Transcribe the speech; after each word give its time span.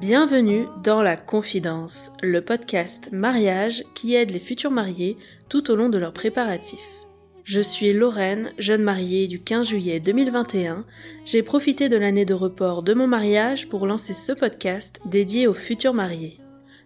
Bienvenue 0.00 0.66
dans 0.82 1.02
La 1.02 1.16
Confidence, 1.16 2.10
le 2.20 2.40
podcast 2.40 3.10
mariage 3.12 3.84
qui 3.94 4.16
aide 4.16 4.32
les 4.32 4.40
futurs 4.40 4.72
mariés 4.72 5.16
tout 5.48 5.70
au 5.70 5.76
long 5.76 5.88
de 5.88 5.98
leurs 5.98 6.12
préparatifs. 6.12 7.04
Je 7.44 7.60
suis 7.60 7.92
Lorraine, 7.92 8.50
jeune 8.58 8.82
mariée 8.82 9.28
du 9.28 9.40
15 9.40 9.68
juillet 9.68 10.00
2021. 10.00 10.84
J'ai 11.26 11.44
profité 11.44 11.88
de 11.88 11.96
l'année 11.96 12.24
de 12.24 12.34
report 12.34 12.82
de 12.82 12.92
mon 12.92 13.06
mariage 13.06 13.68
pour 13.68 13.86
lancer 13.86 14.12
ce 14.12 14.32
podcast 14.32 15.00
dédié 15.06 15.46
aux 15.46 15.54
futurs 15.54 15.94
mariés. 15.94 16.40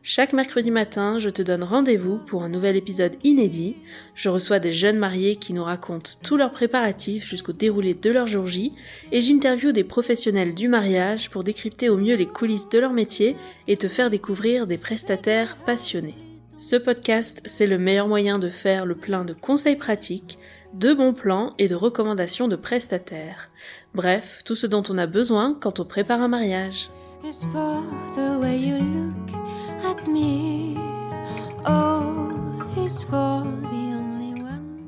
Chaque 0.06 0.34
mercredi 0.34 0.70
matin, 0.70 1.18
je 1.18 1.30
te 1.30 1.40
donne 1.40 1.64
rendez-vous 1.64 2.18
pour 2.18 2.42
un 2.42 2.50
nouvel 2.50 2.76
épisode 2.76 3.16
inédit. 3.24 3.74
Je 4.14 4.28
reçois 4.28 4.58
des 4.58 4.70
jeunes 4.70 4.98
mariés 4.98 5.36
qui 5.36 5.54
nous 5.54 5.64
racontent 5.64 6.10
tous 6.22 6.36
leurs 6.36 6.52
préparatifs 6.52 7.26
jusqu'au 7.26 7.54
déroulé 7.54 7.94
de 7.94 8.10
leur 8.10 8.26
jour 8.26 8.44
J 8.44 8.74
et 9.12 9.22
j'interviewe 9.22 9.72
des 9.72 9.82
professionnels 9.82 10.52
du 10.52 10.68
mariage 10.68 11.30
pour 11.30 11.42
décrypter 11.42 11.88
au 11.88 11.96
mieux 11.96 12.16
les 12.16 12.26
coulisses 12.26 12.68
de 12.68 12.78
leur 12.78 12.92
métier 12.92 13.34
et 13.66 13.78
te 13.78 13.88
faire 13.88 14.10
découvrir 14.10 14.66
des 14.66 14.76
prestataires 14.76 15.56
passionnés. 15.64 16.18
Ce 16.58 16.76
podcast, 16.76 17.40
c'est 17.46 17.66
le 17.66 17.78
meilleur 17.78 18.06
moyen 18.06 18.38
de 18.38 18.50
faire 18.50 18.84
le 18.84 18.96
plein 18.96 19.24
de 19.24 19.32
conseils 19.32 19.76
pratiques, 19.76 20.38
de 20.74 20.92
bons 20.92 21.14
plans 21.14 21.54
et 21.56 21.66
de 21.66 21.74
recommandations 21.74 22.46
de 22.46 22.56
prestataires. 22.56 23.48
Bref, 23.94 24.42
tout 24.44 24.54
ce 24.54 24.66
dont 24.66 24.82
on 24.90 24.98
a 24.98 25.06
besoin 25.06 25.56
quand 25.58 25.80
on 25.80 25.86
prépare 25.86 26.20
un 26.20 26.28
mariage. 26.28 26.90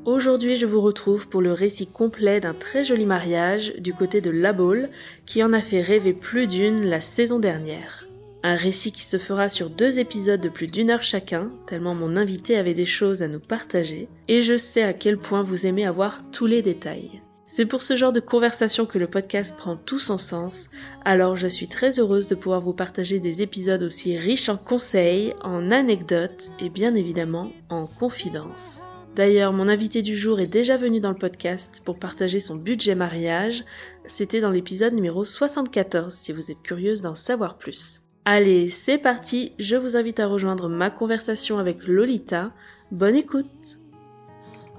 Aujourd'hui, 0.05 0.55
je 0.55 0.65
vous 0.65 0.81
retrouve 0.81 1.27
pour 1.27 1.41
le 1.41 1.51
récit 1.51 1.87
complet 1.87 2.39
d'un 2.39 2.53
très 2.53 2.83
joli 2.83 3.05
mariage 3.05 3.73
du 3.79 3.93
côté 3.93 4.21
de 4.21 4.29
La 4.29 4.53
Baule 4.53 4.89
qui 5.25 5.43
en 5.43 5.53
a 5.53 5.59
fait 5.59 5.81
rêver 5.81 6.13
plus 6.13 6.47
d'une 6.47 6.85
la 6.85 7.01
saison 7.01 7.39
dernière. 7.39 8.07
Un 8.43 8.55
récit 8.55 8.91
qui 8.91 9.03
se 9.03 9.17
fera 9.17 9.49
sur 9.49 9.69
deux 9.69 9.99
épisodes 9.99 10.39
de 10.39 10.49
plus 10.49 10.67
d'une 10.67 10.91
heure 10.91 11.03
chacun, 11.03 11.51
tellement 11.65 11.95
mon 11.95 12.15
invité 12.15 12.55
avait 12.55 12.73
des 12.73 12.85
choses 12.85 13.21
à 13.21 13.27
nous 13.27 13.39
partager, 13.39 14.07
et 14.27 14.41
je 14.41 14.57
sais 14.57 14.83
à 14.83 14.93
quel 14.93 15.17
point 15.17 15.43
vous 15.43 15.65
aimez 15.65 15.85
avoir 15.85 16.29
tous 16.31 16.45
les 16.45 16.61
détails. 16.61 17.21
C'est 17.49 17.65
pour 17.65 17.81
ce 17.81 17.95
genre 17.95 18.11
de 18.11 18.19
conversation 18.19 18.85
que 18.85 18.97
le 18.97 19.07
podcast 19.07 19.55
prend 19.57 19.77
tout 19.77 19.99
son 19.99 20.17
sens, 20.17 20.69
alors 21.05 21.37
je 21.37 21.47
suis 21.47 21.69
très 21.69 21.97
heureuse 21.97 22.27
de 22.27 22.35
pouvoir 22.35 22.59
vous 22.59 22.73
partager 22.73 23.19
des 23.19 23.41
épisodes 23.41 23.83
aussi 23.83 24.17
riches 24.17 24.49
en 24.49 24.57
conseils, 24.57 25.33
en 25.41 25.71
anecdotes 25.71 26.51
et 26.59 26.69
bien 26.69 26.93
évidemment 26.93 27.51
en 27.69 27.87
confidences. 27.87 28.81
D'ailleurs, 29.15 29.53
mon 29.53 29.69
invité 29.69 30.01
du 30.01 30.15
jour 30.15 30.41
est 30.41 30.45
déjà 30.45 30.77
venu 30.77 30.99
dans 30.99 31.09
le 31.09 31.17
podcast 31.17 31.81
pour 31.83 31.97
partager 31.97 32.39
son 32.39 32.55
budget 32.55 32.93
mariage. 32.93 33.63
C'était 34.05 34.41
dans 34.41 34.51
l'épisode 34.51 34.93
numéro 34.93 35.25
74 35.25 36.13
si 36.13 36.33
vous 36.33 36.51
êtes 36.51 36.61
curieuse 36.61 37.01
d'en 37.01 37.15
savoir 37.15 37.57
plus. 37.57 38.03
Allez, 38.25 38.67
c'est 38.69 38.97
parti, 38.97 39.53
je 39.57 39.77
vous 39.77 39.95
invite 39.95 40.19
à 40.19 40.27
rejoindre 40.27 40.67
ma 40.67 40.91
conversation 40.91 41.59
avec 41.59 41.87
Lolita. 41.87 42.51
Bonne 42.91 43.15
écoute 43.15 43.79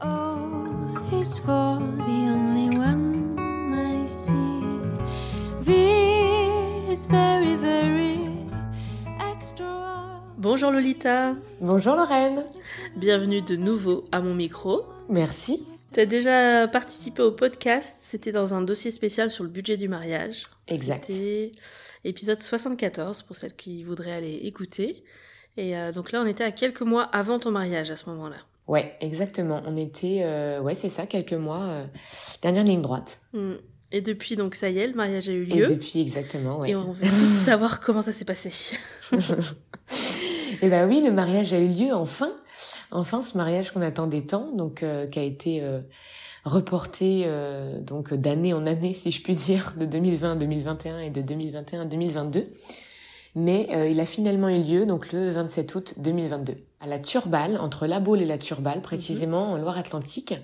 Oh, 0.03 0.99
is 1.21 1.39
for 1.41 1.79
the 1.97 2.29
only 2.31 2.77
one 2.77 3.37
I 3.73 4.07
see. 4.07 4.63
V 5.61 5.73
is 6.91 7.09
very, 7.09 7.57
very 7.57 8.19
extra. 9.33 10.21
Bonjour 10.37 10.71
Lolita, 10.71 11.35
Bonjour 11.61 11.97
Lorraine. 11.97 12.45
bienvenue 12.97 13.43
de 13.43 13.57
nouveau 13.57 14.05
à 14.13 14.21
mon 14.21 14.35
micro. 14.35 14.87
Merci. 15.09 15.67
Tu 15.93 16.01
as 16.01 16.07
déjà 16.07 16.69
participé 16.69 17.23
au 17.23 17.33
podcast, 17.33 17.97
c'était 17.99 18.33
dans 18.33 18.55
un 18.55 18.63
dossier 18.63 18.91
spécial 18.91 19.31
sur 19.31 19.43
le 19.43 19.51
budget 19.51 19.77
du 19.77 19.89
mariage. 19.89 20.45
Exact. 20.69 21.05
C'était 21.07 21.53
épisode 22.05 22.41
74 22.41 23.23
pour 23.23 23.37
celles 23.37 23.57
qui 23.57 23.83
voudraient 23.83 24.13
aller 24.13 24.35
écouter. 24.45 25.03
Et 25.57 25.77
euh, 25.77 25.91
donc 25.91 26.13
là, 26.13 26.21
on 26.23 26.27
était 26.27 26.45
à 26.45 26.53
quelques 26.53 26.83
mois 26.83 27.03
avant 27.05 27.41
ton 27.41 27.51
mariage 27.51 27.91
à 27.91 27.97
ce 27.97 28.09
moment-là. 28.11 28.37
Ouais, 28.69 28.95
exactement. 29.01 29.63
On 29.67 29.77
était, 29.77 30.21
euh, 30.23 30.61
ouais, 30.61 30.75
c'est 30.75 30.89
ça, 30.91 31.07
quelques 31.07 31.33
mois, 31.33 31.63
euh, 31.63 31.85
dernière 32.43 32.65
ligne 32.65 32.83
droite. 32.83 33.21
Hmm. 33.33 33.55
Et 33.91 34.03
depuis, 34.03 34.37
donc 34.37 34.55
ça 34.55 34.69
y 34.69 34.79
est, 34.79 34.87
le 34.87 34.95
mariage 34.95 35.31
a 35.31 35.33
eu 35.33 35.49
Et 35.51 35.61
lieu. 35.61 35.67
depuis, 35.67 36.01
exactement, 36.01 36.59
ouais. 36.59 36.71
Et 36.71 36.77
on 36.77 36.93
veut 36.93 37.05
tout 37.05 37.35
savoir 37.45 37.81
comment 37.81 38.03
ça 38.03 38.13
s'est 38.13 38.27
passé. 38.27 38.53
Et 40.61 40.69
ben 40.69 40.87
oui, 40.89 41.01
le 41.03 41.11
mariage 41.11 41.53
a 41.55 41.59
eu 41.59 41.69
lieu 41.69 41.95
enfin. 41.95 42.31
Enfin, 42.91 43.23
ce 43.23 43.37
mariage 43.37 43.71
qu'on 43.71 43.81
attendait 43.81 44.23
tant, 44.23 44.51
donc 44.53 44.83
euh, 44.83 45.07
qui 45.07 45.19
a 45.19 45.23
été 45.23 45.63
euh, 45.63 45.81
reporté 46.45 47.23
euh, 47.27 47.81
donc 47.81 48.13
d'année 48.13 48.53
en 48.53 48.67
année, 48.67 48.93
si 48.93 49.11
je 49.11 49.23
puis 49.23 49.37
dire, 49.37 49.75
de 49.79 49.87
2020 49.87 50.33
à 50.33 50.37
2021 50.37 50.99
et 51.01 51.11
de 51.11 51.23
2021 51.23 51.83
à 51.83 51.85
2022. 51.87 52.45
Mais 53.35 53.69
euh, 53.73 53.89
il 53.89 54.01
a 54.01 54.07
finalement 54.07 54.49
eu 54.49 54.63
lieu 54.63 54.87
donc 54.87 55.13
le 55.13 55.31
27 55.31 55.75
août 55.75 55.95
2022 55.99 56.57
à 56.81 56.87
la 56.87 56.99
Turballe, 56.99 57.59
entre 57.61 57.87
La 57.87 58.01
Baule 58.01 58.21
et 58.21 58.27
la 58.27 58.39
Turballe, 58.39 58.81
précisément 58.81 59.53
en 59.53 59.59
Loire-Atlantique. 59.59 60.35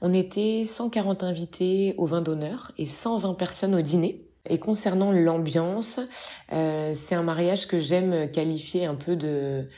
On 0.00 0.12
était 0.12 0.64
140 0.64 1.22
invités 1.22 1.94
au 1.96 2.06
vin 2.06 2.22
d'honneur 2.22 2.72
et 2.78 2.86
120 2.86 3.34
personnes 3.34 3.74
au 3.74 3.80
dîner. 3.80 4.26
Et 4.48 4.58
concernant 4.58 5.12
l'ambiance, 5.12 6.00
euh, 6.52 6.92
c'est 6.94 7.14
un 7.14 7.22
mariage 7.22 7.68
que 7.68 7.78
j'aime 7.78 8.30
qualifier 8.30 8.86
un 8.86 8.96
peu 8.96 9.14
de 9.14 9.68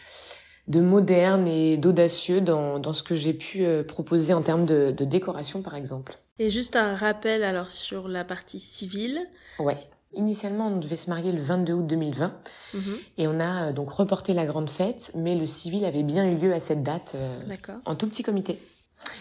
de 0.68 0.80
moderne 0.80 1.46
et 1.46 1.76
d'audacieux 1.76 2.40
dans, 2.40 2.78
dans 2.78 2.94
ce 2.94 3.02
que 3.02 3.14
j'ai 3.14 3.34
pu 3.34 3.64
euh, 3.64 3.84
proposer 3.84 4.32
en 4.32 4.42
termes 4.42 4.64
de, 4.64 4.94
de 4.96 5.04
décoration 5.04 5.62
par 5.62 5.74
exemple. 5.74 6.14
Et 6.38 6.50
juste 6.50 6.76
un 6.76 6.94
rappel 6.94 7.44
alors 7.44 7.70
sur 7.70 8.08
la 8.08 8.24
partie 8.24 8.60
civile. 8.60 9.20
Ouais. 9.58 9.76
Initialement, 10.16 10.68
on 10.68 10.76
devait 10.76 10.96
se 10.96 11.10
marier 11.10 11.32
le 11.32 11.40
22 11.42 11.72
août 11.74 11.86
2020 11.86 12.32
Mhm. 12.74 12.96
et 13.18 13.28
on 13.28 13.40
a 13.40 13.68
euh, 13.68 13.72
donc 13.72 13.90
reporté 13.90 14.34
la 14.34 14.46
grande 14.46 14.70
fête, 14.70 15.10
mais 15.14 15.34
le 15.34 15.46
civil 15.46 15.84
avait 15.84 16.02
bien 16.02 16.28
eu 16.30 16.36
lieu 16.36 16.52
à 16.52 16.60
cette 16.60 16.82
date 16.82 17.12
euh, 17.14 17.38
en 17.84 17.94
tout 17.94 18.06
petit 18.08 18.22
comité. 18.22 18.58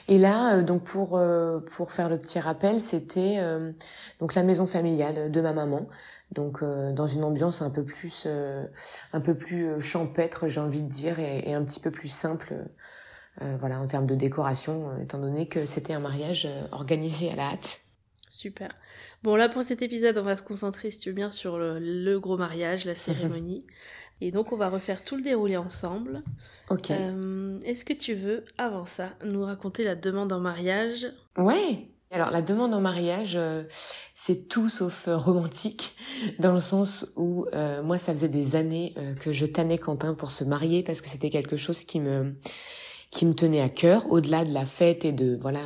Et 0.08 0.18
là, 0.20 0.56
euh, 0.58 0.62
donc 0.64 0.84
pour 0.84 1.18
euh, 1.18 1.60
pour 1.60 1.92
faire 1.92 2.10
le 2.10 2.18
petit 2.20 2.40
rappel, 2.40 2.80
c'était 2.80 3.40
donc 4.20 4.36
la 4.36 4.44
maison 4.44 4.66
familiale 4.66 5.32
de 5.32 5.42
ma 5.42 5.52
maman, 5.54 5.88
donc 6.32 6.64
dans 6.64 7.08
une 7.08 7.24
ambiance 7.24 7.62
un 7.62 7.70
peu 7.72 7.84
plus 7.84 8.28
un 9.14 9.20
peu 9.22 9.36
plus 9.36 9.82
champêtre, 9.82 10.48
j'ai 10.48 10.60
envie 10.60 10.82
de 10.84 10.90
dire, 10.90 11.20
et, 11.20 11.50
et 11.50 11.54
un 11.54 11.64
petit 11.64 11.80
peu 11.80 11.92
plus 11.92 12.08
simple, 12.10 12.54
voilà, 13.60 13.80
en 13.80 13.88
termes 13.88 14.06
de 14.08 14.16
décoration, 14.16 14.92
étant 15.02 15.18
donné 15.20 15.48
que 15.48 15.66
c'était 15.66 15.94
un 15.94 16.00
mariage 16.00 16.48
organisé 16.72 17.32
à 17.32 17.36
la 17.36 17.44
hâte. 17.52 17.80
Super. 18.34 18.70
Bon, 19.22 19.36
là, 19.36 19.48
pour 19.48 19.62
cet 19.62 19.84
épisode, 19.84 20.18
on 20.18 20.24
va 20.24 20.36
se 20.36 20.42
concentrer, 20.42 20.90
si 20.90 20.98
tu 20.98 21.10
veux 21.10 21.16
bien, 21.16 21.32
sur 21.32 21.60
le, 21.60 21.78
le 21.78 22.20
gros 22.20 22.36
mariage, 22.36 22.84
la 22.84 22.96
cérémonie. 22.96 23.64
Et 24.22 24.32
donc, 24.32 24.52
on 24.52 24.58
va 24.58 24.70
refaire 24.70 25.04
tout 25.04 25.16
le 25.16 25.22
déroulé 25.22 25.56
ensemble. 25.56 26.24
Ok. 26.72 26.90
Euh, 26.90 27.60
Est-ce 27.64 27.86
que 27.86 27.94
tu 27.94 28.16
veux, 28.16 28.44
avant 28.58 28.88
ça, 28.88 29.10
nous 29.24 29.44
raconter 29.46 29.84
la 29.84 29.94
demande 29.94 30.34
en 30.34 30.40
mariage? 30.40 31.06
Ouais. 31.38 31.86
Alors 32.10 32.30
la 32.30 32.44
demande 32.44 32.74
en 32.76 32.82
mariage, 32.82 33.34
euh, 33.36 33.64
c'est 34.14 34.48
tout 34.48 34.70
sauf 34.70 35.08
euh, 35.08 35.18
romantique, 35.18 35.96
dans 36.40 36.54
le 36.54 36.60
sens 36.60 37.12
où 37.16 37.48
euh, 37.54 37.82
moi 37.82 37.98
ça 37.98 38.14
faisait 38.14 38.30
des 38.30 38.56
années 38.56 38.94
que 39.20 39.34
je 39.34 39.48
tannais 39.48 39.80
Quentin 39.80 40.14
pour 40.14 40.30
se 40.30 40.44
marier 40.44 40.84
parce 40.84 41.02
que 41.02 41.10
c'était 41.10 41.32
quelque 41.32 41.58
chose 41.58 41.86
qui 41.86 42.00
me 42.00 42.36
qui 43.10 43.26
me 43.26 43.34
tenait 43.34 43.62
à 43.62 43.70
cœur, 43.70 44.12
au-delà 44.12 44.44
de 44.44 44.54
la 44.54 44.68
fête 44.68 45.06
et 45.06 45.12
de 45.12 45.40
voilà 45.42 45.62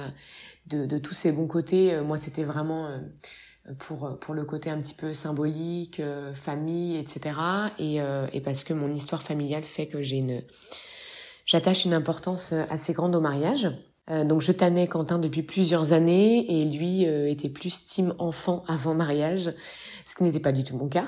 de, 0.67 0.85
de 0.85 0.97
tous 0.97 1.13
ces 1.13 1.31
bons 1.31 1.47
côtés. 1.47 1.93
euh, 1.93 2.03
moi 2.03 2.17
c'était 2.17 2.43
vraiment 2.43 2.87
euh, 2.87 2.99
pour 3.79 4.17
pour 4.19 4.33
le 4.33 4.45
côté 4.45 4.69
un 4.69 4.79
petit 4.79 4.95
peu 4.95 5.13
symbolique, 5.13 5.99
euh, 5.99 6.33
famille, 6.33 6.97
etc. 6.97 7.39
Et, 7.79 8.01
euh, 8.01 8.27
et 8.33 8.41
parce 8.41 8.63
que 8.63 8.73
mon 8.73 8.93
histoire 8.93 9.21
familiale 9.23 9.63
fait 9.63 9.87
que 9.87 10.01
j'ai 10.01 10.17
une 10.17 10.41
j'attache 11.45 11.85
une 11.85 11.93
importance 11.93 12.53
euh, 12.53 12.63
assez 12.69 12.93
grande 12.93 13.15
au 13.15 13.21
mariage. 13.21 13.67
Euh, 14.09 14.23
donc 14.23 14.41
je 14.41 14.53
tannais 14.53 14.87
Quentin 14.87 15.19
depuis 15.19 15.43
plusieurs 15.43 15.91
années 15.91 16.59
et 16.59 16.63
lui 16.63 17.05
euh, 17.07 17.29
était 17.29 17.49
plus 17.49 17.83
team 17.83 18.13
enfant 18.19 18.63
avant 18.67 18.93
mariage, 18.93 19.51
ce 20.05 20.15
qui 20.15 20.23
n'était 20.23 20.39
pas 20.39 20.53
du 20.53 20.63
tout 20.63 20.77
mon 20.77 20.87
cas. 20.87 21.07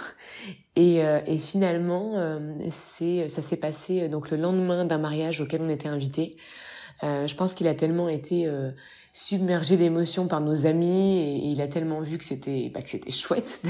Et, 0.76 1.06
euh, 1.06 1.22
et 1.26 1.38
finalement, 1.38 2.18
euh, 2.18 2.56
c'est 2.70 3.30
ça 3.30 3.42
s'est 3.42 3.58
passé 3.58 4.02
euh, 4.04 4.10
donc 4.10 4.32
le 4.32 4.38
lendemain 4.38 4.84
d'un 4.84 4.98
mariage 4.98 5.40
auquel 5.40 5.62
on 5.62 5.70
était 5.70 5.88
invités. 5.88 6.36
Euh, 7.04 7.28
je 7.28 7.36
pense 7.36 7.54
qu'il 7.54 7.68
a 7.68 7.74
tellement 7.74 8.10
été 8.10 8.48
euh, 8.48 8.72
submergé 9.14 9.78
d'émotions 9.78 10.28
par 10.28 10.42
nos 10.42 10.66
amis 10.66 11.20
et, 11.20 11.52
il 11.52 11.62
a 11.62 11.68
tellement 11.68 12.02
vu 12.02 12.18
que 12.18 12.26
c'était 12.26 12.70
bah, 12.70 12.82
que 12.82 12.90
c'était 12.90 13.12
chouette 13.12 13.62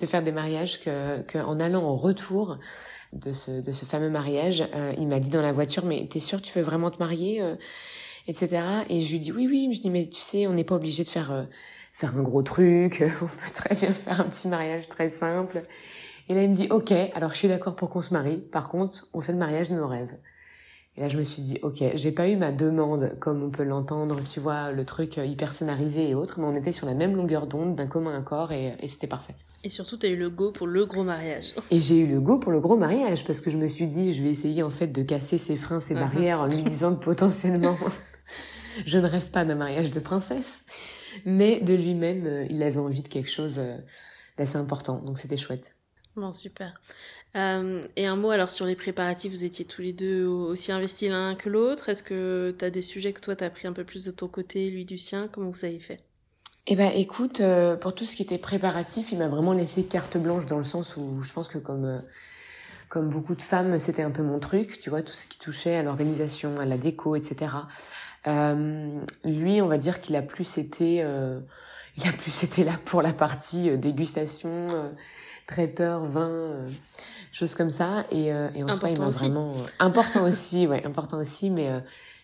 de, 0.00 0.06
faire 0.06 0.22
des 0.22 0.32
mariages 0.32 0.80
que, 0.80 1.22
que 1.22 1.38
en 1.38 1.60
allant 1.60 1.84
au 1.84 1.96
retour 1.96 2.58
de 3.12 3.32
ce 3.32 3.60
de 3.60 3.72
ce 3.72 3.84
fameux 3.84 4.10
mariage, 4.10 4.68
euh, 4.74 4.92
il 4.98 5.08
m'a 5.08 5.20
dit 5.20 5.30
dans 5.30 5.42
la 5.42 5.52
voiture 5.52 5.84
mais 5.84 6.06
t'es 6.06 6.20
sûr 6.20 6.42
tu 6.42 6.52
veux 6.52 6.64
vraiment 6.64 6.90
te 6.90 6.98
marier 6.98 7.40
euh 7.40 7.56
etc. 8.28 8.62
Et 8.88 9.00
je 9.00 9.12
lui 9.12 9.18
dis 9.18 9.32
oui, 9.32 9.46
oui. 9.46 9.68
Je 9.72 9.80
dis 9.80 9.90
mais 9.90 10.06
tu 10.06 10.20
sais, 10.20 10.46
on 10.46 10.52
n'est 10.52 10.64
pas 10.64 10.74
obligé 10.74 11.02
de 11.02 11.08
faire 11.08 11.32
euh, 11.32 11.44
faire 11.92 12.16
un 12.16 12.22
gros 12.22 12.42
truc. 12.42 13.02
On 13.22 13.26
peut 13.26 13.52
très 13.54 13.74
bien 13.74 13.92
faire 13.92 14.20
un 14.20 14.24
petit 14.24 14.48
mariage 14.48 14.88
très 14.88 15.10
simple. 15.10 15.62
Et 16.28 16.34
là, 16.34 16.42
il 16.42 16.50
me 16.50 16.54
dit 16.54 16.68
ok. 16.70 16.92
Alors 17.14 17.32
je 17.32 17.36
suis 17.36 17.48
d'accord 17.48 17.76
pour 17.76 17.90
qu'on 17.90 18.02
se 18.02 18.12
marie. 18.12 18.38
Par 18.38 18.68
contre, 18.68 19.08
on 19.12 19.20
fait 19.20 19.32
le 19.32 19.38
mariage 19.38 19.70
de 19.70 19.76
nos 19.76 19.86
rêves. 19.86 20.16
Et 20.96 21.02
là, 21.02 21.08
je 21.08 21.18
me 21.18 21.24
suis 21.24 21.42
dit, 21.42 21.58
ok, 21.62 21.82
j'ai 21.94 22.10
pas 22.10 22.26
eu 22.28 22.36
ma 22.36 22.52
demande 22.52 23.18
comme 23.20 23.42
on 23.42 23.50
peut 23.50 23.64
l'entendre, 23.64 24.18
tu 24.32 24.40
vois, 24.40 24.72
le 24.72 24.84
truc 24.86 25.18
hyper 25.18 25.52
scénarisé 25.52 26.08
et 26.08 26.14
autres, 26.14 26.40
mais 26.40 26.46
on 26.46 26.56
était 26.56 26.72
sur 26.72 26.86
la 26.86 26.94
même 26.94 27.14
longueur 27.16 27.46
d'onde, 27.46 27.76
d'un 27.76 27.86
commun 27.86 28.16
accord, 28.16 28.50
et, 28.52 28.74
et 28.80 28.88
c'était 28.88 29.06
parfait. 29.06 29.34
Et 29.62 29.68
surtout, 29.68 29.98
tu 29.98 30.06
as 30.06 30.08
eu 30.08 30.16
le 30.16 30.30
go 30.30 30.52
pour 30.52 30.66
le 30.66 30.86
gros 30.86 31.02
mariage. 31.02 31.54
Et 31.70 31.80
j'ai 31.80 31.98
eu 31.98 32.06
le 32.06 32.20
go 32.20 32.38
pour 32.38 32.50
le 32.50 32.60
gros 32.60 32.78
mariage, 32.78 33.26
parce 33.26 33.42
que 33.42 33.50
je 33.50 33.58
me 33.58 33.66
suis 33.66 33.88
dit, 33.88 34.14
je 34.14 34.22
vais 34.22 34.30
essayer 34.30 34.62
en 34.62 34.70
fait 34.70 34.86
de 34.86 35.02
casser 35.02 35.36
ses 35.36 35.56
freins, 35.56 35.80
ses 35.80 35.94
barrières, 35.94 36.40
en 36.40 36.46
lui 36.46 36.64
disant 36.64 36.94
que 36.94 37.04
potentiellement, 37.04 37.76
je 38.86 38.98
ne 38.98 39.06
rêve 39.06 39.30
pas 39.30 39.44
d'un 39.44 39.56
mariage 39.56 39.90
de 39.90 40.00
princesse, 40.00 40.64
mais 41.26 41.60
de 41.60 41.74
lui-même, 41.74 42.46
il 42.48 42.62
avait 42.62 42.80
envie 42.80 43.02
de 43.02 43.08
quelque 43.08 43.30
chose 43.30 43.60
d'assez 44.38 44.56
important, 44.56 45.02
donc 45.02 45.18
c'était 45.18 45.36
chouette. 45.36 45.74
Bon, 46.16 46.32
super. 46.32 46.80
Euh, 47.36 47.82
et 47.96 48.06
un 48.06 48.16
mot 48.16 48.30
alors 48.30 48.50
sur 48.50 48.64
les 48.64 48.76
préparatifs, 48.76 49.30
vous 49.30 49.44
étiez 49.44 49.66
tous 49.66 49.82
les 49.82 49.92
deux 49.92 50.24
aussi 50.24 50.72
investis 50.72 51.10
l'un 51.10 51.34
que 51.34 51.50
l'autre. 51.50 51.90
Est-ce 51.90 52.02
que 52.02 52.54
tu 52.58 52.64
as 52.64 52.70
des 52.70 52.82
sujets 52.82 53.12
que 53.12 53.20
toi 53.20 53.36
tu 53.36 53.44
as 53.44 53.50
pris 53.50 53.68
un 53.68 53.72
peu 53.72 53.84
plus 53.84 54.04
de 54.04 54.10
ton 54.10 54.26
côté, 54.26 54.70
lui 54.70 54.84
du 54.84 54.96
sien? 54.96 55.28
Comment 55.30 55.50
vous 55.50 55.64
avez 55.64 55.80
fait? 55.80 56.00
Eh 56.66 56.74
ben, 56.74 56.90
écoute, 56.94 57.40
euh, 57.40 57.76
pour 57.76 57.94
tout 57.94 58.04
ce 58.04 58.16
qui 58.16 58.22
était 58.22 58.38
préparatif, 58.38 59.12
il 59.12 59.18
m'a 59.18 59.28
vraiment 59.28 59.52
laissé 59.52 59.84
carte 59.84 60.16
blanche 60.16 60.46
dans 60.46 60.58
le 60.58 60.64
sens 60.64 60.96
où 60.96 61.22
je 61.22 61.32
pense 61.32 61.48
que 61.48 61.58
comme 61.58 61.84
euh, 61.84 61.98
comme 62.88 63.10
beaucoup 63.10 63.34
de 63.34 63.42
femmes, 63.42 63.78
c'était 63.78 64.02
un 64.02 64.10
peu 64.10 64.22
mon 64.22 64.38
truc, 64.38 64.80
tu 64.80 64.90
vois, 64.90 65.02
tout 65.02 65.12
ce 65.12 65.26
qui 65.26 65.38
touchait 65.38 65.76
à 65.76 65.82
l'organisation, 65.82 66.58
à 66.58 66.64
la 66.64 66.78
déco, 66.78 67.16
etc. 67.16 67.52
lui, 69.24 69.60
on 69.60 69.66
va 69.66 69.76
dire 69.76 70.00
qu'il 70.00 70.14
a 70.14 70.22
plus 70.22 70.56
été, 70.56 71.04
il 71.96 72.08
a 72.08 72.12
plus 72.12 72.44
été 72.44 72.62
là 72.62 72.74
pour 72.84 73.02
la 73.02 73.12
partie 73.12 73.76
dégustation, 73.76 74.92
traiteur, 75.48 76.04
vin 76.04 76.68
choses 77.36 77.54
comme 77.54 77.70
ça. 77.70 78.06
Et, 78.10 78.32
euh, 78.32 78.48
et 78.54 78.64
en 78.64 78.74
soi, 78.74 78.90
il 78.90 78.98
m'a 78.98 79.10
vraiment 79.10 79.52
euh, 79.52 79.66
important 79.78 80.24
aussi, 80.26 80.66
ouais, 80.66 80.84
important 80.86 81.18
aussi, 81.18 81.50
mais, 81.50 81.70
euh, 81.70 81.80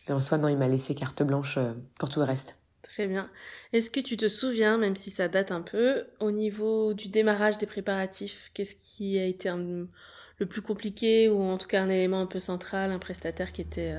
mais 0.08 0.14
en 0.14 0.20
soi, 0.20 0.38
non, 0.38 0.48
il 0.48 0.56
m'a 0.56 0.68
laissé 0.68 0.94
carte 0.94 1.22
blanche 1.22 1.58
pour 1.98 2.08
tout 2.08 2.20
le 2.20 2.24
reste. 2.24 2.56
Très 2.82 3.06
bien. 3.06 3.30
Est-ce 3.72 3.90
que 3.90 4.00
tu 4.00 4.16
te 4.16 4.28
souviens, 4.28 4.76
même 4.76 4.96
si 4.96 5.10
ça 5.10 5.28
date 5.28 5.50
un 5.50 5.62
peu, 5.62 6.04
au 6.20 6.30
niveau 6.30 6.94
du 6.94 7.08
démarrage 7.08 7.58
des 7.58 7.66
préparatifs, 7.66 8.50
qu'est-ce 8.54 8.74
qui 8.74 9.18
a 9.18 9.24
été 9.24 9.50
le 9.50 10.46
plus 10.46 10.62
compliqué 10.62 11.28
ou 11.28 11.40
en 11.40 11.56
tout 11.56 11.68
cas 11.68 11.82
un 11.82 11.88
élément 11.88 12.20
un 12.20 12.26
peu 12.26 12.40
central, 12.40 12.90
un 12.90 12.98
prestataire 12.98 13.52
qui 13.52 13.62
était 13.62 13.94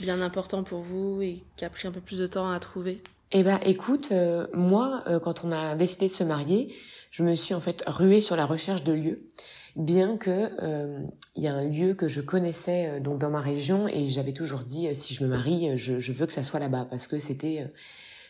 bien 0.00 0.20
important 0.20 0.62
pour 0.62 0.80
vous 0.80 1.20
et 1.22 1.42
qui 1.56 1.64
a 1.64 1.70
pris 1.70 1.88
un 1.88 1.92
peu 1.92 2.00
plus 2.00 2.18
de 2.18 2.26
temps 2.26 2.50
à 2.50 2.60
trouver? 2.60 3.02
Eh 3.32 3.42
ben, 3.44 3.60
écoute, 3.64 4.12
moi, 4.52 5.04
quand 5.22 5.44
on 5.44 5.52
a 5.52 5.76
décidé 5.76 6.06
de 6.06 6.12
se 6.12 6.24
marier, 6.24 6.74
je 7.10 7.22
me 7.22 7.36
suis 7.36 7.54
en 7.54 7.60
fait 7.60 7.84
ruée 7.86 8.20
sur 8.20 8.34
la 8.36 8.44
recherche 8.44 8.82
de 8.82 8.92
lieux 8.92 9.28
bien 9.76 10.16
que 10.16 10.50
euh, 10.62 11.00
il 11.36 11.42
y 11.42 11.48
a 11.48 11.54
un 11.54 11.68
lieu 11.68 11.94
que 11.94 12.08
je 12.08 12.20
connaissais 12.20 12.88
euh, 12.88 13.00
donc 13.00 13.18
dans 13.18 13.30
ma 13.30 13.40
région 13.40 13.88
et 13.88 14.08
j'avais 14.08 14.32
toujours 14.32 14.60
dit 14.60 14.88
euh, 14.88 14.94
si 14.94 15.14
je 15.14 15.24
me 15.24 15.28
marie 15.28 15.76
je, 15.76 16.00
je, 16.00 16.12
veux 16.12 16.26
que 16.26 16.32
ça 16.32 16.44
soit 16.44 16.60
là-bas 16.60 16.86
parce 16.88 17.06
que 17.06 17.18
c'était 17.18 17.70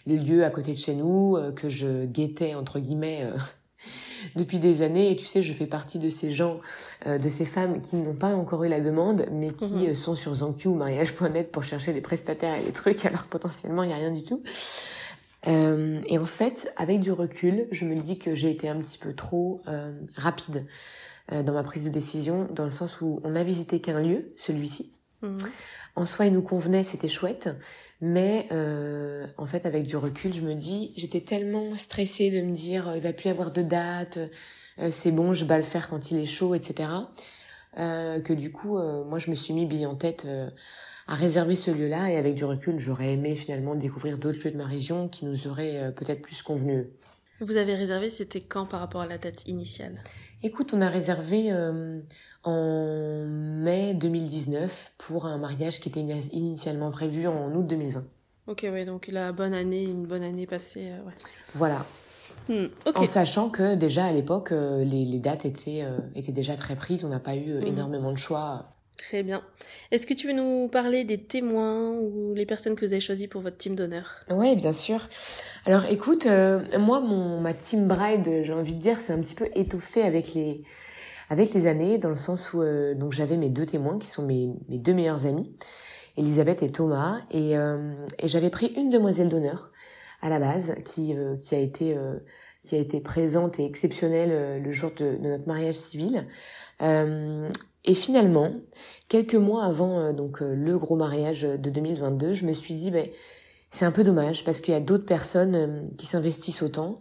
le 0.06 0.17
lieu 0.17 0.44
à 0.44 0.50
côté 0.50 0.73
de 0.73 0.79
chez 0.79 0.94
nous 0.94 1.37
que 1.56 1.69
je 1.69 2.06
guettais 2.06 2.55
entre 2.55 2.79
guillemets 2.79 3.31
depuis 4.36 4.58
des 4.58 4.82
années 4.82 5.10
et 5.10 5.16
tu 5.16 5.26
sais 5.26 5.42
je 5.42 5.52
fais 5.52 5.66
partie 5.66 5.98
de 5.98 6.10
ces 6.10 6.30
gens 6.30 6.60
de 7.06 7.28
ces 7.30 7.46
femmes 7.46 7.80
qui 7.80 7.96
n'ont 7.96 8.14
pas 8.14 8.34
encore 8.34 8.64
eu 8.64 8.68
la 8.68 8.80
demande 8.80 9.26
mais 9.32 9.48
qui 9.48 9.88
mhm. 9.88 9.94
sont 9.94 10.14
sur 10.14 10.34
Zanku 10.34 10.68
ou 10.68 10.74
mariage.net 10.74 11.50
pour 11.50 11.64
chercher 11.64 11.92
des 11.92 12.02
prestataires 12.02 12.56
et 12.56 12.62
des 12.62 12.72
trucs 12.72 13.04
alors 13.06 13.24
potentiellement 13.24 13.82
il 13.82 13.90
y 13.90 13.92
a 13.94 13.96
rien 13.96 14.10
du 14.10 14.22
tout 14.22 14.42
euh, 15.46 16.00
et 16.06 16.18
en 16.18 16.26
fait, 16.26 16.72
avec 16.76 17.00
du 17.00 17.12
recul, 17.12 17.66
je 17.70 17.84
me 17.84 17.94
dis 17.94 18.18
que 18.18 18.34
j'ai 18.34 18.50
été 18.50 18.68
un 18.68 18.78
petit 18.78 18.98
peu 18.98 19.14
trop 19.14 19.62
euh, 19.68 19.92
rapide. 20.16 20.66
Euh, 21.32 21.42
dans 21.42 21.52
ma 21.52 21.62
prise 21.62 21.84
de 21.84 21.90
décision, 21.90 22.48
dans 22.50 22.64
le 22.64 22.72
sens 22.72 23.00
où 23.00 23.20
on 23.22 23.36
a 23.36 23.44
visité 23.44 23.80
qu'un 23.80 24.00
lieu, 24.00 24.32
celui-ci. 24.36 24.92
Mhm. 25.22 25.38
En 25.96 26.06
soi, 26.06 26.26
il 26.26 26.32
nous 26.32 26.42
convenait, 26.42 26.82
c'était 26.82 27.08
chouette, 27.08 27.48
mais 28.00 28.47
euh, 28.52 29.26
en 29.37 29.47
fait, 29.47 29.67
avec 29.67 29.85
du 29.85 29.97
recul, 29.97 30.32
je 30.32 30.43
me 30.43 30.55
dis, 30.55 30.93
j'étais 30.97 31.20
tellement 31.20 31.76
stressée 31.76 32.31
de 32.31 32.41
me 32.41 32.52
dire, 32.52 32.88
euh, 32.88 32.97
il 32.97 33.02
va 33.02 33.12
plus 33.12 33.26
y 33.26 33.31
avoir 33.31 33.52
de 33.52 33.62
date, 33.62 34.19
c'est 34.91 35.11
bon, 35.11 35.35
je 35.35 35.44
vais 35.44 35.58
le 35.58 35.62
faire 35.62 35.88
quand 35.88 36.11
il 36.11 36.17
est 36.17 36.26
chaud, 36.26 36.55
etc. 36.55 36.88
que 37.76 38.32
du 38.32 38.50
coup, 38.50 38.79
moi, 38.79 39.19
je 39.19 39.31
me 39.31 39.35
suis 39.35 39.52
mis 39.52 39.67
bille 39.67 39.85
en 39.85 39.94
tête 39.94 40.26
à 41.06 41.14
réserver 41.14 41.55
ce 41.55 41.70
lieu-là, 41.70 42.11
et 42.11 42.17
avec 42.17 42.35
du 42.35 42.47
recul, 42.47 42.79
j'aurais 42.79 43.12
aimé 43.12 43.35
finalement 43.35 43.75
découvrir 43.75 44.17
d'autres 44.17 44.38
lieux 44.43 44.52
de 44.52 44.56
ma 44.56 44.64
région 44.64 45.08
qui 45.08 45.26
nous 45.26 45.49
auraient 45.49 45.93
peut-être 45.94 46.23
plus 46.23 46.41
convenu. 46.41 46.87
Vous 47.41 47.58
avez 47.58 47.75
réservé, 47.75 48.08
c'était 48.08 48.41
quand 48.41 48.64
par 48.64 48.81
rapport 48.81 49.02
à 49.02 49.06
la 49.06 49.19
date 49.19 49.47
initiale? 49.47 49.99
Écoute, 50.42 50.72
on 50.72 50.81
a 50.81 50.88
réservé 50.88 51.52
euh, 51.52 52.00
en 52.44 53.25
mai 53.26 53.92
2019 53.92 54.94
pour 54.96 55.26
un 55.26 55.37
mariage 55.37 55.81
qui 55.81 55.90
était 55.90 56.00
initialement 56.00 56.90
prévu 56.90 57.26
en 57.26 57.54
août 57.54 57.66
2020. 57.66 58.04
Ok, 58.46 58.60
ouais, 58.62 58.87
donc 58.87 59.08
la 59.08 59.32
bonne 59.32 59.52
année, 59.52 59.82
une 59.82 60.06
bonne 60.06 60.22
année 60.22 60.46
passée, 60.46 60.92
euh, 60.92 61.06
ouais. 61.06 61.12
Voilà. 61.54 61.84
Hmm, 62.48 62.66
en 62.94 63.06
sachant 63.06 63.50
que 63.50 63.75
déjà 63.75 64.06
à 64.06 64.12
l'époque, 64.12 64.52
euh, 64.52 64.82
les, 64.82 65.04
les, 65.04 65.19
dates 65.19 65.44
étaient, 65.44 65.84
étaient 66.14 66.32
déjà 66.32 66.56
très 66.56 66.75
prises, 66.75 67.04
on 67.04 67.10
n'a 67.10 67.20
pas 67.20 67.37
eu 67.37 67.52
hmm. 67.52 67.66
énormément 67.66 68.10
de 68.10 68.19
choix. 68.19 68.64
Très 69.00 69.23
bien. 69.23 69.43
Est-ce 69.91 70.06
que 70.06 70.12
tu 70.12 70.26
veux 70.26 70.35
nous 70.35 70.69
parler 70.69 71.05
des 71.05 71.19
témoins 71.19 71.91
ou 71.91 72.35
les 72.35 72.44
personnes 72.44 72.76
que 72.76 72.85
vous 72.85 72.93
avez 72.93 73.00
choisies 73.00 73.29
pour 73.29 73.41
votre 73.41 73.56
team 73.56 73.75
d'honneur? 73.75 74.20
Oui, 74.31 74.55
bien 74.55 74.75
sûr. 74.75 75.08
Alors 75.64 75.87
écoute, 75.87 76.26
euh, 76.26 76.62
moi, 76.79 77.00
mon, 77.00 77.41
ma 77.41 77.55
team 77.55 77.88
bride, 77.88 78.44
j'ai 78.44 78.52
envie 78.52 78.75
de 78.75 78.81
dire, 78.81 78.99
c'est 79.00 79.14
un 79.14 79.19
petit 79.20 79.35
peu 79.35 79.49
étoffé 79.55 80.02
avec 80.02 80.35
les, 80.35 80.62
avec 81.31 81.55
les 81.55 81.67
années, 81.67 81.97
dans 81.97 82.11
le 82.11 82.17
sens 82.17 82.52
où 82.52 82.61
euh, 82.61 82.94
donc 82.94 83.12
j'avais 83.12 83.38
mes 83.38 83.49
deux 83.49 83.64
témoins 83.64 83.99
qui 83.99 84.06
sont 84.06 84.23
mes, 84.23 84.50
mes 84.69 84.79
deux 84.79 84.93
meilleurs 84.93 85.25
amis, 85.25 85.50
Elisabeth 86.19 86.62
et 86.62 86.70
Thomas, 86.70 87.20
et, 87.31 87.56
euh, 87.56 87.94
et 88.19 88.29
j'avais 88.29 88.50
pris 88.50 88.67
une 88.76 88.91
demoiselle 88.91 89.31
d'honneur 89.31 89.70
à 90.20 90.29
la 90.29 90.38
base 90.38 90.75
qui, 90.85 91.14
qui 91.41 91.55
a 91.55 91.58
été 91.58 91.97
qui 92.62 92.75
a 92.75 92.79
été 92.79 93.00
présente 93.00 93.58
et 93.58 93.64
exceptionnelle 93.64 94.62
le 94.62 94.73
jour 94.73 94.91
de, 94.91 95.17
de 95.17 95.29
notre 95.29 95.47
mariage 95.47 95.76
civil. 95.76 96.26
Et 97.84 97.94
finalement, 97.94 98.52
quelques 99.08 99.34
mois 99.34 99.64
avant 99.64 100.00
euh, 100.00 100.12
donc 100.12 100.42
euh, 100.42 100.54
le 100.54 100.78
gros 100.78 100.96
mariage 100.96 101.42
de 101.42 101.70
2022, 101.70 102.32
je 102.32 102.44
me 102.44 102.52
suis 102.52 102.74
dit 102.74 102.90
ben 102.90 103.08
c'est 103.70 103.84
un 103.84 103.92
peu 103.92 104.02
dommage 104.02 104.44
parce 104.44 104.60
qu'il 104.60 104.74
y 104.74 104.76
a 104.76 104.80
d'autres 104.80 105.06
personnes 105.06 105.54
euh, 105.54 105.88
qui 105.96 106.06
s'investissent 106.06 106.62
autant 106.62 106.98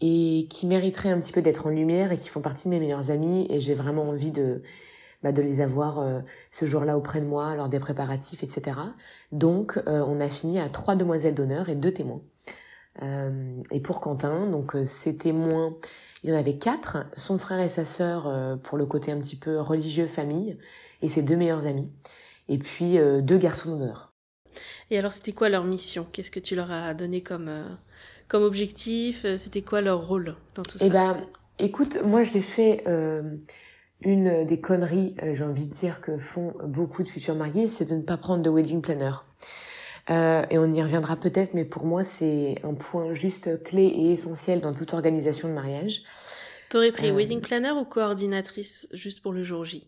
et 0.00 0.46
qui 0.50 0.66
mériteraient 0.66 1.10
un 1.10 1.20
petit 1.20 1.32
peu 1.32 1.42
d'être 1.42 1.66
en 1.66 1.70
lumière 1.70 2.12
et 2.12 2.18
qui 2.18 2.28
font 2.28 2.40
partie 2.40 2.64
de 2.64 2.70
mes 2.70 2.80
meilleurs 2.80 3.10
amis 3.10 3.46
et 3.50 3.60
j'ai 3.60 3.74
vraiment 3.74 4.08
envie 4.08 4.30
de 4.30 4.62
bah, 5.22 5.30
de 5.30 5.42
les 5.42 5.60
avoir 5.60 6.04
ce 6.50 6.66
jour-là 6.66 6.98
auprès 6.98 7.20
de 7.20 7.26
moi 7.26 7.54
lors 7.54 7.68
des 7.68 7.78
préparatifs, 7.78 8.42
etc. 8.42 8.76
Donc 9.30 9.80
on 9.86 10.20
a 10.20 10.28
fini 10.28 10.58
à 10.58 10.68
trois 10.68 10.96
demoiselles 10.96 11.36
d'honneur 11.36 11.68
et 11.68 11.76
deux 11.76 11.92
témoins. 11.92 12.22
Et 13.00 13.80
pour 13.80 14.00
Quentin, 14.00 14.46
donc 14.50 14.76
ces 14.86 15.16
témoins 15.16 15.74
il 16.22 16.30
y 16.30 16.32
en 16.32 16.38
avait 16.38 16.56
quatre, 16.56 16.98
son 17.16 17.36
frère 17.38 17.60
et 17.60 17.68
sa 17.68 17.84
sœur 17.84 18.28
euh, 18.28 18.56
pour 18.56 18.78
le 18.78 18.86
côté 18.86 19.10
un 19.10 19.18
petit 19.18 19.36
peu 19.36 19.60
religieux 19.60 20.06
famille, 20.06 20.56
et 21.00 21.08
ses 21.08 21.22
deux 21.22 21.36
meilleurs 21.36 21.66
amis, 21.66 21.90
et 22.48 22.58
puis 22.58 22.98
euh, 22.98 23.20
deux 23.20 23.38
garçons 23.38 23.70
d'honneur. 23.70 24.12
Et 24.90 24.98
alors 24.98 25.12
c'était 25.12 25.32
quoi 25.32 25.48
leur 25.48 25.64
mission? 25.64 26.06
Qu'est-ce 26.12 26.30
que 26.30 26.40
tu 26.40 26.54
leur 26.54 26.70
as 26.70 26.94
donné 26.94 27.22
comme, 27.22 27.48
euh, 27.48 27.68
comme 28.28 28.44
objectif? 28.44 29.26
C'était 29.36 29.62
quoi 29.62 29.80
leur 29.80 30.06
rôle 30.06 30.36
dans 30.54 30.62
tout 30.62 30.78
ça? 30.78 30.84
Eh 30.84 30.90
ben, 30.90 31.16
écoute, 31.58 31.98
moi 32.04 32.22
j'ai 32.22 32.42
fait 32.42 32.84
une 34.04 34.44
des 34.44 34.60
conneries, 34.60 35.16
j'ai 35.32 35.44
envie 35.44 35.68
de 35.68 35.74
dire, 35.74 36.00
que 36.00 36.18
font 36.18 36.54
beaucoup 36.64 37.02
de 37.02 37.08
futurs 37.08 37.34
mariés, 37.34 37.68
c'est 37.68 37.84
de 37.84 37.94
ne 37.94 38.02
pas 38.02 38.16
prendre 38.16 38.42
de 38.42 38.50
wedding 38.50 38.82
planner. 38.82 39.12
Euh, 40.10 40.44
et 40.50 40.58
on 40.58 40.72
y 40.72 40.82
reviendra 40.82 41.16
peut-être, 41.16 41.54
mais 41.54 41.64
pour 41.64 41.86
moi, 41.86 42.02
c'est 42.04 42.58
un 42.64 42.74
point 42.74 43.14
juste 43.14 43.62
clé 43.62 43.84
et 43.84 44.12
essentiel 44.12 44.60
dans 44.60 44.74
toute 44.74 44.94
organisation 44.94 45.48
de 45.48 45.54
mariage. 45.54 46.02
T'aurais 46.70 46.90
pris 46.90 47.10
euh, 47.10 47.14
wedding 47.14 47.40
planner 47.40 47.72
ou 47.72 47.84
coordinatrice 47.84 48.88
juste 48.92 49.22
pour 49.22 49.32
le 49.32 49.44
jour 49.44 49.64
J? 49.64 49.86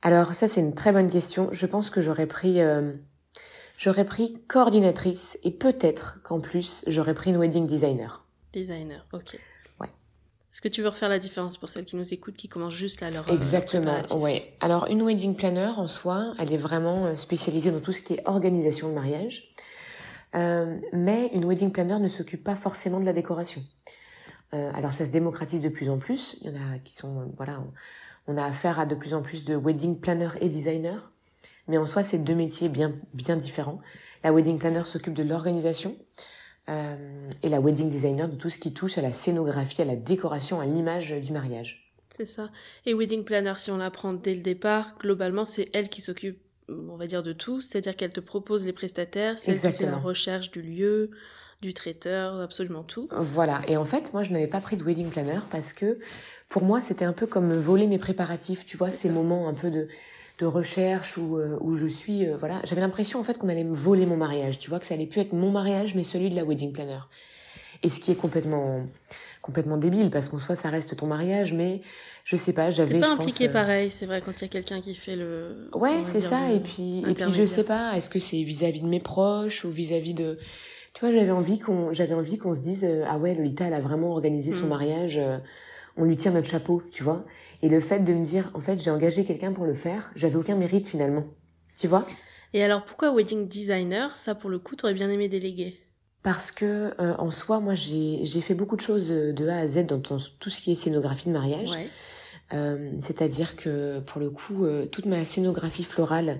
Alors 0.00 0.34
ça, 0.34 0.48
c'est 0.48 0.60
une 0.60 0.74
très 0.74 0.92
bonne 0.92 1.10
question. 1.10 1.48
Je 1.52 1.66
pense 1.66 1.90
que 1.90 2.00
j'aurais 2.00 2.26
pris, 2.26 2.60
euh, 2.60 2.92
j'aurais 3.76 4.04
pris 4.04 4.40
coordinatrice 4.48 5.38
et 5.42 5.50
peut-être 5.50 6.22
qu'en 6.22 6.40
plus, 6.40 6.82
j'aurais 6.86 7.14
pris 7.14 7.30
une 7.30 7.38
wedding 7.38 7.66
designer. 7.66 8.24
Designer, 8.52 9.06
ok. 9.12 9.38
Est-ce 10.62 10.68
que 10.68 10.74
tu 10.76 10.82
veux 10.82 10.90
refaire 10.90 11.08
la 11.08 11.18
différence 11.18 11.56
pour 11.56 11.68
celles 11.68 11.84
qui 11.84 11.96
nous 11.96 12.14
écoutent, 12.14 12.36
qui 12.36 12.48
commencent 12.48 12.76
juste 12.76 13.00
là 13.00 13.10
leur 13.10 13.28
euh, 13.28 13.34
Exactement, 13.34 14.00
oui. 14.14 14.42
Alors 14.60 14.86
une 14.86 15.02
wedding 15.02 15.34
planner 15.34 15.72
en 15.76 15.88
soi, 15.88 16.34
elle 16.38 16.52
est 16.52 16.56
vraiment 16.56 17.06
euh, 17.06 17.16
spécialisée 17.16 17.72
dans 17.72 17.80
tout 17.80 17.90
ce 17.90 18.00
qui 18.00 18.14
est 18.14 18.22
organisation 18.26 18.88
de 18.88 18.94
mariage. 18.94 19.50
Euh, 20.36 20.78
mais 20.92 21.30
une 21.34 21.46
wedding 21.46 21.72
planner 21.72 21.98
ne 21.98 22.08
s'occupe 22.08 22.44
pas 22.44 22.54
forcément 22.54 23.00
de 23.00 23.04
la 23.04 23.12
décoration. 23.12 23.60
Euh, 24.54 24.70
alors 24.74 24.94
ça 24.94 25.04
se 25.04 25.10
démocratise 25.10 25.60
de 25.60 25.68
plus 25.68 25.90
en 25.90 25.98
plus. 25.98 26.36
Il 26.42 26.52
y 26.52 26.56
en 26.56 26.74
a 26.74 26.78
qui 26.78 26.94
sont, 26.94 27.32
voilà, 27.36 27.64
on, 28.28 28.36
a 28.36 28.44
affaire 28.44 28.78
à 28.78 28.86
de 28.86 28.94
plus 28.94 29.14
en 29.14 29.22
plus 29.22 29.42
de 29.42 29.56
wedding 29.56 29.98
planner 29.98 30.28
et 30.40 30.48
designer. 30.48 31.10
Mais 31.66 31.76
en 31.76 31.86
soi, 31.86 32.04
c'est 32.04 32.18
deux 32.18 32.36
métiers 32.36 32.68
bien 32.68 32.92
bien 33.14 33.36
différents. 33.36 33.80
La 34.22 34.32
wedding 34.32 34.60
planner 34.60 34.84
s'occupe 34.84 35.14
de 35.14 35.24
l'organisation, 35.24 35.96
euh, 36.68 37.30
et 37.42 37.48
la 37.48 37.60
wedding 37.60 37.90
designer 37.90 38.28
de 38.28 38.36
tout 38.36 38.50
ce 38.50 38.58
qui 38.58 38.72
touche 38.72 38.98
à 38.98 39.02
la 39.02 39.12
scénographie, 39.12 39.82
à 39.82 39.84
la 39.84 39.96
décoration, 39.96 40.60
à 40.60 40.66
l'image 40.66 41.12
du 41.12 41.32
mariage. 41.32 41.92
C'est 42.10 42.26
ça. 42.26 42.50
Et 42.86 42.94
wedding 42.94 43.24
planner, 43.24 43.54
si 43.56 43.70
on 43.70 43.78
la 43.78 43.90
prend 43.90 44.12
dès 44.12 44.34
le 44.34 44.42
départ, 44.42 44.94
globalement, 44.98 45.44
c'est 45.44 45.70
elle 45.72 45.88
qui 45.88 46.00
s'occupe 46.00 46.38
on 46.68 46.96
va 46.96 47.06
dire, 47.06 47.22
de 47.22 47.32
tout, 47.32 47.60
c'est-à-dire 47.60 47.96
qu'elle 47.96 48.12
te 48.12 48.20
propose 48.20 48.64
les 48.64 48.72
prestataires, 48.72 49.38
c'est 49.38 49.52
elle 49.52 49.60
qui 49.60 49.78
fait 49.78 49.86
la 49.86 49.98
recherche 49.98 50.50
du 50.50 50.62
lieu, 50.62 51.10
du 51.60 51.74
traiteur, 51.74 52.40
absolument 52.40 52.82
tout. 52.82 53.08
Voilà, 53.12 53.62
et 53.68 53.76
en 53.76 53.84
fait, 53.84 54.12
moi, 54.12 54.22
je 54.22 54.30
n'avais 54.30 54.46
pas 54.46 54.60
pris 54.60 54.76
de 54.76 54.84
wedding 54.84 55.10
planner 55.10 55.40
parce 55.50 55.72
que 55.72 55.98
pour 56.48 56.64
moi, 56.64 56.80
c'était 56.80 57.04
un 57.04 57.12
peu 57.12 57.26
comme 57.26 57.52
voler 57.54 57.86
mes 57.86 57.98
préparatifs, 57.98 58.64
tu 58.64 58.76
vois, 58.76 58.90
ces 58.90 59.10
moments 59.10 59.48
un 59.48 59.54
peu 59.54 59.70
de 59.70 59.88
de 60.42 60.46
recherche 60.46 61.16
où, 61.16 61.38
euh, 61.38 61.56
où 61.60 61.76
je 61.76 61.86
suis 61.86 62.26
euh, 62.26 62.36
voilà. 62.36 62.60
J'avais 62.64 62.80
l'impression 62.80 63.20
en 63.20 63.22
fait 63.22 63.38
qu'on 63.38 63.48
allait 63.48 63.64
me 63.64 63.74
voler 63.74 64.06
mon 64.06 64.16
mariage. 64.16 64.58
Tu 64.58 64.68
vois 64.68 64.80
que 64.80 64.86
ça 64.86 64.94
allait 64.94 65.06
plus 65.06 65.20
être 65.20 65.32
mon 65.32 65.50
mariage 65.50 65.94
mais 65.94 66.02
celui 66.02 66.30
de 66.30 66.36
la 66.36 66.44
wedding 66.44 66.72
planner. 66.72 66.98
Et 67.82 67.88
ce 67.88 68.00
qui 68.00 68.10
est 68.10 68.16
complètement 68.16 68.82
complètement 69.40 69.76
débile 69.76 70.10
parce 70.10 70.28
qu'en 70.28 70.38
soi 70.38 70.54
ça 70.54 70.68
reste 70.68 70.96
ton 70.96 71.06
mariage 71.06 71.52
mais 71.52 71.80
je 72.24 72.36
sais 72.36 72.52
pas 72.52 72.70
j'avais 72.70 73.00
pas 73.00 73.10
impliqué 73.10 73.48
euh, 73.48 73.52
pareil 73.52 73.90
c'est 73.90 74.06
vrai 74.06 74.20
quand 74.24 74.40
il 74.40 74.42
y 74.42 74.44
a 74.44 74.48
quelqu'un 74.48 74.80
qui 74.80 74.94
fait 74.94 75.16
le 75.16 75.68
ouais 75.74 76.04
c'est 76.04 76.20
ça 76.20 76.52
et 76.52 76.60
puis 76.60 77.02
et 77.08 77.14
puis 77.14 77.32
je 77.32 77.44
sais 77.44 77.64
pas 77.64 77.96
est-ce 77.96 78.08
que 78.08 78.20
c'est 78.20 78.40
vis-à-vis 78.40 78.82
de 78.82 78.86
mes 78.86 79.00
proches 79.00 79.64
ou 79.64 79.70
vis-à-vis 79.70 80.14
de 80.14 80.38
tu 80.94 81.00
vois 81.00 81.12
j'avais 81.12 81.32
envie 81.32 81.58
qu'on 81.58 81.92
j'avais 81.92 82.14
envie 82.14 82.38
qu'on 82.38 82.54
se 82.54 82.60
dise 82.60 82.86
ah 83.04 83.18
ouais 83.18 83.34
Lolita 83.34 83.64
elle 83.64 83.74
a 83.74 83.80
vraiment 83.80 84.12
organisé 84.12 84.52
son 84.52 84.66
mm. 84.66 84.68
mariage 84.68 85.20
on 85.96 86.04
lui 86.04 86.16
tire 86.16 86.32
notre 86.32 86.48
chapeau, 86.48 86.82
tu 86.90 87.02
vois. 87.02 87.24
Et 87.62 87.68
le 87.68 87.80
fait 87.80 88.00
de 88.00 88.12
me 88.12 88.24
dire, 88.24 88.50
en 88.54 88.60
fait, 88.60 88.78
j'ai 88.82 88.90
engagé 88.90 89.24
quelqu'un 89.24 89.52
pour 89.52 89.66
le 89.66 89.74
faire, 89.74 90.10
j'avais 90.14 90.36
aucun 90.36 90.56
mérite 90.56 90.86
finalement, 90.86 91.24
tu 91.76 91.86
vois? 91.86 92.06
Et 92.54 92.62
alors 92.62 92.84
pourquoi 92.84 93.12
wedding 93.14 93.48
designer? 93.48 94.16
Ça, 94.16 94.34
pour 94.34 94.50
le 94.50 94.58
coup, 94.58 94.76
t'aurais 94.76 94.94
bien 94.94 95.10
aimé 95.10 95.28
déléguer 95.28 95.78
parce 96.22 96.52
que 96.52 96.94
euh, 97.00 97.14
en 97.18 97.30
soi, 97.30 97.60
moi, 97.60 97.74
j'ai 97.74 98.40
fait 98.40 98.54
beaucoup 98.54 98.76
de 98.76 98.80
choses 98.80 99.08
de 99.08 99.48
A 99.48 99.58
à 99.58 99.66
Z 99.66 99.86
dans, 99.86 100.00
tout 100.00 100.50
ce 100.50 100.60
qui 100.60 100.72
est 100.72 100.74
scénographie 100.74 101.28
de 101.28 101.32
mariage. 101.32 101.72
Euh, 102.52 102.92
C'est-à-dire 103.00 103.56
que 103.56 104.00
pour 104.00 104.20
le 104.20 104.30
coup, 104.30 104.64
euh, 104.64 104.86
toute 104.86 105.06
ma 105.06 105.24
scénographie 105.24 105.84
florale, 105.84 106.38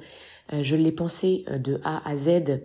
je 0.52 0.76
l'ai 0.76 0.92
pensée 0.92 1.44
de 1.50 1.80
A 1.82 2.08
à 2.08 2.16
Z 2.16 2.60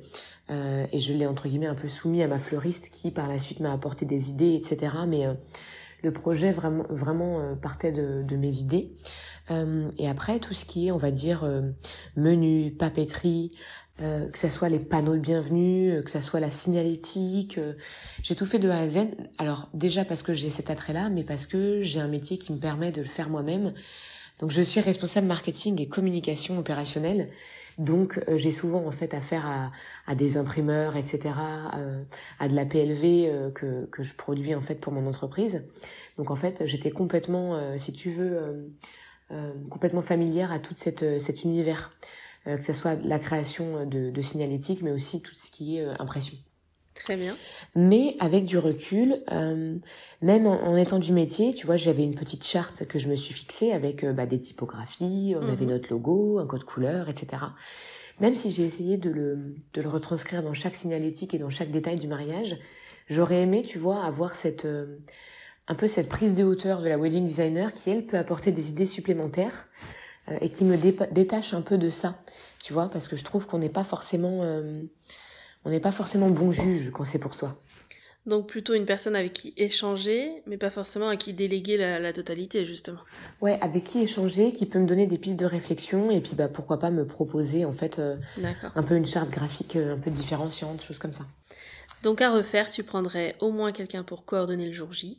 et 0.49 0.99
je 0.99 1.13
l'ai 1.13 1.25
entre 1.25 1.47
guillemets 1.47 1.67
un 1.67 1.75
peu 1.75 1.87
soumis 1.87 2.21
à 2.21 2.27
ma 2.27 2.39
fleuriste 2.39 2.89
qui 2.89 3.11
par 3.11 3.29
la 3.29 3.39
suite 3.39 3.59
m'a 3.59 3.71
apporté 3.71 4.05
des 4.05 4.29
idées, 4.29 4.55
etc. 4.55 4.93
Mais 5.07 5.25
le 6.03 6.11
projet 6.11 6.51
vraiment 6.51 6.85
vraiment 6.89 7.39
euh, 7.39 7.55
partait 7.55 7.91
de, 7.91 8.23
de, 8.23 8.35
mes 8.35 8.55
idées. 8.59 8.91
Euh, 9.51 9.89
et 9.97 10.07
après 10.07 10.39
tout 10.39 10.53
ce 10.53 10.65
qui 10.65 10.87
est, 10.87 10.91
on 10.91 10.97
va 10.97 11.11
dire, 11.11 11.43
euh, 11.43 11.61
menu, 12.15 12.71
papeterie, 12.71 13.51
euh, 14.01 14.29
que 14.29 14.37
ça 14.37 14.49
soit 14.49 14.69
les 14.69 14.79
panneaux 14.79 15.15
de 15.15 15.21
bienvenue, 15.21 16.01
que 16.03 16.11
ça 16.11 16.21
soit 16.21 16.39
la 16.39 16.51
signalétique, 16.51 17.59
j'ai 18.21 18.35
tout 18.35 18.45
fait 18.45 18.59
de 18.59 18.69
A 18.69 18.79
à 18.79 18.87
Z. 18.87 19.07
Alors 19.37 19.69
déjà 19.73 20.05
parce 20.05 20.21
que 20.21 20.33
j'ai 20.33 20.49
cet 20.49 20.69
attrait-là, 20.69 21.09
mais 21.09 21.23
parce 21.23 21.47
que 21.47 21.81
j'ai 21.81 21.99
un 21.99 22.07
métier 22.07 22.37
qui 22.37 22.53
me 22.53 22.59
permet 22.59 22.91
de 22.91 23.01
le 23.01 23.07
faire 23.07 23.29
moi-même. 23.29 23.73
Donc 24.39 24.51
je 24.51 24.61
suis 24.61 24.81
responsable 24.81 25.25
marketing 25.25 25.81
et 25.81 25.87
communication 25.87 26.59
opérationnelle. 26.59 27.29
Donc 27.77 28.19
euh, 28.27 28.37
j'ai 28.37 28.51
souvent 28.51 28.85
en 28.85 28.91
fait 28.91 29.13
affaire 29.13 29.45
à, 29.45 29.71
à 30.07 30.15
des 30.15 30.37
imprimeurs, 30.37 30.97
etc., 30.97 31.35
euh, 31.75 32.01
à 32.39 32.47
de 32.47 32.55
la 32.55 32.65
PLV 32.65 33.27
euh, 33.27 33.51
que, 33.51 33.85
que 33.85 34.03
je 34.03 34.15
produis 34.15 34.55
en 34.55 34.61
fait 34.61 34.75
pour 34.75 34.91
mon 34.93 35.05
entreprise. 35.05 35.63
Donc 36.17 36.31
en 36.31 36.35
fait 36.35 36.65
j'étais 36.65 36.91
complètement, 36.91 37.77
si 37.77 37.93
tu 37.93 38.09
veux, 38.09 38.73
complètement 39.69 40.01
familière 40.01 40.51
à 40.51 40.57
tout 40.57 40.73
cette, 40.75 41.21
cet 41.21 41.43
univers, 41.43 41.91
que 42.45 42.63
ce 42.63 42.73
soit 42.73 42.95
la 42.95 43.19
création 43.19 43.85
de, 43.85 44.09
de 44.09 44.21
signalétique, 44.23 44.81
mais 44.81 44.91
aussi 44.91 45.21
tout 45.21 45.35
ce 45.35 45.51
qui 45.51 45.77
est 45.77 45.85
impression. 46.01 46.37
Très 47.03 47.15
bien. 47.15 47.35
Mais 47.75 48.15
avec 48.19 48.45
du 48.45 48.57
recul, 48.57 49.21
euh, 49.31 49.75
même 50.21 50.47
en, 50.47 50.75
étant 50.75 50.99
du 50.99 51.13
métier, 51.13 51.53
tu 51.53 51.65
vois, 51.65 51.75
j'avais 51.75 52.03
une 52.03 52.15
petite 52.15 52.45
charte 52.45 52.85
que 52.85 52.99
je 52.99 53.07
me 53.07 53.15
suis 53.15 53.33
fixée 53.33 53.71
avec 53.71 54.03
euh, 54.03 54.13
bah, 54.13 54.25
des 54.25 54.39
typographies, 54.39 55.35
on 55.39 55.47
avait 55.47 55.65
mhm. 55.65 55.71
notre 55.71 55.89
logo, 55.89 56.39
un 56.39 56.47
code 56.47 56.63
couleur, 56.63 57.09
etc. 57.09 57.43
Même 58.19 58.35
si 58.35 58.51
j'ai 58.51 58.65
essayé 58.65 58.97
de 58.97 59.09
le, 59.09 59.55
de 59.73 59.81
le 59.81 59.89
retranscrire 59.89 60.41
dans 60.41 60.53
chaque 60.53 60.75
signalétique 60.75 61.33
et 61.33 61.37
dans 61.37 61.51
chaque 61.51 61.69
détail 61.69 61.97
du 61.97 62.07
mariage, 62.07 62.57
j'aurais 63.09 63.41
aimé, 63.41 63.63
tu 63.63 63.77
vois, 63.77 64.03
avoir 64.03 64.35
cette 64.35 64.65
euh, 64.65 64.97
un 65.67 65.75
peu 65.75 65.87
cette 65.87 66.09
prise 66.09 66.33
de 66.33 66.43
hauteur 66.43 66.81
de 66.81 66.87
la 66.87 66.97
wedding 66.97 67.25
designer 67.25 67.73
qui 67.73 67.89
elle 67.89 68.05
peut 68.05 68.17
apporter 68.17 68.51
des 68.51 68.69
idées 68.69 68.85
supplémentaires 68.85 69.67
euh, 70.29 70.37
et 70.41 70.49
qui 70.49 70.63
me 70.63 70.77
détache 71.11 71.53
un 71.53 71.61
peu 71.61 71.77
de 71.77 71.89
ça, 71.89 72.23
tu 72.63 72.73
vois, 72.73 72.89
parce 72.89 73.07
que 73.07 73.15
je 73.15 73.23
trouve 73.23 73.45
qu'on 73.45 73.59
n'est 73.59 73.69
pas 73.69 73.83
forcément 73.83 74.41
on 75.65 75.69
n'est 75.69 75.79
pas 75.79 75.91
forcément 75.91 76.29
bon 76.29 76.51
juge 76.51 76.91
quand 76.91 77.03
c'est 77.03 77.19
pour 77.19 77.33
soi. 77.33 77.55
Donc 78.27 78.47
plutôt 78.47 78.73
une 78.73 78.85
personne 78.85 79.15
avec 79.15 79.31
qui 79.31 79.53
échanger, 79.55 80.43
mais 80.47 80.57
pas 80.57 80.69
forcément 80.69 81.07
à 81.07 81.15
qui 81.15 81.31
déléguer 81.31 81.77
la, 81.77 82.11
totalité 82.11 82.65
justement. 82.65 82.99
Ouais, 83.41 83.57
avec 83.61 83.85
qui 83.85 84.01
échanger, 84.01 84.51
qui 84.51 84.65
peut 84.65 84.79
me 84.79 84.85
donner 84.85 85.07
des 85.07 85.17
pistes 85.17 85.39
de 85.39 85.45
réflexion 85.45 86.11
et 86.11 86.19
puis 86.19 86.33
bah 86.35 86.49
pourquoi 86.49 86.77
pas 86.77 86.91
me 86.91 87.07
proposer 87.07 87.63
en 87.63 87.71
fait 87.71 87.99
euh, 87.99 88.17
un 88.75 88.83
peu 88.83 88.97
une 88.97 89.05
charte 89.05 89.29
graphique 89.29 89.77
euh, 89.77 89.95
un 89.95 89.97
peu 89.97 90.11
différenciante, 90.11 90.81
choses 90.81 90.99
comme 90.99 91.13
ça. 91.13 91.25
Donc 92.03 92.21
à 92.21 92.29
refaire, 92.29 92.69
tu 92.69 92.83
prendrais 92.83 93.37
au 93.39 93.51
moins 93.51 93.71
quelqu'un 93.71 94.03
pour 94.03 94.25
coordonner 94.25 94.67
le 94.67 94.73
jour 94.73 94.91
J. 94.91 95.17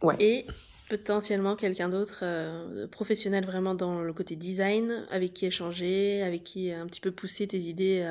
Ouais. 0.00 0.16
Et 0.18 0.46
potentiellement 0.88 1.54
quelqu'un 1.54 1.90
d'autre 1.90 2.20
euh, 2.22 2.86
professionnel 2.86 3.44
vraiment 3.44 3.74
dans 3.74 4.00
le 4.00 4.12
côté 4.14 4.36
design, 4.36 5.06
avec 5.10 5.34
qui 5.34 5.44
échanger, 5.44 6.22
avec 6.22 6.44
qui 6.44 6.72
un 6.72 6.86
petit 6.86 7.02
peu 7.02 7.10
pousser 7.10 7.46
tes 7.46 7.60
idées 7.60 8.10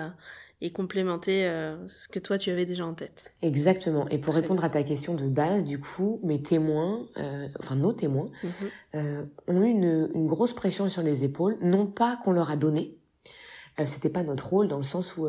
et 0.62 0.70
complémenter 0.70 1.48
euh, 1.48 1.76
ce 1.88 2.08
que 2.08 2.20
toi 2.20 2.38
tu 2.38 2.52
avais 2.52 2.66
déjà 2.66 2.86
en 2.86 2.94
tête. 2.94 3.34
Exactement. 3.42 4.08
Et 4.10 4.20
pour 4.20 4.36
répondre 4.36 4.64
à 4.64 4.70
ta 4.70 4.84
question 4.84 5.16
de 5.16 5.28
base, 5.28 5.66
du 5.66 5.80
coup, 5.80 6.20
mes 6.24 6.42
témoins, 6.42 7.08
euh, 7.18 7.48
enfin 7.60 7.76
nos 7.76 7.94
témoins, 7.94 8.30
mhm. 8.44 8.52
euh, 8.96 9.26
ont 9.48 9.62
eu 9.64 9.70
une, 9.70 10.10
une, 10.14 10.28
grosse 10.28 10.54
pression 10.54 10.88
sur 10.88 11.02
les 11.02 11.24
épaules. 11.24 11.58
Non 11.62 11.88
pas 11.88 12.16
qu'on 12.18 12.32
leur 12.32 12.52
a 12.52 12.56
donné, 12.56 12.96
c'était 13.86 14.10
pas 14.10 14.24
notre 14.24 14.50
rôle 14.50 14.68
dans 14.68 14.78
le 14.78 14.84
sens 14.84 15.18
où 15.18 15.28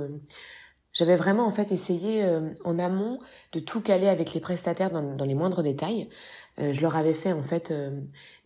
j'avais 0.92 1.16
vraiment 1.16 1.46
en 1.46 1.50
fait 1.50 1.72
essayé 1.72 2.22
en 2.64 2.78
amont 2.78 3.18
de 3.52 3.60
tout 3.60 3.80
caler 3.80 4.08
avec 4.08 4.34
les 4.34 4.40
prestataires 4.40 4.90
dans, 4.90 5.14
dans 5.16 5.24
les 5.24 5.34
moindres 5.34 5.62
détails. 5.62 6.10
je 6.58 6.80
leur 6.82 6.96
avais 6.96 7.14
fait 7.14 7.32
en 7.32 7.42
fait 7.42 7.72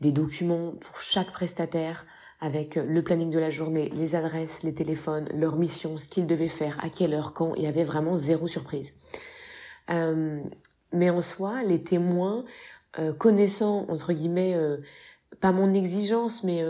des 0.00 0.12
documents 0.12 0.72
pour 0.72 1.00
chaque 1.00 1.32
prestataire 1.32 2.06
avec 2.40 2.76
le 2.76 3.02
planning 3.02 3.30
de 3.30 3.38
la 3.38 3.50
journée, 3.50 3.90
les 3.94 4.14
adresses, 4.14 4.62
les 4.62 4.74
téléphones, 4.74 5.28
leur 5.34 5.56
mission, 5.56 5.96
ce 5.96 6.06
qu'ils 6.06 6.26
devaient 6.26 6.48
faire, 6.48 6.78
à 6.84 6.90
quelle 6.90 7.14
heure, 7.14 7.32
quand. 7.32 7.54
Il 7.54 7.62
y 7.62 7.66
avait 7.66 7.84
vraiment 7.84 8.16
zéro 8.16 8.46
surprise. 8.46 8.92
Euh, 9.90 10.40
mais 10.92 11.10
en 11.10 11.20
soi, 11.20 11.62
les 11.62 11.82
témoins, 11.82 12.44
euh, 12.98 13.12
connaissant 13.12 13.86
entre 13.88 14.12
guillemets 14.12 14.54
euh, 14.54 14.78
pas 15.40 15.52
mon 15.52 15.74
exigence, 15.74 16.44
mais 16.44 16.64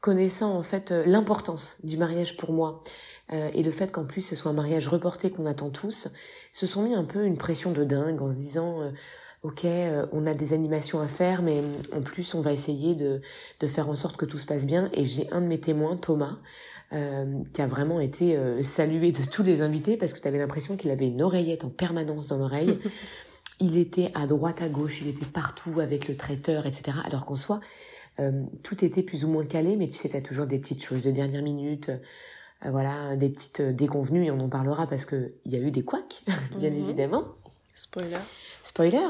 connaissant 0.00 0.54
en 0.56 0.62
fait 0.62 0.90
l'importance 0.90 1.76
du 1.84 1.98
mariage 1.98 2.36
pour 2.36 2.52
moi 2.52 2.82
et 3.30 3.62
le 3.62 3.70
fait 3.70 3.92
qu'en 3.92 4.06
plus 4.06 4.22
ce 4.22 4.34
soit 4.34 4.50
un 4.50 4.54
mariage 4.54 4.88
reporté 4.88 5.30
qu'on 5.30 5.44
attend 5.44 5.68
tous, 5.68 6.08
se 6.52 6.66
sont 6.66 6.82
mis 6.82 6.94
un 6.94 7.04
peu 7.04 7.26
une 7.26 7.36
pression 7.36 7.72
de 7.72 7.84
dingue 7.84 8.22
en 8.22 8.32
se 8.32 8.36
disant 8.36 8.90
ok, 9.42 9.64
euh, 9.64 10.06
on 10.12 10.26
a 10.26 10.34
des 10.34 10.52
animations 10.52 11.00
à 11.00 11.06
faire, 11.06 11.42
mais 11.42 11.58
euh, 11.58 11.98
en 11.98 12.02
plus 12.02 12.34
on 12.34 12.40
va 12.40 12.52
essayer 12.52 12.94
de, 12.94 13.20
de 13.60 13.66
faire 13.66 13.88
en 13.88 13.94
sorte 13.94 14.16
que 14.16 14.26
tout 14.26 14.38
se 14.38 14.46
passe 14.46 14.66
bien. 14.66 14.90
Et 14.92 15.04
j'ai 15.04 15.30
un 15.32 15.40
de 15.40 15.46
mes 15.46 15.60
témoins, 15.60 15.96
Thomas, 15.96 16.38
euh, 16.92 17.42
qui 17.52 17.62
a 17.62 17.66
vraiment 17.66 18.00
été 18.00 18.62
salué 18.62 19.12
de 19.12 19.24
tous 19.24 19.42
les 19.42 19.62
invités 19.62 19.96
parce 19.96 20.12
que 20.12 20.20
tu 20.20 20.28
avais 20.28 20.38
l'impression 20.38 20.76
qu'il 20.76 20.90
avait 20.90 21.08
une 21.08 21.22
oreillette 21.22 21.64
en 21.64 21.70
permanence 21.70 22.26
dans 22.26 22.36
l'oreille. 22.36 22.78
il 23.60 23.78
était 23.78 24.10
à 24.14 24.26
droite, 24.26 24.62
à 24.62 24.68
gauche, 24.68 25.00
il 25.02 25.08
était 25.08 25.26
partout 25.26 25.80
avec 25.80 26.08
le 26.08 26.16
traiteur, 26.16 26.66
etc. 26.66 26.98
Alors 27.04 27.24
qu'en 27.24 27.36
soi, 27.36 27.60
tout 28.62 28.84
était 28.84 29.02
plus 29.02 29.24
ou 29.24 29.28
moins 29.28 29.46
calé, 29.46 29.76
mais 29.78 29.88
tu 29.88 29.96
sais, 29.96 30.10
t'as 30.10 30.20
toujours 30.20 30.46
des 30.46 30.58
petites 30.58 30.84
choses 30.84 31.00
de 31.00 31.10
dernière 31.10 31.42
minute. 31.42 31.90
voilà, 32.62 33.16
des 33.16 33.30
petites 33.30 33.62
déconvenues 33.62 34.26
et 34.26 34.30
on 34.30 34.40
en 34.40 34.50
parlera 34.50 34.86
parce 34.86 35.06
que 35.06 35.32
il 35.46 35.52
y 35.52 35.56
a 35.56 35.58
eu 35.58 35.70
des 35.70 35.82
couacs, 35.82 36.22
bien 36.58 36.68
mhm. 36.68 36.84
évidemment. 36.84 37.22
Spoiler. 37.74 38.18
Spoiler. 38.62 39.08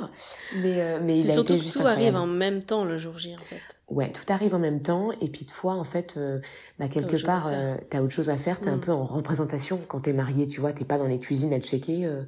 Mais, 0.57 0.81
euh, 0.81 1.01
mais 1.03 1.21
il 1.21 1.31
a 1.31 1.35
surtout 1.35 1.55
été 1.55 1.63
juste 1.63 1.81
tout 1.81 1.87
arrive 1.87 2.17
en 2.17 2.27
même 2.27 2.63
temps 2.63 2.85
le 2.85 2.99
jour 2.99 3.19
J, 3.19 3.35
en 3.35 3.43
fait. 3.43 3.61
Ouais, 3.91 4.13
tout 4.13 4.33
arrive 4.33 4.55
en 4.55 4.61
même 4.61 4.81
temps. 4.81 5.11
Et 5.21 5.29
puis, 5.29 5.45
toi, 5.45 5.75
en 5.75 5.83
fait, 5.83 6.15
euh, 6.17 6.39
bah, 6.79 6.89
quelque 6.89 7.17
part, 7.25 7.49
euh, 7.49 7.77
t'as 7.91 8.01
autre 8.01 8.13
chose 8.13 8.31
à 8.31 8.37
faire. 8.37 8.61
T'es 8.61 8.71
un 8.71 8.77
mm. 8.77 8.81
peu 8.81 8.93
en 8.93 9.05
représentation. 9.05 9.81
Quand 9.89 10.01
t'es 10.01 10.13
marié, 10.13 10.47
tu 10.47 10.61
vois, 10.61 10.73
t'es 10.73 10.85
pas 10.85 10.97
dans 10.97 11.09
les 11.09 11.19
cuisines 11.19 11.53
à 11.53 11.59
checker 11.59 12.07
euh, 12.07 12.23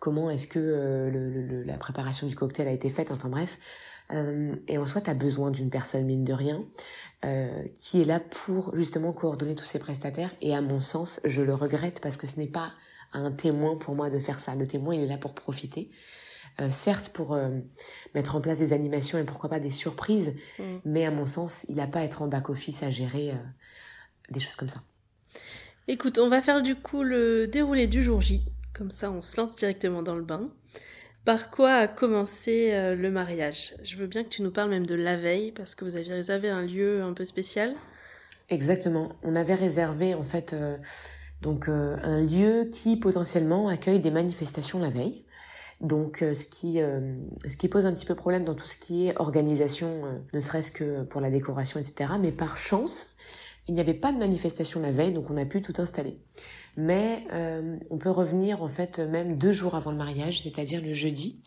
comment 0.00 0.30
est-ce 0.30 0.48
que 0.48 0.58
le, 0.58 1.30
le, 1.30 1.62
la 1.62 1.76
préparation 1.76 2.26
du 2.26 2.34
cocktail 2.34 2.66
a 2.66 2.72
été 2.72 2.90
faite. 2.90 3.12
Enfin, 3.12 3.28
bref. 3.28 3.58
et 4.10 4.78
en 4.78 4.86
soi, 4.86 5.00
t'as 5.00 5.14
besoin 5.14 5.52
d'une 5.52 5.70
personne, 5.70 6.04
mine 6.04 6.24
de 6.24 6.32
rien, 6.32 6.64
qui 7.78 8.02
est 8.02 8.04
là 8.04 8.20
pour, 8.20 8.76
justement, 8.76 9.12
coordonner 9.12 9.54
tous 9.54 9.64
ces 9.64 9.78
prestataires. 9.78 10.30
Et 10.42 10.56
à 10.56 10.60
mon 10.60 10.80
sens, 10.80 11.20
je 11.24 11.40
le 11.40 11.54
regrette 11.54 12.00
parce 12.00 12.16
que 12.16 12.26
ce 12.26 12.38
n'est 12.38 12.48
pas 12.48 12.72
un 13.12 13.30
témoin 13.30 13.76
pour 13.76 13.94
moi 13.94 14.10
de 14.10 14.18
faire 14.18 14.40
ça. 14.40 14.54
Le 14.56 14.66
témoin, 14.66 14.94
il 14.94 15.02
est 15.02 15.06
là 15.06 15.18
pour 15.18 15.34
profiter. 15.34 15.88
Euh, 16.58 16.70
certes 16.70 17.10
pour 17.10 17.34
euh, 17.34 17.50
mettre 18.14 18.34
en 18.34 18.40
place 18.40 18.58
des 18.58 18.72
animations 18.72 19.18
et 19.18 19.24
pourquoi 19.24 19.50
pas 19.50 19.60
des 19.60 19.70
surprises, 19.70 20.32
mm. 20.58 20.62
mais 20.86 21.04
à 21.04 21.10
mon 21.10 21.26
sens, 21.26 21.66
il 21.68 21.76
n'a 21.76 21.86
pas 21.86 22.00
à 22.00 22.04
être 22.04 22.22
en 22.22 22.28
back-office 22.28 22.82
à 22.82 22.90
gérer 22.90 23.32
euh, 23.32 23.36
des 24.30 24.40
choses 24.40 24.56
comme 24.56 24.70
ça. 24.70 24.80
Écoute, 25.86 26.18
on 26.18 26.30
va 26.30 26.40
faire 26.40 26.62
du 26.62 26.74
coup 26.74 27.02
le 27.02 27.46
déroulé 27.46 27.86
du 27.86 28.02
jour 28.02 28.22
J, 28.22 28.42
comme 28.72 28.90
ça 28.90 29.10
on 29.10 29.20
se 29.20 29.36
lance 29.38 29.54
directement 29.54 30.02
dans 30.02 30.14
le 30.14 30.24
bain. 30.24 30.50
Par 31.26 31.50
quoi 31.50 31.74
a 31.74 31.88
commencé 31.88 32.70
le 32.72 33.10
mariage? 33.10 33.74
Je 33.82 33.96
veux 33.96 34.06
bien 34.06 34.22
que 34.22 34.28
tu 34.28 34.42
nous 34.42 34.52
parles 34.52 34.70
même 34.70 34.86
de 34.86 34.94
la 34.94 35.16
veille, 35.16 35.50
parce 35.50 35.74
que 35.74 35.84
vous 35.84 35.96
aviez 35.96 36.14
réservé 36.14 36.48
un 36.48 36.62
lieu 36.62 37.02
un 37.02 37.12
peu 37.14 37.24
spécial. 37.24 37.74
Exactement. 38.48 39.10
On 39.24 39.34
avait 39.34 39.56
réservé 39.56 40.14
en 40.14 40.22
fait 40.22 40.54
donc 41.42 41.68
un 41.68 42.24
lieu 42.24 42.68
qui 42.70 42.96
potentiellement 42.96 43.66
accueille 43.66 43.98
des 43.98 44.12
manifestations 44.12 44.78
la 44.78 44.90
veille. 44.90 45.26
Donc 45.80 46.22
euh, 46.22 46.34
ce 46.34 46.46
qui 46.46 46.78
ce 46.78 47.56
qui 47.56 47.68
pose 47.68 47.86
un 47.86 47.92
petit 47.92 48.06
peu 48.06 48.14
problème 48.14 48.44
dans 48.44 48.54
tout 48.54 48.66
ce 48.66 48.76
qui 48.76 49.08
est 49.08 49.20
organisation, 49.20 50.02
ne 50.32 50.40
serait-ce 50.40 50.72
que 50.72 51.02
pour 51.02 51.20
la 51.20 51.30
décoration, 51.30 51.80
etc. 51.80 52.14
Mais 52.20 52.32
par 52.32 52.56
chance, 52.56 53.08
il 53.68 53.74
n'y 53.74 53.80
avait 53.80 53.94
pas 53.94 54.12
de 54.12 54.18
manifestation 54.18 54.80
la 54.80 54.92
veille, 54.92 55.12
donc 55.12 55.30
on 55.30 55.36
a 55.36 55.44
pu 55.44 55.60
tout 55.60 55.74
installer. 55.78 56.18
Mais 56.76 57.26
on 57.90 57.98
peut 57.98 58.10
revenir 58.10 58.62
en 58.62 58.68
fait 58.68 58.98
même 58.98 59.36
deux 59.38 59.52
jours 59.52 59.74
avant 59.74 59.90
le 59.90 59.96
mariage, 59.96 60.42
c'est-à-dire 60.42 60.80
le 60.82 60.94
jeudi. 60.94 61.40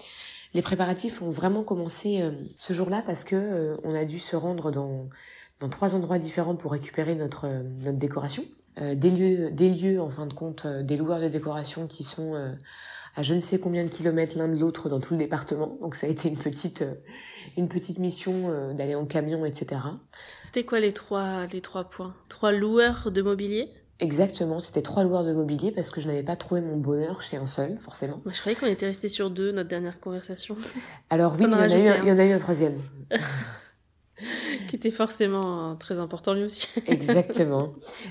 Les 0.53 0.61
préparatifs 0.61 1.21
ont 1.21 1.29
vraiment 1.29 1.63
commencé 1.63 2.23
ce 2.57 2.73
jour-là 2.73 3.03
parce 3.05 3.23
que 3.23 3.77
on 3.83 3.93
a 3.93 4.05
dû 4.05 4.19
se 4.19 4.35
rendre 4.35 4.71
dans 4.71 5.09
dans 5.59 5.69
trois 5.69 5.95
endroits 5.95 6.19
différents 6.19 6.55
pour 6.55 6.71
récupérer 6.71 7.15
notre, 7.15 7.45
euh, 7.45 7.63
notre 7.83 7.97
décoration. 7.97 8.43
Euh, 8.81 8.95
des 8.95 9.11
lieux, 9.11 9.51
des 9.51 9.69
lieux 9.69 10.01
en 10.01 10.09
fin 10.09 10.25
de 10.25 10.33
compte, 10.33 10.65
euh, 10.65 10.83
des 10.83 10.95
loueurs 10.95 11.19
de 11.19 11.27
décoration 11.27 11.87
qui 11.87 12.03
sont 12.03 12.33
à 13.15 13.23
je 13.23 13.33
ne 13.33 13.39
sais 13.39 13.59
combien 13.59 13.83
de 13.83 13.89
kilomètres 13.89 14.37
l'un 14.37 14.47
de 14.47 14.57
l'autre 14.57 14.89
dans 14.89 14.99
tout 14.99 15.13
le 15.13 15.19
département. 15.19 15.77
Donc 15.81 15.95
ça 15.95 16.07
a 16.07 16.09
été 16.09 16.29
une 16.29 16.37
petite, 16.37 16.83
une 17.57 17.67
petite 17.67 17.99
mission 17.99 18.73
d'aller 18.73 18.95
en 18.95 19.05
camion, 19.05 19.45
etc. 19.45 19.81
C'était 20.43 20.63
quoi 20.63 20.79
les 20.79 20.91
trois, 20.91 21.45
les 21.47 21.61
trois 21.61 21.85
points? 21.85 22.13
Trois 22.27 22.51
loueurs 22.51 23.11
de 23.11 23.21
mobilier? 23.21 23.69
Exactement, 24.01 24.61
c'était 24.61 24.81
trois 24.81 25.03
loueurs 25.03 25.25
de 25.25 25.33
mobilier 25.33 25.71
parce 25.71 25.89
que 25.89 25.99
je 25.99 26.07
n'avais 26.07 26.23
pas 26.23 26.37
trouvé 26.37 26.61
mon 26.61 26.77
bonheur 26.77 27.21
chez 27.21 27.35
un 27.35 27.45
seul, 27.45 27.77
forcément. 27.81 28.21
je 28.25 28.39
croyais 28.39 28.57
qu'on 28.57 28.67
était 28.67 28.85
resté 28.85 29.09
sur 29.09 29.29
deux, 29.29 29.51
notre 29.51 29.67
dernière 29.67 29.99
conversation. 29.99 30.55
Alors 31.09 31.33
oui, 31.37 31.43
il 31.45 31.51
y, 31.51 31.53
en 31.53 31.59
a 31.59 31.67
eu, 31.67 32.01
il 32.03 32.07
y 32.07 32.11
en 32.11 32.19
a 32.19 32.25
eu 32.25 32.31
un 32.31 32.39
troisième. 32.39 32.77
qui 34.67 34.75
était 34.75 34.91
forcément 34.91 35.75
très 35.75 35.99
important 35.99 36.33
lui 36.33 36.43
aussi. 36.43 36.67
Exactement. 36.87 37.67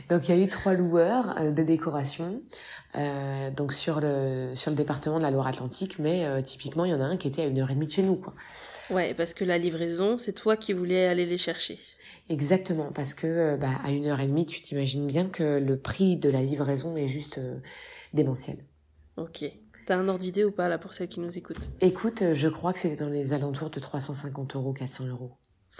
Donc 0.08 0.28
il 0.28 0.36
y 0.36 0.40
a 0.40 0.42
eu 0.42 0.48
trois 0.48 0.74
loueurs 0.74 1.36
euh, 1.38 1.50
de 1.50 1.62
décoration 1.62 2.42
euh, 2.96 3.50
donc 3.50 3.72
sur 3.72 4.00
le 4.00 4.52
sur 4.54 4.70
le 4.70 4.76
département 4.76 5.18
de 5.18 5.22
la 5.22 5.30
Loire-Atlantique, 5.30 5.98
mais 5.98 6.24
euh, 6.24 6.42
typiquement 6.42 6.84
il 6.84 6.90
y 6.90 6.94
en 6.94 7.00
a 7.00 7.04
un 7.04 7.16
qui 7.16 7.28
était 7.28 7.42
à 7.42 7.46
une 7.46 7.58
heure 7.58 7.70
et 7.70 7.74
demie 7.74 7.86
de 7.86 7.92
chez 7.92 8.02
nous 8.02 8.16
quoi. 8.16 8.34
Ouais, 8.90 9.12
parce 9.14 9.34
que 9.34 9.44
la 9.44 9.58
livraison, 9.58 10.16
c'est 10.16 10.32
toi 10.32 10.56
qui 10.56 10.72
voulais 10.72 11.06
aller 11.06 11.26
les 11.26 11.36
chercher. 11.36 11.78
Exactement, 12.30 12.90
parce 12.92 13.12
que 13.12 13.56
bah, 13.56 13.72
à 13.84 13.90
une 13.90 14.06
heure 14.06 14.20
et 14.20 14.26
demie, 14.26 14.46
tu 14.46 14.62
t'imagines 14.62 15.06
bien 15.06 15.28
que 15.28 15.58
le 15.58 15.78
prix 15.78 16.16
de 16.16 16.30
la 16.30 16.40
livraison 16.40 16.96
est 16.96 17.06
juste 17.06 17.38
démentiel. 18.14 18.56
Ok. 19.18 19.44
T'as 19.86 19.96
un 19.96 20.08
ordre 20.08 20.20
d'idée 20.20 20.44
ou 20.44 20.52
pas 20.52 20.68
là 20.68 20.78
pour 20.78 20.94
celles 20.94 21.08
qui 21.08 21.20
nous 21.20 21.36
écoutent? 21.36 21.68
Écoute, 21.82 22.22
je 22.32 22.48
crois 22.48 22.72
que 22.72 22.78
c'était 22.78 23.04
dans 23.04 23.10
les 23.10 23.34
alentours 23.34 23.68
de 23.68 23.80
350 23.80 24.56
euros, 24.56 24.72
400 24.72 25.06
euros 25.08 25.32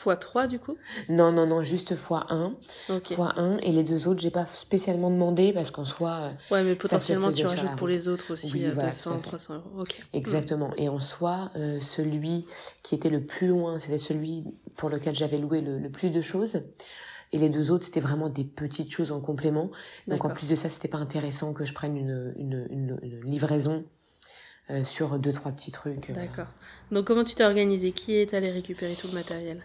x 0.07 0.17
3 0.21 0.47
du 0.47 0.59
coup? 0.59 0.76
Non, 1.09 1.33
non, 1.33 1.47
non, 1.47 1.62
juste 1.62 1.90
x 1.90 2.09
1. 2.11 2.55
Okay. 2.88 3.14
x 3.14 3.21
1 3.37 3.59
et 3.59 3.73
les 3.73 3.83
deux 3.83 4.07
autres, 4.09 4.21
j'ai 4.21 4.31
pas 4.31 4.47
spécialement 4.47 5.11
demandé 5.11 5.52
parce 5.52 5.71
qu'en 5.71 5.85
soit. 5.85 6.21
Euh, 6.21 6.55
ouais, 6.55 6.62
mais 6.62 6.75
potentiellement 6.75 7.33
tu 7.33 7.45
rajoutes 7.45 7.76
pour 7.76 7.88
les 7.88 8.09
autres 8.09 8.35
aussi 8.35 8.52
oui, 8.55 8.75
200, 8.75 9.12
euh, 9.12 9.19
300 9.21 9.55
euros. 9.55 9.81
Ok. 9.81 10.00
Exactement. 10.12 10.71
Et 10.76 10.88
en 10.88 10.99
soi, 10.99 11.50
euh, 11.57 11.81
celui 11.81 12.47
qui 12.83 12.95
était 12.95 13.11
le 13.11 13.25
plus 13.25 13.49
loin, 13.49 13.78
c'était 13.78 13.99
celui 13.99 14.45
pour 14.76 14.88
lequel 14.88 15.14
j'avais 15.14 15.38
loué 15.38 15.61
le, 15.61 15.88
plus 15.90 16.11
de 16.11 16.21
choses. 16.21 16.62
Et 17.33 17.38
les 17.38 17.50
deux 17.50 17.71
autres, 17.71 17.85
c'était 17.85 18.00
vraiment 18.00 18.31
des 18.31 18.45
petites 18.45 18.90
choses 18.90 19.12
en 19.12 19.21
complément. 19.21 19.71
Donc 20.07 20.25
en 20.25 20.31
plus 20.31 20.47
de 20.47 20.55
ça, 20.55 20.69
c'était 20.69 20.88
pas 20.88 20.99
intéressant 20.99 21.52
que 21.52 21.64
je 21.64 21.75
prenne 21.75 21.97
une, 21.97 22.33
une, 22.38 22.67
une, 22.71 23.21
livraison. 23.25 23.85
sur 24.85 25.19
deux 25.19 25.33
trois 25.33 25.52
petits 25.52 25.73
trucs. 25.73 26.12
D'accord. 26.12 26.47
Donc 26.90 27.07
comment 27.07 27.25
tu 27.25 27.35
t'es 27.35 27.45
organisé? 27.45 27.93
Qui 27.93 28.14
est 28.14 28.33
allé 28.33 28.50
récupérer 28.50 28.95
tout 28.95 29.09
le 29.09 29.14
matériel? 29.14 29.62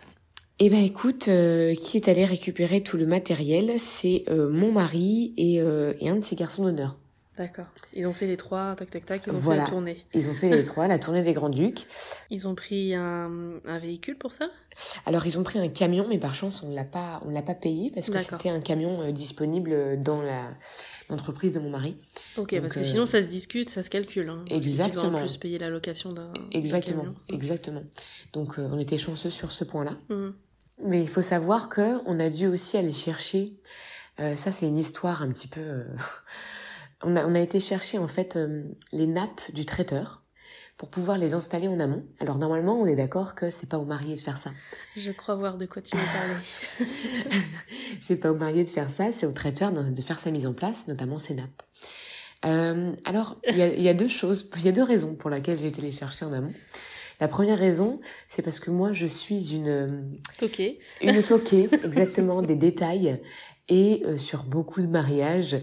Eh 0.60 0.70
ben 0.70 0.84
écoute, 0.84 1.28
euh, 1.30 1.74
qui 1.74 1.98
est 1.98 2.08
allé 2.08 2.26
récupérer 2.26 2.82
tout 2.82 2.98
le 2.98 3.08
matériel 3.08 3.80
C'est 3.80 4.24
euh, 4.30 4.50
mon 4.50 4.72
mari 4.72 5.34
et, 5.36 5.60
euh, 5.60 5.94
et, 6.00 6.10
un 6.10 6.16
de 6.16 6.22
ses 6.22 6.36
garçons 6.36 6.64
d'honneur. 6.64 7.00
D'accord. 7.36 7.66
Ils 7.96 8.06
ont 8.06 8.14
fait 8.14 8.28
les 8.28 8.38
trois, 8.38 8.76
tac 8.76 8.92
tac 8.92 9.06
tac, 9.08 9.24
ils 9.26 9.34
ont 9.34 9.40
fait 9.40 9.58
la 9.58 9.66
tournée. 9.66 9.98
Ils 10.14 10.30
ont 10.30 10.34
fait 10.34 10.50
les 10.50 10.64
trois, 10.64 10.88
la 10.88 11.00
tournée 11.00 11.24
des 11.24 11.34
Grands-Ducs. 11.34 11.88
Ils 12.30 12.48
ont 12.48 12.54
pris 12.54 12.94
un, 12.94 13.60
un, 13.66 13.80
véhicule 13.80 14.16
pour 14.16 14.32
ça? 14.32 14.46
Alors 15.08 15.26
ils 15.26 15.40
ont 15.40 15.44
pris 15.44 15.58
un 15.58 15.68
camion, 15.68 16.06
mais 16.08 16.20
par 16.20 16.36
chance 16.36 16.62
on 16.62 16.70
l'a 16.70 16.84
pas, 16.84 17.20
on 17.26 17.32
l'a 17.32 17.42
pas 17.42 17.56
payé 17.56 17.90
parce 17.90 18.12
que 18.12 18.20
c'était 18.20 18.50
un 18.50 18.62
camion 18.62 19.12
disponible 19.12 20.02
dans 20.04 20.22
la 20.22 20.50
l'entreprise 21.10 21.54
de 21.54 21.60
mon 21.60 21.72
mari. 21.72 21.98
Ok, 22.38 22.60
parce 22.62 22.76
que 22.76 22.84
sinon 22.84 23.08
ça 23.08 23.24
se 23.24 23.30
discute, 23.30 23.70
ça 23.70 23.82
se 23.82 23.90
calcule. 23.90 24.30
Hein, 24.30 24.46
exactement. 24.52 25.18
en 25.18 25.20
plus 25.20 25.38
payer 25.38 25.58
la 25.58 25.70
location 25.70 26.14
d'un. 26.14 26.32
Exactement, 26.52 27.16
exactement. 27.30 27.84
Donc 28.32 28.60
on 28.60 28.78
était 28.78 29.00
chanceux 29.00 29.32
sur 29.32 29.52
ce 29.52 29.64
point-là. 29.64 29.98
Mmh. 30.10 30.30
Mais 30.82 31.02
il 31.02 31.10
faut 31.10 31.22
savoir 31.22 31.70
que 31.70 32.00
on 32.06 32.20
a 32.20 32.30
dû 32.30 32.48
aussi 32.48 32.78
aller 32.78 32.94
chercher. 32.94 33.54
Euh, 34.20 34.36
ça, 34.36 34.52
c'est 34.52 34.68
une 34.68 34.78
histoire 34.78 35.22
un 35.22 35.30
petit 35.30 35.48
peu. 35.48 35.62
Euh, 35.62 35.86
on 37.04 37.16
a 37.16 37.26
on 37.26 37.36
a 37.36 37.40
été 37.40 37.60
chercher 37.60 37.98
en 37.98 38.08
fait 38.08 38.36
euh, 38.36 38.64
les 38.92 39.08
nappes 39.08 39.42
du 39.54 39.66
traiteur 39.66 40.24
pour 40.78 40.90
pouvoir 40.90 41.18
les 41.18 41.34
installer 41.34 41.68
en 41.68 41.80
amont. 41.80 42.04
Alors 42.20 42.40
normalement, 42.40 42.80
on 42.80 42.86
est 42.86 42.96
d'accord 42.96 43.36
que 43.36 43.52
c'est 43.52 43.70
pas 43.70 43.78
au 43.78 43.86
marié 43.86 44.16
de 44.16 44.20
faire 44.20 44.38
ça. 44.38 44.52
Je 44.98 45.12
crois 45.12 45.36
voir 45.36 45.58
de 45.58 45.66
quoi 45.66 45.82
tu 45.82 45.96
veux 45.96 46.04
parler. 46.04 46.90
c'est 48.02 48.18
pas 48.18 48.32
au 48.32 48.36
marié 48.36 48.64
de 48.64 48.70
faire 48.70 48.90
ça, 48.90 49.14
c'est 49.14 49.28
au 49.28 49.32
traiteur 49.32 49.72
de 49.72 50.02
faire 50.02 50.20
sa 50.20 50.32
mise 50.32 50.48
en 50.48 50.54
place, 50.54 50.88
notamment 50.88 51.20
ses 51.20 51.36
nappes. 51.36 51.64
Alors, 52.42 53.40
il 53.48 53.56
y 53.56 53.62
a, 53.62 53.68
y 53.68 53.88
a, 53.88 53.94
deux 53.94 54.10
choses, 54.10 54.50
il 54.58 54.66
y 54.66 54.68
a 54.68 54.74
deux 54.74 54.84
raisons 54.84 55.16
pour 55.16 55.30
lesquelles 55.30 55.58
j'ai 55.58 55.68
été 55.68 55.82
les 55.82 55.92
chercher 55.92 56.26
en 56.26 56.34
amont. 56.34 56.54
La 57.20 57.28
première 57.28 57.60
raison, 57.60 58.00
c'est 58.28 58.42
parce 58.42 58.60
que 58.60 58.72
moi, 58.72 58.92
je 58.94 59.06
suis 59.06 59.56
une 59.56 59.68
euh, 59.68 60.02
toquée, 60.38 60.80
une 61.02 61.22
toquée, 61.24 61.70
exactement 61.84 62.42
des 62.42 62.56
détails. 62.56 63.22
Et 63.70 64.04
euh, 64.06 64.18
sur 64.18 64.44
beaucoup 64.44 64.82
de 64.82 64.88
mariages, 64.88 65.56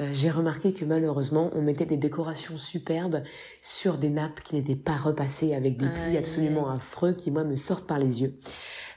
euh, 0.00 0.10
j'ai 0.12 0.28
remarqué 0.28 0.74
que 0.74 0.84
malheureusement, 0.84 1.50
on 1.54 1.62
mettait 1.62 1.86
des 1.86 1.96
décorations 1.96 2.58
superbes 2.58 3.22
sur 3.62 3.96
des 3.96 4.08
nappes 4.08 4.40
qui 4.40 4.56
n'étaient 4.56 4.74
pas 4.74 4.96
repassées 4.96 5.54
avec 5.54 5.76
des 5.76 5.86
plis 5.86 6.16
absolument 6.16 6.68
affreux 6.68 7.12
qui, 7.12 7.30
moi, 7.30 7.44
me 7.44 7.54
sortent 7.54 7.86
par 7.86 8.00
les 8.00 8.22
yeux. 8.22 8.34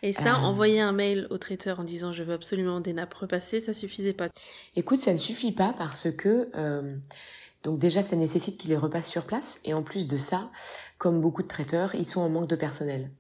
Et 0.02 0.12
ça, 0.12 0.39
envoyer 0.39 0.80
un 0.80 0.91
mail 0.91 1.28
au 1.30 1.38
traiteur 1.38 1.80
en 1.80 1.84
disant 1.84 2.12
je 2.12 2.24
veux 2.24 2.34
absolument 2.34 2.80
des 2.80 2.93
nappes 2.93 3.13
repassées, 3.13 3.60
ça 3.60 3.74
suffisait 3.74 4.13
pas 4.13 4.28
Écoute, 4.76 5.02
ça 5.02 5.13
ne 5.13 5.20
suffit 5.20 5.52
pas 5.52 5.74
parce 5.78 6.12
que 6.12 6.50
donc 7.63 7.80
déjà, 7.80 8.02
ça 8.02 8.15
nécessite 8.15 8.58
qu'ils 8.58 8.70
les 8.70 8.78
repassent 8.78 9.10
sur 9.10 9.26
place. 9.26 9.60
Et 9.65 9.74
en 9.74 9.84
plus 9.84 10.08
de 10.08 10.17
ça, 10.17 10.50
comme 10.98 11.22
beaucoup 11.22 11.43
de 11.43 11.48
traiteurs, 11.48 11.96
ils 11.96 12.06
sont 12.06 12.22
en 12.22 12.30
manque 12.30 12.48
de 12.48 12.56
personnel. 12.56 13.12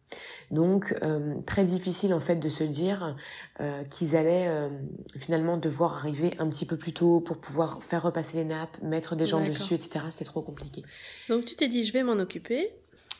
Donc 0.51 0.95
euh, 1.03 1.33
très 1.45 1.65
difficile 1.65 2.13
en 2.13 2.21
fait 2.21 2.37
de 2.37 2.47
se 2.47 2.63
dire 2.63 3.17
euh, 3.59 3.83
qu'ils 3.83 4.15
allaient 4.15 4.47
euh, 4.47 4.69
finalement 5.17 5.57
devoir 5.57 5.97
arriver 5.97 6.33
un 6.39 6.47
petit 6.47 6.65
peu 6.65 6.77
plus 6.77 6.93
tôt 6.93 7.19
pour 7.19 7.37
pouvoir 7.37 7.83
faire 7.83 8.03
repasser 8.03 8.37
les 8.37 8.45
nappes, 8.45 8.81
mettre 8.81 9.15
des 9.15 9.25
gens 9.25 9.43
dessus, 9.43 9.73
etc. 9.73 10.05
C'était 10.09 10.23
trop 10.23 10.41
compliqué. 10.41 10.83
Donc 11.27 11.43
tu 11.43 11.55
t'es 11.55 11.67
dit 11.67 11.83
je 11.83 11.91
vais 11.91 12.03
m'en 12.03 12.13
occuper. 12.13 12.71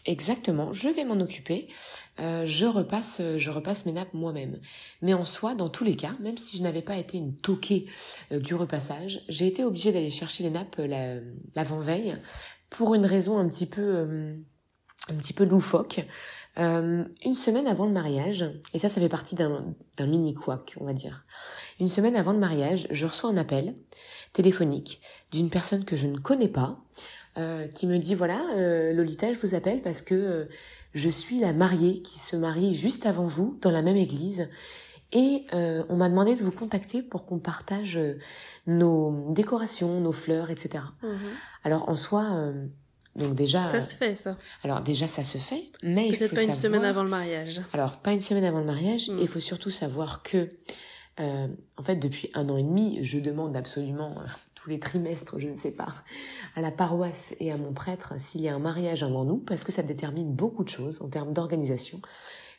Exactement, 0.07 0.71
je 0.71 0.87
vais 0.87 1.03
m'en 1.03 1.19
occuper. 1.19 1.67
Euh, 2.21 2.45
je 2.45 2.65
repasse, 2.65 3.19
euh, 3.19 3.37
je 3.37 3.51
repasse 3.51 3.85
mes 3.85 3.91
nappes 3.91 4.13
moi-même. 4.13 4.57
Mais 5.01 5.13
en 5.13 5.25
soi, 5.25 5.53
dans 5.53 5.67
tous 5.67 5.83
les 5.83 5.97
cas, 5.97 6.15
même 6.21 6.37
si 6.37 6.57
je 6.57 6.63
n'avais 6.63 6.81
pas 6.81 6.95
été 6.95 7.17
une 7.17 7.35
toquée 7.35 7.87
euh, 8.31 8.39
du 8.39 8.55
repassage, 8.55 9.19
j'ai 9.27 9.47
été 9.47 9.65
obligée 9.65 9.91
d'aller 9.91 10.09
chercher 10.09 10.43
les 10.43 10.49
nappes 10.49 10.81
l'avant-veille 11.55 12.17
pour 12.69 12.95
une 12.95 13.05
raison 13.05 13.37
un 13.37 13.49
petit 13.49 13.65
peu, 13.65 14.37
un 15.09 15.15
petit 15.15 15.33
peu 15.33 15.43
loufoque. 15.43 16.05
une 16.57 17.33
semaine 17.33 17.67
avant 17.67 17.85
le 17.85 17.91
mariage, 17.91 18.45
et 18.73 18.79
ça, 18.79 18.87
ça 18.87 19.01
fait 19.01 19.09
partie 19.09 19.35
d'un 19.35 19.75
mini 20.07 20.33
couac, 20.33 20.75
on 20.79 20.85
va 20.85 20.93
dire. 20.93 21.25
Une 21.81 21.89
semaine 21.89 22.15
avant 22.15 22.31
le 22.33 22.39
mariage, 22.39 22.87
je 22.91 23.05
reçois 23.05 23.29
un 23.29 23.37
appel 23.37 23.75
téléphonique 24.33 25.01
d'une 25.31 25.49
personne 25.49 25.85
que 25.85 25.95
je 25.95 26.07
ne 26.07 26.17
connais 26.17 26.49
pas. 26.49 26.79
Euh, 27.37 27.67
qui 27.67 27.85
me 27.85 27.99
dit 27.99 28.15
voilà 28.15 28.41
euh, 28.55 28.93
Lolita 28.93 29.31
je 29.31 29.37
vous 29.37 29.53
appelle 29.53 29.83
parce 29.83 30.01
que 30.01 30.15
euh, 30.15 30.45
je 30.95 31.07
suis 31.07 31.39
la 31.39 31.53
mariée 31.53 32.01
qui 32.01 32.17
se 32.17 32.35
marie 32.35 32.73
juste 32.73 33.05
avant 33.05 33.27
vous 33.27 33.59
dans 33.61 33.69
la 33.69 33.83
même 33.83 33.97
église 33.97 34.49
et 35.11 35.45
on 35.53 35.95
m'a 35.95 36.09
demandé 36.09 36.35
de 36.35 36.43
vous 36.43 36.51
contacter 36.51 37.01
pour 37.01 37.25
qu'on 37.25 37.39
partage 37.39 37.97
nos 38.65 39.31
décorations, 39.31 40.01
nos 40.01 40.11
fleurs, 40.11 40.51
etc. 40.51 40.83
Mhm. 41.01 41.17
Alors 41.63 41.87
en 41.87 41.95
soi, 41.95 42.51
donc 43.15 43.33
déjà. 43.33 43.69
Ça 43.69 43.81
se 43.81 43.95
fait 43.95 44.15
ça. 44.15 44.35
Alors 44.65 44.81
déjà 44.81 45.07
ça 45.07 45.23
se 45.23 45.37
fait, 45.37 45.71
mais 45.81 46.09
il 46.09 46.15
faut 46.17 46.35
pas 46.35 46.43
une 46.43 46.53
semaine 46.53 46.83
avant 46.83 47.03
le 47.03 47.09
mariage. 47.09 47.61
Alors 47.71 47.99
pas 47.99 48.11
une 48.11 48.19
semaine 48.19 48.43
avant 48.43 48.59
le 48.59 48.65
mariage. 48.65 49.07
Mhm. 49.07 49.19
Il 49.21 49.29
faut 49.29 49.39
surtout 49.39 49.71
savoir 49.71 50.23
que 50.23 50.49
euh, 51.19 51.47
en 51.77 51.83
fait, 51.83 51.95
depuis 51.95 52.29
un 52.33 52.47
an 52.49 52.57
et 52.57 52.63
demi, 52.63 52.99
je 53.03 53.19
demande 53.19 53.55
absolument 53.55 54.15
tous 54.57 54.69
les 54.69 54.79
trimestres, 54.79 55.39
je 55.39 55.47
ne 55.47 55.55
sais 55.55 55.71
pas, 55.71 55.93
à 56.55 56.61
la 56.61 56.71
paroisse 56.71 57.35
et 57.39 57.51
à 57.51 57.57
mon 57.57 57.73
prêtre 57.73 58.13
s'il 58.17 58.41
y 58.41 58.49
a 58.49 58.55
un 58.55 58.59
mariage 58.59 59.03
avant 59.03 59.23
nous, 59.23 59.37
parce 59.37 59.63
que 59.63 59.71
ça 59.71 59.83
détermine 59.83 60.33
beaucoup 60.33 60.63
de 60.63 60.69
choses 60.69 61.01
en 61.01 61.09
termes 61.09 61.31
d'organisation. 61.31 62.01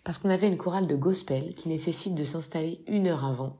Parce 0.04 0.18
qu'on 0.18 0.30
avait 0.30 0.48
une 0.48 0.56
chorale 0.56 0.86
de 0.86 0.94
gospel 0.94 1.54
qui 1.54 1.68
nécessite 1.68 2.14
de 2.14 2.22
s'installer 2.22 2.82
une 2.86 3.08
heure 3.08 3.24
avant 3.24 3.58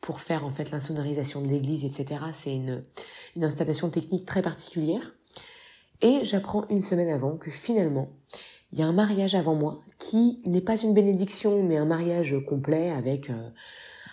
pour 0.00 0.20
faire 0.20 0.44
en 0.44 0.50
fait 0.50 0.70
l'insonorisation 0.70 1.42
de 1.42 1.48
l'église, 1.48 1.84
etc. 1.84 2.20
C'est 2.32 2.54
une, 2.54 2.82
une 3.36 3.44
installation 3.44 3.90
technique 3.90 4.26
très 4.26 4.42
particulière. 4.42 5.12
Et 6.00 6.20
j'apprends 6.22 6.66
une 6.68 6.82
semaine 6.82 7.10
avant 7.10 7.36
que 7.36 7.50
finalement, 7.50 8.10
il 8.70 8.78
y 8.78 8.82
a 8.82 8.86
un 8.86 8.92
mariage 8.92 9.34
avant 9.34 9.54
moi 9.54 9.80
qui 9.98 10.40
n'est 10.46 10.60
pas 10.60 10.76
une 10.76 10.94
bénédiction, 10.94 11.62
mais 11.62 11.76
un 11.76 11.84
mariage 11.84 12.36
complet 12.48 12.90
avec... 12.90 13.28
Euh, 13.28 13.50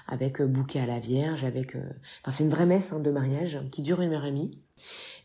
avec 0.09 0.41
bouquet 0.41 0.79
à 0.79 0.85
la 0.85 0.99
Vierge, 0.99 1.43
avec... 1.43 1.75
Enfin, 1.75 2.31
c'est 2.31 2.43
une 2.43 2.49
vraie 2.49 2.65
messe 2.65 2.91
hein, 2.91 2.99
de 2.99 3.11
mariage 3.11 3.59
qui 3.71 3.81
dure 3.81 4.01
une 4.01 4.13
heure 4.13 4.25
et 4.25 4.31
demie, 4.31 4.59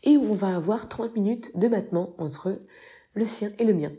et 0.03 0.17
où 0.17 0.31
on 0.31 0.35
va 0.35 0.55
avoir 0.55 0.87
30 0.87 1.15
minutes 1.15 1.51
de 1.57 1.67
battement 1.67 2.15
entre 2.17 2.61
le 3.13 3.25
sien 3.25 3.51
et 3.59 3.63
le 3.63 3.73
mien. 3.73 3.91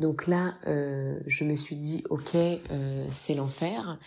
Donc 0.00 0.26
là, 0.26 0.54
euh, 0.66 1.18
je 1.26 1.44
me 1.44 1.54
suis 1.54 1.76
dit, 1.76 2.02
ok, 2.08 2.34
euh, 2.34 3.06
c'est 3.10 3.34
l'enfer, 3.34 3.98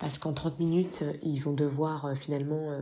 parce 0.00 0.18
qu'en 0.18 0.32
30 0.32 0.58
minutes, 0.58 1.04
ils 1.22 1.38
vont 1.38 1.52
devoir 1.52 2.06
euh, 2.06 2.14
finalement 2.16 2.72
euh, 2.72 2.80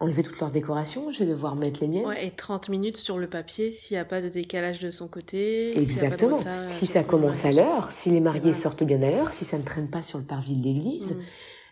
enlever 0.00 0.22
toutes 0.22 0.40
leurs 0.40 0.50
décorations, 0.50 1.10
je 1.10 1.18
vais 1.18 1.26
devoir 1.26 1.56
mettre 1.56 1.80
les 1.82 1.88
miennes. 1.88 2.06
Ouais, 2.06 2.26
et 2.26 2.30
30 2.30 2.70
minutes 2.70 2.96
sur 2.96 3.18
le 3.18 3.28
papier 3.28 3.70
s'il 3.70 3.96
n'y 3.96 4.00
a 4.00 4.06
pas 4.06 4.22
de 4.22 4.30
décalage 4.30 4.80
de 4.80 4.90
son 4.90 5.08
côté. 5.08 5.78
Exactement. 5.78 6.38
retard 6.38 6.72
si 6.72 6.86
sur 6.86 6.94
ça 6.94 7.04
commence 7.04 7.44
à 7.44 7.52
l'heure, 7.52 7.90
si 8.00 8.10
les 8.10 8.20
mariés 8.20 8.40
voilà. 8.40 8.60
sortent 8.60 8.84
bien 8.84 9.02
à 9.02 9.10
l'heure, 9.10 9.30
si 9.38 9.44
ça 9.44 9.58
ne 9.58 9.62
traîne 9.62 9.88
pas 9.88 10.02
sur 10.02 10.18
le 10.18 10.24
parvis 10.24 10.56
de 10.56 10.64
l'église. 10.64 11.12
Mm. 11.12 11.20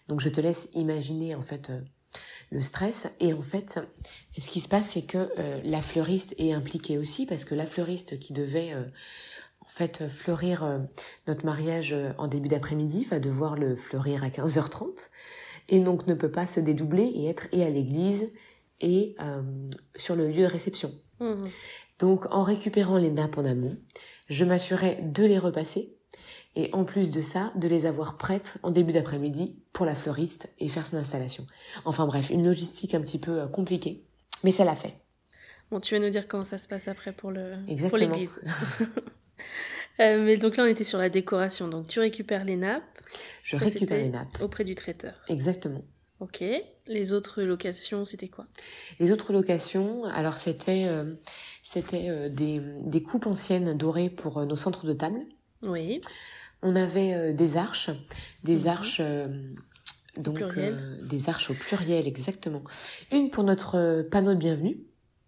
Donc 0.09 0.21
je 0.21 0.29
te 0.29 0.40
laisse 0.40 0.69
imaginer 0.75 1.35
en 1.35 1.43
fait 1.43 1.71
euh, 1.71 1.81
le 2.51 2.62
stress. 2.62 3.09
Et 3.21 3.33
en 3.33 3.43
fait, 3.43 3.81
ce 4.37 4.51
qui 4.51 4.61
se 4.61 4.69
passe, 4.69 4.90
c'est 4.90 5.03
que 5.03 5.29
euh, 5.38 5.61
la 5.64 5.83
fleuriste 5.83 6.35
est 6.38 6.53
impliquée 6.53 6.99
aussi, 6.99 7.27
parce 7.27 7.45
que 7.45 7.55
la 7.55 7.67
fleuriste 7.67 8.19
qui 8.19 8.33
devait 8.33 8.73
euh, 8.73 8.85
en 9.61 9.69
fait 9.69 10.09
fleurir 10.09 10.64
euh, 10.64 10.79
notre 11.27 11.45
mariage 11.45 11.95
en 12.19 12.29
début 12.29 12.49
d'après-midi 12.49 13.05
va 13.05 13.21
devoir 13.21 13.57
le 13.57 13.77
fleurir 13.77 14.25
à 14.25 14.29
15h30 14.29 14.88
et 15.69 15.81
donc 15.81 16.07
ne 16.07 16.14
peut 16.14 16.31
pas 16.31 16.47
se 16.47 16.61
dédoubler 16.61 17.05
et 17.05 17.27
être 17.29 17.47
et 17.53 17.64
à 17.64 17.71
l'église 17.71 18.31
et 18.83 19.17
sur 19.97 20.14
le 20.14 20.29
lieu 20.29 20.43
de 20.43 20.53
réception. 20.53 20.93
Mhm. 21.21 21.47
Donc 21.99 22.27
en 22.35 22.43
récupérant 22.43 22.99
les 22.99 23.11
nappes 23.11 23.38
en 23.38 23.47
amont, 23.47 23.79
je 24.29 24.45
m'assurais 24.45 25.01
de 25.03 25.25
les 25.25 25.38
repasser 25.38 25.94
et 26.57 26.71
en 26.73 26.85
plus 26.85 27.11
de 27.11 27.21
ça, 27.21 27.53
de 27.57 27.67
les 27.69 27.87
avoir 27.87 28.17
prêtes 28.17 28.55
en 28.62 28.71
début 28.71 28.93
d'après-midi 28.93 29.59
pour 29.73 29.87
la 29.87 29.95
fleuriste 29.95 30.49
et 30.59 30.69
faire 30.69 30.87
son 30.87 30.97
installation. 30.97 31.47
Enfin 31.85 32.07
bref, 32.07 32.31
une 32.31 32.45
logistique 32.45 32.95
un 32.95 33.01
petit 33.01 33.19
peu 33.19 33.40
euh, 33.43 33.47
compliquée, 33.47 34.05
mais 34.45 34.51
ça 34.51 34.64
l'a 34.64 34.77
fait. 34.77 34.95
Bon, 35.71 35.81
tu 35.81 35.95
vas 35.95 36.01
nous 36.01 36.11
dire 36.11 36.29
comment 36.29 36.45
ça 36.45 36.59
se 36.59 36.69
passe 36.69 36.88
après 36.88 37.12
pour 37.12 37.31
le 37.31 37.55
pour 37.64 37.69
Exactement. 37.73 37.99
l'église. 38.12 38.40
Euh, 40.01 40.17
mais 40.25 40.37
donc 40.37 40.57
là, 40.57 40.64
on 40.64 40.67
était 40.67 40.83
sur 40.83 40.99
la 40.99 41.09
décoration. 41.09 41.69
Donc 41.69 41.87
tu 41.87 42.01
récupères 42.01 42.45
les 42.45 42.57
nappes 42.57 42.83
Je 43.45 43.57
Ça, 43.57 43.64
récupère 43.64 43.99
les 43.99 44.09
nappes. 44.09 44.40
auprès 44.40 44.64
du 44.64 44.75
traiteur. 44.75 45.14
Exactement. 45.29 45.83
Ok. 46.19 46.43
Les 46.88 47.12
autres 47.12 47.43
locations, 47.43 48.05
c'était 48.05 48.27
quoi? 48.27 48.47
Les 48.99 49.12
autres 49.12 49.33
locations, 49.33 50.03
alors 50.07 50.37
c'était 50.37 50.87
euh, 50.88 51.14
c'était 51.62 52.09
euh, 52.09 52.29
des, 52.29 52.61
des 52.85 53.03
coupes 53.05 53.27
anciennes 53.29 53.75
dorées 53.75 54.11
pour 54.11 54.45
nos 54.45 54.57
centres 54.57 54.85
de 54.85 54.95
table. 54.95 55.21
Oui. 55.62 56.01
On 56.64 56.74
avait 56.77 57.12
euh, 57.14 57.33
des 57.35 57.57
arches, 57.57 57.90
des 58.42 58.62
Mhm. 58.62 58.66
arches 58.68 59.00
euh, 59.00 59.29
donc 60.16 60.40
euh, 60.40 61.07
des 61.07 61.29
arches 61.29 61.50
au 61.50 61.55
pluriel 61.55 62.09
exactement. 62.09 62.62
Une 63.12 63.31
pour 63.31 63.44
notre 63.44 64.03
panneau 64.11 64.33
de 64.35 64.38
bienvenue 64.38 64.79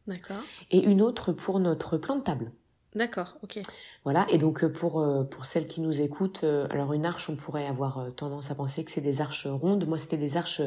D'accord. 0.07 0.37
et 0.70 0.83
une 0.83 1.03
autre 1.03 1.33
pour 1.33 1.61
notre 1.61 1.99
plan 1.99 2.16
de 2.16 2.22
table. 2.22 2.51
D'accord. 2.94 3.37
Ok. 3.42 3.61
Voilà, 4.05 4.27
et 4.31 4.38
donc 4.38 4.66
pour 4.68 5.05
pour 5.31 5.44
celles 5.44 5.66
qui 5.66 5.83
nous 5.83 6.01
écoutent, 6.01 6.44
alors 6.70 6.94
une 6.94 7.05
arche, 7.05 7.29
on 7.29 7.37
pourrait 7.37 7.66
avoir 7.66 8.14
tendance 8.16 8.51
à 8.51 8.55
penser 8.55 8.85
que 8.85 8.90
c'est 8.90 9.03
des 9.03 9.20
arches 9.20 9.46
rondes. 9.46 9.87
Moi, 9.87 9.99
c'était 9.99 10.16
des 10.16 10.38
arches 10.38 10.62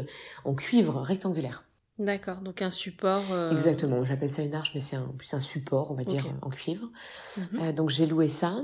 en 0.45 0.53
cuivre 0.53 1.01
rectangulaire. 1.01 1.63
D'accord. 1.99 2.37
Donc 2.37 2.61
un 2.61 2.71
support. 2.71 3.23
euh, 3.31 3.51
Exactement, 3.51 4.03
j'appelle 4.05 4.29
ça 4.29 4.41
une 4.41 4.55
arche, 4.55 4.71
mais 4.73 4.79
c'est 4.79 4.95
un, 4.95 5.11
plus 5.17 5.33
un 5.33 5.41
support, 5.41 5.91
on 5.91 5.95
va 5.95 6.03
dire, 6.05 6.25
en 6.41 6.49
cuivre. 6.49 6.87
mhm. 7.37 7.47
Euh, 7.61 7.71
donc 7.73 7.89
j'ai 7.89 8.05
loué 8.05 8.29
ça. 8.29 8.55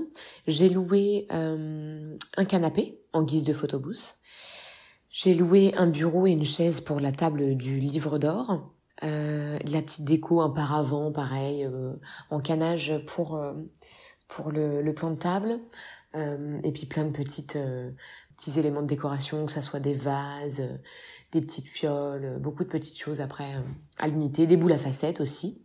J'ai 0.48 0.69
loué 0.69 1.28
euh, 1.32 2.17
un 2.38 2.45
canapé 2.45 2.98
en 3.12 3.24
guise 3.24 3.43
de 3.43 3.52
photobooth. 3.54 4.15
J'ai 5.10 5.34
loué 5.34 5.74
un 5.76 5.88
bureau 5.88 6.28
et 6.28 6.32
une 6.32 6.43
chaise 6.45 6.80
pour 6.82 7.00
la 7.02 7.12
table 7.12 7.56
du 7.56 7.80
livre 7.80 8.17
d'or. 8.17 8.71
De 9.02 9.74
la 9.74 9.82
petite 9.82 10.06
déco, 10.06 10.39
un 10.41 10.50
paravent, 10.50 11.12
pareil, 11.12 11.69
en 12.30 12.39
canage 12.39 12.93
pour 13.06 13.38
pour 14.30 14.52
le, 14.52 14.82
le 14.82 14.93
plan 14.93 15.12
de 15.12 15.17
table. 15.17 15.60
Et 16.13 16.71
puis 16.71 16.86
plein 16.86 17.04
de 17.04 17.12
petites 17.12 17.58
petits 18.38 18.60
éléments 18.60 18.82
de 18.82 18.88
décoration, 18.88 19.45
que 19.45 19.52
ça 19.52 19.62
soit 19.62 19.80
des 19.82 19.93
vases, 19.93 20.63
des 21.31 21.41
petites 21.41 21.67
fioles, 21.67 22.25
euh, 22.25 22.39
beaucoup 22.39 22.63
de 22.63 22.69
petites 22.69 22.99
choses 22.99 23.21
après 23.21 23.55
euh, 23.55 23.61
à 23.97 24.07
l'unité, 24.07 24.47
des 24.47 24.57
boules 24.57 24.71
à 24.71 24.77
facettes 24.77 25.21
aussi. 25.21 25.61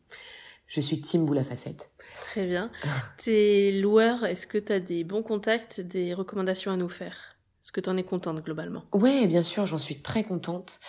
Je 0.67 0.81
suis 0.81 1.01
team 1.01 1.27
boule 1.27 1.39
à 1.39 1.45
facettes. 1.45 1.91
Très 2.21 2.47
bien. 2.47 2.71
Tes 3.19 3.73
loueurs, 3.81 4.25
est-ce 4.25 4.47
que 4.47 4.59
tu 4.59 4.73
as 4.73 4.81
des 4.81 5.05
bons 5.05 5.23
contacts, 5.23 5.81
des 5.81 6.15
recommandations 6.15 6.71
à 6.71 6.77
nous 6.77 6.89
faire? 6.89 7.37
Est-ce 7.63 7.73
que 7.73 7.81
tu 7.81 7.91
en 7.91 7.97
es 7.97 8.05
contente 8.05 8.43
globalement? 8.43 8.85
Ouais, 8.93 9.27
bien 9.27 9.43
sûr, 9.43 9.67
j'en 9.67 9.79
suis 9.79 10.01
très 10.01 10.23
contente. 10.23 10.81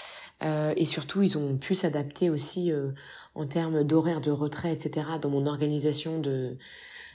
Euh, 0.42 0.74
et 0.78 0.86
surtout, 0.86 1.22
ils 1.22 1.38
ont 1.38 1.58
pu 1.58 1.76
s'adapter 1.76 2.30
aussi 2.30 2.72
euh, 2.72 2.92
en 3.36 3.46
termes 3.46 3.84
d'horaire 3.84 4.22
de 4.22 4.32
retrait, 4.32 4.72
etc. 4.72 5.08
Dans 5.22 5.30
mon 5.30 5.46
organisation 5.46 6.20
de 6.20 6.58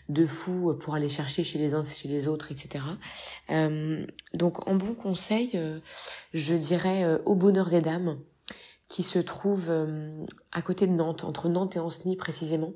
de 0.09 0.27
fou 0.27 0.75
pour 0.75 0.95
aller 0.95 1.09
chercher 1.09 1.45
chez 1.45 1.59
les 1.59 1.75
uns, 1.75 1.83
chez 1.83 2.09
les 2.09 2.29
autres, 2.29 2.53
etc. 2.53 2.85
Euh, 3.51 4.07
donc, 4.35 4.69
en 4.69 4.75
bon 4.75 4.95
conseil, 4.95 5.51
euh, 5.55 5.81
je 6.33 6.55
dirais 6.55 7.05
euh, 7.05 7.19
au 7.25 7.35
Bonheur 7.35 7.69
des 7.69 7.81
Dames, 7.81 8.19
qui 8.89 9.03
se 9.03 9.19
trouve 9.19 9.67
euh, 9.69 10.25
à 10.53 10.63
côté 10.63 10.87
de 10.87 10.93
Nantes, 10.93 11.25
entre 11.25 11.49
Nantes 11.49 11.77
et 11.77 11.81
Ancenis 11.81 12.17
précisément. 12.17 12.73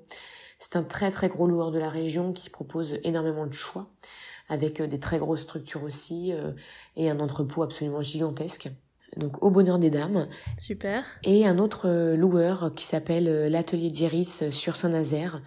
C'est 0.59 0.77
un 0.77 0.83
très 0.83 1.11
très 1.11 1.29
gros 1.29 1.47
loueur 1.47 1.71
de 1.71 1.79
la 1.79 1.89
région 1.89 2.33
qui 2.33 2.51
propose 2.51 2.99
énormément 3.05 3.47
de 3.47 3.53
choix, 3.53 3.91
avec 4.49 4.81
euh, 4.81 4.87
des 4.87 4.99
très 4.99 5.19
grosses 5.19 5.43
structures 5.43 5.83
aussi 5.85 6.33
euh, 6.33 6.51
et 6.97 7.11
un 7.11 7.21
entrepôt 7.21 7.63
absolument 7.63 8.03
gigantesque. 8.03 8.71
Donc 9.17 9.43
au 9.43 9.51
bonheur 9.51 9.79
des 9.79 9.91
dames 9.91 10.29
Super. 10.59 11.05
et 11.25 11.47
un 11.47 11.59
autre 11.59 11.89
euh, 11.89 12.17
loueur 12.17 12.73
qui 12.77 12.85
s'appelle 12.85 13.27
euh, 13.27 13.49
l'atelier 13.49 13.91
d'Iris 13.91 14.43
euh, 14.43 14.51
sur 14.51 14.77
Saint-Nazaire. 14.77 15.43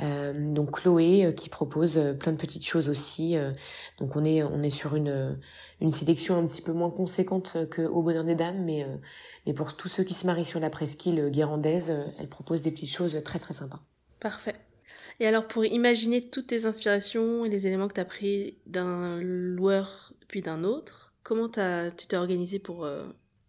Euh, 0.00 0.32
donc 0.52 0.80
Chloé 0.80 1.24
euh, 1.24 1.32
qui 1.32 1.48
propose 1.48 1.98
euh, 1.98 2.14
plein 2.14 2.32
de 2.32 2.36
petites 2.36 2.66
choses 2.66 2.88
aussi. 2.88 3.36
donc 3.98 4.16
on 4.16 4.24
est 4.24 4.42
on 4.42 4.62
est 4.62 4.70
sur 4.70 4.96
une 4.96 5.38
une 5.80 5.92
sélection 5.92 6.36
un 6.36 6.46
petit 6.46 6.62
peu 6.62 6.72
moins 6.72 6.90
conséquente 6.90 7.68
que 7.70 7.82
au 7.82 8.02
bonheur 8.02 8.24
des 8.24 8.34
dames, 8.34 8.64
mais 8.64 8.84
mais 9.46 9.54
pour 9.54 9.76
tous 9.76 9.88
ceux 9.88 10.02
qui 10.02 10.14
se 10.14 10.26
marient 10.26 10.44
sur 10.44 10.58
la 10.60 10.70
presqu'île 10.70 11.30
guérandaise, 11.30 11.94
elle 12.18 12.28
propose 12.28 12.62
des 12.62 12.72
petites 12.72 12.92
choses 12.92 13.20
très 13.24 13.38
très 13.38 13.54
sympas. 13.54 13.80
Parfait. 14.20 14.56
Et 15.20 15.26
alors, 15.26 15.46
pour 15.46 15.64
imaginer 15.64 16.28
toutes 16.28 16.48
tes 16.48 16.66
inspirations 16.66 17.44
et 17.44 17.48
les 17.48 17.66
éléments 17.66 17.86
que 17.86 17.94
tu 17.94 18.00
as 18.00 18.04
pris 18.04 18.58
d'un 18.66 19.20
loueur 19.20 20.12
puis 20.26 20.42
d'un 20.42 20.64
autre, 20.64 21.14
comment 21.22 21.48
t'as- 21.48 21.90
tu 21.92 22.06
t'es 22.08 22.16
organisé 22.16 22.58
pour 22.58 22.88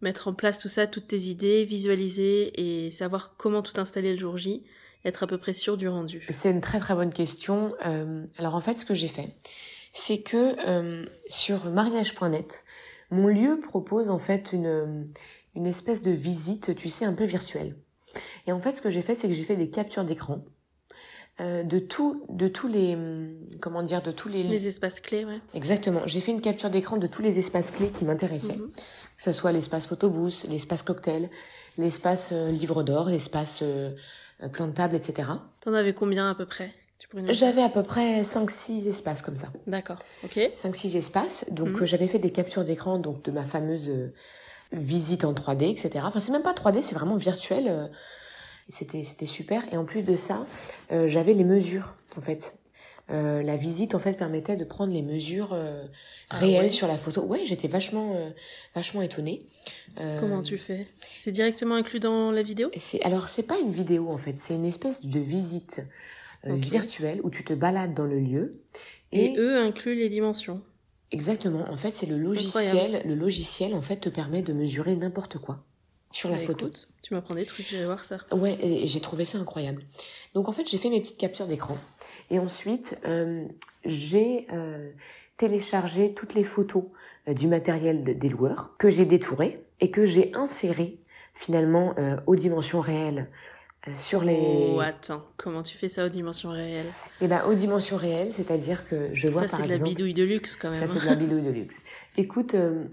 mettre 0.00 0.28
en 0.28 0.34
place 0.34 0.58
tout 0.58 0.68
ça, 0.68 0.86
toutes 0.86 1.08
tes 1.08 1.22
idées, 1.22 1.64
visualiser 1.64 2.86
et 2.86 2.90
savoir 2.92 3.36
comment 3.36 3.62
tout 3.62 3.80
installer 3.80 4.12
le 4.12 4.18
jour 4.18 4.36
J, 4.36 4.62
être 5.06 5.22
à 5.22 5.26
peu 5.26 5.38
près 5.38 5.54
sûr 5.54 5.76
du 5.76 5.88
rendu 5.88 6.26
C'est 6.30 6.50
une 6.50 6.60
très 6.60 6.78
très 6.80 6.94
bonne 6.94 7.12
question. 7.12 7.74
Euh, 7.84 8.24
alors 8.38 8.54
en 8.54 8.60
fait, 8.60 8.74
ce 8.78 8.84
que 8.84 8.94
j'ai 8.94 9.08
fait, 9.08 9.34
c'est 9.94 10.18
que 10.18 10.56
euh, 10.68 11.06
sur 11.28 11.66
mariage.net, 11.66 12.64
mon 13.10 13.28
lieu 13.28 13.60
propose 13.60 14.10
en 14.10 14.18
fait 14.18 14.52
une 14.52 15.08
une 15.54 15.66
espèce 15.66 16.02
de 16.02 16.10
visite, 16.10 16.76
tu 16.76 16.90
sais, 16.90 17.06
un 17.06 17.14
peu 17.14 17.24
virtuelle. 17.24 17.76
Et 18.46 18.52
en 18.52 18.58
fait, 18.58 18.76
ce 18.76 18.82
que 18.82 18.90
j'ai 18.90 19.00
fait, 19.00 19.14
c'est 19.14 19.26
que 19.26 19.32
j'ai 19.32 19.42
fait 19.42 19.56
des 19.56 19.70
captures 19.70 20.04
d'écran 20.04 20.44
euh, 21.40 21.62
de 21.62 21.78
tout, 21.78 22.24
de 22.30 22.46
tous 22.48 22.68
les, 22.68 22.94
hum, 22.94 23.38
comment 23.60 23.82
dire, 23.82 24.02
de 24.02 24.10
tous 24.10 24.28
les, 24.28 24.42
Les 24.42 24.68
espaces 24.68 25.00
clés, 25.00 25.24
ouais. 25.24 25.40
exactement. 25.54 26.00
J'ai 26.06 26.20
fait 26.20 26.32
une 26.32 26.40
capture 26.42 26.68
d'écran 26.70 26.96
de 26.98 27.06
tous 27.06 27.22
les 27.22 27.38
espaces 27.38 27.70
clés 27.70 27.90
qui 27.90 28.04
m'intéressaient, 28.04 28.56
Mhm. 28.56 28.70
que 28.70 29.22
ce 29.22 29.32
soit 29.32 29.52
l'espace 29.52 29.86
photobooth, 29.86 30.44
l'espace 30.50 30.82
cocktail, 30.82 31.28
l'espace 31.78 32.32
euh, 32.32 32.50
livre 32.50 32.82
d'or, 32.82 33.08
l'espace 33.08 33.60
euh, 33.62 33.90
euh, 33.90 33.94
plan 34.52 34.68
de 34.68 34.72
table, 34.72 34.94
etc. 34.94 35.30
T'en 35.60 35.72
avais 35.74 35.92
combien 35.94 36.30
à 36.30 36.34
peu 36.34 36.46
près? 36.46 36.72
J'avais 37.28 37.62
à 37.62 37.68
peu 37.68 37.82
près 37.82 38.22
5-6 38.22 38.86
espaces 38.88 39.22
comme 39.22 39.36
ça. 39.36 39.48
D'accord, 39.66 39.98
ok. 40.24 40.38
5-6 40.54 40.96
espaces. 40.96 41.44
Donc 41.50 41.68
Mhm. 41.68 41.82
euh, 41.82 41.86
j'avais 41.86 42.08
fait 42.08 42.18
des 42.18 42.30
captures 42.30 42.64
d'écran 42.64 42.98
donc 42.98 43.22
de 43.22 43.30
ma 43.30 43.44
fameuse 43.44 43.88
euh, 43.88 44.12
visite 44.72 45.24
en 45.24 45.32
3D, 45.32 45.70
etc. 45.70 46.04
Enfin 46.08 46.18
c'est 46.18 46.32
même 46.32 46.42
pas 46.42 46.52
3D, 46.54 46.82
c'est 46.82 46.94
vraiment 46.94 47.16
virtuel. 47.16 47.66
euh, 47.68 47.86
c'était 48.68 49.04
c'était 49.04 49.26
super. 49.26 49.62
Et 49.72 49.76
en 49.76 49.84
plus 49.84 50.02
de 50.02 50.16
ça, 50.16 50.44
euh, 50.92 51.06
j'avais 51.08 51.34
les 51.34 51.44
mesures 51.44 51.94
en 52.16 52.20
fait. 52.20 52.56
Euh, 53.08 53.40
la 53.42 53.56
visite 53.56 53.94
en 53.94 54.00
fait 54.00 54.14
permettait 54.14 54.56
de 54.56 54.64
prendre 54.64 54.92
les 54.92 55.02
mesures 55.02 55.50
euh, 55.52 55.84
Ah 56.28 56.38
réelles 56.38 56.64
ouais 56.64 56.70
sur 56.70 56.88
la 56.88 56.96
photo. 56.96 57.22
Ouais, 57.24 57.42
j'étais 57.44 57.68
vachement 57.68 58.14
euh, 58.16 58.30
vachement 58.74 59.00
étonnée. 59.02 59.42
Comment 60.20 60.42
tu 60.42 60.58
fais? 60.58 60.88
C'est 61.00 61.30
directement 61.30 61.76
inclus 61.76 62.00
dans 62.00 62.32
la 62.32 62.42
vidéo? 62.42 62.68
C'est 62.76 63.00
alors 63.02 63.28
c'est 63.28 63.44
pas 63.44 63.58
une 63.58 63.70
vidéo 63.70 64.08
en 64.10 64.18
fait, 64.18 64.36
c'est 64.36 64.54
une 64.54 64.64
espèce 64.64 65.06
de 65.06 65.20
visite 65.20 65.82
virtuelle 66.44 67.20
où 67.22 67.30
tu 67.30 67.44
te 67.44 67.54
balades 67.54 67.94
dans 67.94 68.06
le 68.06 68.18
lieu 68.20 68.50
et... 69.12 69.36
eux 69.38 69.56
incluent 69.58 69.96
les 69.96 70.08
dimensions. 70.08 70.60
Exactement. 71.12 71.64
En 71.70 71.76
fait, 71.76 71.94
c'est 71.94 72.06
le 72.06 72.18
logiciel. 72.18 73.02
Le 73.04 73.14
logiciel, 73.14 73.74
en 73.74 73.82
fait, 73.82 73.96
te 73.98 74.08
permet 74.08 74.42
de 74.42 74.52
mesurer 74.52 74.96
n'importe 74.96 75.38
quoi 75.38 75.64
sur 76.12 76.30
la 76.30 76.36
Bah, 76.38 76.44
photo. 76.44 76.66
écoute, 76.66 76.88
tu 77.02 77.14
m'apprends 77.14 77.34
des 77.34 77.46
trucs, 77.46 77.68
je 77.70 77.76
vais 77.76 77.84
voir 77.84 78.04
ça. 78.04 78.18
Ouais, 78.32 78.58
j'ai 78.84 79.00
trouvé 79.00 79.24
ça 79.24 79.38
incroyable. 79.38 79.82
Donc, 80.34 80.48
en 80.48 80.52
fait, 80.52 80.68
j'ai 80.68 80.78
fait 80.78 80.90
mes 80.90 81.00
petites 81.00 81.18
captures 81.18 81.46
d'écran. 81.46 81.78
Et 82.30 82.38
ensuite, 82.38 82.98
euh, 83.06 83.44
j'ai 83.84 84.46
euh, 84.52 84.90
téléchargé 85.36 86.14
toutes 86.14 86.34
les 86.34 86.44
photos 86.44 86.84
euh, 87.28 87.34
du 87.34 87.46
matériel 87.48 88.04
de- 88.04 88.12
des 88.12 88.28
loueurs 88.28 88.74
que 88.78 88.90
j'ai 88.90 89.04
détouré. 89.04 89.62
et 89.80 89.90
que 89.90 90.06
j'ai 90.06 90.32
inséré 90.34 90.98
finalement 91.34 91.94
euh, 91.98 92.16
aux 92.26 92.34
dimensions 92.34 92.80
réelles 92.80 93.28
euh, 93.86 93.90
sur 93.98 94.24
les. 94.24 94.72
Oh, 94.74 94.80
attends, 94.80 95.22
comment 95.36 95.62
tu 95.62 95.76
fais 95.76 95.90
ça 95.90 96.06
aux 96.06 96.08
dimensions 96.08 96.48
réelles? 96.48 96.86
Eh 97.20 97.28
ben, 97.28 97.44
aux 97.44 97.52
dimensions 97.52 97.98
réelles, 97.98 98.32
c'est-à-dire 98.32 98.88
que 98.88 99.10
je 99.12 99.28
vois 99.28 99.42
Ça, 99.42 99.48
par 99.48 99.56
c'est 99.58 99.64
de 99.64 99.68
la 99.68 99.74
exemple. 99.74 99.90
bidouille 99.90 100.14
de 100.14 100.24
luxe 100.24 100.56
quand 100.56 100.70
même. 100.70 100.80
Ça, 100.80 100.86
c'est 100.86 101.00
de 101.00 101.04
la 101.04 101.14
bidouille 101.22 101.42
de 101.42 101.50
luxe. 101.50 101.76
Écoute, 102.16 102.54
euh, 102.54 102.84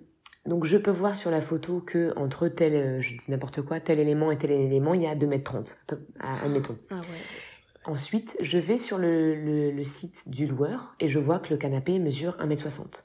donc 0.46 0.66
je 0.66 0.76
peux 0.78 0.92
voir 0.92 1.16
sur 1.16 1.32
la 1.32 1.40
photo 1.40 1.80
que 1.80 2.12
entre 2.18 2.50
tel, 2.50 3.02
je 3.02 3.12
dis 3.16 3.24
n'importe 3.30 3.62
quoi, 3.62 3.80
tel 3.80 3.98
élément 4.00 4.30
et 4.30 4.38
tel 4.38 4.52
élément, 4.52 4.94
il 4.94 5.04
y 5.04 5.08
a 5.08 5.16
2m30, 5.16 5.72
à 5.72 5.76
peu- 5.88 6.00
à- 6.20 6.44
admettons. 6.44 6.78
Ah 6.90 6.96
ouais. 6.96 7.02
Ensuite, 7.86 8.38
je 8.40 8.58
vais 8.58 8.78
sur 8.78 8.98
le, 8.98 9.36
le- 9.36 9.72
le 9.72 9.84
site 9.84 10.30
du 10.30 10.48
loueur 10.48 10.96
et 11.00 11.08
je 11.08 11.20
vois 11.20 11.40
que 11.40 11.50
le 11.50 11.58
canapé 11.58 12.00
mesure 12.00 12.38
1m60. 12.40 13.04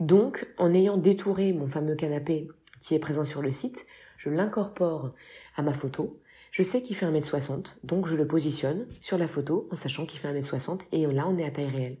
Donc, 0.00 0.46
en 0.58 0.72
ayant 0.72 0.96
détouré 0.96 1.52
mon 1.52 1.66
fameux 1.66 1.96
canapé 1.96 2.48
qui 2.80 2.94
est 2.94 2.98
présent 2.98 3.24
sur 3.24 3.42
le 3.42 3.52
site, 3.52 3.84
je 4.16 4.30
l'incorpore 4.30 5.12
à 5.56 5.62
ma 5.62 5.74
photo. 5.74 6.20
Je 6.50 6.62
sais 6.62 6.82
qu'il 6.82 6.96
fait 6.96 7.04
1m60, 7.06 7.76
donc 7.84 8.06
je 8.06 8.16
le 8.16 8.26
positionne 8.26 8.86
sur 9.02 9.18
la 9.18 9.26
photo 9.28 9.68
en 9.70 9.76
sachant 9.76 10.06
qu'il 10.06 10.18
fait 10.20 10.28
1m60 10.32 10.82
et 10.92 11.06
là, 11.06 11.26
on 11.28 11.36
est 11.36 11.44
à 11.44 11.50
taille 11.50 11.68
réelle. 11.68 11.98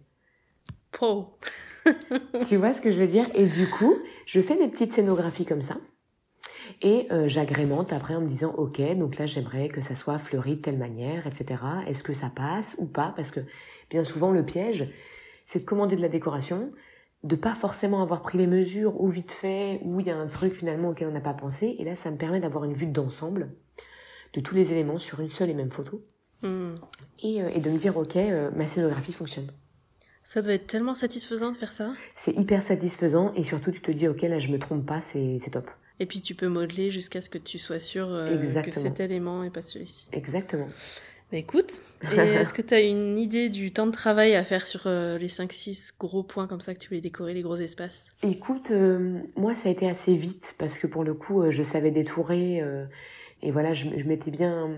Po. 0.92 1.36
tu 2.48 2.56
vois 2.56 2.72
ce 2.72 2.80
que 2.80 2.90
je 2.90 2.98
veux 2.98 3.06
dire? 3.06 3.26
Et 3.34 3.44
du 3.46 3.68
coup, 3.68 3.94
je 4.24 4.40
fais 4.40 4.56
des 4.56 4.68
petites 4.68 4.92
scénographies 4.92 5.44
comme 5.44 5.60
ça. 5.60 5.76
Et 6.82 7.06
euh, 7.10 7.28
j'agrémente 7.28 7.92
après 7.92 8.14
en 8.14 8.20
me 8.20 8.28
disant, 8.28 8.52
ok, 8.56 8.80
donc 8.96 9.18
là 9.18 9.26
j'aimerais 9.26 9.68
que 9.68 9.80
ça 9.80 9.94
soit 9.94 10.18
fleuri 10.18 10.56
de 10.56 10.60
telle 10.60 10.78
manière, 10.78 11.26
etc. 11.26 11.62
Est-ce 11.86 12.02
que 12.02 12.12
ça 12.12 12.30
passe 12.34 12.76
ou 12.78 12.86
pas? 12.86 13.12
Parce 13.16 13.30
que 13.30 13.40
bien 13.90 14.04
souvent 14.04 14.30
le 14.30 14.44
piège, 14.44 14.88
c'est 15.46 15.60
de 15.60 15.64
commander 15.64 15.96
de 15.96 16.02
la 16.02 16.08
décoration, 16.08 16.68
de 17.24 17.36
pas 17.36 17.54
forcément 17.54 18.02
avoir 18.02 18.20
pris 18.22 18.38
les 18.38 18.46
mesures 18.46 19.00
ou 19.00 19.08
vite 19.08 19.32
fait, 19.32 19.80
ou 19.84 20.00
il 20.00 20.06
y 20.06 20.10
a 20.10 20.16
un 20.16 20.26
truc 20.26 20.52
finalement 20.52 20.90
auquel 20.90 21.08
on 21.08 21.12
n'a 21.12 21.20
pas 21.20 21.34
pensé. 21.34 21.76
Et 21.78 21.84
là, 21.84 21.96
ça 21.96 22.10
me 22.10 22.16
permet 22.16 22.40
d'avoir 22.40 22.64
une 22.64 22.74
vue 22.74 22.86
d'ensemble 22.86 23.50
de 24.34 24.40
tous 24.40 24.54
les 24.54 24.72
éléments 24.72 24.98
sur 24.98 25.20
une 25.20 25.30
seule 25.30 25.50
et 25.50 25.54
même 25.54 25.70
photo. 25.70 26.04
Hmm. 26.42 26.74
Et, 27.22 27.42
euh, 27.42 27.48
et 27.48 27.60
de 27.60 27.70
me 27.70 27.78
dire, 27.78 27.96
ok, 27.96 28.16
euh, 28.16 28.50
ma 28.54 28.66
scénographie 28.66 29.12
fonctionne. 29.12 29.46
Ça 30.24 30.42
doit 30.42 30.54
être 30.54 30.66
tellement 30.66 30.94
satisfaisant 30.94 31.52
de 31.52 31.56
faire 31.56 31.72
ça. 31.72 31.92
C'est 32.16 32.36
hyper 32.36 32.62
satisfaisant 32.62 33.32
et 33.34 33.44
surtout 33.44 33.70
tu 33.70 33.80
te 33.80 33.92
dis, 33.92 34.08
ok, 34.08 34.22
là 34.22 34.38
je 34.40 34.48
me 34.48 34.58
trompe 34.58 34.84
pas, 34.84 35.00
c'est 35.00 35.38
c'est 35.40 35.50
top. 35.50 35.70
Et 35.98 36.06
puis 36.06 36.20
tu 36.20 36.34
peux 36.34 36.48
modeler 36.48 36.90
jusqu'à 36.90 37.20
ce 37.20 37.30
que 37.30 37.38
tu 37.38 37.58
sois 37.58 37.78
sûr 37.80 38.08
euh, 38.10 38.62
que 38.62 38.72
cet 38.72 39.00
élément 39.00 39.42
est 39.44 39.50
pas 39.50 39.62
celui-ci. 39.62 40.08
Exactement. 40.12 40.68
Mais 41.32 41.40
écoute, 41.40 41.80
et 42.14 42.16
est-ce 42.18 42.54
que 42.54 42.62
tu 42.62 42.74
as 42.74 42.80
une 42.80 43.18
idée 43.18 43.48
du 43.48 43.72
temps 43.72 43.86
de 43.86 43.92
travail 43.92 44.36
à 44.36 44.44
faire 44.44 44.66
sur 44.66 44.82
euh, 44.86 45.18
les 45.18 45.28
5-6 45.28 45.92
gros 45.98 46.22
points 46.22 46.46
comme 46.46 46.60
ça 46.60 46.72
que 46.74 46.78
tu 46.78 46.88
voulais 46.88 47.00
décorer, 47.00 47.34
les 47.34 47.42
gros 47.42 47.56
espaces? 47.56 48.04
Écoute, 48.22 48.70
euh, 48.70 49.18
moi 49.36 49.54
ça 49.54 49.68
a 49.68 49.72
été 49.72 49.88
assez 49.88 50.14
vite 50.14 50.54
parce 50.58 50.78
que 50.78 50.86
pour 50.86 51.02
le 51.02 51.14
coup 51.14 51.50
je 51.50 51.62
savais 51.62 51.90
détourer 51.90 52.62
et 53.42 53.50
voilà 53.50 53.72
je, 53.72 53.86
je 53.96 54.04
m'étais 54.04 54.30
bien 54.30 54.70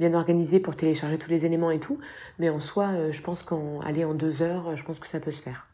bien 0.00 0.14
organisée 0.14 0.58
pour 0.58 0.74
télécharger 0.74 1.18
tous 1.18 1.30
les 1.30 1.46
éléments 1.46 1.70
et 1.70 1.78
tout. 1.78 1.98
Mais 2.38 2.48
en 2.48 2.60
soi, 2.60 3.10
je 3.10 3.22
pense 3.22 3.42
qu'en 3.42 3.80
aller 3.80 4.04
en 4.04 4.14
deux 4.14 4.42
heures, 4.42 4.76
je 4.76 4.84
pense 4.84 4.98
que 4.98 5.06
ça 5.06 5.20
peut 5.20 5.30
se 5.30 5.40
faire. 5.40 5.68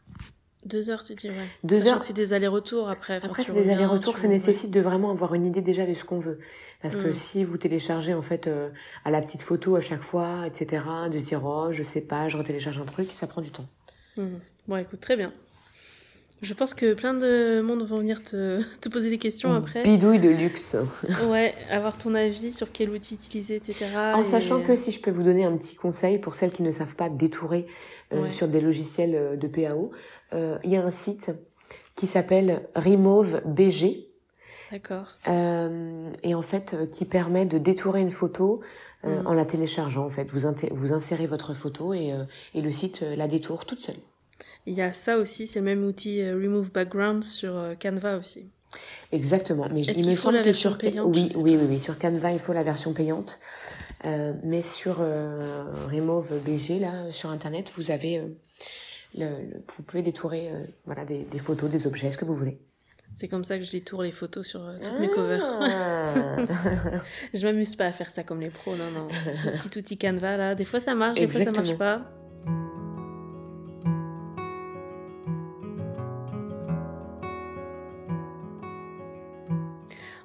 Deux 0.65 0.89
heures, 0.91 1.03
tu 1.03 1.15
dis, 1.15 1.29
ouais. 1.29 1.35
Deux 1.63 1.77
Sachant 1.79 1.91
heures. 1.93 1.99
que 2.01 2.05
c'est 2.05 2.13
des 2.13 2.33
allers-retours 2.33 2.87
après. 2.89 3.15
Après, 3.23 3.43
c'est 3.43 3.51
des 3.53 3.69
allers-retours, 3.69 4.17
ça 4.17 4.27
ouais. 4.27 4.33
nécessite 4.33 4.69
de 4.71 4.79
vraiment 4.79 5.09
avoir 5.09 5.33
une 5.33 5.45
idée 5.45 5.61
déjà 5.61 5.85
de 5.87 5.93
ce 5.95 6.03
qu'on 6.05 6.19
veut. 6.19 6.39
Parce 6.83 6.95
que 6.95 7.07
Mm. 7.09 7.13
si 7.13 7.43
vous 7.43 7.57
téléchargez 7.57 8.13
en 8.13 8.21
fait 8.21 8.45
euh, 8.47 8.69
à 9.03 9.09
la 9.11 9.21
petite 9.21 9.41
photo 9.41 9.75
à 9.75 9.81
chaque 9.81 10.03
fois, 10.03 10.45
etc., 10.45 10.83
de 11.11 11.17
dire 11.17 11.43
oh 11.45 11.69
je 11.71 11.81
sais 11.83 12.01
pas, 12.01 12.29
je 12.29 12.37
retélécharge 12.37 12.77
un 12.79 12.85
truc, 12.85 13.11
ça 13.11 13.25
prend 13.27 13.41
du 13.41 13.49
temps. 13.51 13.65
Mhm. 14.17 14.39
Bon, 14.67 14.77
écoute, 14.77 14.99
très 14.99 15.17
bien. 15.17 15.31
Je 16.41 16.53
pense 16.55 16.73
que 16.73 16.93
plein 16.95 17.13
de 17.13 17.61
monde 17.61 17.83
vont 17.83 17.97
venir 17.99 18.23
te, 18.23 18.61
te 18.79 18.89
poser 18.89 19.11
des 19.11 19.19
questions 19.19 19.53
après. 19.53 19.83
Bidouille 19.83 20.17
de 20.19 20.29
luxe. 20.29 20.75
Ouais, 21.29 21.53
avoir 21.69 21.97
ton 21.99 22.15
avis 22.15 22.51
sur 22.51 22.71
quel 22.71 22.89
outil 22.89 23.13
utiliser, 23.13 23.57
etc. 23.57 23.85
En 24.15 24.21
et- 24.21 24.25
sachant 24.25 24.61
que 24.61 24.75
si 24.75 24.91
je 24.91 24.99
peux 24.99 25.11
vous 25.11 25.21
donner 25.23 25.43
un 25.45 25.55
petit 25.55 25.75
conseil 25.75 26.17
pour 26.17 26.33
celles 26.33 26.51
qui 26.51 26.63
ne 26.63 26.71
savent 26.71 26.95
pas 26.95 27.09
détourer 27.09 27.67
euh, 28.13 28.23
Ouais. 28.23 28.31
sur 28.31 28.47
des 28.47 28.59
logiciels 28.59 29.13
euh, 29.15 29.35
de 29.35 29.47
PAO, 29.47 29.91
euh, 30.33 30.57
il 30.63 30.71
y 30.71 30.75
a 30.77 30.83
un 30.83 30.91
site 30.91 31.29
qui 31.95 32.07
s'appelle 32.07 32.63
Remove 32.75 33.41
BG 33.45 34.07
D'accord. 34.71 35.17
euh, 35.27 36.09
et 36.23 36.33
en 36.33 36.41
fait 36.41 36.73
euh, 36.73 36.87
qui 36.87 37.05
permet 37.05 37.45
de 37.45 37.57
détourer 37.59 38.01
une 38.01 38.11
photo 38.11 38.61
euh, 39.03 39.21
Mm. 39.21 39.27
en 39.27 39.33
la 39.33 39.45
téléchargeant. 39.45 40.05
En 40.05 40.09
fait, 40.11 40.25
vous, 40.29 40.41
vous 40.71 40.93
insérez 40.93 41.25
votre 41.25 41.53
photo 41.55 41.93
et, 41.93 42.13
euh, 42.13 42.23
et 42.53 42.61
le 42.61 42.71
site 42.71 43.01
la 43.01 43.27
détourne 43.27 43.63
toute 43.67 43.81
seule. 43.81 43.95
Il 44.67 44.73
y 44.73 44.81
a 44.81 44.93
ça 44.93 45.17
aussi, 45.17 45.47
c'est 45.47 45.59
le 45.59 45.65
même 45.65 45.83
outil 45.83 46.21
euh, 46.21 46.33
Remove 46.35 46.71
Background 46.71 47.23
sur 47.23 47.55
euh, 47.57 47.73
Canva 47.75 48.17
aussi. 48.17 48.45
Exactement. 49.11 49.67
Mais 49.73 49.81
il 49.81 50.07
me 50.07 50.15
semble 50.15 50.41
que 50.43 50.53
sur 50.53 50.77
payante 50.77 51.07
oui, 51.13 51.31
oui, 51.35 51.57
oui, 51.57 51.65
oui, 51.69 51.79
sur 51.79 51.97
Canva 51.97 52.31
il 52.31 52.39
faut 52.39 52.53
la 52.53 52.63
version 52.63 52.93
payante, 52.93 53.39
Euh, 54.05 54.33
mais 54.43 54.61
sur 54.63 54.97
euh, 55.01 55.65
Remove 55.91 56.31
BG 56.45 56.79
là 56.79 57.11
sur 57.11 57.29
internet 57.29 57.69
vous 57.75 57.91
avez 57.91 58.17
euh, 58.17 58.27
le, 59.13 59.25
le- 59.25 59.63
vous 59.75 59.83
pouvez 59.83 60.01
détourer 60.01 60.51
voilà 60.85 61.05
des, 61.05 61.19
des 61.25 61.37
photos, 61.39 61.69
des 61.69 61.85
objets, 61.85 62.09
ce 62.11 62.17
que 62.17 62.25
vous 62.25 62.35
voulez. 62.35 62.57
C'est 63.17 63.27
comme 63.27 63.43
ça 63.43 63.59
que 63.59 63.65
je 63.65 63.71
détourne 63.71 64.05
les 64.05 64.11
photos 64.13 64.47
sur 64.47 64.61
toutes 64.81 64.99
mes 65.01 65.09
covers. 65.09 65.43
Ah. 65.43 66.37
Je 67.33 67.45
m'amuse 67.45 67.75
pas 67.75 67.85
à 67.85 67.91
faire 67.91 68.09
ça 68.09 68.23
comme 68.23 68.39
les 68.39 68.49
pros, 68.49 68.73
non, 68.75 68.89
non. 68.91 69.07
Le 69.45 69.57
petit 69.57 69.77
outil 69.77 69.97
Canva, 69.97 70.37
là, 70.37 70.55
des 70.55 70.65
fois 70.65 70.79
ça 70.79 70.95
marche, 70.95 71.19
des 71.19 71.27
fois 71.27 71.43
ça 71.43 71.51
marche 71.51 71.77
pas. 71.77 72.09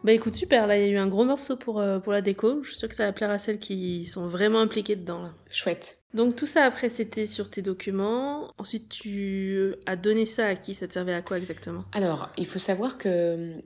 Bah 0.06 0.12
écoute, 0.12 0.36
super, 0.36 0.68
là 0.68 0.78
il 0.78 0.86
y 0.86 0.88
a 0.88 0.92
eu 0.92 0.98
un 0.98 1.08
gros 1.08 1.24
morceau 1.24 1.56
pour, 1.56 1.80
euh, 1.80 1.98
pour 1.98 2.12
la 2.12 2.22
déco. 2.22 2.62
Je 2.62 2.68
suis 2.68 2.78
sûre 2.78 2.88
que 2.88 2.94
ça 2.94 3.06
va 3.06 3.12
plaire 3.12 3.30
à 3.32 3.40
celles 3.40 3.58
qui 3.58 4.06
sont 4.06 4.28
vraiment 4.28 4.60
impliquées 4.60 4.94
dedans. 4.94 5.20
Là. 5.20 5.34
Chouette. 5.50 5.98
Donc 6.14 6.36
tout 6.36 6.46
ça 6.46 6.62
après 6.62 6.90
c'était 6.90 7.26
sur 7.26 7.50
tes 7.50 7.60
documents. 7.60 8.54
Ensuite 8.56 8.88
tu 8.88 9.74
as 9.84 9.96
donné 9.96 10.24
ça 10.24 10.46
à 10.46 10.54
qui? 10.54 10.74
Ça 10.74 10.86
te 10.86 10.92
servait 10.92 11.12
à 11.12 11.22
quoi 11.22 11.38
exactement? 11.38 11.82
Alors, 11.90 12.28
il 12.38 12.46
faut 12.46 12.60
savoir 12.60 12.98
que 12.98 13.54
hum, 13.54 13.60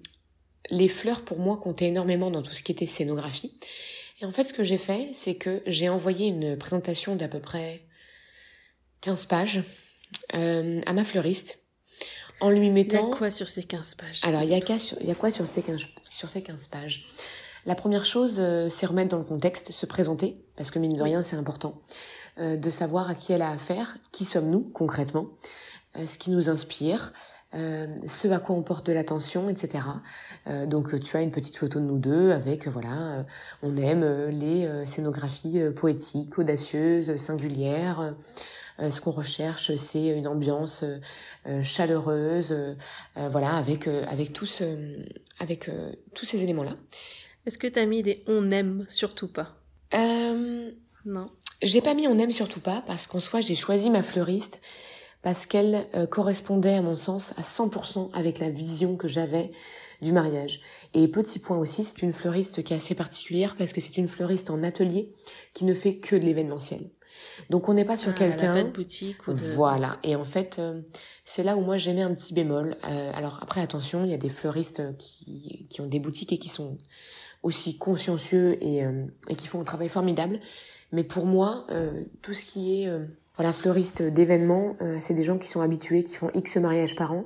les 0.71 0.89
fleurs, 0.89 1.27
pour 1.27 1.41
moi, 1.41 1.59
comptaient 1.59 1.89
énormément 1.89 2.31
dans 2.31 2.41
tout 2.41 2.55
ce 2.55 2.63
qui 2.63 2.73
était 2.73 2.87
scénographie. 2.87 3.55
Et 4.23 4.25
en 4.25 4.31
fait, 4.31 4.45
ce 4.45 4.55
que 4.55 4.65
j'ai 4.65 4.79
fait, 4.79 5.11
c'est 5.13 5.35
que 5.35 5.61
j'ai 5.67 5.91
envoyé 5.91 6.29
une 6.29 6.57
présentation 6.57 7.17
d'à 7.17 7.29
peu 7.29 7.41
près 7.41 7.83
15 9.03 9.27
pages 9.27 9.61
euh, 10.35 10.81
à 10.87 10.95
ma 10.95 11.05
fleuriste 11.05 11.60
en 12.41 12.51
lui 12.51 12.59
Il 12.61 12.67
y 12.67 12.71
a 12.71 12.73
mettant... 12.73 13.11
quoi 13.11 13.31
sur 13.31 13.49
ces 13.49 13.63
15 13.63 13.95
pages 13.97 14.21
Alors, 14.25 14.43
il 14.43 14.49
y, 14.51 14.55
a 14.55 14.61
qu'à 14.61 14.79
sur- 14.79 14.97
il 15.01 15.07
y 15.07 15.11
a 15.11 15.15
quoi 15.15 15.31
sur 15.31 15.47
ces 15.47 15.63
15, 15.63 15.81
sur 16.11 16.29
ces 16.29 16.43
15 16.43 16.69
pages? 16.69 17.05
La 17.67 17.75
première 17.75 18.05
chose, 18.05 18.37
euh, 18.39 18.69
c'est 18.71 18.87
remettre 18.87 19.11
dans 19.11 19.19
le 19.19 19.25
contexte, 19.25 19.71
se 19.73 19.87
présenter, 19.87 20.37
parce 20.57 20.71
que 20.71 20.79
mine 20.79 20.95
de 20.95 21.03
rien, 21.03 21.23
c'est 21.23 21.37
important, 21.37 21.75
euh, 22.39 22.57
de 22.57 22.71
savoir 22.71 23.11
à 23.11 23.15
qui 23.15 23.33
elle 23.33 23.43
a 23.43 23.51
affaire, 23.51 23.97
qui 24.13 24.25
sommes-nous 24.25 24.61
concrètement, 24.73 25.27
euh, 25.99 26.07
ce 26.07 26.17
qui 26.19 26.31
nous 26.31 26.49
inspire, 26.49 27.13
euh, 27.55 27.87
ce 28.07 28.29
à 28.29 28.39
quoi 28.39 28.55
on 28.57 28.63
porte 28.63 28.87
de 28.87 28.93
l'attention, 28.93 29.49
etc. 29.51 29.85
Euh, 30.47 30.65
donc, 30.67 30.95
euh, 30.95 31.01
tu 31.01 31.17
as 31.17 31.21
une 31.21 31.33
petite 31.33 31.57
photo 31.57 31.81
de 31.81 31.85
nous 31.85 31.99
deux 31.99 32.31
avec, 32.31 32.67
euh, 32.67 32.71
voilà, 32.71 33.19
euh, 33.19 33.23
on 33.63 33.77
aime 33.77 34.05
euh, 34.05 34.31
les 34.31 34.87
scénographies 34.87 35.61
poétiques, 35.77 36.39
audacieuses, 36.39 37.17
singulières. 37.17 38.15
Euh, 38.81 38.91
ce 38.91 39.01
qu'on 39.01 39.11
recherche, 39.11 39.75
c'est 39.77 40.07
une 40.09 40.27
ambiance 40.27 40.83
euh, 40.83 40.99
euh, 41.47 41.63
chaleureuse, 41.63 42.55
voilà, 43.17 43.57
avec 43.57 43.87
avec 43.89 44.33
tous 44.33 44.63
euh, 44.63 44.99
avec 45.39 45.71
tous 46.15 46.25
ces 46.27 46.43
éléments-là. 46.43 46.77
Est-ce 47.47 47.59
que 47.59 47.67
t'as 47.67 47.87
mis 47.87 48.03
des 48.03 48.23
on 48.27 48.51
aime 48.51 48.85
surtout 48.89 49.29
pas? 49.29 49.57
Euh, 49.95 50.71
Non. 51.05 51.27
j'ai 51.63 51.81
pas 51.81 51.95
mis 51.95 52.07
on 52.07 52.19
aime 52.19 52.31
surtout 52.31 52.61
pas 52.61 52.83
parce 52.87 53.07
qu'en 53.07 53.21
soi 53.21 53.41
j'ai 53.41 53.55
choisi 53.55 53.91
ma 53.91 54.03
fleuriste 54.03 54.61
parce 55.23 55.47
qu'elle 55.47 55.87
euh, 55.95 56.07
correspondait 56.07 56.75
à 56.75 56.83
mon 56.83 56.95
sens 56.95 57.33
à 57.39 57.43
100% 57.43 58.11
avec 58.15 58.39
la 58.39 58.51
vision 58.51 58.97
que 58.97 59.09
j'avais 59.09 59.51
du 60.01 60.13
mariage. 60.13 60.61
Et 60.95 61.09
petit 61.09 61.39
point 61.39 61.59
aussi, 61.59 61.85
c'est 61.85 62.01
une 62.01 62.15
fleuriste 62.15 62.63
qui 62.63 62.73
est 62.73 62.77
assez 62.77 62.95
particulière 62.95 63.55
parce 63.59 63.75
que 63.75 63.83
c'est 63.83 63.99
une 63.99 64.09
fleuriste 64.09 64.49
en 64.49 64.63
atelier 64.63 65.13
qui 65.53 65.65
ne 65.67 65.75
fait 65.75 65.97
que 65.99 66.17
de 66.17 66.25
l'événementiel. 66.25 66.89
Donc 67.49 67.69
on 67.69 67.75
n'est 67.75 67.85
pas 67.85 67.97
sur 67.97 68.13
Ah, 68.15 68.19
quelqu'un 68.19 68.55
pas 68.55 68.63
de 68.63 68.71
boutique 68.71 69.27
ou 69.27 69.33
de... 69.33 69.39
Voilà. 69.39 69.99
Et 70.03 70.15
en 70.17 70.25
fait, 70.25 70.59
euh, 70.59 70.81
c'est 71.25 71.43
là 71.43 71.57
où 71.57 71.61
moi 71.61 71.77
j'aimais 71.77 72.03
un 72.03 72.15
petit 72.15 72.35
bémol. 72.35 72.77
Euh, 72.89 73.13
alors 73.15 73.39
après, 73.43 73.61
attention, 73.61 74.05
il 74.05 74.11
y 74.11 74.15
a 74.15 74.19
des 74.19 74.29
fleuristes 74.31 74.97
qui, 74.99 75.67
qui 75.71 75.81
ont 75.81 75.87
des 75.87 76.01
boutiques 76.01 76.33
et 76.33 76.39
qui 76.39 76.49
sont 76.49 76.79
aussi 77.43 77.79
consciencieux 77.79 78.63
et, 78.63 78.85
euh, 78.85 79.07
et 79.29 79.35
qui 79.35 79.47
font 79.47 79.61
un 79.61 79.65
travail 79.65 79.89
formidable. 79.89 80.41
Mais 80.93 81.05
pour 81.05 81.25
moi, 81.25 81.67
euh, 81.71 82.05
tout 82.23 82.35
ce 82.35 82.45
qui 82.45 82.83
est 82.83 82.89
euh, 82.89 83.07
voilà 83.37 83.53
fleuriste 83.53 84.03
d'événements, 84.03 84.75
euh, 84.81 84.99
c'est 85.01 85.15
des 85.15 85.25
gens 85.25 85.39
qui 85.39 85.49
sont 85.49 85.61
habitués, 85.61 86.05
qui 86.05 86.15
font 86.15 86.31
X 86.35 86.57
mariages 86.57 86.97
par 86.97 87.13
an, 87.13 87.25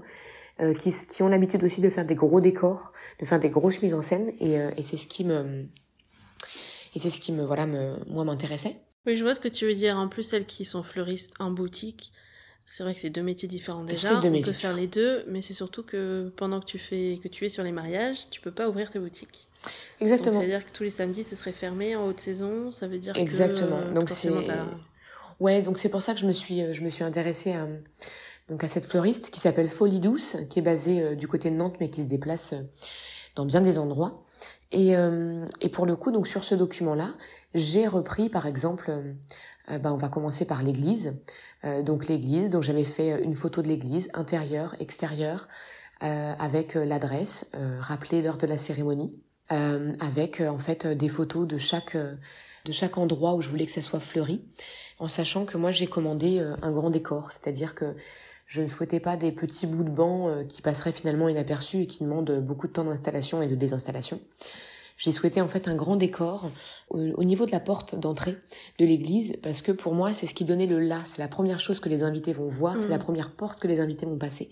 euh, 0.61 0.75
qui, 0.75 0.93
qui 1.11 1.23
ont 1.23 1.29
l'habitude 1.29 1.65
aussi 1.65 1.81
de 1.81 1.91
faire 1.91 2.05
des 2.05 2.15
gros 2.15 2.41
décors, 2.41 2.93
de 3.21 3.27
faire 3.27 3.41
des 3.41 3.49
grosses 3.49 3.83
mises 3.83 3.95
en 3.95 4.03
scène. 4.03 4.33
Et, 4.39 4.59
euh, 4.59 4.71
et 4.77 4.83
c'est 4.83 4.97
ce 4.97 5.07
qui 5.07 5.25
me 5.25 5.67
et 6.95 7.01
c'est 7.01 7.11
ce 7.11 7.21
qui 7.21 7.33
me 7.33 7.43
voilà 7.43 7.67
me 7.67 7.97
moi 8.09 8.25
m'intéressait. 8.25 8.77
Oui, 9.07 9.17
je 9.17 9.23
vois 9.23 9.35
ce 9.35 9.41
que 9.41 9.49
tu 9.49 9.67
veux 9.67 9.75
dire. 9.75 9.99
En 9.99 10.09
plus, 10.09 10.23
celles 10.23 10.47
qui 10.47 10.65
sont 10.65 10.83
fleuristes 10.83 11.35
en 11.39 11.51
boutique, 11.51 12.13
C'est 12.67 12.83
vrai 12.83 12.95
que 12.95 13.01
c'est 13.01 13.11
deux 13.11 13.23
métiers 13.23 13.49
différents 13.49 13.85
déjà. 13.85 14.09
C'est 14.09 14.21
deux 14.21 14.29
On 14.29 14.31
métiers 14.31 14.53
peut 14.53 14.59
faire 14.59 14.73
les 14.73 14.87
deux, 14.87 15.25
mais 15.29 15.43
c'est 15.43 15.53
surtout 15.53 15.83
que 15.83 16.33
pendant 16.37 16.61
que 16.61 16.65
tu 16.65 16.79
fais 16.79 17.21
que 17.23 17.29
tu 17.29 17.45
es 17.45 17.51
sur 17.51 17.63
les 17.63 17.73
mariages, 17.73 18.31
tu 18.31 18.41
peux 18.41 18.51
pas 18.51 18.69
ouvrir 18.69 18.89
tes 18.91 18.99
boutiques. 18.99 19.49
Exactement. 20.01 20.39
c'est-à-dire 20.39 20.65
que 20.65 20.73
tous 20.73 20.83
les 20.83 20.91
samedis 20.91 21.25
ce 21.25 21.37
serait 21.37 21.53
fermé 21.53 21.97
en 21.97 22.07
haute 22.07 22.21
saison, 22.21 22.71
ça 22.73 22.87
veut 22.87 22.99
dire 22.99 23.17
Exactement. 23.17 23.81
que 23.81 23.89
euh, 23.89 23.93
Donc 23.93 24.11
c'est 24.11 24.31
ouais, 25.41 25.63
donc 25.63 25.79
c'est 25.79 25.89
pour 25.89 26.03
ça 26.03 26.15
que 26.15 26.21
je 26.21 26.27
me 26.27 26.33
suis 26.33 26.63
euh, 26.63 26.73
je 26.73 26.83
me 26.83 26.91
suis 26.91 27.05
intéressée 27.05 27.53
à 27.53 27.67
donc 28.49 28.63
à 28.65 28.69
cette 28.69 28.85
fleuriste 28.87 29.31
qui 29.31 29.41
s'appelle 29.41 29.69
Folie 29.69 30.01
Douce, 30.01 30.37
qui 30.51 30.59
est 30.59 30.63
basée 30.63 31.01
euh, 31.03 31.15
du 31.15 31.29
côté 31.29 31.51
de 31.51 31.57
Nantes 31.57 31.77
mais 31.81 31.89
qui 31.89 32.03
se 32.03 32.07
déplace 32.07 32.55
dans 33.37 33.45
bien 33.47 33.61
des 33.61 33.79
endroits. 33.79 34.23
Et 34.73 34.97
euh, 34.97 35.45
et 35.61 35.69
pour 35.69 35.87
le 35.87 35.97
coup 35.97 36.11
donc 36.11 36.27
sur 36.29 36.45
ce 36.45 36.55
document 36.55 36.95
là, 36.95 37.15
j'ai 37.55 37.87
repris 37.87 38.29
par 38.29 38.47
exemple 38.47 38.87
euh, 38.91 39.13
euh, 39.71 39.79
ben, 39.79 39.93
on 39.93 39.97
va 39.97 40.09
commencer 40.09 40.45
par 40.45 40.63
l'église. 40.63 41.15
Euh, 41.65 41.83
donc 41.83 42.09
l'église, 42.09 42.51
donc 42.51 42.63
j'avais 42.63 42.85
fait 42.85 43.23
une 43.23 43.35
photo 43.35 43.63
de 43.63 43.69
l'église, 43.69 44.11
intérieure, 44.15 44.77
extérieure, 44.81 45.49
euh, 46.03 46.35
avec 46.39 46.77
euh, 46.77 46.85
l'adresse 46.85 47.49
euh, 47.55 47.79
rappelée 47.81 48.21
lors 48.21 48.37
de 48.37 48.47
la 48.47 48.59
cérémonie, 48.59 49.23
euh, 49.53 49.95
avec 50.01 50.41
euh, 50.41 50.49
en 50.49 50.59
fait 50.59 50.87
euh, 50.87 50.95
des 50.95 51.09
photos 51.09 51.47
de 51.47 51.57
chaque 51.57 51.95
euh, 51.95 52.15
de 52.65 52.73
chaque 52.73 52.97
endroit 52.99 53.35
où 53.35 53.43
je 53.43 53.49
voulais 53.49 53.67
que 53.67 53.73
ça 53.73 53.83
soit 53.83 54.01
fleuri, 54.01 54.43
en 54.99 55.09
sachant 55.09 55.45
que 55.45 55.57
moi 55.57 55.71
j'ai 55.71 55.87
commandé 55.87 56.41
euh, 56.41 56.57
un 56.63 56.73
grand 56.73 56.91
décor, 56.91 57.31
c'est-à-dire 57.33 57.75
que 57.75 57.95
je 58.47 58.61
ne 58.61 58.69
souhaitais 58.69 59.01
pas 59.01 59.17
des 59.17 59.33
petits 59.33 59.67
bouts 59.67 59.85
de 59.85 59.91
banc 59.91 60.29
euh, 60.29 60.45
qui 60.45 60.61
passeraient 60.63 60.93
finalement 60.93 61.29
inaperçus 61.29 61.83
et 61.83 61.87
qui 61.87 62.05
demandent 62.05 62.41
beaucoup 62.41 62.67
de 62.67 62.73
temps 62.73 62.85
d'installation 62.85 63.41
et 63.41 63.47
de 63.47 63.55
désinstallation. 63.55 64.21
J'ai 64.97 65.11
souhaité 65.11 65.41
en 65.41 65.49
fait 65.49 65.67
un 65.67 65.75
grand 65.75 65.97
décor 65.97 66.51
au, 66.89 67.01
au 67.01 67.25
niveau 67.25 67.47
de 67.47 67.51
la 67.51 67.61
porte 67.61 67.97
d'entrée 67.99 68.37
de 68.79 68.87
l'église 68.87 69.35
parce 69.43 69.61
que 69.61 69.73
pour 69.73 69.95
moi 69.95 70.13
c'est 70.13 70.27
ce 70.27 70.35
qui 70.35 70.45
donnait 70.45 70.67
le 70.67 70.79
là, 70.79 71.01
c'est 71.05 71.19
la 71.19 71.29
première 71.29 71.59
chose 71.59 71.81
que 71.81 71.89
les 71.89 72.03
invités 72.03 72.33
vont 72.33 72.49
voir, 72.49 72.81
c'est 72.81 72.89
la 72.89 72.99
première 72.99 73.33
porte 73.33 73.59
que 73.61 73.67
les 73.67 73.81
invités 73.81 74.07
vont 74.07 74.19
passer. 74.19 74.51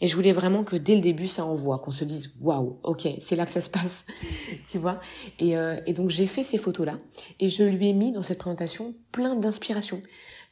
Et 0.00 0.06
je 0.06 0.16
voulais 0.16 0.32
vraiment 0.32 0.64
que 0.64 0.76
dès 0.76 0.94
le 0.94 1.00
début 1.00 1.28
ça 1.28 1.44
envoie, 1.44 1.78
qu'on 1.78 1.92
se 1.92 2.04
dise 2.04 2.32
waouh, 2.40 2.80
ok, 2.82 3.08
c'est 3.20 3.36
là 3.36 3.46
que 3.46 3.52
ça 3.52 3.60
se 3.60 3.70
passe, 3.70 4.04
tu 4.70 4.78
vois? 4.78 4.98
Et, 5.38 5.56
euh, 5.56 5.76
et 5.86 5.92
donc 5.92 6.10
j'ai 6.10 6.26
fait 6.26 6.42
ces 6.42 6.58
photos 6.58 6.86
là 6.86 6.98
et 7.38 7.48
je 7.48 7.62
lui 7.62 7.88
ai 7.88 7.92
mis 7.92 8.12
dans 8.12 8.22
cette 8.22 8.38
présentation 8.38 8.94
plein 9.12 9.36
d'inspirations, 9.36 10.02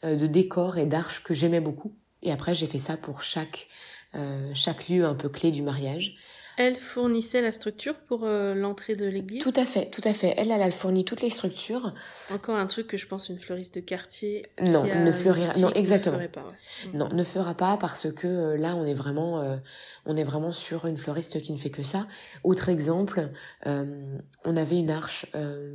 euh, 0.05 0.17
de 0.17 0.27
décors 0.27 0.79
et 0.79 0.87
d'arches 0.87 1.23
que 1.23 1.35
j'aimais 1.35 1.61
beaucoup. 1.61 1.93
Et 2.23 2.31
après 2.31 2.55
j'ai 2.55 2.67
fait 2.67 2.79
ça 2.79 2.97
pour 2.97 3.23
chaque 3.23 3.69
euh, 4.15 4.53
chaque 4.55 4.89
lieu 4.89 5.05
un 5.05 5.15
peu 5.15 5.29
clé 5.29 5.51
du 5.51 5.63
mariage. 5.63 6.15
Elle 6.57 6.77
fournissait 6.77 7.41
la 7.41 7.53
structure 7.53 7.99
pour 7.99 8.25
euh, 8.25 8.55
l'entrée 8.55 8.97
de 8.97 9.07
l'église. 9.07 9.43
Tout 9.43 9.53
à 9.57 9.67
fait, 9.67 9.91
tout 9.91 10.01
à 10.05 10.13
fait. 10.15 10.35
Elle, 10.37 10.51
elle 10.51 10.63
a 10.63 10.71
fourni 10.71 11.05
toutes 11.05 11.21
les 11.23 11.31
structures. 11.31 11.91
Encore 12.33 12.57
un 12.57 12.67
truc 12.67 12.87
que 12.87 12.97
je 12.97 13.07
pense 13.07 13.29
une 13.29 13.39
fleuriste 13.41 13.75
de 13.75 13.81
quartier. 13.81 14.47
Non, 14.61 14.85
ne 14.85 15.11
fleurira- 15.13 15.59
non, 15.61 15.71
exactement. 15.75 16.19
Ne 16.19 16.27
pas, 16.29 16.43
ouais. 16.45 16.91
Non, 16.99 17.09
ne 17.09 17.25
fera 17.25 17.55
pas 17.55 17.77
parce 17.77 18.13
que 18.13 18.27
euh, 18.27 18.57
là 18.57 18.77
on 18.77 18.85
est 18.87 18.95
vraiment 18.95 19.41
euh, 19.41 19.57
on 20.07 20.17
est 20.17 20.25
vraiment 20.25 20.53
sur 20.53 20.87
une 20.87 20.97
fleuriste 20.97 21.41
qui 21.43 21.53
ne 21.53 21.59
fait 21.59 21.71
que 21.71 21.83
ça. 21.83 22.07
Autre 22.45 22.69
exemple, 22.69 23.31
on 23.67 24.57
avait 24.57 24.79
une 24.79 24.91
arche 24.91 25.27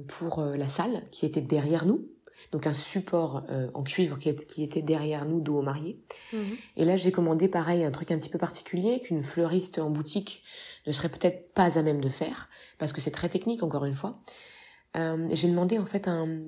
pour 0.07 0.41
la 0.41 0.67
salle 0.67 1.01
qui 1.11 1.25
était 1.25 1.41
derrière 1.41 1.85
nous. 1.85 2.07
Donc 2.51 2.65
un 2.65 2.73
support 2.73 3.43
euh, 3.49 3.69
en 3.73 3.83
cuivre 3.83 4.17
qui, 4.17 4.29
est- 4.29 4.47
qui 4.47 4.63
était 4.63 4.81
derrière 4.81 5.25
nous 5.25 5.39
dos 5.39 5.57
au 5.59 5.62
marié. 5.62 5.99
Mhm. 6.33 6.57
Et 6.77 6.85
là 6.85 6.97
j'ai 6.97 7.12
commandé 7.12 7.47
pareil 7.47 7.83
un 7.83 7.91
truc 7.91 8.12
un 8.12 8.17
petit 8.17 8.29
peu 8.29 8.39
particulier 8.39 8.99
qu'une 9.01 9.21
fleuriste 9.23 9.77
en 9.79 9.89
boutique 9.91 10.43
ne 10.88 10.91
serait 10.91 11.09
peut-être 11.09 11.53
pas 11.53 11.77
à 11.77 11.83
même 11.83 12.01
de 12.01 12.09
faire 12.09 12.49
parce 12.79 12.91
que 12.93 13.01
c'est 13.01 13.12
très 13.12 13.29
technique 13.29 13.62
encore 13.63 13.85
une 13.85 13.93
fois. 13.93 14.21
Euh, 14.97 15.27
j'ai 15.31 15.47
demandé 15.47 15.77
en 15.77 15.85
fait 15.85 16.07
un, 16.07 16.39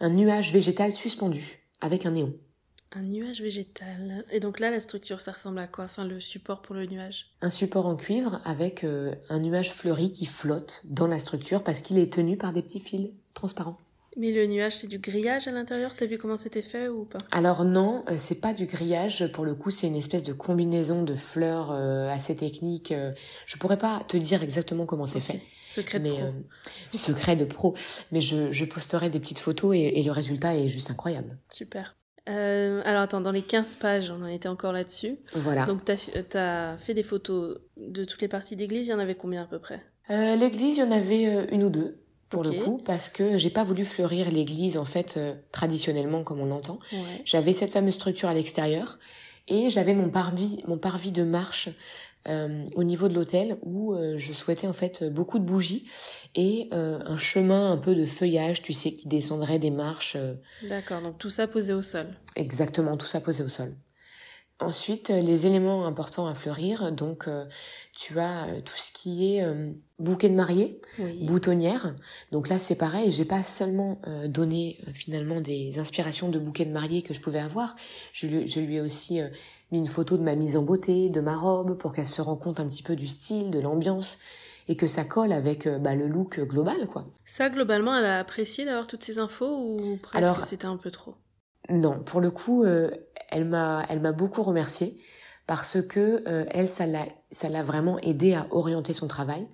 un 0.00 0.10
nuage 0.10 0.52
végétal 0.52 0.92
suspendu 0.92 1.62
avec 1.80 2.04
un 2.04 2.10
néon. 2.10 2.34
Un 2.94 3.00
nuage 3.04 3.40
végétal. 3.40 4.26
Et 4.30 4.38
donc 4.38 4.60
là, 4.60 4.70
la 4.70 4.78
structure, 4.80 5.22
ça 5.22 5.32
ressemble 5.32 5.58
à 5.60 5.66
quoi? 5.66 5.84
Enfin, 5.84 6.04
le 6.04 6.20
support 6.20 6.60
pour 6.60 6.74
le 6.74 6.84
nuage? 6.84 7.30
un 7.40 7.48
support 7.48 7.86
en 7.86 7.96
cuivre 7.96 8.38
avec 8.44 8.84
euh, 8.84 9.14
un 9.30 9.38
nuage 9.40 9.72
fleuri 9.72 10.12
qui 10.12 10.26
flotte 10.26 10.82
dans 10.84 11.06
la 11.06 11.18
structure 11.18 11.64
parce 11.64 11.80
qu'il 11.80 11.96
est 11.98 12.12
tenu 12.12 12.36
par 12.36 12.52
des 12.52 12.60
petits 12.60 12.80
fils 12.80 13.08
transparents. 13.32 13.78
Mais 14.16 14.30
le 14.30 14.46
nuage, 14.46 14.76
c'est 14.76 14.88
du 14.88 14.98
grillage 14.98 15.48
à 15.48 15.52
l'intérieur? 15.52 15.92
T'as 15.96 16.06
vu 16.06 16.18
comment 16.18 16.36
c'était 16.36 16.62
fait 16.62 16.88
ou 16.88 17.04
pas? 17.04 17.18
Alors 17.30 17.64
non, 17.64 18.04
euh, 18.08 18.16
c'est 18.18 18.34
pas 18.40 18.52
du 18.52 18.66
grillage 18.66 19.30
pour 19.32 19.44
le 19.44 19.54
coup, 19.54 19.70
c'est 19.70 19.86
une 19.86 19.96
espèce 19.96 20.22
de 20.22 20.32
combinaison 20.32 21.02
de 21.02 21.14
fleurs 21.14 21.70
euh, 21.72 22.08
assez 22.10 22.36
technique. 22.36 22.92
euh, 22.92 23.12
je 23.46 23.56
pourrais 23.56 23.78
pas 23.78 24.02
te 24.06 24.16
dire 24.18 24.42
exactement 24.42 24.84
comment 24.84 25.06
c'est 25.06 25.20
fait, 25.20 25.40
Secret 25.68 25.98
de 25.98 26.04
mais 26.04 26.10
pro. 26.10 26.22
euh, 26.24 26.30
secret 26.92 27.36
de 27.36 27.44
pro. 27.46 27.74
Mais 28.12 28.20
je, 28.20 28.52
je 28.52 28.64
posterai 28.66 29.08
des 29.08 29.18
petites 29.20 29.38
photos 29.38 29.74
et, 29.74 30.00
et 30.00 30.02
le 30.02 30.12
résultat 30.12 30.56
est 30.56 30.68
juste 30.68 30.90
incroyable. 30.90 31.38
Super. 31.50 31.96
Euh, 32.28 32.82
alors 32.84 33.02
attends, 33.02 33.20
dans 33.20 33.32
les 33.32 33.42
15 33.42 33.76
pages, 33.76 34.10
on 34.12 34.22
en 34.22 34.26
était 34.28 34.48
encore 34.48 34.72
là-dessus. 34.72 35.16
Voilà. 35.32 35.64
Donc 35.66 35.84
t'as 35.84 35.96
as 36.74 36.76
fait 36.78 36.94
des 36.94 37.02
photos 37.02 37.58
de 37.78 38.04
toutes 38.04 38.20
les 38.22 38.28
parties 38.28 38.56
d'église, 38.56 38.86
il 38.86 38.90
y 38.90 38.94
en 38.94 38.98
avait 39.00 39.14
combien 39.16 39.42
à 39.42 39.46
peu 39.46 39.58
près? 39.58 39.82
Euh, 40.10 40.36
l'église, 40.36 40.76
il 40.76 40.80
y 40.80 40.82
en 40.84 40.92
avait 40.92 41.46
une 41.50 41.64
ou 41.64 41.70
deux 41.70 42.01
pour 42.32 42.44
le 42.44 42.52
coup 42.52 42.78
parce 42.78 43.08
que 43.08 43.38
j'ai 43.38 43.50
pas 43.50 43.64
voulu 43.64 43.84
fleurir 43.84 44.30
l'église 44.30 44.78
en 44.78 44.84
fait 44.84 45.16
euh, 45.16 45.34
traditionnellement 45.52 46.24
comme 46.24 46.40
on 46.40 46.46
l'entend. 46.46 46.78
Ouais. 46.92 47.22
J'avais 47.24 47.52
cette 47.52 47.72
fameuse 47.72 47.94
structure 47.94 48.28
à 48.28 48.34
l'extérieur 48.34 48.98
et 49.48 49.70
j'avais 49.70 49.94
mon 49.94 50.08
parvis, 50.08 50.58
mon 50.66 50.78
parvis 50.78 51.12
de 51.12 51.22
marche 51.22 51.68
euh, 52.28 52.64
au 52.76 52.84
niveau 52.84 53.08
de 53.08 53.14
l'hôtel 53.14 53.56
où 53.62 53.94
euh, 53.94 54.16
je 54.18 54.32
souhaitais 54.32 54.66
en 54.68 54.72
fait 54.72 55.04
beaucoup 55.04 55.38
de 55.38 55.44
bougies 55.44 55.86
et 56.34 56.68
un 56.72 57.18
chemin 57.18 57.72
un 57.72 57.76
peu 57.76 57.94
de 57.94 58.06
feuillage, 58.06 58.62
tu 58.62 58.72
sais, 58.72 58.92
qui 58.92 59.06
descendrait 59.06 59.58
des 59.58 59.70
marches, 59.70 60.16
D'accord, 60.66 61.02
donc 61.02 61.18
tout 61.18 61.28
ça 61.28 61.46
posé 61.46 61.74
au 61.74 61.82
sol. 61.82 62.06
exactement 62.36 62.96
tout 62.96 63.04
ça 63.06 63.20
posé 63.20 63.42
au 63.42 63.48
sol. 63.48 63.74
Ensuite, 64.66 65.10
euh, 65.10 65.20
les 65.20 65.46
éléments 65.46 65.86
importants 65.86 66.26
à 66.26 66.34
fleurir, 66.34 66.92
donc 66.92 67.28
euh, 67.28 67.44
tu 67.94 68.18
as 68.18 68.46
euh, 68.46 68.60
tout 68.60 68.76
ce 68.76 68.90
qui 68.92 69.34
est 69.34 69.42
euh, 69.44 69.70
bouquet 69.98 70.28
de 70.28 70.34
mariée, 70.34 70.80
Oui. 70.98 71.24
boutonnière. 71.24 71.94
Donc 72.30 72.48
là, 72.48 72.58
c'est 72.58 72.74
pareil, 72.74 73.10
j'ai 73.10 73.24
pas 73.24 73.42
seulement 73.42 74.00
euh, 74.06 74.28
donné 74.28 74.78
finalement 74.94 75.40
des 75.40 75.78
inspirations 75.78 76.28
de 76.28 76.38
bouquets 76.38 76.64
de 76.64 76.72
mariée 76.72 77.02
que 77.02 77.14
je 77.14 77.20
pouvais 77.20 77.38
avoir, 77.40 77.76
je 78.12 78.26
lui, 78.26 78.48
je 78.48 78.60
lui 78.60 78.76
ai 78.76 78.80
aussi 78.80 79.20
mis 79.70 79.78
une 79.78 79.86
photo 79.86 80.16
de 80.16 80.22
ma 80.22 80.34
mise 80.34 80.56
en 80.56 80.62
beauté, 80.62 81.08
de 81.08 81.20
ma 81.20 81.36
robe, 81.36 81.76
pour 81.78 81.92
qu'elle 81.92 82.08
se 82.08 82.22
rende 82.22 82.40
compte 82.40 82.60
un 82.60 82.68
petit 82.68 82.82
peu 82.82 82.96
du 82.96 83.06
style, 83.06 83.50
de 83.50 83.58
l'ambiance, 83.60 84.18
et 84.68 84.76
que 84.76 84.86
ça 84.86 85.04
colle 85.04 85.32
avec 85.32 85.68
bah, 85.68 85.94
le 85.94 86.06
look 86.06 86.40
global, 86.40 86.86
quoi. 86.86 87.06
Ça, 87.24 87.50
globalement, 87.50 87.96
elle 87.96 88.04
a 88.04 88.18
apprécié 88.18 88.64
d'avoir 88.64 88.86
toutes 88.86 89.02
ces 89.02 89.18
infos 89.18 89.56
ou 89.56 89.96
presque 90.02 90.44
c'était 90.44 90.66
un 90.66 90.76
peu 90.76 90.90
trop? 90.90 91.14
Non, 91.70 92.00
pour 92.00 92.20
le 92.20 92.30
coup, 92.30 92.64
euh, 92.64 92.90
elle 93.28 93.44
m'a, 93.44 93.84
elle 93.88 94.00
m'a 94.00 94.12
beaucoup 94.12 94.42
remerciée 94.42 94.98
parce 95.46 95.80
que 95.82 96.22
euh, 96.26 96.44
elle, 96.50 96.68
ça 96.68 96.86
l'a, 96.86 97.06
ça 97.30 97.48
l'a 97.48 97.62
vraiment 97.62 97.98
aidé 98.00 98.34
à 98.34 98.46
orienter 98.50 98.92
son 98.92 99.08
travail, 99.08 99.48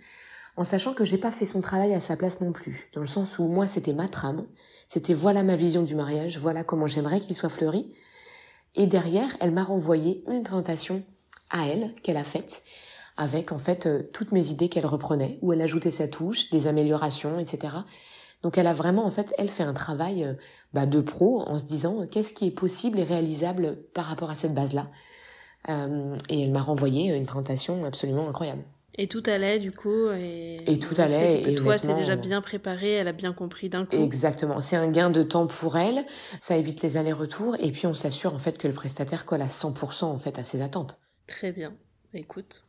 en 0.56 0.64
sachant 0.64 0.94
que 0.94 1.04
j'ai 1.04 1.18
pas 1.18 1.32
fait 1.32 1.46
son 1.46 1.60
travail 1.60 1.94
à 1.94 2.00
sa 2.00 2.16
place 2.16 2.40
non 2.40 2.52
plus, 2.52 2.90
dans 2.92 3.00
le 3.00 3.06
sens 3.06 3.38
où 3.38 3.46
moi 3.46 3.66
c'était 3.66 3.92
ma 3.92 4.08
trame, 4.08 4.46
c'était 4.88 5.14
voilà 5.14 5.42
ma 5.42 5.56
vision 5.56 5.82
du 5.82 5.94
mariage, 5.94 6.38
voilà 6.38 6.64
comment 6.64 6.86
j'aimerais 6.86 7.20
qu'il 7.20 7.36
soit 7.36 7.48
fleuri, 7.48 7.94
et 8.74 8.86
derrière, 8.86 9.36
elle 9.40 9.50
m'a 9.50 9.64
renvoyé 9.64 10.24
une 10.28 10.42
présentation 10.42 11.02
à 11.50 11.66
elle 11.66 11.94
qu'elle 12.02 12.16
a 12.16 12.24
faite 12.24 12.62
avec 13.18 13.50
en 13.50 13.58
fait 13.58 13.86
euh, 13.86 14.02
toutes 14.12 14.32
mes 14.32 14.48
idées 14.48 14.70
qu'elle 14.70 14.86
reprenait, 14.86 15.38
où 15.42 15.52
elle 15.52 15.60
ajoutait 15.60 15.90
sa 15.90 16.08
touche, 16.08 16.48
des 16.50 16.66
améliorations, 16.66 17.38
etc. 17.38 17.74
Donc 18.42 18.59
elle 18.59 18.66
a 18.66 18.72
vraiment 18.72 19.05
en 19.05 19.11
fait 19.11 19.35
elle 19.37 19.48
fait 19.48 19.62
un 19.62 19.72
travail 19.72 20.24
euh, 20.24 20.35
bah, 20.72 20.87
de 20.87 21.01
pro 21.01 21.42
en 21.42 21.59
se 21.59 21.64
disant 21.64 22.03
euh, 22.03 22.07
qu'est-ce 22.07 22.33
qui 22.33 22.46
est 22.46 22.53
possible 22.53 22.98
et 22.98 23.05
réalisable 23.05 23.77
par 23.94 24.05
rapport 24.05 24.31
à 24.31 24.35
cette 24.35 24.55
base-là. 24.55 24.88
Euh, 25.68 26.16
et 26.29 26.44
elle 26.44 26.53
m'a 26.53 26.62
renvoyé 26.62 27.14
une 27.14 27.27
présentation 27.27 27.85
absolument 27.85 28.29
incroyable. 28.29 28.62
Et 29.01 29.07
tout 29.07 29.22
allait 29.27 29.59
du 29.59 29.70
coup. 29.70 30.11
Et, 30.11 30.57
Et 30.66 30.79
tout 30.79 30.94
allait, 30.98 31.53
et 31.53 31.55
toi, 31.55 31.79
t'es 31.79 31.94
déjà 31.94 32.16
bien 32.16 32.40
préparé, 32.40 32.92
elle 32.92 33.07
a 33.09 33.12
bien 33.12 33.33
compris 33.33 33.68
d'un 33.68 33.87
coup. 33.87 33.96
Exactement, 33.96 34.61
c'est 34.61 34.77
un 34.77 34.90
gain 34.90 35.11
de 35.11 35.22
temps 35.22 35.46
pour 35.46 35.77
elle, 35.77 36.05
ça 36.40 36.57
évite 36.57 36.83
les 36.83 36.96
allers-retours 36.96 37.57
et 37.61 37.70
puis 37.70 37.87
on 37.87 37.94
s'assure 37.94 38.35
en 38.35 38.38
fait 38.38 38.59
que 38.59 38.66
le 38.66 38.74
prestataire 38.74 39.24
colle 39.24 39.42
à 39.42 39.46
100% 39.46 40.05
en 40.05 40.18
fait 40.18 40.38
à 40.38 40.44
ses 40.44 40.62
attentes. 40.62 40.98
Très 41.29 41.53
bien. 41.53 41.74
Écoute, 42.14 42.64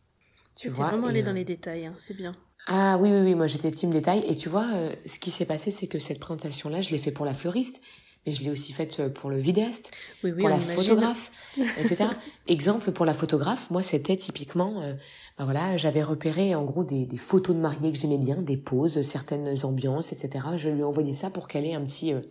Tu 0.56 0.70
vois 0.70 0.90
vraiment 0.90 1.08
euh, 1.08 1.24
dans 1.24 1.34
les 1.34 1.46
détails, 1.46 1.88
hein, 1.88 1.96
c'est 1.98 2.15
bien. 2.15 2.34
Ah 2.72 3.00
oui 3.00 3.10
oui 3.12 3.22
oui, 3.22 3.34
moi 3.34 3.48
j'étais 3.48 3.72
team 3.72 3.90
détail 3.90 4.24
et 4.28 4.36
tu 4.36 4.48
vois 4.48 4.67
euh, 4.76 4.94
ce 5.08 5.17
qui 5.17 5.32
s'est 5.32 5.46
passé 5.46 5.72
c'est 5.72 5.88
que 5.88 5.98
cette 5.98 6.20
présentation 6.20 6.70
là, 6.70 6.82
je 6.82 6.92
l'ai 6.92 7.00
fait 7.00 7.10
pour 7.12 7.26
la 7.26 7.34
fleuriste, 7.34 7.82
mais 8.26 8.32
je 8.32 8.44
l'ai 8.44 8.52
aussi 8.52 8.74
faite 8.74 9.00
euh, 9.00 9.10
pour 9.10 9.32
le 9.32 9.38
vidéaste. 9.38 9.90
Oui, 10.24 10.32
oui, 10.32 10.42
pour 10.42 10.50
la 10.50 10.58
imagine. 10.58 10.76
photographe, 10.76 11.32
etc. 11.58 12.06
Exemple 12.48 12.92
pour 12.92 13.06
la 13.06 13.15
photographe, 13.15 13.72
moi 13.72 13.82
c'était 13.82 14.15
typiquement, 14.17 14.84
euh, 14.84 14.94
ben 15.40 15.46
voilà, 15.46 15.78
j'avais 15.78 16.04
repéré 16.04 16.54
en 16.54 16.63
gros 16.63 16.84
des, 16.84 17.06
des 17.08 17.17
photos 17.17 17.56
de 17.56 17.62
mariés 17.62 17.92
que 17.92 17.98
j'aimais 17.98 18.20
bien, 18.20 18.40
des 18.40 18.58
poses, 18.58 19.02
certaines 19.02 19.65
ambiances, 19.65 20.13
etc. 20.13 20.50
Je 20.56 20.70
lui 20.70 20.82
ai 20.82 20.84
envoyé 20.84 21.15
ça 21.15 21.32
pour 21.32 21.48
qu'elle 21.48 21.65
ait 21.65 21.74
un 21.74 21.84
petit, 21.86 22.13
euh, 22.13 22.22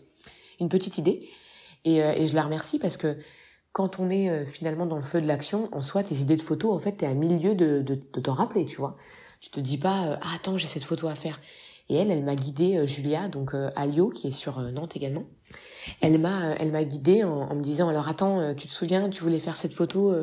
une 0.60 0.68
petite 0.68 0.98
idée. 0.98 1.28
Et, 1.84 1.96
et 1.96 2.26
je 2.28 2.34
la 2.34 2.42
remercie 2.42 2.78
parce 2.78 2.96
que 2.96 3.16
quand 3.72 3.98
on 4.00 4.10
est 4.10 4.44
finalement 4.46 4.84
dans 4.84 4.96
le 4.96 5.02
feu 5.02 5.20
de 5.20 5.26
l'action, 5.26 5.68
en 5.72 5.80
soi, 5.80 6.02
tes 6.02 6.16
idées 6.16 6.36
de 6.36 6.42
photos, 6.42 6.74
en 6.74 6.78
fait, 6.80 6.92
t'es 6.92 7.06
à 7.06 7.14
milieu 7.14 7.54
de, 7.54 7.80
de, 7.80 7.94
de 7.94 8.20
t'en 8.20 8.34
rappeler, 8.34 8.66
tu 8.66 8.76
vois. 8.76 8.96
Tu 9.40 9.50
te 9.50 9.60
dis 9.60 9.78
pas, 9.78 10.06
euh, 10.06 10.16
ah, 10.20 10.34
attends, 10.36 10.56
j'ai 10.56 10.66
cette 10.66 10.84
photo 10.84 11.08
à 11.08 11.14
faire. 11.14 11.40
Et 11.88 11.96
elle, 11.96 12.10
elle 12.10 12.22
m'a 12.22 12.34
guidée, 12.34 12.86
Julia, 12.86 13.28
donc 13.28 13.54
à 13.54 13.86
Lyon, 13.86 14.10
qui 14.10 14.26
est 14.26 14.30
sur 14.30 14.60
Nantes 14.60 14.94
également. 14.94 15.24
Elle 16.02 16.18
m'a, 16.18 16.52
elle 16.56 16.70
m'a 16.70 16.84
guidée 16.84 17.24
en, 17.24 17.48
en, 17.48 17.54
me 17.54 17.62
disant 17.62 17.88
alors 17.88 18.08
attends, 18.08 18.54
tu 18.54 18.68
te 18.68 18.74
souviens, 18.74 19.08
tu 19.08 19.22
voulais 19.22 19.38
faire 19.38 19.56
cette 19.56 19.72
photo, 19.72 20.14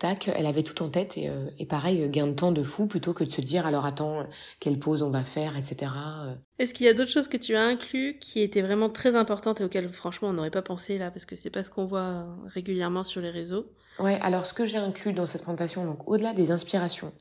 tac, 0.00 0.30
elle 0.34 0.46
avait 0.46 0.64
tout 0.64 0.82
en 0.82 0.88
tête 0.88 1.16
et, 1.16 1.28
euh, 1.28 1.46
et 1.58 1.66
pareil, 1.66 2.08
gain 2.08 2.26
de 2.26 2.32
temps 2.32 2.50
de 2.50 2.62
fou 2.62 2.86
plutôt 2.86 3.12
que 3.12 3.22
de 3.22 3.30
se 3.30 3.40
dire 3.40 3.66
alors 3.66 3.84
attends, 3.84 4.26
quelle 4.58 4.78
pause 4.78 5.02
on 5.02 5.10
va 5.10 5.22
faire, 5.24 5.56
etc. 5.56 5.92
Euh. 6.24 6.34
Est-ce 6.58 6.74
qu'il 6.74 6.86
y 6.86 6.88
a 6.88 6.94
d'autres 6.94 7.10
choses 7.10 7.28
que 7.28 7.36
tu 7.36 7.54
as 7.54 7.62
inclus 7.62 8.18
qui 8.18 8.40
étaient 8.40 8.62
vraiment 8.62 8.88
très 8.88 9.14
importantes 9.14 9.60
et 9.60 9.64
auxquelles 9.64 9.90
franchement 9.90 10.28
on 10.28 10.32
n'aurait 10.32 10.50
pas 10.50 10.62
pensé 10.62 10.98
là 10.98 11.10
parce 11.10 11.26
que 11.26 11.36
c'est 11.36 11.50
pas 11.50 11.62
ce 11.62 11.70
qu'on 11.70 11.84
voit 11.84 12.26
régulièrement 12.46 13.04
sur 13.04 13.20
les 13.20 13.30
réseaux? 13.30 13.66
Ouais, 13.98 14.18
alors 14.22 14.46
ce 14.46 14.54
que 14.54 14.64
j'ai 14.64 14.78
inclus 14.78 15.12
dans 15.12 15.26
cette 15.26 15.42
présentation, 15.42 15.84
donc 15.84 16.08
au-delà 16.08 16.32
des 16.32 16.50
inspirations, 16.50 17.12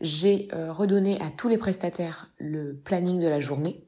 j'ai 0.00 0.48
euh, 0.52 0.72
redonné 0.72 1.20
à 1.20 1.30
tous 1.30 1.48
les 1.48 1.58
prestataires 1.58 2.32
le 2.38 2.74
planning 2.74 3.20
de 3.20 3.28
la 3.28 3.40
journée, 3.40 3.86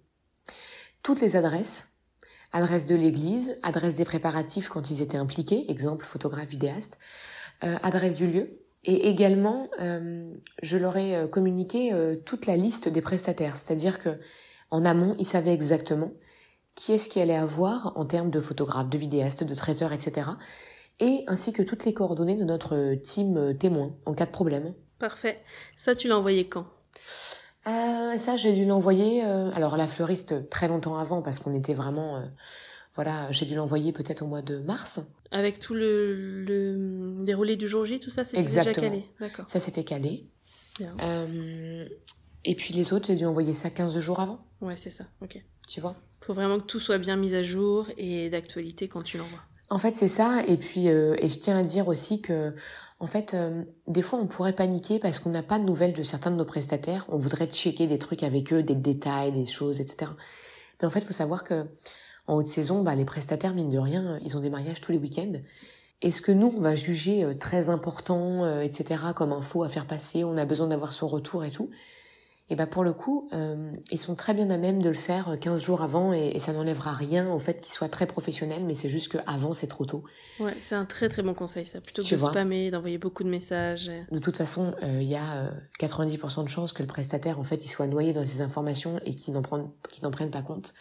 toutes 1.02 1.20
les 1.20 1.36
adresses, 1.36 1.86
adresse 2.52 2.86
de 2.86 2.96
l'église, 2.96 3.58
adresse 3.62 3.94
des 3.94 4.04
préparatifs 4.04 4.68
quand 4.68 4.90
ils 4.90 5.02
étaient 5.02 5.16
impliqués, 5.16 5.70
exemple 5.70 6.04
photographe, 6.04 6.48
vidéaste, 6.48 6.98
euh, 7.64 7.76
adresse 7.82 8.16
du 8.16 8.26
lieu. 8.26 8.60
Et 8.84 9.08
également, 9.08 9.68
euh, 9.80 10.32
je 10.62 10.76
leur 10.76 10.96
ai 10.96 11.16
euh, 11.16 11.26
communiqué 11.26 11.92
toute 12.24 12.46
la 12.46 12.56
liste 12.56 12.88
des 12.88 13.00
prestataires, 13.00 13.56
c'est-à-dire 13.56 13.98
que 13.98 14.18
en 14.70 14.84
amont, 14.84 15.14
ils 15.18 15.26
savaient 15.26 15.54
exactement 15.54 16.12
qui 16.74 16.92
est-ce 16.92 17.08
qui 17.08 17.20
allait 17.20 17.36
avoir 17.36 17.92
en 17.96 18.04
termes 18.04 18.30
de 18.30 18.40
photographes, 18.40 18.90
de 18.90 18.98
vidéastes, 18.98 19.44
de 19.44 19.54
traiteurs, 19.54 19.92
etc. 19.92 20.30
Et 21.00 21.24
ainsi 21.26 21.52
que 21.52 21.62
toutes 21.62 21.84
les 21.84 21.94
coordonnées 21.94 22.36
de 22.36 22.44
notre 22.44 22.94
team 22.96 23.56
témoin 23.56 23.96
en 24.04 24.12
cas 24.12 24.26
de 24.26 24.30
problème. 24.30 24.74
Parfait. 24.98 25.42
Ça, 25.76 25.94
tu 25.94 26.08
l'as 26.08 26.18
envoyé 26.18 26.48
quand? 26.48 26.66
Euh, 27.66 28.16
Ça, 28.18 28.36
j'ai 28.36 28.52
dû 28.52 28.64
l'envoyer. 28.64 29.22
alors 29.22 29.76
la 29.76 29.86
fleuriste 29.86 30.48
très 30.50 30.68
longtemps 30.68 30.96
avant 30.98 31.22
parce 31.22 31.38
qu'on 31.38 31.54
était 31.54 31.74
vraiment 31.74 32.22
voilà, 32.96 33.30
j'ai 33.30 33.44
dû 33.44 33.54
l'envoyer 33.54 33.92
peut-être 33.92 34.22
au 34.22 34.26
mois 34.26 34.40
de 34.42 34.58
mars. 34.58 35.00
Avec 35.30 35.58
tout 35.58 35.74
le, 35.74 36.42
le 36.44 37.24
déroulé 37.24 37.56
du 37.56 37.68
jour 37.68 37.84
J, 37.84 38.00
tout 38.00 38.08
ça, 38.08 38.24
c'était 38.24 38.42
déjà 38.44 38.72
calé. 38.72 39.04
D'accord. 39.20 39.44
Ça, 39.48 39.60
c'était 39.60 39.84
calé. 39.84 40.24
Euh, 41.02 41.86
et 42.44 42.54
puis 42.54 42.72
les 42.72 42.92
autres, 42.92 43.06
j'ai 43.08 43.16
dû 43.16 43.26
envoyer 43.26 43.52
ça 43.52 43.68
15 43.70 43.98
jours 43.98 44.20
avant. 44.20 44.38
Ouais, 44.62 44.76
c'est 44.76 44.90
ça, 44.90 45.04
ok. 45.20 45.42
Tu 45.68 45.80
vois? 45.80 45.94
Faut 46.22 46.32
vraiment 46.32 46.58
que 46.58 46.64
tout 46.64 46.80
soit 46.80 46.98
bien 46.98 47.16
mis 47.16 47.34
à 47.34 47.42
jour 47.42 47.86
et 47.98 48.30
d'actualité 48.30 48.88
quand 48.88 49.02
tu 49.02 49.18
l'envoies. 49.18 49.40
En 49.68 49.78
fait, 49.78 49.96
c'est 49.96 50.08
ça. 50.08 50.42
Et 50.46 50.56
puis, 50.56 50.88
euh, 50.88 51.16
et 51.18 51.28
je 51.28 51.38
tiens 51.38 51.58
à 51.58 51.64
dire 51.64 51.88
aussi 51.88 52.22
que, 52.22 52.54
en 52.98 53.06
fait, 53.06 53.34
euh, 53.34 53.64
des 53.86 54.02
fois, 54.02 54.18
on 54.18 54.26
pourrait 54.26 54.54
paniquer 54.54 54.98
parce 54.98 55.18
qu'on 55.18 55.30
n'a 55.30 55.42
pas 55.42 55.58
de 55.58 55.64
nouvelles 55.64 55.92
de 55.92 56.02
certains 56.02 56.30
de 56.30 56.36
nos 56.36 56.44
prestataires. 56.44 57.04
On 57.08 57.18
voudrait 57.18 57.46
checker 57.46 57.86
des 57.86 57.98
trucs 57.98 58.22
avec 58.22 58.52
eux, 58.52 58.62
des 58.62 58.74
détails, 58.74 59.32
des 59.32 59.46
choses, 59.46 59.80
etc. 59.80 60.12
Mais 60.80 60.86
en 60.86 60.90
fait, 60.90 61.00
il 61.00 61.06
faut 61.06 61.12
savoir 61.12 61.44
que 61.44 61.66
en 62.26 62.36
haute 62.36 62.48
saison, 62.48 62.82
bah, 62.82 62.94
les 62.94 63.04
prestataires, 63.04 63.54
mine 63.54 63.70
de 63.70 63.78
rien, 63.78 64.18
ils 64.24 64.36
ont 64.36 64.40
des 64.40 64.50
mariages 64.50 64.80
tous 64.80 64.92
les 64.92 64.98
week-ends. 64.98 65.34
Et 66.02 66.10
ce 66.10 66.20
que 66.20 66.32
nous, 66.32 66.52
on 66.56 66.60
va 66.60 66.74
juger 66.74 67.24
euh, 67.24 67.34
très 67.34 67.68
important, 67.68 68.44
euh, 68.44 68.60
etc., 68.60 69.00
comme 69.14 69.32
info 69.32 69.62
à 69.62 69.68
faire 69.68 69.86
passer, 69.86 70.24
on 70.24 70.36
a 70.36 70.44
besoin 70.44 70.66
d'avoir 70.66 70.92
son 70.92 71.06
retour 71.06 71.44
et 71.44 71.50
tout, 71.50 71.70
et 72.48 72.56
bah 72.56 72.66
pour 72.66 72.84
le 72.84 72.92
coup, 72.92 73.28
euh, 73.32 73.72
ils 73.90 73.98
sont 73.98 74.14
très 74.14 74.32
bien 74.34 74.48
à 74.50 74.56
même 74.56 74.80
de 74.80 74.88
le 74.88 74.94
faire 74.94 75.36
15 75.40 75.62
jours 75.62 75.82
avant 75.82 76.12
et, 76.12 76.38
ça 76.38 76.52
n'enlèvera 76.52 76.92
rien 76.92 77.28
au 77.30 77.38
fait 77.38 77.60
qu'ils 77.60 77.74
soient 77.74 77.88
très 77.88 78.06
professionnels, 78.06 78.64
mais 78.64 78.74
c'est 78.74 78.88
juste 78.88 79.10
qu'avant, 79.10 79.52
c'est 79.52 79.66
trop 79.66 79.84
tôt. 79.84 80.04
Ouais, 80.38 80.54
c'est 80.60 80.76
un 80.76 80.84
très 80.84 81.08
très 81.08 81.22
bon 81.22 81.34
conseil 81.34 81.66
ça, 81.66 81.80
plutôt 81.80 82.02
que 82.02 82.14
de 82.14 82.16
spammer, 82.16 82.70
d'envoyer 82.70 82.98
beaucoup 82.98 83.24
de 83.24 83.28
messages. 83.28 83.90
De 84.12 84.18
toute 84.18 84.36
façon, 84.36 84.74
il 84.82 85.02
y 85.02 85.16
a 85.16 85.50
90% 85.80 86.44
de 86.44 86.48
chances 86.48 86.72
que 86.72 86.82
le 86.82 86.88
prestataire, 86.88 87.40
en 87.40 87.44
fait, 87.44 87.64
il 87.64 87.68
soit 87.68 87.88
noyé 87.88 88.12
dans 88.12 88.24
ces 88.24 88.42
informations 88.42 89.00
et 89.04 89.14
qu'il 89.14 89.34
n'en 89.34 89.42
prenne 89.42 90.30
pas 90.30 90.42
compte. 90.42 90.72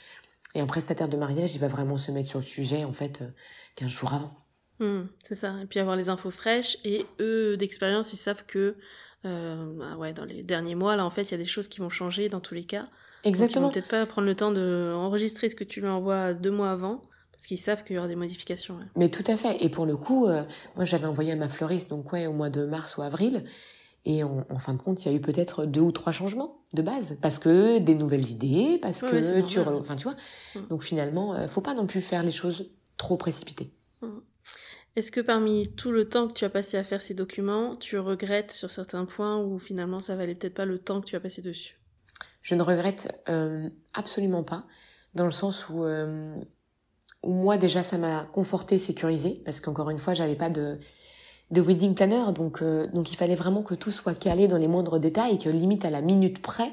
Et 0.55 0.61
un 0.61 0.65
prestataire 0.65 1.09
de 1.09 1.17
mariage, 1.17 1.53
il 1.53 1.59
va 1.59 1.67
vraiment 1.67 1.97
se 1.97 2.11
mettre 2.11 2.29
sur 2.29 2.39
le 2.39 2.45
sujet, 2.45 2.85
en 2.85 2.93
fait, 2.93 3.23
15 3.75 3.87
euh, 3.87 3.89
jours 3.89 4.13
avant. 4.13 4.31
Hmm, 4.79 5.07
c'est 5.23 5.35
ça. 5.35 5.53
Et 5.61 5.65
puis 5.65 5.79
avoir 5.79 5.97
les 5.97 6.07
infos 6.07 6.31
fraîches. 6.31 6.77
Et 6.85 7.05
eux, 7.19 7.57
d'expérience, 7.57 8.13
ils 8.13 8.17
savent 8.17 8.45
que 8.45 8.59
euh, 8.59 8.73
bah 9.25 9.97
ouais, 9.97 10.13
dans 10.13 10.25
les 10.25 10.43
derniers 10.43 10.75
mois, 10.75 10.95
là, 10.95 11.05
en 11.05 11.09
fait, 11.09 11.23
il 11.23 11.31
y 11.31 11.35
a 11.35 11.37
des 11.37 11.45
choses 11.45 11.67
qui 11.67 11.79
vont 11.79 11.89
changer 11.89 12.29
dans 12.29 12.39
tous 12.39 12.53
les 12.53 12.65
cas. 12.65 12.87
Exactement. 13.23 13.67
Donc, 13.67 13.75
ils 13.75 13.79
vont 13.79 13.87
peut-être 13.87 13.99
pas 13.99 14.05
prendre 14.05 14.27
le 14.27 14.35
temps 14.35 14.51
d'enregistrer 14.51 15.49
ce 15.49 15.55
que 15.55 15.63
tu 15.63 15.81
lui 15.81 15.87
envoies 15.87 16.33
deux 16.33 16.51
mois 16.51 16.71
avant. 16.71 17.01
Parce 17.31 17.47
qu'ils 17.47 17.59
savent 17.59 17.83
qu'il 17.83 17.97
y 17.97 17.99
aura 17.99 18.07
des 18.07 18.15
modifications. 18.15 18.79
Mais 18.95 19.09
tout 19.09 19.23
à 19.27 19.35
fait. 19.35 19.57
Et 19.61 19.67
pour 19.67 19.85
le 19.85 19.97
coup, 19.97 20.25
euh, 20.25 20.43
moi 20.77 20.85
j'avais 20.85 21.05
envoyé 21.05 21.33
à 21.33 21.35
ma 21.35 21.49
fleuriste, 21.49 21.89
donc 21.89 22.13
ouais, 22.13 22.27
au 22.27 22.33
mois 22.33 22.49
de 22.49 22.65
mars 22.65 22.95
ou 22.97 23.01
avril. 23.01 23.43
Et 24.05 24.23
en, 24.23 24.45
fin 24.59 24.73
de 24.73 24.81
compte, 24.81 25.03
il 25.03 25.11
y 25.11 25.13
a 25.13 25.17
eu 25.17 25.19
peut-être 25.19 25.65
deux 25.65 25.81
ou 25.81 25.91
trois 25.91 26.13
changements 26.13 26.61
de 26.73 26.83
base, 26.83 27.17
parce 27.21 27.39
que 27.39 27.79
des 27.79 27.95
nouvelles 27.95 28.29
idées, 28.29 28.77
parce 28.79 29.01
que 29.01 29.41
tu, 29.41 29.59
enfin 29.59 29.95
tu 29.95 30.03
vois. 30.03 30.15
Mm. 30.53 30.67
Donc 30.69 30.83
finalement, 30.83 31.33
euh, 31.33 31.47
faut 31.47 31.61
pas 31.61 31.73
non 31.73 31.87
plus 31.87 32.01
faire 32.01 32.21
les 32.21 32.31
choses 32.31 32.69
trop 32.97 33.17
précipitées. 33.17 33.71
Est-ce 34.95 35.11
que 35.11 35.19
parmi 35.19 35.67
tout 35.75 35.91
le 35.91 36.07
temps 36.07 36.27
que 36.29 36.33
tu 36.33 36.45
as 36.45 36.49
passé 36.49 36.77
à 36.77 36.83
faire 36.85 37.01
ces 37.01 37.13
documents, 37.13 37.75
tu 37.75 37.99
regrettes 37.99 38.53
sur 38.53 38.71
certains 38.71 39.03
points 39.03 39.37
où 39.37 39.59
finalement 39.59 39.99
ça 39.99 40.15
valait 40.15 40.35
peut-être 40.35 40.53
pas 40.53 40.65
le 40.65 40.79
temps 40.79 41.01
que 41.01 41.05
tu 41.05 41.17
as 41.17 41.19
passé 41.19 41.41
dessus? 41.41 41.77
Je 42.41 42.55
ne 42.55 42.61
regrette 42.61 43.21
euh, 43.27 43.69
absolument 43.93 44.43
pas, 44.43 44.65
dans 45.13 45.25
le 45.25 45.31
sens 45.31 45.67
où, 45.67 45.83
euh, 45.83 46.33
où 47.23 47.33
moi 47.33 47.57
déjà 47.57 47.83
ça 47.83 47.97
m'a 47.97 48.23
conforté, 48.23 48.79
sécurisé, 48.79 49.33
parce 49.43 49.59
qu'encore 49.59 49.89
une 49.89 49.97
fois 49.97 50.13
j'avais 50.13 50.35
pas 50.35 50.49
de 50.49 50.79
de 51.51 51.61
wedding 51.61 51.93
planner, 51.93 52.31
donc 52.33 52.61
euh, 52.61 52.87
donc 52.87 53.11
il 53.11 53.15
fallait 53.17 53.35
vraiment 53.35 53.63
que 53.63 53.75
tout 53.75 53.91
soit 53.91 54.17
calé 54.17 54.47
dans 54.47 54.57
les 54.57 54.67
moindres 54.67 54.99
détails 54.99 55.35
et 55.35 55.37
que 55.37 55.49
limite 55.49 55.83
à 55.85 55.89
la 55.89 56.01
minute 56.01 56.41
près, 56.41 56.71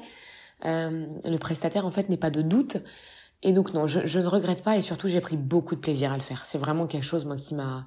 le 0.63 1.37
prestataire 1.37 1.85
en 1.85 1.91
fait 1.91 2.07
n'ait 2.07 2.17
pas 2.17 2.31
de 2.31 2.41
doute. 2.41 2.77
Et 3.41 3.51
donc 3.51 3.73
non, 3.73 3.85
je, 3.85 3.99
je 4.05 4.19
ne 4.19 4.27
regrette 4.27 4.63
pas 4.63 4.77
et 4.77 4.81
surtout 4.81 5.09
j'ai 5.09 5.19
pris 5.19 5.35
beaucoup 5.35 5.75
de 5.75 5.81
plaisir 5.81 6.13
à 6.13 6.15
le 6.15 6.21
faire. 6.21 6.45
C'est 6.45 6.57
vraiment 6.57 6.87
quelque 6.87 7.03
chose 7.03 7.25
moi 7.25 7.35
qui 7.35 7.53
m'a 7.53 7.85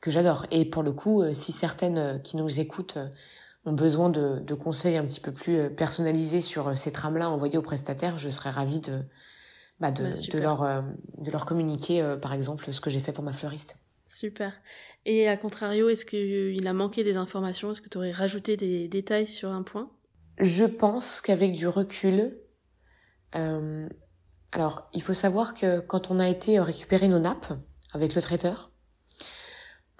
que 0.00 0.10
j'adore. 0.10 0.46
Et 0.50 0.64
pour 0.64 0.82
le 0.82 0.92
coup, 0.92 1.22
euh, 1.22 1.34
si 1.34 1.52
certaines 1.52 2.22
qui 2.22 2.36
nous 2.36 2.60
écoutent 2.60 2.98
ont 3.64 3.72
besoin 3.72 4.08
de, 4.10 4.38
de 4.38 4.54
conseils 4.54 4.96
un 4.96 5.04
petit 5.04 5.20
peu 5.20 5.32
plus 5.32 5.70
personnalisés 5.74 6.40
sur 6.40 6.78
ces 6.78 6.92
trames-là 6.92 7.28
envoyées 7.28 7.58
aux 7.58 7.62
prestataires, 7.62 8.18
je 8.18 8.28
serais 8.28 8.50
ravie 8.50 8.80
de 8.80 9.02
bah 9.80 9.92
de, 9.92 10.04
bah, 10.04 10.10
de 10.32 10.38
leur 10.38 10.84
de 11.18 11.30
leur 11.30 11.44
communiquer 11.44 12.16
par 12.22 12.32
exemple 12.32 12.72
ce 12.72 12.80
que 12.80 12.90
j'ai 12.90 13.00
fait 13.00 13.12
pour 13.12 13.24
ma 13.24 13.32
fleuriste. 13.32 13.76
Super. 14.08 14.54
Et 15.04 15.28
à 15.28 15.36
contrario, 15.36 15.88
est-ce 15.88 16.06
qu'il 16.06 16.66
a 16.66 16.72
manqué 16.72 17.04
des 17.04 17.16
informations? 17.16 17.70
Est-ce 17.70 17.82
que 17.82 17.88
tu 17.88 17.98
aurais 17.98 18.12
rajouté 18.12 18.56
des 18.56 18.88
détails 18.88 19.28
sur 19.28 19.50
un 19.50 19.62
point? 19.62 19.90
Je 20.40 20.64
pense 20.64 21.20
qu'avec 21.20 21.52
du 21.52 21.68
recul, 21.68 22.38
euh, 23.34 23.88
alors 24.52 24.88
il 24.94 25.02
faut 25.02 25.14
savoir 25.14 25.54
que 25.54 25.80
quand 25.80 26.10
on 26.10 26.20
a 26.20 26.28
été 26.28 26.58
récupérer 26.58 27.08
nos 27.08 27.18
nappes 27.18 27.52
avec 27.92 28.14
le 28.14 28.22
traiteur, 28.22 28.70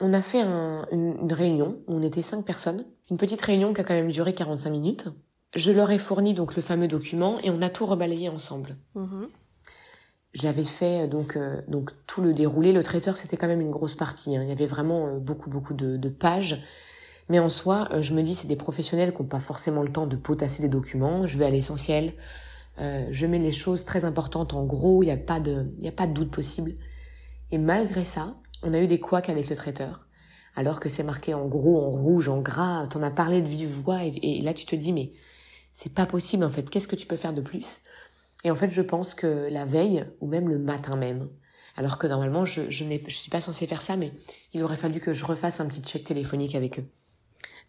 on 0.00 0.12
a 0.12 0.22
fait 0.22 0.40
une, 0.40 1.32
réunion 1.32 1.78
où 1.86 1.96
on 1.96 2.02
était 2.02 2.22
cinq 2.22 2.44
personnes, 2.44 2.84
une 3.10 3.16
petite 3.16 3.40
réunion 3.40 3.72
qui 3.72 3.80
a 3.80 3.84
quand 3.84 3.94
même 3.94 4.10
duré 4.10 4.34
45 4.34 4.70
minutes. 4.70 5.08
Je 5.54 5.72
leur 5.72 5.90
ai 5.90 5.98
fourni 5.98 6.34
donc 6.34 6.56
le 6.56 6.62
fameux 6.62 6.88
document 6.88 7.38
et 7.42 7.50
on 7.50 7.62
a 7.62 7.70
tout 7.70 7.86
rebalayé 7.86 8.28
ensemble. 8.28 8.76
Mmh 8.94 9.24
j'avais 10.34 10.64
fait 10.64 11.04
euh, 11.04 11.06
donc 11.06 11.36
euh, 11.36 11.60
donc 11.68 11.92
tout 12.06 12.22
le 12.22 12.32
déroulé. 12.32 12.72
Le 12.72 12.82
traiteur, 12.82 13.16
c'était 13.16 13.36
quand 13.36 13.46
même 13.46 13.60
une 13.60 13.70
grosse 13.70 13.94
partie. 13.94 14.36
Hein. 14.36 14.42
Il 14.42 14.48
y 14.48 14.52
avait 14.52 14.66
vraiment 14.66 15.06
euh, 15.08 15.18
beaucoup 15.18 15.50
beaucoup 15.50 15.74
de, 15.74 15.96
de, 15.96 16.08
pages. 16.08 16.62
Mais 17.28 17.38
en 17.38 17.50
soi, 17.50 17.88
je 18.00 18.14
me 18.14 18.22
dis, 18.22 18.34
c'est 18.34 18.48
des 18.48 18.56
professionnels 18.56 19.12
qui 19.12 19.20
n'ont 19.20 19.28
pas 19.28 19.40
forcément 19.40 19.82
le 19.82 19.92
temps 19.92 20.06
de 20.06 20.16
potasser 20.16 20.62
des 20.62 20.68
documents. 20.70 21.26
Je 21.26 21.36
vais 21.36 21.44
à 21.44 21.50
l'essentiel. 21.50 22.14
je 22.78 23.26
mets 23.26 23.38
les 23.38 23.52
choses 23.52 23.84
très 23.84 24.06
importantes 24.06 24.54
en 24.54 24.64
gros. 24.64 25.02
Il 25.02 25.06
n'y 25.06 25.12
a 25.12 25.18
pas 25.18 25.38
de 25.38 25.66
il 25.76 25.84
y 25.84 25.88
a 25.88 25.92
pas 25.92 26.06
de 26.06 26.14
doute 26.14 26.30
possible. 26.30 26.74
Et 27.50 27.58
malgré 27.58 28.06
ça, 28.06 28.34
on 28.62 28.74
a 28.74 28.80
eu 28.80 28.86
des 28.86 29.00
couacs 29.00 29.28
avec 29.28 29.48
le 29.48 29.56
traiteur. 29.56 30.06
Alors 30.56 30.80
que 30.80 30.88
c'est 30.88 31.04
marqué 31.04 31.34
en 31.34 31.46
gros, 31.46 31.80
en 31.80 31.90
rouge, 31.90 32.28
en 32.28 32.40
gras. 32.40 32.86
T'en 32.88 33.02
as 33.02 33.10
parlé 33.10 33.40
de 33.42 33.46
vive 33.46 33.70
voix 33.70 34.04
et, 34.04 34.18
et 34.22 34.40
là 34.42 34.54
tu 34.54 34.66
te 34.66 34.76
dis 34.76 34.92
mais 34.92 35.12
c'est 35.72 35.94
pas 35.94 36.06
possible 36.06 36.44
en 36.44 36.50
fait. 36.50 36.68
Qu'est-ce 36.68 36.88
que 36.88 36.96
tu 36.96 37.06
peux 37.06 37.16
faire 37.16 37.34
de 37.34 37.42
plus? 37.42 37.80
Et 38.44 38.50
en 38.50 38.54
fait, 38.54 38.70
je 38.70 38.82
pense 38.82 39.14
que 39.14 39.48
la 39.50 39.64
veille, 39.64 40.04
ou 40.20 40.28
même 40.28 40.48
le 40.48 40.58
matin 40.58 40.94
même, 40.94 41.28
alors 41.76 41.98
que 41.98 42.06
normalement, 42.06 42.44
je, 42.44 42.70
je 42.70 42.84
n'ai, 42.84 43.02
je 43.06 43.14
suis 43.14 43.30
pas 43.30 43.40
censée 43.40 43.66
faire 43.66 43.82
ça, 43.82 43.96
mais 43.96 44.12
il 44.52 44.62
aurait 44.62 44.76
fallu 44.76 45.00
que 45.00 45.12
je 45.12 45.24
refasse 45.24 45.58
un 45.58 45.66
petit 45.66 45.82
check 45.82 46.04
téléphonique 46.04 46.54
avec 46.54 46.78
eux. 46.78 46.84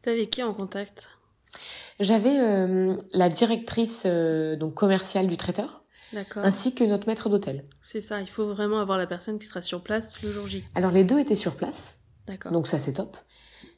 T'avais 0.04 0.28
qui 0.28 0.44
en 0.44 0.54
contact? 0.54 1.10
J'avais 2.00 2.40
euh, 2.40 2.96
la 3.14 3.30
directrice 3.30 4.04
euh, 4.06 4.56
donc 4.56 4.76
commerciale 4.76 5.28
du 5.28 5.38
traiteur, 5.38 5.79
ainsi 6.36 6.74
que 6.74 6.84
notre 6.84 7.08
maître 7.08 7.30
d'hôtel. 7.30 7.66
C'est 7.82 8.02
ça, 8.02 8.22
il 8.22 8.30
faut 8.30 8.48
vraiment 8.48 8.80
avoir 8.80 8.98
la 8.98 9.08
personne 9.08 9.40
qui 9.40 9.46
sera 9.46 9.62
sur 9.62 9.82
place 9.82 10.22
le 10.22 10.32
jour 10.32 10.48
J. 10.48 10.64
Alors 10.76 10.92
les 10.92 11.04
deux 11.04 11.20
étaient 11.20 11.36
sur 11.36 11.56
place, 11.56 12.00
donc 12.52 12.68
ça 12.68 12.80
c'est 12.80 12.94
top. 12.94 13.18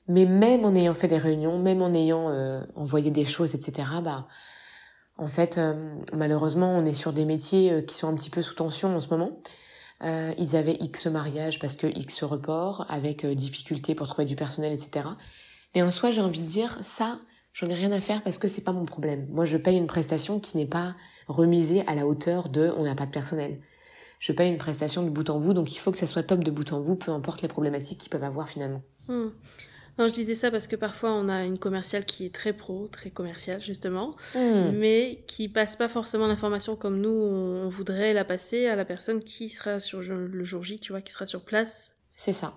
Mais 0.07 0.25
même 0.25 0.65
en 0.65 0.75
ayant 0.75 0.93
fait 0.93 1.07
des 1.07 1.17
réunions, 1.17 1.59
même 1.59 1.82
en 1.82 1.93
ayant 1.93 2.29
euh, 2.29 2.61
envoyé 2.75 3.11
des 3.11 3.25
choses, 3.25 3.55
etc., 3.55 3.88
bah 4.03 4.27
en 5.17 5.27
fait, 5.27 5.57
euh, 5.57 5.95
malheureusement, 6.13 6.75
on 6.75 6.86
est 6.86 6.93
sur 6.93 7.13
des 7.13 7.25
métiers 7.25 7.71
euh, 7.71 7.82
qui 7.82 7.95
sont 7.95 8.07
un 8.07 8.15
petit 8.15 8.32
peu 8.32 8.41
sous 8.41 8.55
tension 8.55 8.95
en 8.95 8.99
ce 8.99 9.09
moment. 9.09 9.41
Ils 10.03 10.55
avaient 10.55 10.77
X 10.79 11.05
mariage 11.05 11.59
parce 11.59 11.75
que 11.75 11.86
X 11.86 12.23
report, 12.23 12.88
avec 12.89 13.23
difficulté 13.23 13.93
pour 13.93 14.07
trouver 14.07 14.25
du 14.25 14.36
personnel, 14.36 14.73
etc. 14.73 15.05
Mais 15.75 15.84
en 15.84 15.91
soi, 15.91 16.09
j'ai 16.09 16.21
envie 16.21 16.39
de 16.39 16.47
dire, 16.47 16.79
ça, 16.82 17.19
j'en 17.53 17.67
ai 17.67 17.75
rien 17.75 17.91
à 17.91 17.99
faire 17.99 18.23
parce 18.23 18.39
que 18.39 18.47
c'est 18.47 18.63
pas 18.63 18.71
mon 18.71 18.86
problème. 18.86 19.27
Moi, 19.29 19.45
je 19.45 19.57
paye 19.57 19.77
une 19.77 19.86
prestation 19.86 20.39
qui 20.39 20.57
n'est 20.57 20.65
pas 20.65 20.95
remiser 21.32 21.86
à 21.88 21.95
la 21.95 22.07
hauteur 22.07 22.49
de 22.49 22.71
on 22.77 22.84
n'a 22.84 22.95
pas 22.95 23.05
de 23.05 23.11
personnel. 23.11 23.59
Je 24.19 24.32
paye 24.34 24.51
une 24.51 24.57
prestation 24.57 25.03
de 25.03 25.09
bout 25.09 25.29
en 25.29 25.39
bout, 25.39 25.53
donc 25.53 25.73
il 25.73 25.79
faut 25.79 25.91
que 25.91 25.97
ça 25.97 26.05
soit 26.05 26.23
top 26.23 26.43
de 26.43 26.51
bout 26.51 26.71
en 26.73 26.79
bout, 26.79 26.95
peu 26.95 27.11
importe 27.11 27.41
les 27.41 27.47
problématiques 27.47 27.97
qu'ils 27.97 28.09
peuvent 28.11 28.23
avoir 28.23 28.49
finalement. 28.49 28.84
Hmm. 29.07 29.29
Non, 29.97 30.07
je 30.07 30.13
disais 30.13 30.36
ça 30.36 30.51
parce 30.51 30.67
que 30.67 30.75
parfois 30.75 31.11
on 31.11 31.27
a 31.27 31.43
une 31.43 31.59
commerciale 31.59 32.05
qui 32.05 32.25
est 32.25 32.34
très 32.34 32.53
pro, 32.53 32.88
très 32.88 33.09
commerciale 33.09 33.61
justement, 33.61 34.15
Hmm. 34.36 34.71
mais 34.73 35.23
qui 35.27 35.49
passe 35.49 35.75
pas 35.75 35.89
forcément 35.89 36.27
l'information 36.27 36.75
comme 36.75 37.01
nous 37.01 37.09
on 37.09 37.67
voudrait 37.67 38.13
la 38.13 38.23
passer 38.23 38.67
à 38.67 38.75
la 38.75 38.86
personne 38.86 39.23
qui 39.23 39.49
sera 39.49 39.79
sur 39.79 40.01
le 40.01 40.43
jour 40.43 40.63
J, 40.63 40.79
tu 40.79 40.93
vois, 40.93 41.01
qui 41.01 41.11
sera 41.11 41.25
sur 41.25 41.41
place. 41.41 41.95
C'est 42.15 42.34
ça. 42.34 42.53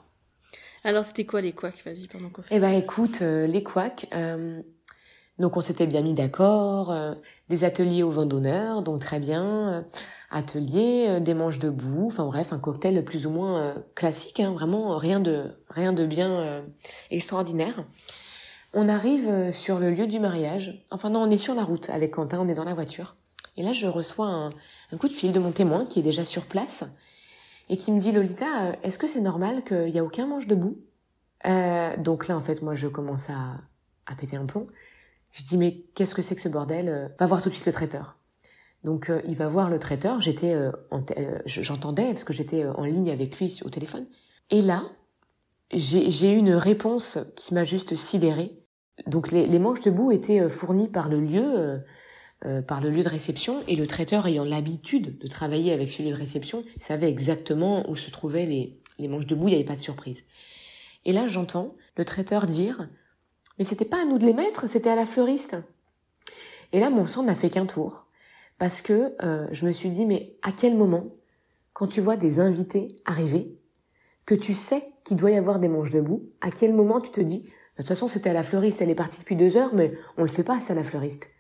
Alors 0.85 1.05
c'était 1.05 1.25
quoi 1.25 1.41
les 1.41 1.53
couacs? 1.53 1.83
Vas-y, 1.87 2.07
pendant 2.07 2.29
qu'on 2.29 2.43
fait. 2.43 2.55
Eh 2.55 2.61
ben 2.61 2.73
écoute, 2.73 3.21
euh, 3.23 3.47
les 3.47 3.63
couacs, 3.63 4.07
euh, 4.15 4.61
donc 5.39 5.57
on 5.57 5.61
s'était 5.61 5.87
bien 5.87 6.03
mis 6.03 6.15
d'accord, 6.15 6.91
euh, 6.91 7.15
des 7.49 7.65
ateliers 7.65 8.03
au 8.03 8.11
vin 8.11 8.27
d'honneur, 8.27 8.83
donc 8.83 9.01
très 9.01 9.19
bien, 9.19 9.45
euh, 9.45 9.83
ateliers, 10.31 11.07
euh, 11.09 11.21
des 11.21 11.35
manches 11.35 11.59
debout, 11.59 12.07
enfin 12.07 12.25
bref, 12.27 12.53
un 12.53 12.59
cocktail 12.59 13.05
plus 13.05 13.27
ou 13.27 13.31
moins 13.31 13.61
euh, 13.61 13.75
classique, 13.95 14.41
hein, 14.41 14.53
vraiment 14.53 14.97
rien 14.97 15.21
de 15.21 15.47
rien 15.69 15.93
de 15.93 16.07
bien 16.07 16.31
euh, 16.31 16.67
extraordinaire. 17.11 17.85
On 18.73 18.89
arrive 18.89 19.29
euh, 19.29 19.53
sur 19.53 19.79
le 19.81 19.91
lieu 19.91 20.07
du 20.07 20.21
mariage, 20.21 20.85
enfin 20.91 21.11
non, 21.11 21.23
on 21.23 21.31
est 21.31 21.39
sur 21.39 21.55
la 21.55 21.65
route 21.65 21.91
avec 21.91 22.13
Quentin, 22.13 22.41
on 22.41 22.49
est 22.49 22.55
dans 22.55 22.65
la 22.65 22.75
voiture, 22.75 23.17
et 23.57 23.63
là 23.63 23.73
je 23.73 23.87
reçois 23.87 24.27
un, 24.27 24.51
un 24.93 24.97
coup 24.97 25.09
de 25.09 25.15
fil 25.15 25.33
de 25.33 25.41
mon 25.41 25.53
témoin 25.53 25.85
qui 25.85 25.99
est 25.99 26.03
déjà 26.03 26.25
sur 26.25 26.45
place 26.45 26.85
et 27.69 27.77
qui 27.77 27.93
me 27.93 27.99
dit 27.99 28.13
Lolita, 28.13 28.77
est-ce 28.83 28.99
que 28.99 29.09
c'est 29.09 29.21
normal 29.21 29.65
qu'il 29.65 29.89
y 29.89 29.99
a 29.99 30.05
aucun 30.05 30.27
manche 30.27 30.47
debout 30.47 30.77
donc 31.99 32.29
là, 32.29 32.39
en 32.39 32.41
fait, 32.41 32.63
moi, 32.63 32.75
je 32.75 32.89
commence 32.89 33.29
à, 33.29 33.59
à 34.07 34.15
péter 34.15 34.37
un 34.37 34.47
plomb. 34.47 34.67
Je 35.35 35.43
dis, 35.45 35.57
mais 35.59 35.85
qu'est-ce 35.95 36.15
que 36.15 36.23
c'est 36.23 36.35
que 36.37 36.41
ce 36.41 36.49
bordel 36.49 36.89
Euh, 36.89 37.09
Va 37.19 37.27
voir 37.27 37.43
tout 37.43 37.49
de 37.49 37.55
suite 37.55 37.67
le 37.67 37.73
traiteur. 37.73 38.19
Donc, 38.85 39.11
euh, 39.11 39.21
il 39.27 39.35
va 39.35 39.49
voir 39.49 39.69
le 39.69 39.79
traiteur. 39.79 40.21
J'étais, 40.21 40.53
euh, 40.55 40.71
euh, 41.19 41.39
je- 41.45 41.63
j'entendais 41.63 42.13
parce 42.13 42.23
que 42.25 42.33
j'étais 42.33 42.65
en 42.67 42.85
ligne 42.85 43.11
avec 43.11 43.39
lui 43.39 43.61
au 43.65 43.69
téléphone. 43.71 44.07
Et 44.51 44.63
là, 44.63 44.85
j'ai 45.73 46.33
eu 46.33 46.37
une 46.37 46.53
réponse 46.55 47.19
qui 47.35 47.53
m'a 47.55 47.65
juste 47.65 47.97
sidérée. 47.97 48.51
Donc, 49.09 49.33
les, 49.33 49.47
les 49.49 49.59
manches 49.59 49.81
debout 49.81 50.13
étaient 50.13 50.41
euh, 50.41 50.49
fournies 50.49 50.89
par 50.89 51.09
le 51.09 51.21
lieu, 51.21 51.83
par 52.69 52.83
le 52.83 52.91
lieu 52.91 53.03
de 53.03 53.09
réception, 53.09 53.57
et 53.69 53.75
le 53.75 53.87
traiteur 53.87 54.27
ayant 54.27 54.45
l'habitude 54.45 55.19
de 55.19 55.27
travailler 55.29 55.73
avec 55.73 55.91
ce 55.91 56.03
lieu 56.03 56.11
de 56.11 56.15
réception, 56.15 56.63
savait 56.79 57.09
exactement 57.09 57.89
où 57.89 57.97
se 57.97 58.11
trouvaient 58.11 58.45
les, 58.45 58.79
les 58.99 59.09
manches 59.09 59.27
debout. 59.27 59.49
Il 59.49 59.53
n'y 59.53 59.57
avait 59.57 59.65
pas 59.65 59.77
de 59.77 59.81
surprise. 59.81 60.25
Et 61.07 61.13
là, 61.13 61.27
j'entends 61.27 61.75
le 61.97 62.05
traiteur 62.05 62.45
dire 62.45 62.87
Mais 63.59 63.65
c'était 63.65 63.85
pas 63.85 64.03
à 64.03 64.05
nous 64.05 64.19
de 64.19 64.27
les 64.27 64.33
mettre, 64.33 64.69
c'était 64.69 64.91
à 64.91 64.97
la 64.97 65.07
fleuriste. 65.07 65.57
Et 66.73 66.81
là, 66.81 66.91
mon 66.91 67.07
sang 67.07 67.23
n'a 67.23 67.35
fait 67.35 67.51
qu'un 67.51 67.67
tour. 67.67 68.07
Parce 68.59 68.83
que 68.83 69.15
euh, 69.23 69.47
je 69.53 69.67
me 69.67 69.73
suis 69.73 69.91
dit 69.91 70.07
Mais 70.07 70.37
à 70.43 70.53
quel 70.53 70.77
moment, 70.77 71.15
quand 71.73 71.87
tu 71.87 72.01
vois 72.01 72.17
des 72.17 72.41
invités 72.41 72.89
arriver, 73.05 73.59
que 74.27 74.35
tu 74.35 74.55
sais 74.55 74.93
qu'il 75.05 75.17
doit 75.17 75.31
y 75.31 75.37
avoir 75.37 75.59
des 75.59 75.69
manches 75.69 75.91
debout, 75.91 76.31
à 76.41 76.51
quel 76.51 76.73
moment 76.73 77.01
tu 77.01 77.11
te 77.11 77.21
dis 77.21 77.43
De 77.43 77.49
toute 77.79 77.89
façon, 77.89 78.09
c'était 78.09 78.31
à 78.31 78.33
la 78.33 78.43
fleuriste, 78.43 78.81
elle 78.81 78.91
est 78.91 78.95
partie 78.95 79.21
depuis 79.21 79.37
deux 79.37 79.57
heures, 79.57 79.75
mais 79.75 79.91
on 80.17 80.23
le 80.23 80.29
fait 80.29 80.45
pas, 80.45 80.61
c'est 80.61 80.73
à 80.73 80.77
la 80.77 80.85
fleuriste. 80.85 81.31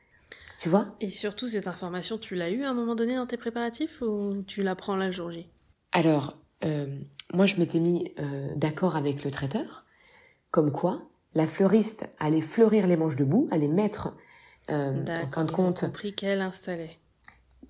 Tu 0.58 0.68
vois? 0.68 0.94
Et 1.00 1.08
surtout, 1.08 1.48
cette 1.48 1.66
information, 1.66 2.18
tu 2.18 2.34
l'as 2.34 2.50
eue 2.50 2.64
à 2.64 2.70
un 2.70 2.74
moment 2.74 2.94
donné 2.94 3.16
dans 3.16 3.26
tes 3.26 3.36
préparatifs 3.36 4.02
ou 4.02 4.42
tu 4.46 4.62
la 4.62 4.74
prends 4.74 4.96
la 4.96 5.10
jour 5.10 5.30
J? 5.30 5.48
Alors, 5.92 6.38
euh, 6.64 6.86
moi, 7.32 7.46
je 7.46 7.56
m'étais 7.56 7.80
mis 7.80 8.12
euh, 8.18 8.48
d'accord 8.56 8.96
avec 8.96 9.24
le 9.24 9.30
traiteur, 9.30 9.84
comme 10.50 10.70
quoi 10.72 11.02
la 11.34 11.46
fleuriste 11.46 12.06
allait 12.18 12.40
fleurir 12.40 12.86
les 12.86 12.96
manches 12.96 13.16
debout, 13.16 13.48
allait 13.50 13.68
mettre, 13.68 14.16
euh, 14.70 15.04
en 15.22 15.26
fin 15.26 15.44
de 15.44 15.50
compte, 15.52 15.80
compris 15.80 16.14
qu'elle 16.14 16.40
installait. 16.40 16.98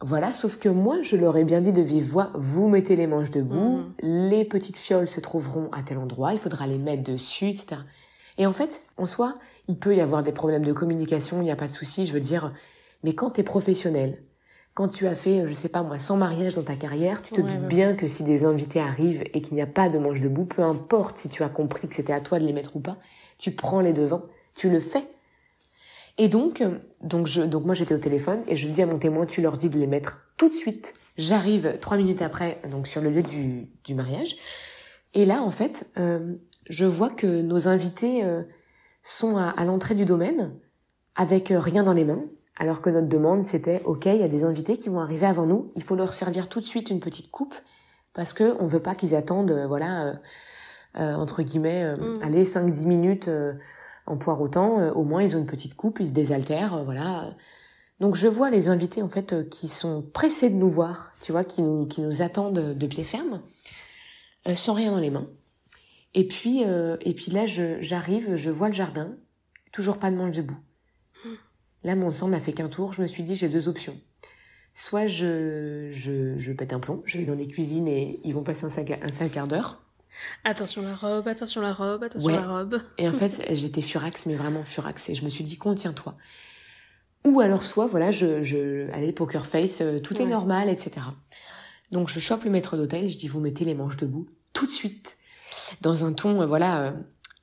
voilà. 0.01 0.33
Sauf 0.33 0.59
que 0.59 0.69
moi, 0.69 1.03
je 1.03 1.17
leur 1.17 1.37
ai 1.37 1.45
bien 1.45 1.61
dit 1.61 1.73
de 1.73 1.83
vive 1.83 2.05
voix, 2.11 2.31
vous 2.35 2.69
mettez 2.69 2.97
les 2.97 3.07
manches 3.07 3.31
debout, 3.31 3.79
Mhm. 3.79 3.95
les 4.29 4.45
petites 4.45 4.77
fioles 4.79 5.09
se 5.09 5.21
trouveront 5.21 5.71
à 5.73 5.83
tel 5.83 5.99
endroit, 5.99 6.33
il 6.33 6.39
faudra 6.39 6.67
les 6.67 6.79
mettre 6.79 7.03
dessus, 7.05 7.49
etc. 7.51 7.85
Et 8.37 8.47
en 8.47 8.53
fait, 8.53 8.83
en 8.97 9.07
soi, 9.07 9.35
il 9.69 9.79
peut 9.79 9.95
y 9.95 10.01
avoir 10.01 10.23
des 10.23 10.33
problèmes 10.33 10.65
de 10.65 10.73
communication, 10.73 11.41
il 11.41 11.45
n'y 11.45 11.51
a 11.53 11.57
pas 11.57 11.69
de 11.69 11.73
souci, 11.73 12.07
je 12.07 12.13
veux 12.13 12.21
dire, 12.21 12.53
mais 13.05 13.15
quand 13.15 13.31
tu 13.31 13.41
es 13.41 13.45
professionnel, 13.45 14.25
quand 14.75 14.89
tu 14.89 15.07
as 15.07 15.15
fait, 15.15 15.47
je 15.47 15.53
sais 15.53 15.69
pas 15.69 15.85
moi, 15.85 16.01
100 16.01 16.17
mariages 16.17 16.57
dans 16.57 16.65
ta 16.65 16.75
carrière, 16.75 17.23
tu 17.23 17.33
te 17.33 17.41
Ouais, 17.41 17.47
doutes 17.47 17.61
ouais, 17.61 17.69
bien 17.69 17.95
que 17.95 18.09
si 18.09 18.25
des 18.25 18.45
invités 18.45 18.81
arrivent 18.81 19.23
et 19.33 19.41
qu'il 19.41 19.55
n'y 19.55 19.63
a 19.63 19.67
pas 19.69 19.89
de 19.89 19.99
manche 19.99 20.21
debout, 20.21 20.47
peu 20.47 20.63
importe 20.63 21.21
si 21.21 21.29
tu 21.29 21.45
as 21.45 21.49
compris 21.49 21.87
que 21.89 21.95
c'était 21.95 22.13
à 22.13 22.21
toi 22.21 22.41
de 22.41 22.45
les 22.45 22.53
mettre 22.53 22.75
ou 22.75 22.81
pas, 22.81 22.99
tu 23.39 23.51
prends 23.51 23.81
les 23.81 23.93
devants, 23.93 24.23
tu 24.55 24.71
le 24.71 24.81
fais. 24.81 25.07
Et 26.19 26.29
donc, 26.29 26.61
euh, 26.61 26.79
donc, 27.03 27.27
je, 27.27 27.43
donc 27.43 27.65
moi 27.65 27.75
j'étais 27.75 27.95
au 27.95 27.99
téléphone 27.99 28.43
et 28.47 28.57
je 28.57 28.69
dis 28.69 28.83
à 28.83 28.87
mon 28.87 28.99
témoin, 28.99 29.27
tu 29.27 29.43
leur 29.43 29.57
dis 29.57 29.69
de 29.69 29.79
les 29.79 29.87
mettre 29.87 30.19
tout 30.37 30.49
de 30.49 30.55
suite. 30.55 30.87
J'arrive 31.17 31.79
trois 31.81 31.97
minutes 31.97 32.23
après, 32.23 32.61
donc 32.71 32.87
sur 32.87 33.01
le 33.01 33.11
lieu 33.11 33.23
du, 33.23 33.69
du 33.85 33.95
mariage. 33.95 34.37
Et 35.15 35.25
là, 35.25 35.43
en 35.43 35.51
fait, 35.51 35.89
euh, 35.97 36.35
je 36.69 36.85
vois 36.85 37.11
que 37.11 37.43
nos 37.43 37.69
invités 37.69 38.25
euh, 38.25 38.43
sont 39.03 39.37
à, 39.37 39.65
l'entrée 39.65 39.95
du 39.95 40.05
domaine 40.05 40.55
avec 41.15 41.53
rien 41.55 41.85
dans 41.85 41.93
les 41.93 42.05
mains, 42.05 42.25
alors 42.57 42.83
que 42.83 42.91
notre 42.91 43.09
demande 43.09 43.47
c'était, 43.47 43.81
ok, 43.85 44.07
il 44.07 44.17
y 44.17 44.25
a 44.25 44.29
des 44.29 44.43
invités 44.43 44.77
qui 44.77 44.89
vont 44.89 45.01
arriver 45.01 45.27
avant 45.27 45.47
nous, 45.47 45.69
il 45.77 45.83
faut 45.85 45.95
leur 45.95 46.15
servir 46.15 46.49
tout 46.49 46.61
de 46.61 46.67
suite 46.67 46.91
une 46.91 46.99
petite 46.99 47.31
coupe 47.31 47.55
parce 48.13 48.33
que 48.33 48.57
on 48.61 48.67
veut 48.67 48.81
pas 48.81 48.97
qu'ils 48.97 49.15
attendent, 49.15 49.53
voilà, 49.69 50.15
entre 50.95 51.43
guillemets, 51.43 51.85
euh, 51.85 51.97
Mm. 51.97 52.15
allez 52.23 52.45
5-10 52.45 52.87
minutes 52.87 53.29
euh, 53.29 53.55
en 54.07 54.17
poireautant, 54.17 54.81
euh, 54.81 54.93
au 54.93 55.05
moins 55.05 55.23
ils 55.23 55.37
ont 55.37 55.41
une 55.41 55.47
petite 55.47 55.75
coupe, 55.75 55.99
ils 56.01 56.09
se 56.09 56.13
désaltèrent, 56.13 56.75
euh, 56.75 56.85
voilà. 56.85 57.35
Donc 58.01 58.17
je 58.17 58.27
vois 58.27 58.51
les 58.51 58.69
invités 58.69 59.03
en 59.03 59.09
fait 59.09 59.33
euh, 59.33 59.45
qui 59.45 59.69
sont 59.69 60.03
pressés 60.03 60.51
de 60.51 60.57
nous 60.57 60.71
voir, 60.71 61.13
tu 61.23 61.33
vois, 61.33 61.45
qui 61.45 61.63
nous 61.63 61.87
qui 61.87 62.01
nous 62.01 62.23
attendent 62.23 62.75
de 62.77 62.87
pied 62.87 63.05
ferme, 63.05 63.41
euh, 64.49 64.55
sans 64.55 64.75
rien 64.75 64.91
dans 64.91 64.99
les 65.01 65.11
mains. 65.11 65.29
Et 66.15 66.27
puis 66.29 66.65
euh, 66.65 66.97
et 67.01 67.15
puis 67.15 67.31
là 67.33 67.47
je 67.47 67.81
j'arrive, 67.81 68.37
je 68.37 68.51
vois 68.51 68.69
le 68.69 68.75
jardin, 68.75 69.17
toujours 69.73 69.99
pas 69.99 70.11
de 70.11 70.17
manche 70.17 70.37
debout. 70.37 70.59
Là 71.83 71.97
mon 71.97 72.11
sang 72.11 72.29
n'a 72.29 72.41
fait 72.41 72.53
qu'un 72.53 72.69
tour, 72.69 72.93
je 72.93 73.03
me 73.03 73.07
suis 73.07 73.23
dit 73.23 73.37
j'ai 73.37 73.49
deux 73.49 73.69
options. 73.69 73.97
Soit 74.77 75.07
je, 75.07 75.91
je, 75.93 76.37
je 76.37 76.53
pète 76.53 76.73
un 76.73 76.81
plomb, 76.81 77.03
je 77.05 77.19
vais 77.19 77.25
dans 77.25 77.35
les 77.37 77.47
cuisines 77.47 77.87
et 77.87 78.21
ils 78.25 78.35
vont 78.35 78.43
passer 78.43 78.65
un, 78.65 78.71
cinq, 78.71 78.91
un 78.91 79.13
sale 79.13 79.31
quart 79.31 79.47
d'heure. 79.47 79.84
Attention 80.45 80.83
la 80.83 80.95
robe, 80.95 81.27
attention 81.29 81.61
la 81.61 81.73
robe, 81.73 82.03
attention 82.05 82.27
Ouais. 82.29 82.35
la 82.35 82.47
robe. 82.47 82.81
Et 82.99 83.09
en 83.09 83.13
fait, 83.13 83.45
j'étais 83.55 83.83
furax, 83.83 84.27
mais 84.27 84.35
vraiment 84.37 84.63
furax. 84.65 85.09
Et 85.09 85.15
je 85.15 85.25
me 85.25 85.29
suis 85.31 85.45
dit, 85.45 85.57
contiens-toi. 85.57 86.17
Ou 87.25 87.41
alors 87.41 87.65
soit, 87.65 87.87
voilà, 87.87 88.11
je, 88.11 88.43
je, 88.43 88.91
allez, 88.93 89.13
poker 89.13 89.47
face, 89.47 89.81
euh, 89.81 89.99
tout 90.01 90.15
est 90.17 90.25
Ouais. 90.25 90.29
normal, 90.31 90.69
etc. 90.69 91.07
Donc 91.91 92.09
je 92.09 92.21
chope 92.21 92.45
le 92.45 92.51
maître 92.51 92.77
d'hôtel, 92.77 93.09
je 93.09 93.17
dis, 93.17 93.29
vous 93.29 93.41
mettez 93.41 93.65
les 93.65 93.75
manches 93.75 93.97
debout, 93.97 94.27
tout 94.53 94.67
de 94.67 94.73
suite, 94.73 95.17
dans 95.81 96.05
un 96.05 96.13
ton, 96.13 96.43
euh, 96.43 96.47
voilà, 96.47 96.81
euh, 96.83 96.93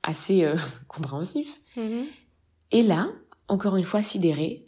assez 0.04 0.44
euh, 0.44 0.54
compréhensif. 0.88 1.60
Mhm. 1.76 2.04
Et 2.70 2.82
là, 2.82 3.08
encore 3.48 3.76
une 3.76 3.84
fois 3.84 4.02
sidéré, 4.02 4.64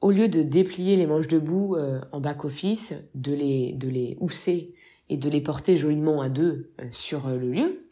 au 0.00 0.10
lieu 0.10 0.28
de 0.28 0.42
déplier 0.42 0.96
les 0.96 1.06
manches 1.06 1.28
debout 1.28 1.76
euh, 1.76 2.00
en 2.10 2.20
back-office, 2.20 2.94
de 3.14 3.32
les, 3.32 3.72
de 3.74 3.88
les 3.88 4.16
housser 4.20 4.74
et 5.08 5.16
de 5.16 5.28
les 5.28 5.40
porter 5.40 5.76
joliment 5.76 6.20
à 6.20 6.28
deux 6.28 6.72
euh, 6.80 6.84
sur 6.90 7.26
euh, 7.28 7.36
le 7.36 7.50
lieu, 7.50 7.88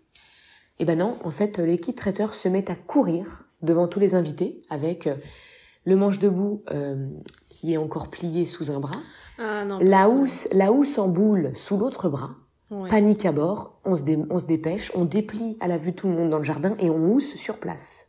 eh 0.79 0.85
ben 0.85 0.99
non, 0.99 1.19
en 1.25 1.31
fait, 1.31 1.59
l'équipe 1.59 1.97
traiteur 1.97 2.35
se 2.35 2.49
met 2.49 2.71
à 2.71 2.75
courir 2.75 3.45
devant 3.63 3.87
tous 3.89 4.01
les 4.01 4.15
invités 4.15 4.63
avec 4.71 5.07
euh, 5.07 5.15
le 5.85 5.97
manche 5.97 6.19
debout 6.19 6.63
euh, 6.71 7.09
qui 7.51 7.73
est 7.73 7.77
encore 7.77 8.09
plié 8.09 8.47
sous 8.47 8.71
un 8.71 8.81
bras, 8.81 9.01
Ah 9.39 9.65
non. 9.67 9.79
la 9.81 10.09
housse, 10.09 10.49
la 10.53 10.73
housse 10.73 10.99
en 10.99 11.09
boule 11.09 11.53
sous 11.57 11.77
l'autre 11.77 12.09
bras, 12.09 12.31
Ouais. 12.71 12.89
panique 12.89 13.27
à 13.27 13.33
bord, 13.33 13.81
on 13.85 13.97
se, 13.97 14.03
dé- 14.03 14.19
on 14.31 14.39
se 14.39 14.45
dépêche, 14.47 14.93
on 14.95 15.05
déplie 15.05 15.57
à 15.59 15.67
la 15.67 15.77
vue 15.77 15.91
de 15.91 15.97
tout 15.97 16.09
le 16.09 16.15
monde 16.15 16.31
dans 16.31 16.39
le 16.39 16.45
jardin 16.45 16.77
et 16.79 16.89
on 16.89 17.09
housse 17.11 17.35
sur 17.35 17.59
place. 17.59 18.07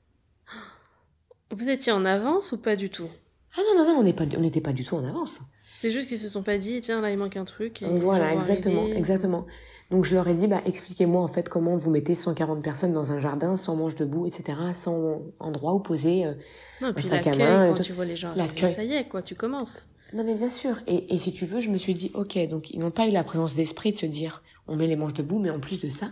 Vous 1.52 1.68
étiez 1.70 1.92
en 1.92 2.06
avance 2.06 2.52
ou 2.52 2.58
pas 2.62 2.76
du 2.76 2.90
tout? 2.92 3.10
Ah 3.58 3.62
non, 3.76 3.84
non, 3.84 3.92
non, 3.94 4.00
on 4.00 4.40
n'était 4.40 4.62
pas 4.62 4.72
du 4.72 4.86
tout 4.86 4.96
en 4.96 5.04
avance. 5.04 5.40
C'est 5.82 5.90
juste 5.90 6.08
qu'ils 6.08 6.20
se 6.20 6.30
sont 6.30 6.44
pas 6.44 6.60
dit, 6.60 6.80
tiens, 6.80 7.02
là 7.02 7.10
il 7.10 7.18
manque 7.18 7.38
un 7.38 7.44
truc. 7.44 7.82
Et 7.82 7.86
Voilà, 7.88 8.34
exactement, 8.36 8.86
exactement. 8.96 9.48
Donc 9.90 10.06
je 10.06 10.14
leur 10.14 10.28
ai 10.28 10.36
dit, 10.36 10.46
bah, 10.46 10.62
expliquez-moi 10.68 11.20
en 11.24 11.28
fait 11.28 11.50
comment 11.50 11.76
vous 11.76 11.90
mettez 11.90 12.14
140 12.14 12.62
personnes 12.62 12.94
dans 12.94 13.12
un 13.12 13.18
jardin 13.18 13.58
sans 13.58 13.76
manche 13.76 13.96
debout, 13.96 14.28
etc., 14.28 14.60
sans 14.76 15.24
endroit 15.40 15.74
où 15.74 15.80
poser. 15.80 16.28
euh. 16.28 16.36
Non, 16.82 16.90
et 16.90 16.94
puis 16.94 17.04
sac 17.04 17.26
à 17.26 17.36
main 17.36 17.66
et 17.66 17.70
quand 17.70 17.76
tout. 17.78 17.82
tu 17.84 17.94
vois 17.94 18.06
les 18.06 18.16
gens 18.16 18.30
arriver, 18.38 18.68
ça 18.68 18.84
y 18.84 18.94
est, 18.94 19.08
quoi, 19.08 19.24
tu 19.24 19.34
commences. 19.34 19.88
Non 20.14 20.24
mais 20.24 20.36
bien 20.36 20.52
sûr. 20.52 20.76
Et, 20.86 21.16
et 21.16 21.18
si 21.18 21.34
tu 21.34 21.48
veux, 21.48 21.60
je 21.62 21.72
me 21.72 21.80
suis 21.80 21.96
dit, 21.96 22.12
ok, 22.14 22.38
donc 22.48 22.70
ils 22.70 22.80
n'ont 22.80 22.92
pas 22.92 23.08
eu 23.08 23.12
la 23.12 23.24
présence 23.24 23.56
d'esprit 23.56 23.92
de 23.92 23.98
se 23.98 24.06
dire, 24.06 24.44
on 24.68 24.76
met 24.76 24.86
les 24.86 24.96
manches 24.96 25.16
debout, 25.16 25.40
mais 25.40 25.50
en 25.50 25.60
plus 25.60 25.80
de 25.82 25.90
ça, 25.90 26.12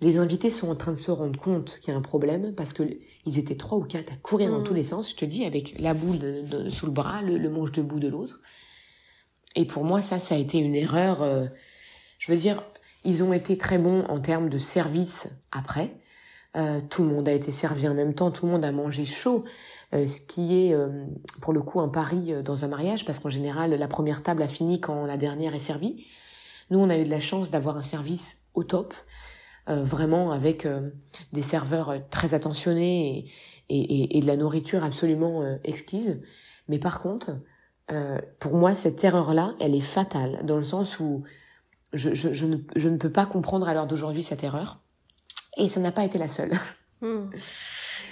les 0.00 0.18
invités 0.18 0.50
sont 0.50 0.68
en 0.68 0.74
train 0.74 0.90
de 0.90 0.98
se 0.98 1.12
rendre 1.12 1.38
compte 1.40 1.78
qu'il 1.80 1.92
y 1.92 1.94
a 1.94 1.98
un 1.98 2.02
problème 2.02 2.52
parce 2.56 2.72
que 2.72 2.82
ils 3.26 3.38
étaient 3.38 3.54
trois 3.56 3.78
ou 3.78 3.84
quatre 3.84 4.12
à 4.12 4.16
courir 4.16 4.50
dans 4.50 4.58
Mhm. 4.58 4.64
tous 4.64 4.74
les 4.74 4.82
sens, 4.82 5.08
je 5.12 5.14
te 5.14 5.24
dis, 5.24 5.44
avec 5.44 5.78
la 5.78 5.94
boule 5.94 6.18
de- 6.18 6.42
de- 6.42 6.68
sous 6.68 6.86
le 6.86 6.92
bras, 6.92 7.22
le, 7.22 7.38
le 7.38 7.48
manche 7.48 7.70
debout 7.70 8.00
de 8.00 8.08
l'autre. 8.08 8.40
Et 9.56 9.64
pour 9.64 9.84
moi, 9.84 10.02
ça, 10.02 10.18
ça 10.18 10.34
a 10.34 10.38
été 10.38 10.58
une 10.58 10.74
erreur. 10.74 11.22
euh, 11.22 11.46
je 12.18 12.32
veux 12.32 12.38
dire, 12.38 12.62
ils 13.04 13.22
ont 13.24 13.32
été 13.32 13.56
très 13.58 13.78
bons 13.78 14.04
en 14.08 14.20
termes 14.20 14.48
de 14.48 14.58
service 14.58 15.28
après. 15.50 15.96
Euh, 16.56 16.80
tout 16.88 17.02
le 17.02 17.10
monde 17.10 17.28
a 17.28 17.32
été 17.32 17.52
servi 17.52 17.88
en 17.88 17.94
même 17.94 18.14
temps, 18.14 18.30
tout 18.30 18.46
le 18.46 18.52
monde 18.52 18.64
a 18.64 18.72
mangé 18.72 19.04
chaud. 19.04 19.44
ce 19.92 20.20
qui 20.20 20.54
est 20.54 20.76
pour 21.40 21.52
le 21.52 21.60
coup 21.60 21.80
un 21.80 21.88
pari 21.88 22.32
dans 22.42 22.64
un 22.64 22.68
mariage, 22.68 23.04
parce 23.04 23.18
qu'en 23.18 23.28
général, 23.28 23.74
la 23.74 23.88
première 23.88 24.22
table 24.22 24.42
a 24.42 24.48
fini 24.48 24.80
quand 24.80 25.04
la 25.04 25.16
dernière 25.16 25.54
est 25.54 25.58
servie. 25.58 26.06
Nous, 26.70 26.78
on 26.78 26.88
a 26.88 26.98
eu 26.98 27.04
de 27.04 27.10
la 27.10 27.20
chance 27.20 27.50
d'avoir 27.50 27.76
un 27.76 27.82
service 27.82 28.38
au 28.54 28.64
top, 28.64 28.94
vraiment 29.66 30.30
avec 30.30 30.66
des 31.32 31.42
serveurs 31.42 32.08
très 32.10 32.34
attentionnés 32.34 33.26
et, 33.68 33.78
et, 33.80 34.18
et, 34.18 34.20
de 34.20 34.26
la 34.26 34.36
nourriture 34.36 34.84
absolument 34.84 35.42
exquise. 35.64 36.22
Mais 36.68 36.78
par 36.78 37.02
contre, 37.02 37.32
pour 38.38 38.54
moi, 38.54 38.74
cette 38.74 39.02
erreur-là, 39.04 39.54
elle 39.60 39.74
est 39.74 39.80
fatale, 39.80 40.40
dans 40.44 40.56
le 40.56 40.62
sens 40.62 40.98
où 40.98 41.24
je, 41.92 42.14
je, 42.14 42.32
je, 42.32 42.46
ne, 42.46 42.56
je 42.76 42.88
ne 42.88 42.96
peux 42.96 43.10
pas 43.10 43.26
comprendre 43.26 43.68
à 43.68 43.74
l'heure 43.74 43.86
d'aujourd'hui 43.86 44.22
cette 44.22 44.44
erreur. 44.44 44.80
Et 45.56 45.68
ça 45.68 45.80
n'a 45.80 45.92
pas 45.92 46.04
été 46.04 46.18
la 46.18 46.28
seule. 46.28 46.52
Hmm. 47.02 47.30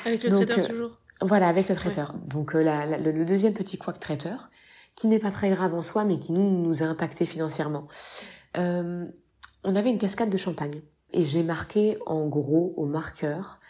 Avec 0.04 0.24
le 0.24 0.30
traiteur 0.30 0.66
toujours 0.66 0.98
Voilà, 1.22 1.46
avec 1.46 1.68
le 1.68 1.76
traiteur. 1.76 2.16
Donc 2.26 2.56
euh, 2.56 2.62
la, 2.64 2.98
le, 2.98 3.24
deuxième 3.24 3.54
petit 3.54 3.78
couac 3.78 4.00
traiteur, 4.00 4.50
qui 4.96 5.06
n'est 5.06 5.20
pas 5.20 5.30
très 5.30 5.48
grave 5.50 5.74
en 5.74 5.80
soi, 5.80 6.04
mais 6.04 6.18
qui 6.18 6.32
nous, 6.32 6.60
nous 6.60 6.82
a 6.82 6.86
impacté 6.86 7.24
financièrement. 7.24 7.86
Euh, 8.56 9.06
on 9.62 9.76
avait 9.76 9.90
une 9.90 9.98
cascade 9.98 10.28
de 10.28 10.36
champagne. 10.36 10.74
Et 11.12 11.22
j'ai 11.22 11.44
marqué 11.44 11.98
en 12.04 12.26
gros 12.26 12.74
au 12.76 12.86
marqueur 12.86 13.60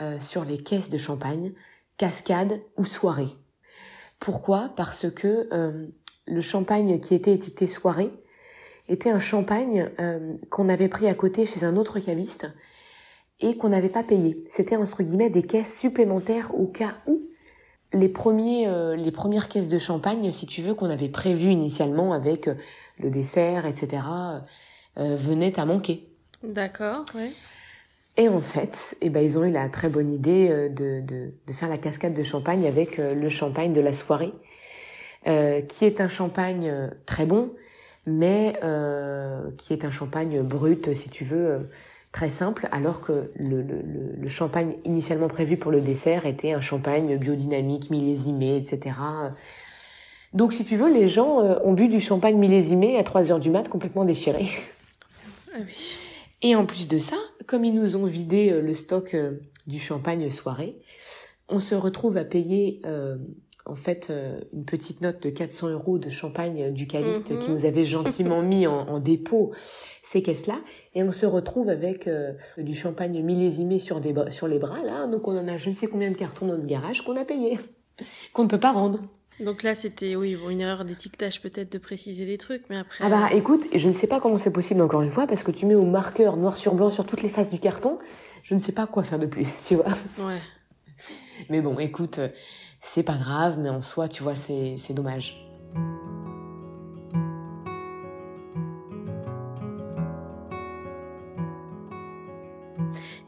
euh, 0.00 0.20
sur 0.20 0.44
les 0.44 0.58
caisses 0.58 0.90
de 0.90 0.98
champagne, 0.98 1.54
cascade 1.96 2.60
ou 2.76 2.84
soirée. 2.84 3.38
Pourquoi? 4.18 4.70
Parce 4.76 5.10
que 5.10 5.48
euh, 5.52 5.86
le 6.26 6.40
champagne 6.40 7.00
qui 7.00 7.14
était 7.14 7.32
étiqueté 7.32 7.66
soirée 7.66 8.10
était 8.88 9.10
un 9.10 9.20
champagne 9.20 9.90
euh, 10.00 10.34
qu'on 10.50 10.68
avait 10.68 10.88
pris 10.88 11.08
à 11.08 11.14
côté 11.14 11.46
chez 11.46 11.64
un 11.64 11.76
autre 11.76 12.00
caviste 12.00 12.46
et 13.40 13.56
qu'on 13.56 13.68
n'avait 13.68 13.88
pas 13.88 14.02
payé. 14.02 14.40
C'était 14.50 14.76
entre 14.76 15.02
guillemets 15.02 15.30
des 15.30 15.42
caisses 15.42 15.78
supplémentaires 15.78 16.58
au 16.58 16.66
cas 16.66 16.96
où 17.06 17.22
les 17.92 18.08
premiers, 18.08 18.66
euh, 18.66 19.10
premières 19.12 19.48
caisses 19.48 19.68
de 19.68 19.78
champagne, 19.78 20.32
si 20.32 20.46
tu 20.46 20.62
veux, 20.62 20.74
qu'on 20.74 20.90
avait 20.90 21.08
prévues 21.08 21.52
initialement 21.52 22.12
avec 22.12 22.50
le 22.98 23.10
dessert, 23.10 23.64
etc., 23.64 24.02
venaient 24.96 25.60
à 25.60 25.64
manquer. 25.64 26.08
D'accord, 26.42 27.04
ouais. 27.14 27.30
Et 28.18 28.28
en 28.28 28.40
fait, 28.40 28.96
eh 29.00 29.08
ben, 29.08 29.20
ils 29.20 29.38
ont 29.38 29.44
eu 29.44 29.50
la 29.50 29.70
très 29.70 29.88
bonne 29.88 30.10
idée 30.10 30.48
de, 30.48 31.00
de, 31.00 31.32
de 31.46 31.52
faire 31.52 31.70
la 31.70 31.78
cascade 31.78 32.14
de 32.14 32.22
champagne 32.24 32.66
avec 32.66 32.98
le 32.98 33.30
champagne 33.30 33.72
de 33.72 33.80
la 33.80 33.94
soirée, 33.94 34.32
qui 35.24 35.84
est 35.84 36.00
un 36.00 36.08
champagne 36.08 36.90
très 37.06 37.26
bon, 37.26 37.52
mais 38.08 38.58
euh, 38.62 39.50
qui 39.58 39.72
est 39.72 39.84
un 39.84 39.90
champagne 39.90 40.42
brut, 40.42 40.94
si 40.94 41.08
tu 41.10 41.24
veux, 41.24 41.46
euh, 41.46 41.58
très 42.10 42.30
simple, 42.30 42.68
alors 42.72 43.00
que 43.00 43.30
le, 43.36 43.62
le, 43.62 43.82
le, 44.18 44.28
champagne 44.28 44.76
initialement 44.84 45.28
prévu 45.28 45.56
pour 45.56 45.70
le 45.70 45.80
dessert 45.80 46.26
était 46.26 46.52
un 46.52 46.60
champagne 46.60 47.16
biodynamique, 47.16 47.90
millésimé, 47.90 48.56
etc. 48.56 48.96
Donc, 50.32 50.52
si 50.52 50.64
tu 50.64 50.76
veux, 50.76 50.92
les 50.92 51.08
gens 51.08 51.40
euh, 51.40 51.56
ont 51.64 51.74
bu 51.74 51.88
du 51.88 52.00
champagne 52.00 52.36
millésimé 52.36 52.98
à 52.98 53.04
3 53.04 53.30
heures 53.30 53.40
du 53.40 53.50
mat, 53.50 53.68
complètement 53.68 54.04
déchiré. 54.04 54.48
Ah 55.54 55.58
oui. 55.64 55.96
Et 56.40 56.54
en 56.54 56.64
plus 56.64 56.88
de 56.88 56.98
ça, 56.98 57.16
comme 57.48 57.64
ils 57.64 57.74
nous 57.74 57.96
ont 57.96 58.06
vidé 58.06 58.50
le 58.60 58.74
stock 58.74 59.16
du 59.66 59.80
champagne 59.80 60.30
soirée, 60.30 60.78
on 61.48 61.58
se 61.58 61.74
retrouve 61.74 62.16
à 62.16 62.24
payer 62.24 62.80
en 63.68 63.74
fait 63.74 64.08
euh, 64.10 64.40
une 64.52 64.64
petite 64.64 65.02
note 65.02 65.22
de 65.22 65.30
400 65.30 65.68
euros 65.68 65.98
de 65.98 66.10
champagne 66.10 66.72
du 66.72 66.86
caviste 66.86 67.38
qui 67.38 67.48
mhm. 67.48 67.54
nous 67.54 67.66
avait 67.66 67.84
gentiment 67.84 68.42
mis 68.42 68.66
en, 68.66 68.98
dépôt 68.98 69.52
ces 70.02 70.22
caisses-là. 70.22 70.60
Et 70.94 71.02
on 71.02 71.12
se 71.12 71.26
retrouve 71.26 71.68
avec 71.68 72.08
euh, 72.08 72.32
du 72.56 72.74
champagne 72.74 73.22
millésimé 73.22 73.78
sur, 73.78 74.00
des, 74.00 74.14
sur 74.30 74.48
les 74.48 74.58
bras, 74.58 74.82
là. 74.82 75.06
Donc 75.06 75.28
on 75.28 75.36
en 75.36 75.46
a 75.46 75.58
je 75.58 75.68
ne 75.68 75.74
sais 75.74 75.86
combien 75.86 76.10
de 76.10 76.16
cartons 76.16 76.46
dans 76.46 76.54
notre 76.54 76.66
garage 76.66 77.02
qu'on 77.02 77.16
a 77.16 77.24
payé, 77.24 77.58
qu'on 78.32 78.44
ne 78.44 78.48
peut 78.48 78.60
pas 78.60 78.72
rendre. 78.72 79.02
Donc 79.40 79.62
là, 79.62 79.74
c'était 79.74 80.16
oui 80.16 80.36
une 80.48 80.60
erreur 80.60 80.84
d'étiquetage 80.84 81.40
peut-être 81.40 81.72
de 81.72 81.78
préciser 81.78 82.24
les 82.24 82.38
trucs, 82.38 82.62
mais 82.70 82.76
après. 82.76 83.04
Ah 83.04 83.08
bah 83.08 83.28
écoute, 83.32 83.66
je 83.74 83.88
ne 83.88 83.94
sais 83.94 84.06
pas 84.06 84.20
comment 84.20 84.38
c'est 84.38 84.50
possible 84.50 84.80
encore 84.82 85.02
une 85.02 85.12
fois 85.12 85.26
parce 85.26 85.42
que 85.42 85.50
tu 85.50 85.66
mets 85.66 85.74
au 85.74 85.84
marqueur 85.84 86.36
noir 86.36 86.58
sur 86.58 86.74
blanc 86.74 86.90
sur 86.90 87.06
toutes 87.06 87.22
les 87.22 87.28
faces 87.28 87.50
du 87.50 87.58
carton. 87.58 87.98
Je 88.42 88.54
ne 88.54 88.60
sais 88.60 88.72
pas 88.72 88.86
quoi 88.86 89.02
faire 89.02 89.18
de 89.18 89.26
plus, 89.26 89.48
tu 89.66 89.76
vois. 89.76 89.92
Ouais. 90.18 90.38
Mais 91.50 91.60
bon, 91.60 91.78
écoute, 91.78 92.18
c'est 92.80 93.02
pas 93.02 93.16
grave, 93.16 93.58
mais 93.60 93.68
en 93.68 93.82
soi, 93.82 94.08
tu 94.08 94.22
vois, 94.22 94.34
c'est 94.34 94.92
dommage. 94.92 95.47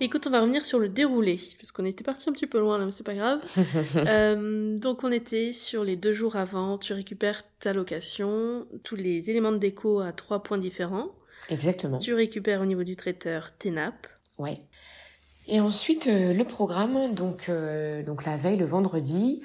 Écoute, 0.03 0.27
on 0.27 0.31
va 0.31 0.41
revenir 0.41 0.65
sur 0.65 0.79
le 0.79 0.89
déroulé, 0.89 1.39
parce 1.59 1.73
qu'on 1.73 1.85
était 1.85 2.03
parti 2.03 2.31
un 2.31 2.33
petit 2.33 2.47
peu 2.47 2.59
loin 2.59 2.79
là, 2.79 2.87
mais 2.87 2.91
c'est 2.91 3.05
pas 3.05 3.15
grave. 3.15 3.41
Euh, 3.97 4.79
donc 4.79 5.05
on 5.05 5.13
était 5.13 5.53
sur 5.53 5.85
les 5.85 5.97
deux 5.97 6.13
jours 6.13 6.37
avant, 6.37 6.79
tu 6.79 6.93
récupères 6.93 7.43
ta 7.59 7.73
location, 7.73 8.67
tous 8.83 8.95
les 8.97 9.31
éléments 9.31 9.53
de 9.53 9.59
déco 9.59 10.01
à 10.01 10.13
trois 10.13 10.43
points 10.43 10.59
différents. 10.59 11.09
Exactement. 11.49 11.99
Tu 11.99 12.15
récupères 12.15 12.61
au 12.61 12.65
niveau 12.65 12.83
du 12.83 12.97
traiteur 12.97 13.53
tes 13.53 13.71
nappes. 13.71 14.07
Ouais. 14.39 14.59
Et 15.47 15.61
ensuite, 15.61 16.07
euh, 16.07 16.33
le 16.33 16.45
programme, 16.45 17.15
donc, 17.15 17.49
euh, 17.49 18.03
donc 18.03 18.25
la 18.25 18.37
veille, 18.37 18.57
le 18.57 18.65
vendredi, 18.65 19.43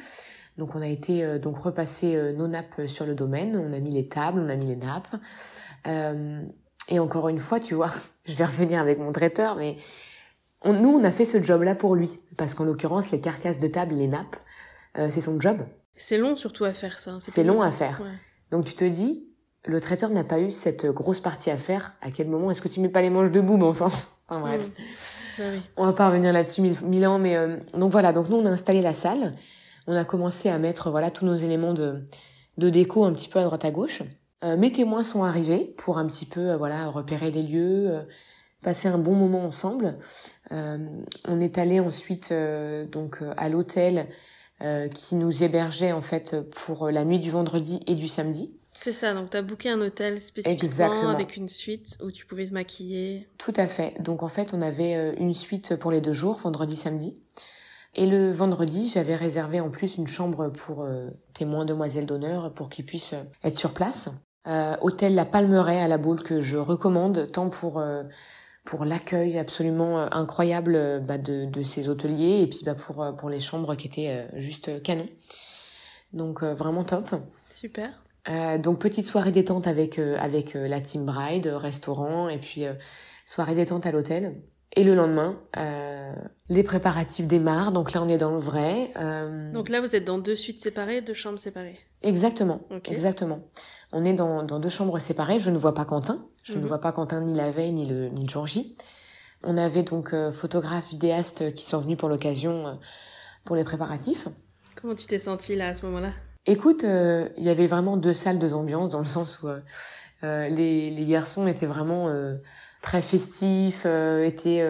donc 0.57 0.75
on 0.75 0.81
a 0.81 0.87
été 0.87 1.39
donc 1.39 1.57
repasser 1.57 2.33
nos 2.33 2.47
nappes 2.47 2.87
sur 2.87 3.05
le 3.05 3.15
domaine, 3.15 3.57
on 3.57 3.73
a 3.73 3.79
mis 3.79 3.91
les 3.91 4.07
tables, 4.07 4.39
on 4.39 4.49
a 4.49 4.55
mis 4.55 4.67
les 4.67 4.77
nappes. 4.77 5.15
et 5.85 6.99
encore 6.99 7.29
une 7.29 7.39
fois, 7.39 7.59
tu 7.59 7.73
vois, 7.73 7.91
je 8.25 8.33
vais 8.35 8.45
revenir 8.45 8.79
avec 8.79 8.99
mon 8.99 9.11
traiteur, 9.11 9.55
mais 9.55 9.77
nous, 10.73 10.89
on 10.89 11.03
a 11.03 11.11
fait 11.11 11.25
ce 11.25 11.41
job-là 11.41 11.75
pour 11.75 11.95
lui. 11.95 12.19
Parce 12.37 12.53
qu'en 12.53 12.65
l'occurrence, 12.65 13.11
les 13.11 13.21
carcasses 13.21 13.59
de 13.59 13.67
table, 13.67 13.95
les 13.95 14.07
nappes, 14.07 14.37
c'est 14.95 15.21
son 15.21 15.39
job. 15.39 15.59
C'est 15.95 16.17
long 16.17 16.35
surtout 16.35 16.65
à 16.65 16.73
faire 16.73 16.99
ça. 16.99 17.17
C'est 17.19 17.43
long 17.43 17.61
à 17.61 17.71
faire. 17.71 18.01
Donc 18.51 18.65
tu 18.65 18.73
te 18.73 18.85
dis, 18.85 19.27
le 19.65 19.79
traiteur 19.81 20.09
n'a 20.09 20.23
pas 20.23 20.39
eu 20.39 20.51
cette 20.51 20.85
grosse 20.85 21.19
partie 21.19 21.49
à 21.49 21.57
faire. 21.57 21.93
À 22.01 22.11
quel 22.11 22.27
moment 22.27 22.51
est-ce 22.51 22.61
que 22.61 22.67
tu 22.67 22.79
mets 22.79 22.89
pas 22.89 23.01
les 23.01 23.09
manches 23.09 23.31
debout, 23.31 23.57
bon 23.57 23.73
sens? 23.73 24.07
Enfin 24.27 24.41
bref. 24.41 24.67
Mm. 24.67 24.71
Bah 25.37 25.43
on 25.77 25.85
va 25.85 25.93
pas 25.93 26.07
revenir 26.07 26.33
là-dessus 26.33 26.61
mille, 26.61 27.07
ans, 27.07 27.19
mais 27.19 27.35
euh, 27.35 27.57
donc 27.73 27.91
voilà. 27.91 28.13
Donc 28.13 28.29
nous 28.29 28.37
on 28.37 28.45
a 28.45 28.49
installé 28.49 28.81
la 28.81 28.93
salle, 28.93 29.35
on 29.87 29.95
a 29.95 30.05
commencé 30.05 30.49
à 30.49 30.57
mettre 30.57 30.89
voilà 30.91 31.11
tous 31.11 31.25
nos 31.25 31.35
éléments 31.35 31.73
de 31.73 32.05
de 32.57 32.69
déco 32.69 33.03
un 33.03 33.13
petit 33.13 33.27
peu 33.27 33.39
à 33.39 33.43
droite 33.43 33.65
à 33.65 33.71
gauche. 33.71 34.01
Euh, 34.43 34.57
mes 34.57 34.71
témoins 34.71 35.03
sont 35.03 35.23
arrivés 35.23 35.75
pour 35.77 35.97
un 35.97 36.05
petit 36.07 36.25
peu 36.25 36.51
euh, 36.51 36.57
voilà 36.57 36.87
repérer 36.87 37.31
les 37.31 37.43
lieux, 37.43 38.05
passer 38.65 38.89
un 38.89 38.97
bon 38.97 39.15
moment 39.15 39.45
ensemble. 39.45 39.97
on 40.51 41.39
est 41.39 41.57
allé 41.57 41.79
ensuite 41.79 42.33
donc 42.91 43.19
à 43.37 43.47
l'hôtel 43.47 44.07
qui 44.93 45.15
nous 45.15 45.43
hébergeait 45.43 45.91
en 45.91 46.01
fait 46.01 46.35
pour 46.51 46.89
la 46.89 47.05
nuit 47.05 47.19
du 47.19 47.31
vendredi 47.31 47.79
et 47.87 47.95
du 47.95 48.07
samedi. 48.07 48.59
C'est 48.73 48.93
ça, 48.93 49.13
donc 49.13 49.29
tu 49.29 49.37
as 49.37 49.41
booké 49.41 49.69
un 49.69 49.79
hôtel 49.79 50.21
spécifiquement 50.21 51.09
avec 51.09 51.37
une 51.37 51.47
suite 51.47 51.97
où 52.03 52.11
tu 52.11 52.25
pouvais 52.25 52.45
te 52.45 52.53
maquiller. 52.53 53.27
Tout 53.37 53.53
à 53.55 53.67
fait. 53.67 53.95
Donc 54.01 54.21
en 54.21 54.27
fait, 54.27 54.53
on 54.53 54.61
avait 54.61 54.95
euh, 54.95 55.13
une 55.17 55.33
suite 55.33 55.75
pour 55.77 55.91
les 55.91 56.01
deux 56.01 56.13
jours, 56.13 56.37
vendredi, 56.37 56.75
samedi. 56.75 57.23
Et 57.95 58.05
le 58.05 58.31
vendredi, 58.31 58.89
j'avais 58.89 59.15
réservé 59.15 59.61
en 59.61 59.69
plus 59.69 59.95
une 59.95 60.07
chambre 60.07 60.49
pour 60.49 60.81
euh, 60.81 61.09
témoins, 61.33 61.63
demoiselles 61.63 62.05
d'honneur, 62.05 62.53
pour 62.53 62.69
qu'ils 62.69 62.85
puissent 62.85 63.13
euh, 63.13 63.23
être 63.43 63.57
sur 63.57 63.73
place. 63.73 64.09
Euh, 64.47 64.75
hôtel 64.81 65.15
La 65.15 65.25
Palmeraie 65.25 65.81
à 65.81 65.87
la 65.87 65.97
Boule 65.97 66.21
que 66.21 66.41
je 66.41 66.57
recommande, 66.57 67.31
tant 67.31 67.49
pour 67.49 67.81
pour 68.65 68.83
l'accueil 68.83 69.37
absolument 69.37 70.11
incroyable 70.13 71.01
bah, 71.07 71.17
de, 71.17 71.45
de 71.45 71.63
ces 71.63 71.87
hôteliers 71.87 72.41
et 72.41 72.47
puis 72.47 72.61
bah, 72.65 72.75
pour 72.75 73.15
pour 73.15 73.29
les 73.29 73.39
chambres 73.39 73.75
qui 73.75 73.87
étaient 73.87 74.27
juste 74.35 74.81
canon. 74.83 75.07
Donc 76.13 76.43
vraiment 76.43 76.83
top. 76.83 77.15
Super. 77.49 78.05
Euh, 78.27 78.57
donc 78.57 78.79
petite 78.79 79.05
soirée 79.05 79.31
détente 79.31 79.67
avec 79.67 79.99
euh, 79.99 80.17
avec 80.19 80.55
euh, 80.55 80.67
la 80.67 80.81
team 80.81 81.05
bride, 81.05 81.47
restaurant 81.47 82.27
et 82.27 82.39
puis 82.39 82.63
soirée 83.25 83.55
détente 83.55 83.85
à 83.85 83.91
l'hôtel. 83.91 84.41
Et 84.77 84.83
le 84.83 84.93
lendemain, 84.93 85.39
les 86.49 86.63
préparatifs 86.63 87.27
démarrent. 87.27 87.71
Donc 87.71 87.93
là, 87.93 88.03
on 88.03 88.09
est 88.09 88.17
dans 88.17 88.31
le 88.31 88.39
vrai. 88.39 88.91
Donc 89.53 89.69
là, 89.69 89.79
vous 89.79 89.95
êtes 89.95 90.03
dans 90.03 90.17
deux 90.17 90.35
suites 90.35 90.59
séparées, 90.59 91.01
deux 91.01 91.13
chambres 91.13 91.39
séparées. 91.39 91.79
Exactement, 92.01 92.59
exactement. 92.83 93.39
On 93.93 94.03
est 94.03 94.11
dans, 94.11 94.43
dans 94.43 94.59
deux 94.59 94.67
chambres 94.67 94.99
séparées. 94.99 95.39
Je 95.39 95.49
ne 95.49 95.57
vois 95.57 95.73
pas 95.73 95.85
Quentin. 95.85 96.27
Je 96.45 96.53
ne 96.53 96.59
mhm. 96.59 96.67
vois 96.67 96.79
pas 96.79 96.93
Quentin 96.93 97.21
ni 97.21 97.33
la 97.33 97.51
veille 97.51 97.73
ni 97.73 97.85
le 97.85 98.07
ni 98.07 98.23
le 98.23 98.29
jour 98.29 98.47
J. 98.47 98.77
On 99.43 99.57
avait 99.57 99.83
donc 99.83 100.15
photographes, 100.31 100.89
vidéastes 100.89 101.53
qui 101.53 101.65
sont 101.65 101.79
venus 101.79 101.97
pour 101.97 102.09
l'occasion 102.09 102.79
pour 103.43 103.55
les 103.55 103.63
préparatifs. 103.63 104.27
Comment 104.75 104.95
tu 104.95 105.05
t'es 105.05 105.19
sentie 105.19 105.55
là 105.55 105.69
à 105.69 105.73
ce 105.73 105.85
moment-là? 105.85 106.11
Écoute, 106.47 106.83
euh, 106.83 107.29
il 107.37 107.43
y 107.43 107.49
avait 107.49 107.67
vraiment 107.67 107.97
deux 107.97 108.13
salles, 108.13 108.37
deux 108.37 108.53
ambiances, 108.53 108.89
dans 108.89 108.99
le 108.99 109.05
sens 109.05 109.41
où 109.41 109.47
euh, 109.47 109.59
euh 110.23 110.47
les, 110.49 110.91
les, 110.91 111.05
garçons 111.05 111.47
étaient 111.47 111.65
vraiment 111.65 112.07
euh, 112.09 112.35
très 112.81 113.01
festifs, 113.01 113.85
étaient 113.85 114.63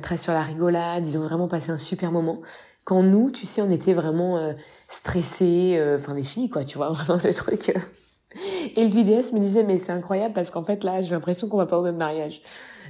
très 0.00 0.16
sur 0.16 0.32
la 0.32 0.42
rigolade, 0.42 1.06
ils 1.08 1.18
ont 1.18 1.24
vraiment 1.24 1.48
passé 1.48 1.70
un 1.70 1.78
super 1.78 2.12
moment. 2.12 2.40
Quand 2.84 3.02
nous, 3.02 3.30
tu 3.30 3.46
sais, 3.46 3.62
on 3.62 3.70
était 3.70 3.94
vraiment 3.94 4.54
stressés, 4.88 5.82
enfin 5.96 6.14
des 6.14 6.22
filles, 6.22 6.50
quoi, 6.50 6.64
tu 6.64 6.78
vois, 6.78 6.90
vraiment 6.92 7.20
des 7.20 7.34
trucs 7.34 7.74
Et 8.76 8.84
le 8.84 8.90
vidéaste 8.90 9.32
me 9.32 9.40
disait, 9.40 9.62
mais 9.62 9.78
c'est 9.78 9.92
incroyable 9.92 10.34
parce 10.34 10.50
qu'en 10.50 10.64
fait, 10.64 10.84
là, 10.84 11.02
j'ai 11.02 11.10
l'impression 11.14 11.48
qu'on 11.48 11.56
va 11.58 11.66
pas 11.66 11.78
au 11.78 11.82
même 11.82 11.96
mariage. 11.96 12.42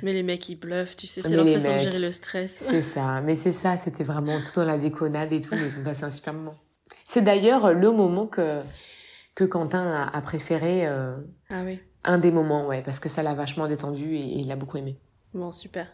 Mais 0.02 0.12
les 0.12 0.22
mecs, 0.22 0.48
ils 0.48 0.56
bluffent, 0.56 0.96
tu 0.96 1.06
sais, 1.06 1.20
c'est 1.20 1.28
leur 1.30 1.46
façon 1.46 1.74
de 1.74 1.78
gérer 1.80 1.98
le 1.98 2.10
stress. 2.10 2.52
C'est 2.68 2.82
ça, 2.94 3.20
mais 3.20 3.36
c'est 3.36 3.52
ça, 3.52 3.76
c'était 3.76 4.04
vraiment 4.04 4.40
tout 4.40 4.60
dans 4.60 4.66
la 4.66 4.78
déconnade 4.78 5.32
et 5.32 5.40
tout, 5.40 5.54
mais 5.54 5.66
ils 5.66 5.78
ont 5.78 5.84
passé 5.84 6.04
un 6.04 6.10
super 6.10 6.34
moment. 6.34 6.56
C'est 7.04 7.22
d'ailleurs 7.22 7.72
le 7.72 7.90
moment 7.92 8.26
que, 8.26 8.62
que 9.34 9.44
Quentin 9.44 9.86
a, 9.86 10.16
a 10.16 10.20
préféré, 10.22 10.86
euh, 10.86 11.16
Ah 11.50 11.62
oui. 11.64 11.78
un 12.04 12.18
des 12.18 12.30
moments, 12.32 12.66
ouais, 12.66 12.82
parce 12.82 12.98
que 13.00 13.08
ça 13.08 13.22
l'a 13.22 13.34
vachement 13.34 13.68
détendu 13.68 14.14
et, 14.16 14.18
et 14.20 14.38
il 14.40 14.50
a 14.50 14.56
beaucoup 14.56 14.76
aimé. 14.76 14.98
Bon, 15.34 15.50
super. 15.52 15.86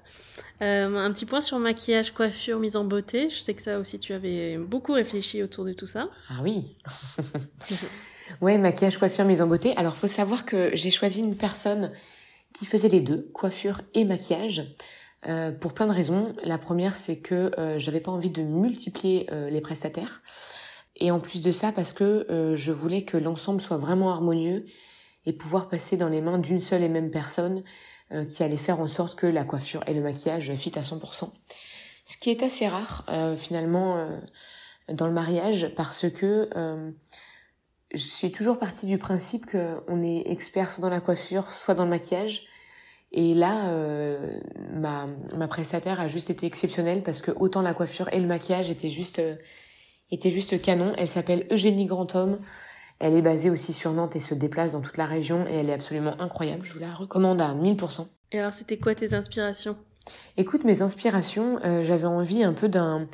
Euh, 0.63 0.97
un 0.97 1.11
petit 1.11 1.25
point 1.27 1.41
sur 1.41 1.59
maquillage, 1.61 2.13
coiffure, 2.13 2.59
mise 2.59 2.75
en 2.77 2.85
beauté. 2.85 3.29
Je 3.29 3.39
sais 3.39 3.55
que 3.55 3.63
ça 3.63 3.79
aussi, 3.79 4.01
tu 4.01 4.13
avais 4.13 4.57
beaucoup 4.59 4.93
réfléchi 4.93 5.43
autour 5.45 5.65
de 5.65 5.73
tout 5.73 5.87
ça. 5.87 6.09
Ah 6.29 6.41
oui. 6.43 6.77
ouais, 8.41 8.59
maquillage, 8.59 8.99
coiffure, 8.99 9.25
mise 9.25 9.43
en 9.43 9.47
beauté. 9.47 9.75
Alors, 9.77 9.97
faut 9.97 10.07
savoir 10.07 10.45
que 10.45 10.71
j'ai 10.75 10.91
choisi 10.91 11.21
une 11.21 11.37
personne 11.37 11.93
qui 12.53 12.67
faisait 12.67 12.89
les 12.89 13.01
deux, 13.01 13.29
coiffure 13.33 13.83
et 13.95 14.05
maquillage, 14.05 14.75
euh, 15.27 15.53
pour 15.53 15.75
plein 15.75 15.87
de 15.87 15.93
raisons. 15.93 16.33
La 16.45 16.59
première, 16.59 16.97
c'est 16.97 17.19
que 17.19 17.53
euh, 17.59 17.79
j'avais 17.79 18.01
pas 18.01 18.13
envie 18.13 18.31
de 18.31 18.43
multiplier 18.43 19.29
euh, 19.33 19.51
les 19.51 19.61
prestataires. 19.61 20.23
Et 20.97 21.11
en 21.11 21.21
plus 21.21 21.43
de 21.43 21.53
ça, 21.53 21.73
parce 21.73 21.93
que 21.93 22.27
euh, 22.31 22.57
je 22.57 22.73
voulais 22.73 23.03
que 23.03 23.17
l'ensemble 23.17 23.61
soit 23.61 23.77
vraiment 23.77 24.11
harmonieux 24.11 24.65
et 25.27 25.33
pouvoir 25.33 25.69
passer 25.69 25.97
dans 25.97 26.09
les 26.09 26.21
mains 26.21 26.39
d'une 26.39 26.61
seule 26.61 26.83
et 26.83 26.89
même 26.89 27.11
personne 27.11 27.63
qui 28.31 28.43
allait 28.43 28.57
faire 28.57 28.81
en 28.81 28.89
sorte 28.89 29.19
que 29.19 29.27
la 29.27 29.45
coiffure 29.45 29.85
et 29.87 29.93
le 29.93 30.01
maquillage 30.01 30.51
fit 30.55 30.73
à 30.79 30.81
100%. 30.81 31.29
Ce 32.07 32.17
qui 32.17 32.31
est 32.31 32.43
assez 32.43 32.67
rare 32.67 33.05
finalement 33.37 34.09
dans 34.91 35.07
le 35.07 35.13
mariage 35.13 35.71
parce 35.77 36.09
que 36.09 36.49
je 37.93 38.03
suis 38.03 38.31
toujours 38.31 38.59
partie 38.59 38.87
du 38.87 38.99
principe 38.99 39.47
qu'on 39.47 40.03
est 40.03 40.31
expert 40.31 40.71
soit 40.71 40.83
dans 40.83 40.91
la 40.91 41.01
coiffure, 41.01 41.51
soit 41.51 41.75
dans 41.75 41.85
le 41.85 41.91
maquillage. 41.91 42.47
Et 43.13 43.35
là, 43.35 43.71
euh, 43.71 44.39
ma, 44.75 45.07
ma 45.35 45.49
prestataire 45.49 45.99
a 45.99 46.09
juste 46.09 46.29
été 46.29 46.47
exceptionnelle 46.47 47.03
parce 47.03 47.23
que 47.23 47.31
autant 47.31 47.63
la 47.63 47.73
coiffure 47.73 48.13
et 48.13 48.21
le 48.21 48.27
maquillage 48.27 48.69
étaient 48.69 48.91
juste, 48.91 49.19
euh, 49.19 49.37
étaient 50.11 50.31
juste 50.31 50.61
canon. 50.61 50.93
Elle 50.99 51.09
s'appelle 51.09 51.47
Eugénie 51.51 51.87
Grandhomme. 51.87 52.39
Elle 52.99 53.15
est 53.15 53.23
basée 53.23 53.49
aussi 53.49 53.73
sur 53.73 53.93
Nantes 53.93 54.17
et 54.17 54.21
se 54.21 54.35
déplace 54.35 54.73
dans 54.73 54.83
toute 54.83 54.99
la 54.99 55.07
région 55.07 55.47
et 55.47 55.55
elle 55.55 55.71
est 55.71 55.75
absolument 55.75 56.21
incroyable. 56.21 56.65
Je 56.65 56.73
vous 56.75 56.81
la 56.81 56.93
recommande 56.93 57.41
à 57.41 57.55
1000%. 57.55 58.07
Et 58.33 58.41
alors, 58.41 58.53
c'était 58.53 58.77
quoi 58.77 58.95
tes 58.95 59.15
inspirations? 59.15 59.77
Écoute, 60.37 60.65
mes 60.65 60.83
inspirations, 60.83 61.59
euh, 61.65 61.83
j'avais 61.83 62.07
envie 62.07 62.43
un 62.43 62.53
peu 62.53 62.69
d'un 62.69 63.09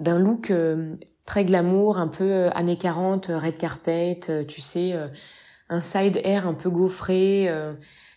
d'un 0.00 0.18
look 0.18 0.50
euh, 0.50 0.92
très 1.24 1.44
glamour, 1.44 1.98
un 1.98 2.08
peu 2.08 2.24
euh, 2.24 2.50
années 2.50 2.76
40, 2.78 3.30
euh, 3.30 3.38
red 3.38 3.56
carpet, 3.58 4.20
euh, 4.28 4.44
tu 4.44 4.60
sais, 4.60 4.94
un 5.68 5.80
side 5.80 6.20
hair 6.24 6.46
un 6.46 6.54
peu 6.54 6.70
gaufré. 6.70 7.48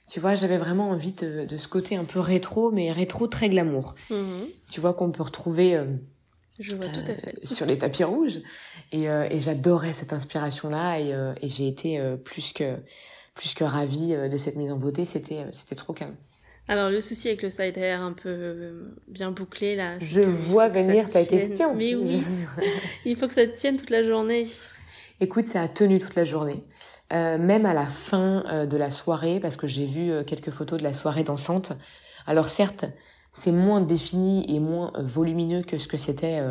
tu 0.09 0.19
vois, 0.19 0.35
j'avais 0.35 0.57
vraiment 0.57 0.89
envie 0.89 1.11
de, 1.13 1.45
de 1.45 1.57
ce 1.57 1.67
côté 1.67 1.95
un 1.95 2.03
peu 2.05 2.19
rétro, 2.19 2.71
mais 2.71 2.91
rétro 2.91 3.27
très 3.27 3.49
glamour. 3.49 3.95
Mhm. 4.09 4.47
Tu 4.69 4.79
vois 4.81 4.93
qu'on 4.93 5.11
peut 5.11 5.23
retrouver 5.23 5.75
euh, 5.75 5.85
Je 6.59 6.75
vois 6.75 6.87
tout 6.87 6.99
à 6.99 7.15
fait. 7.15 7.35
euh, 7.41 7.45
sur 7.45 7.65
les 7.65 7.77
tapis 7.77 8.03
rouges. 8.03 8.39
Et, 8.91 9.09
euh, 9.09 9.27
et 9.29 9.39
j'adorais 9.39 9.93
cette 9.93 10.13
inspiration-là 10.13 10.99
et, 10.99 11.13
euh, 11.13 11.33
et 11.41 11.47
j'ai 11.47 11.67
été 11.67 11.99
euh, 11.99 12.15
plus 12.17 12.53
que 12.53 12.75
plus 13.33 13.53
que 13.53 13.63
ravie 13.63 14.13
de 14.15 14.37
cette 14.37 14.55
mise 14.55 14.71
en 14.71 14.77
beauté. 14.77 15.05
C'était 15.05 15.39
euh, 15.39 15.49
c'était 15.51 15.75
trop 15.75 15.93
calme. 15.93 16.15
Alors, 16.67 16.89
le 16.89 17.01
souci 17.01 17.29
avec 17.29 17.43
le 17.43 17.49
side 17.49 17.77
hair 17.77 18.01
un 18.01 18.13
peu 18.13 18.29
euh, 18.29 18.93
bien 19.07 19.31
bouclé, 19.31 19.75
là. 19.75 19.97
Je 19.99 20.21
vois 20.21 20.67
venir 20.67 21.07
ta 21.07 21.23
tienne. 21.23 21.49
question. 21.49 21.73
Mais 21.75 21.95
oui, 21.95 22.23
il 23.05 23.15
faut 23.15 23.27
que 23.27 23.33
ça 23.33 23.47
te 23.47 23.55
tienne 23.55 23.77
toute 23.77 23.89
la 23.89 24.03
journée. 24.03 24.47
Écoute, 25.19 25.47
ça 25.47 25.61
a 25.61 25.67
tenu 25.67 25.99
toute 25.99 26.15
la 26.15 26.25
journée. 26.25 26.63
Euh, 27.13 27.37
même 27.37 27.65
à 27.65 27.73
la 27.73 27.85
fin 27.85 28.43
euh, 28.47 28.65
de 28.65 28.75
la 28.75 28.91
soirée, 28.91 29.39
parce 29.39 29.55
que 29.55 29.65
j'ai 29.65 29.85
vu 29.85 30.11
euh, 30.11 30.23
quelques 30.23 30.51
photos 30.51 30.77
de 30.77 30.83
la 30.83 30.93
soirée 30.93 31.23
dansante. 31.23 31.71
Alors 32.25 32.49
certes, 32.49 32.85
c'est 33.31 33.53
moins 33.53 33.79
défini 33.79 34.45
et 34.53 34.59
moins 34.59 34.91
volumineux 34.97 35.61
que 35.61 35.77
ce 35.77 35.87
que 35.87 35.97
c'était 35.97 36.41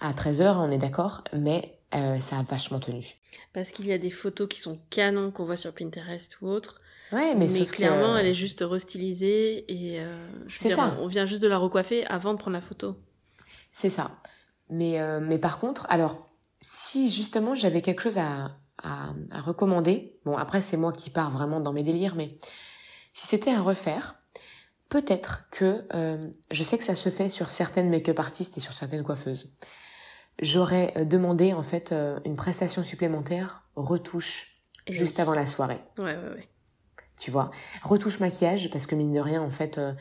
à 0.00 0.12
13h, 0.12 0.56
on 0.56 0.70
est 0.70 0.78
d'accord, 0.78 1.22
mais 1.32 1.78
ça 1.92 2.38
a 2.38 2.42
vachement 2.42 2.80
tenu. 2.80 3.14
Parce 3.52 3.70
qu'il 3.70 3.86
y 3.86 3.92
a 3.92 3.98
des 3.98 4.10
photos 4.10 4.48
qui 4.48 4.58
sont 4.58 4.80
canons 4.90 5.30
qu'on 5.30 5.44
voit 5.44 5.56
sur 5.56 5.72
Pinterest 5.72 6.38
ou 6.40 6.48
autre. 6.48 6.80
Ouais, 7.14 7.34
mais, 7.34 7.46
Mais, 7.46 7.48
sauf 7.48 7.70
que- 7.70 7.76
clairement, 7.76 8.16
elle 8.16 8.26
est 8.26 8.34
juste 8.34 8.60
restylisée 8.66 9.64
et 9.72 10.00
euh, 10.00 10.28
je 10.48 10.54
veux 10.54 10.58
C'est 10.58 10.68
dire, 10.68 10.76
ça. 10.76 10.96
on 11.00 11.06
vient 11.06 11.24
juste 11.24 11.42
de 11.42 11.48
la 11.48 11.58
recoiffer 11.58 12.04
avant 12.06 12.32
de 12.34 12.38
prendre 12.38 12.54
la 12.56 12.60
photo. 12.60 12.96
C'est 13.72 13.90
ça. 13.90 14.10
Mais, 14.68 15.00
euh, 15.00 15.20
mais 15.20 15.38
par 15.38 15.58
contre, 15.60 15.86
alors, 15.90 16.28
si 16.60 17.10
justement 17.10 17.54
j'avais 17.54 17.82
quelque 17.82 18.00
chose 18.02 18.18
à, 18.18 18.56
à, 18.82 19.10
à 19.30 19.40
recommander, 19.40 20.18
bon 20.24 20.36
après 20.36 20.60
c'est 20.60 20.76
moi 20.76 20.92
qui 20.92 21.10
pars 21.10 21.30
vraiment 21.30 21.60
dans 21.60 21.72
mes 21.72 21.82
délires, 21.82 22.14
mais 22.16 22.28
si 23.12 23.26
c'était 23.26 23.52
à 23.52 23.60
refaire, 23.60 24.16
peut-être 24.88 25.44
que, 25.50 25.84
euh, 25.94 26.30
je 26.50 26.62
sais 26.64 26.78
que 26.78 26.84
ça 26.84 26.94
se 26.94 27.10
fait 27.10 27.28
sur 27.28 27.50
certaines 27.50 27.90
make-up 27.90 28.18
artistes 28.18 28.56
et 28.56 28.60
sur 28.60 28.72
certaines 28.72 29.04
coiffeuses, 29.04 29.52
j'aurais 30.40 31.04
demandé 31.04 31.52
en 31.52 31.62
fait 31.62 31.94
une 32.24 32.36
prestation 32.36 32.82
supplémentaire, 32.82 33.62
retouche, 33.76 34.62
Et 34.86 34.92
juste 34.92 35.16
oui. 35.16 35.22
avant 35.22 35.34
la 35.34 35.46
soirée 35.46 35.80
Ouais, 35.98 36.16
ouais, 36.16 36.28
ouais. 36.34 36.48
Tu 37.18 37.30
vois. 37.30 37.50
Retouche 37.82 38.20
maquillage, 38.20 38.70
parce 38.70 38.86
que 38.86 38.94
mine 38.94 39.12
de 39.12 39.20
rien, 39.20 39.40
en 39.42 39.50
fait, 39.50 39.78
euh, 39.78 39.92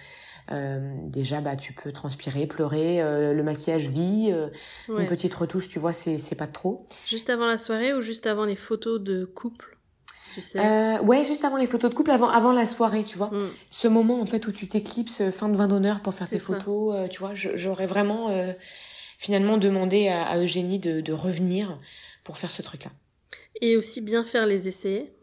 euh, 0.51 0.93
déjà, 1.07 1.41
bah, 1.41 1.55
tu 1.55 1.73
peux 1.73 1.91
transpirer, 1.91 2.47
pleurer, 2.47 3.01
euh, 3.01 3.33
le 3.33 3.43
maquillage 3.43 3.87
vit, 3.87 4.33
Ouais. 4.89 5.01
une 5.03 5.05
petite 5.07 5.33
retouche, 5.33 5.69
tu 5.69 5.79
vois, 5.79 5.93
c'est, 5.93 6.17
c'est 6.17 6.35
pas 6.35 6.47
trop. 6.47 6.85
Juste 7.07 7.29
avant 7.29 7.45
la 7.45 7.57
soirée 7.57 7.93
ou 7.93 8.01
juste 8.01 8.25
avant 8.27 8.45
les 8.45 8.55
photos 8.55 8.99
de 9.01 9.25
couple 9.25 9.77
Tu 10.33 10.41
sais? 10.41 10.99
Ouais, 11.01 11.23
juste 11.23 11.45
avant 11.45 11.57
les 11.57 11.67
photos 11.67 11.91
de 11.91 11.95
couple, 11.95 12.09
avant, 12.11 12.29
avant 12.29 12.51
la 12.51 12.65
soirée, 12.65 13.03
tu 13.03 13.17
vois. 13.17 13.29
Mm. 13.29 13.49
Ce 13.69 13.87
moment, 13.87 14.19
en 14.19 14.25
fait, 14.25 14.47
où 14.47 14.51
tu 14.51 14.67
t'éclipses, 14.67 15.21
fin 15.31 15.49
de 15.49 15.55
vin 15.55 15.67
d'honneur 15.67 16.01
pour 16.01 16.13
faire 16.15 16.27
C'est 16.27 16.37
tes 16.37 16.41
ça. 16.43 16.53
photos, 16.55 17.09
tu 17.11 17.19
vois, 17.19 17.31
j'aurais 17.35 17.85
vraiment, 17.85 18.29
finalement, 19.19 19.57
demandé 19.57 20.07
à, 20.09 20.23
à 20.23 20.39
Eugénie 20.39 20.79
de, 20.79 20.99
de 21.01 21.13
revenir 21.13 21.79
pour 22.23 22.37
faire 22.37 22.51
ce 22.51 22.63
truc-là. 22.63 22.89
Et 23.61 23.77
aussi 23.77 24.01
bien 24.01 24.25
faire 24.25 24.47
les 24.47 24.67
essais. 24.67 25.13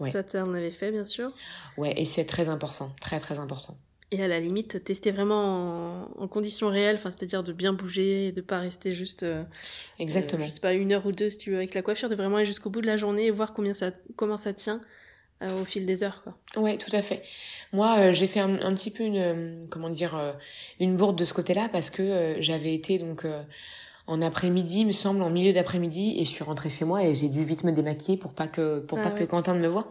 Ouais. 0.00 0.10
Ça, 0.10 0.22
t'en 0.22 0.52
avais 0.54 0.70
fait, 0.70 0.90
bien 0.90 1.04
sûr. 1.04 1.32
Ouais, 1.76 1.92
et 1.96 2.04
c'est 2.04 2.24
très 2.24 2.48
important, 2.48 2.92
très 3.00 3.20
très 3.20 3.38
important. 3.38 3.76
Et 4.12 4.22
à 4.24 4.26
la 4.26 4.40
limite, 4.40 4.82
tester 4.82 5.12
vraiment 5.12 6.08
en, 6.18 6.22
en 6.22 6.26
conditions 6.26 6.66
réelles, 6.68 6.98
c'est-à-dire 6.98 7.44
de 7.44 7.52
bien 7.52 7.72
bouger 7.72 8.26
et 8.26 8.32
de 8.32 8.40
pas 8.40 8.58
rester 8.58 8.90
juste, 8.90 9.22
euh, 9.22 9.44
Exactement. 10.00 10.42
euh, 10.42 10.46
je 10.46 10.50
sais 10.50 10.60
pas, 10.60 10.72
une 10.74 10.92
heure 10.92 11.06
ou 11.06 11.12
deux 11.12 11.30
si 11.30 11.38
tu 11.38 11.50
veux 11.50 11.58
avec 11.58 11.74
la 11.74 11.82
coiffure, 11.82 12.08
de 12.08 12.16
vraiment 12.16 12.36
aller 12.36 12.44
jusqu'au 12.44 12.70
bout 12.70 12.80
de 12.80 12.88
la 12.88 12.96
journée 12.96 13.26
et 13.26 13.30
voir 13.30 13.52
combien 13.52 13.72
ça, 13.72 13.92
comment 14.16 14.36
ça 14.36 14.52
tient 14.52 14.80
euh, 15.42 15.60
au 15.60 15.64
fil 15.64 15.86
des 15.86 16.02
heures, 16.02 16.24
quoi. 16.24 16.36
Ouais, 16.60 16.76
tout 16.76 16.90
à 16.92 17.02
fait. 17.02 17.22
Moi, 17.72 18.10
j'ai 18.10 18.26
fait 18.26 18.40
un, 18.40 18.60
un 18.62 18.74
petit 18.74 18.90
peu 18.90 19.04
une, 19.04 19.68
comment 19.70 19.90
dire, 19.90 20.18
une 20.80 20.96
bourde 20.96 21.16
de 21.16 21.24
ce 21.24 21.32
côté-là 21.32 21.68
parce 21.70 21.90
que 21.90 22.34
j'avais 22.40 22.74
été 22.74 22.98
donc 22.98 23.24
en 24.10 24.20
après-midi, 24.22 24.80
il 24.80 24.88
me 24.88 24.92
semble, 24.92 25.22
en 25.22 25.30
milieu 25.30 25.52
d'après-midi, 25.52 26.16
et 26.18 26.24
je 26.24 26.30
suis 26.30 26.42
rentrée 26.42 26.68
chez 26.68 26.84
moi 26.84 27.04
et 27.04 27.14
j'ai 27.14 27.28
dû 27.28 27.44
vite 27.44 27.62
me 27.62 27.70
démaquiller 27.70 28.18
pour 28.18 28.34
pas 28.34 28.48
que 28.48 28.80
pour 28.80 28.98
Ah 28.98 29.02
pas 29.02 29.08
ouais. 29.10 29.14
que 29.14 29.24
Quentin 29.24 29.54
ne 29.54 29.60
me 29.60 29.68
voie. 29.68 29.90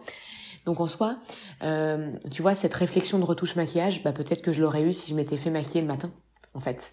Donc 0.66 0.78
en 0.80 0.86
soi, 0.86 1.16
euh, 1.62 2.12
tu 2.30 2.42
vois, 2.42 2.54
cette 2.54 2.74
réflexion 2.74 3.18
de 3.18 3.24
retouche 3.24 3.56
maquillage, 3.56 4.02
bah 4.02 4.12
peut-être 4.12 4.42
que 4.42 4.52
je 4.52 4.60
l'aurais 4.60 4.82
eu 4.82 4.92
si 4.92 5.10
je 5.10 5.14
m'étais 5.14 5.38
fait 5.38 5.50
maquiller 5.50 5.80
le 5.80 5.86
matin, 5.86 6.12
en 6.52 6.60
fait. 6.60 6.92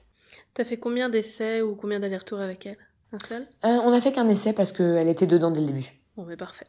T'as 0.54 0.64
fait 0.64 0.78
combien 0.78 1.10
d'essais 1.10 1.62
ou 1.62 1.76
combien 1.76 2.00
d'allers-retours 2.00 2.40
avec 2.40 2.66
elle? 2.66 2.78
Un 3.12 3.20
seul? 3.20 3.42
Euh, 3.66 3.78
on 3.84 3.92
a 3.92 4.00
fait 4.00 4.14
qu'un 4.14 4.30
essai 4.30 4.54
parce 4.54 4.72
qu'elle 4.72 5.10
était 5.10 5.28
dedans 5.28 5.52
dès 5.52 5.60
le 5.60 5.68
début. 5.68 5.92
Bon, 6.16 6.24
mais 6.24 6.38
parfait. 6.38 6.66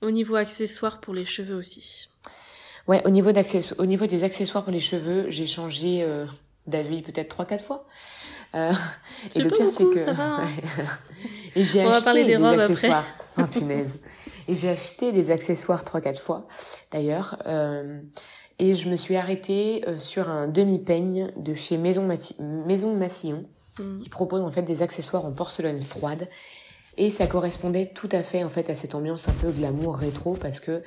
Au 0.00 0.10
niveau 0.10 0.36
accessoires 0.36 1.00
pour 1.00 1.12
les 1.12 1.26
cheveux 1.26 1.56
aussi. 1.56 2.08
Ouais, 2.88 3.02
au 3.06 3.10
niveau, 3.10 3.30
au 3.78 3.86
niveau 3.86 4.06
des 4.06 4.24
accessoires 4.24 4.64
pour 4.64 4.72
les 4.72 4.80
cheveux, 4.80 5.28
j'ai 5.28 5.46
changé 5.46 6.02
euh, 6.02 6.24
d'avis 6.66 7.02
peut-être 7.02 7.28
trois 7.28 7.44
quatre 7.44 7.64
fois. 7.64 7.86
Euh, 8.54 8.72
C'est 9.30 9.42
pas 9.42 9.48
beaucoup, 9.48 9.98
ça 9.98 10.12
va, 10.12 10.24
hein. 10.42 10.48
et 11.56 11.64
j'ai 11.64 11.82
acheté 11.82 12.04
parler 12.04 12.24
des 12.24 12.36
des, 12.36 12.44
accessoires. 12.44 13.04
Oh, 13.38 13.42
punaise. 13.44 14.00
Et 14.48 14.54
j'ai 14.54 14.68
acheté 14.70 15.12
des 15.12 15.30
accessoires 15.30 15.84
trois 15.84 16.00
quatre 16.00 16.20
fois, 16.20 16.48
d'ailleurs. 16.90 17.40
Euh, 17.46 18.00
et 18.58 18.74
je 18.74 18.88
me 18.88 18.96
suis 18.96 19.14
arrêtée 19.16 19.84
euh, 19.86 19.98
sur 19.98 20.28
un 20.28 20.48
demi-peigne 20.48 21.30
de 21.36 21.54
chez 21.54 21.78
Maison, 21.78 22.04
Mati- 22.06 22.36
Maison 22.40 22.94
Massillon, 22.96 23.46
Mm. 23.78 23.94
qui 23.94 24.08
propose 24.08 24.42
en 24.42 24.50
fait 24.50 24.62
des 24.62 24.82
accessoires 24.82 25.24
en 25.24 25.32
porcelaine 25.32 25.80
froide. 25.80 26.28
Et 26.96 27.10
ça 27.10 27.26
correspondait 27.28 27.86
tout 27.94 28.08
à 28.12 28.22
fait 28.22 28.42
en 28.44 28.48
fait 28.48 28.68
à 28.68 28.74
cette 28.74 28.94
ambiance 28.94 29.28
un 29.28 29.32
peu 29.32 29.50
glamour 29.52 29.96
rétro 29.96 30.34
parce 30.34 30.60
que 30.60 30.82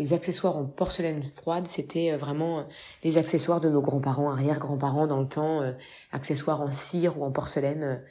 les 0.00 0.12
accessoires 0.12 0.56
en 0.56 0.64
porcelaine 0.64 1.22
froide, 1.22 1.66
c'était 1.68 2.12
euh, 2.12 2.16
vraiment 2.16 2.58
euh, 2.58 2.62
les 3.04 3.18
accessoires 3.18 3.60
de 3.60 3.68
nos 3.68 3.82
grands-parents, 3.82 4.30
arrière-grands-parents 4.30 5.06
dans 5.06 5.20
le 5.20 5.28
temps, 5.28 5.62
euh, 5.62 5.72
accessoires 6.12 6.60
en 6.60 6.70
cire 6.70 7.18
ou 7.18 7.24
en 7.24 7.30
porcelaine. 7.30 8.02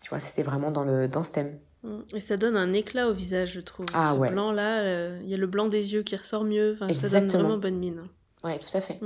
tu 0.00 0.10
vois, 0.10 0.20
c'était 0.20 0.42
vraiment 0.42 0.70
dans 0.70 0.84
le 0.84 1.08
dans 1.08 1.22
ce 1.22 1.32
thème. 1.32 1.58
Mm. 1.82 2.00
Et 2.14 2.20
ça 2.20 2.36
donne 2.36 2.56
un 2.56 2.72
éclat 2.72 3.08
au 3.08 3.12
visage, 3.12 3.52
je 3.52 3.60
trouve. 3.60 3.86
Ah 3.94 4.12
Ce 4.12 4.18
ouais. 4.18 4.30
blanc 4.30 4.52
là, 4.52 4.80
euh, 4.80 5.18
il 5.22 5.28
y 5.28 5.34
a 5.34 5.38
le 5.38 5.46
blanc 5.46 5.68
des 5.68 5.94
yeux 5.94 6.02
qui 6.02 6.16
ressort 6.16 6.44
mieux. 6.44 6.70
Enfin, 6.74 6.88
ça 6.88 7.08
donne 7.08 7.22
Exactement. 7.22 7.42
vraiment 7.42 7.58
bonne 7.58 7.78
mine. 7.78 8.02
Ouais, 8.44 8.58
tout 8.58 8.76
à 8.76 8.80
fait. 8.80 9.00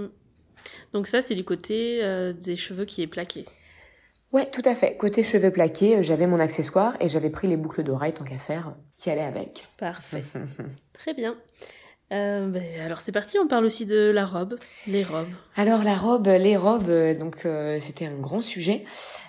Donc 0.92 1.06
ça, 1.06 1.22
c'est 1.22 1.34
du 1.34 1.44
côté 1.44 2.00
euh, 2.02 2.32
des 2.32 2.56
cheveux 2.56 2.84
qui 2.84 3.02
est 3.02 3.06
plaqué. 3.06 3.44
Ouais, 4.32 4.50
tout 4.50 4.62
à 4.64 4.74
fait. 4.74 4.96
Côté 4.96 5.22
cheveux 5.22 5.52
plaqués, 5.52 6.02
j'avais 6.02 6.26
mon 6.26 6.40
accessoire 6.40 6.96
et 7.00 7.08
j'avais 7.08 7.30
pris 7.30 7.46
les 7.46 7.56
boucles 7.56 7.84
d'oreilles 7.84 8.14
tant 8.14 8.24
qu'à 8.24 8.38
faire 8.38 8.74
qui 8.94 9.10
allaient 9.10 9.22
avec. 9.22 9.68
Parfait. 9.78 10.22
Très 10.92 11.14
bien. 11.14 11.36
Euh, 12.12 12.48
ben, 12.48 12.62
alors 12.80 13.00
c'est 13.00 13.12
parti, 13.12 13.38
on 13.38 13.48
parle 13.48 13.64
aussi 13.64 13.86
de 13.86 14.11
la 14.11 14.26
robe, 14.26 14.57
les 14.86 15.02
robes. 15.05 15.26
Alors 15.57 15.82
la 15.82 15.94
robe, 15.94 16.26
les 16.26 16.57
robes, 16.57 16.90
euh, 16.90 17.14
donc 17.14 17.46
euh, 17.46 17.78
c'était 17.80 18.07
un 18.07 18.18
grand 18.18 18.42
sujet. 18.42 18.84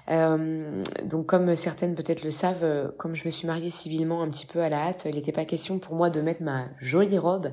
Donc 0.09 1.25
comme 1.25 1.55
certaines 1.55 1.95
peut-être 1.95 2.23
le 2.23 2.31
savent, 2.31 2.93
comme 2.97 3.15
je 3.15 3.25
me 3.25 3.31
suis 3.31 3.47
mariée 3.47 3.71
civilement 3.71 4.21
un 4.21 4.29
petit 4.29 4.45
peu 4.45 4.59
à 4.59 4.69
la 4.69 4.87
hâte, 4.87 5.07
il 5.09 5.15
n'était 5.15 5.31
pas 5.31 5.45
question 5.45 5.79
pour 5.79 5.95
moi 5.95 6.09
de 6.09 6.21
mettre 6.21 6.43
ma 6.43 6.65
jolie 6.79 7.17
robe 7.17 7.51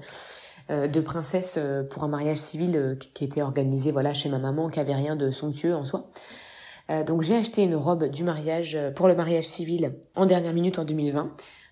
de 0.69 1.01
princesse 1.01 1.59
pour 1.91 2.05
un 2.05 2.09
mariage 2.09 2.39
civil 2.39 2.99
qui 3.15 3.25
était 3.25 3.43
organisé 3.43 3.91
voilà 3.91 4.13
chez 4.13 4.29
ma 4.29 4.39
maman, 4.39 4.69
qui 4.69 4.81
avait 4.81 4.95
rien 4.95 5.17
de 5.17 5.31
somptueux 5.31 5.75
en 5.75 5.85
soi. 5.85 6.11
Donc 7.07 7.23
j'ai 7.23 7.37
acheté 7.37 7.63
une 7.63 7.75
robe 7.75 8.05
du 8.05 8.23
mariage 8.23 8.79
pour 8.95 9.09
le 9.09 9.15
mariage 9.15 9.45
civil 9.45 9.95
en 10.15 10.27
dernière 10.27 10.53
minute 10.53 10.79
en 10.79 10.85
2020, 10.85 11.23
euh, 11.23 11.29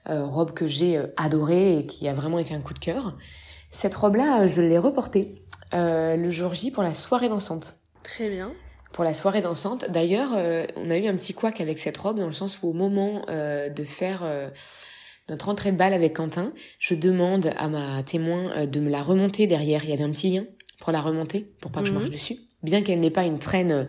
robe 0.07 0.53
que 0.53 0.67
j'ai 0.67 0.97
euh, 0.97 1.07
adorée 1.17 1.79
et 1.79 1.87
qui 1.87 2.09
a 2.09 2.15
vraiment 2.15 2.39
été 2.39 2.55
un 2.55 2.61
coup 2.61 2.75
de 2.75 2.79
cœur. 2.79 3.17
Cette 3.71 3.95
robe-là, 3.95 4.43
euh, 4.43 4.49
je 4.49 4.63
l'ai 4.63 4.79
reportée 4.79 5.43
euh, 5.75 6.17
le 6.17 6.31
jour 6.31 6.55
J 6.55 6.71
pour 6.71 6.83
la 6.83 6.95
soirée 6.95 7.29
dansante. 7.29 7.77
Très 8.03 8.29
bien. 8.31 8.53
Pour 8.93 9.05
la 9.05 9.15
soirée 9.15 9.41
dansante. 9.41 9.89
D'ailleurs, 9.91 10.31
euh, 10.35 10.67
on 10.77 10.91
a 10.91 10.97
eu 10.99 11.07
un 11.07 11.15
petit 11.15 11.33
couac 11.35 11.61
avec 11.61 11.79
cette 11.79 11.97
robe 11.97 12.19
dans 12.19 12.27
le 12.27 12.33
sens 12.33 12.59
où 12.63 12.69
au 12.69 12.73
moment 12.73 13.23
euh, 13.29 13.69
de 13.69 13.85
faire 13.85 14.23
euh, 14.25 14.49
notre 15.29 15.49
entrée 15.49 15.71
de 15.71 15.77
balle 15.77 15.93
avec 15.93 16.15
Quentin, 16.17 16.53
je 16.81 16.95
demande 16.95 17.53
à 17.57 17.69
ma 17.69 18.03
témoin 18.03 18.51
euh, 18.57 18.67
de 18.67 18.81
me 18.81 18.91
la 18.91 19.01
remonter 19.03 19.47
derrière. 19.47 19.85
Il 19.85 19.91
y 19.91 19.93
avait 19.93 20.03
un 20.03 20.11
petit 20.11 20.31
lien 20.31 20.45
pour 20.81 20.91
la 20.93 21.01
remonter, 21.01 21.53
pour 21.61 21.71
pas 21.71 21.81
que 21.83 21.87
je 21.87 21.93
Mhm. 21.93 21.99
marche 21.99 22.11
dessus. 22.11 22.37
Bien 22.65 22.83
qu'elle 22.83 22.99
n'ait 23.01 23.11
pas 23.11 23.25
une 23.25 23.39
traîne 23.39 23.71
euh, 23.73 23.85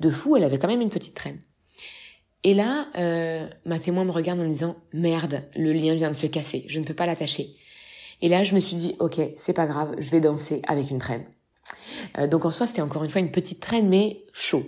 de 0.00 0.08
fou, 0.10 0.36
elle 0.36 0.44
avait 0.44 0.58
quand 0.58 0.68
même 0.68 0.80
une 0.80 0.88
petite 0.88 1.14
traîne. 1.14 1.38
Et 2.44 2.54
là, 2.54 2.86
euh, 2.96 3.48
ma 3.64 3.78
témoin 3.78 4.04
me 4.04 4.10
regarde 4.10 4.40
en 4.40 4.44
me 4.44 4.48
disant 4.48 4.76
merde, 4.92 5.42
le 5.56 5.72
lien 5.72 5.94
vient 5.94 6.10
de 6.10 6.16
se 6.16 6.26
casser, 6.26 6.64
je 6.68 6.78
ne 6.78 6.84
peux 6.84 6.94
pas 6.94 7.06
l'attacher. 7.06 7.52
Et 8.20 8.28
là, 8.28 8.44
je 8.44 8.54
me 8.54 8.60
suis 8.60 8.76
dit 8.76 8.96
ok, 9.00 9.20
c'est 9.36 9.52
pas 9.52 9.66
grave, 9.66 9.94
je 9.98 10.10
vais 10.10 10.20
danser 10.20 10.62
avec 10.66 10.90
une 10.90 10.98
traîne. 10.98 11.24
Euh, 12.18 12.26
donc 12.26 12.44
en 12.44 12.50
soi, 12.50 12.66
c'était 12.66 12.82
encore 12.82 13.04
une 13.04 13.10
fois 13.10 13.20
une 13.20 13.32
petite 13.32 13.60
traîne, 13.60 13.88
mais 13.88 14.24
chaud. 14.32 14.64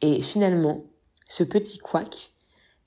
Et 0.00 0.20
finalement, 0.22 0.84
ce 1.28 1.44
petit 1.44 1.78
couac, 1.78 2.32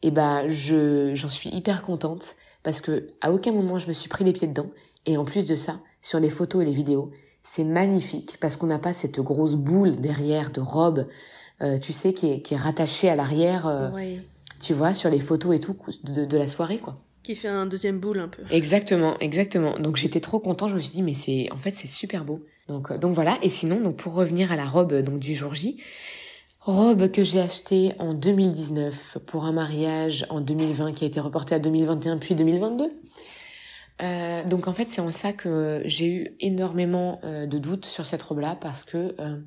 eh 0.03 0.11
ben, 0.11 0.49
je 0.49 1.15
j'en 1.15 1.29
suis 1.29 1.49
hyper 1.49 1.81
contente 1.81 2.35
parce 2.63 2.81
que 2.81 3.07
à 3.21 3.31
aucun 3.31 3.51
moment 3.51 3.79
je 3.79 3.87
me 3.87 3.93
suis 3.93 4.09
pris 4.09 4.23
les 4.23 4.33
pieds 4.33 4.47
dedans. 4.47 4.69
Et 5.05 5.17
en 5.17 5.23
plus 5.23 5.45
de 5.45 5.55
ça, 5.55 5.79
sur 6.01 6.19
les 6.19 6.29
photos 6.29 6.61
et 6.61 6.65
les 6.65 6.73
vidéos, 6.73 7.11
c'est 7.43 7.63
magnifique 7.63 8.37
parce 8.41 8.57
qu'on 8.57 8.67
n'a 8.67 8.77
pas 8.77 8.93
cette 8.93 9.21
grosse 9.21 9.55
boule 9.55 10.01
derrière 10.01 10.51
de 10.51 10.59
robe, 10.59 11.07
euh, 11.61 11.79
tu 11.79 11.93
sais, 11.93 12.13
qui 12.13 12.31
est, 12.31 12.41
qui 12.41 12.53
est 12.53 12.57
rattachée 12.57 13.09
à 13.09 13.15
l'arrière, 13.15 13.67
euh, 13.67 13.89
tu 14.59 14.73
vois, 14.73 14.93
sur 14.93 15.09
les 15.09 15.19
photos 15.19 15.55
et 15.55 15.59
tout 15.59 15.75
de, 16.03 16.25
de 16.25 16.37
la 16.37 16.47
soirée, 16.47 16.77
quoi. 16.77 16.95
Qui 17.23 17.35
fait 17.35 17.47
un 17.49 17.65
deuxième 17.65 17.99
boule 17.99 18.19
un 18.19 18.29
peu. 18.29 18.43
Exactement, 18.51 19.19
exactement. 19.19 19.77
Donc 19.79 19.97
j'étais 19.97 20.21
trop 20.21 20.39
content. 20.39 20.69
Je 20.69 20.75
me 20.75 20.79
suis 20.79 20.91
dit 20.91 21.01
mais 21.01 21.13
c'est 21.13 21.51
en 21.51 21.57
fait 21.57 21.71
c'est 21.71 21.87
super 21.87 22.23
beau. 22.23 22.45
Donc 22.69 22.89
euh, 22.89 22.97
donc 22.97 23.15
voilà. 23.15 23.37
Et 23.41 23.49
sinon 23.49 23.81
donc 23.81 23.97
pour 23.97 24.13
revenir 24.13 24.53
à 24.53 24.55
la 24.55 24.65
robe 24.65 24.93
donc 25.01 25.19
du 25.19 25.33
jour 25.33 25.53
J, 25.53 25.75
robe 26.61 27.11
que 27.11 27.23
j'ai 27.23 27.41
achetée 27.41 27.93
en 27.99 28.13
2019 28.13 29.17
pour 29.25 29.43
un 29.43 29.51
mariage 29.51 30.25
en 30.29 30.39
2020 30.39 30.93
qui 30.93 31.03
a 31.03 31.07
été 31.07 31.19
reporté 31.19 31.53
à 31.53 31.59
2021 31.59 32.17
puis 32.17 32.33
2022. 32.33 32.91
Euh, 34.01 34.43
donc 34.43 34.67
en 34.67 34.73
fait 34.73 34.87
c'est 34.87 35.01
en 35.01 35.11
ça 35.11 35.33
que 35.33 35.81
j'ai 35.85 36.07
eu 36.07 36.27
énormément 36.39 37.19
euh, 37.23 37.47
de 37.47 37.57
doutes 37.57 37.85
sur 37.85 38.05
cette 38.05 38.21
robe-là 38.21 38.55
parce 38.59 38.83
que 38.83 39.15
euh, 39.19 39.37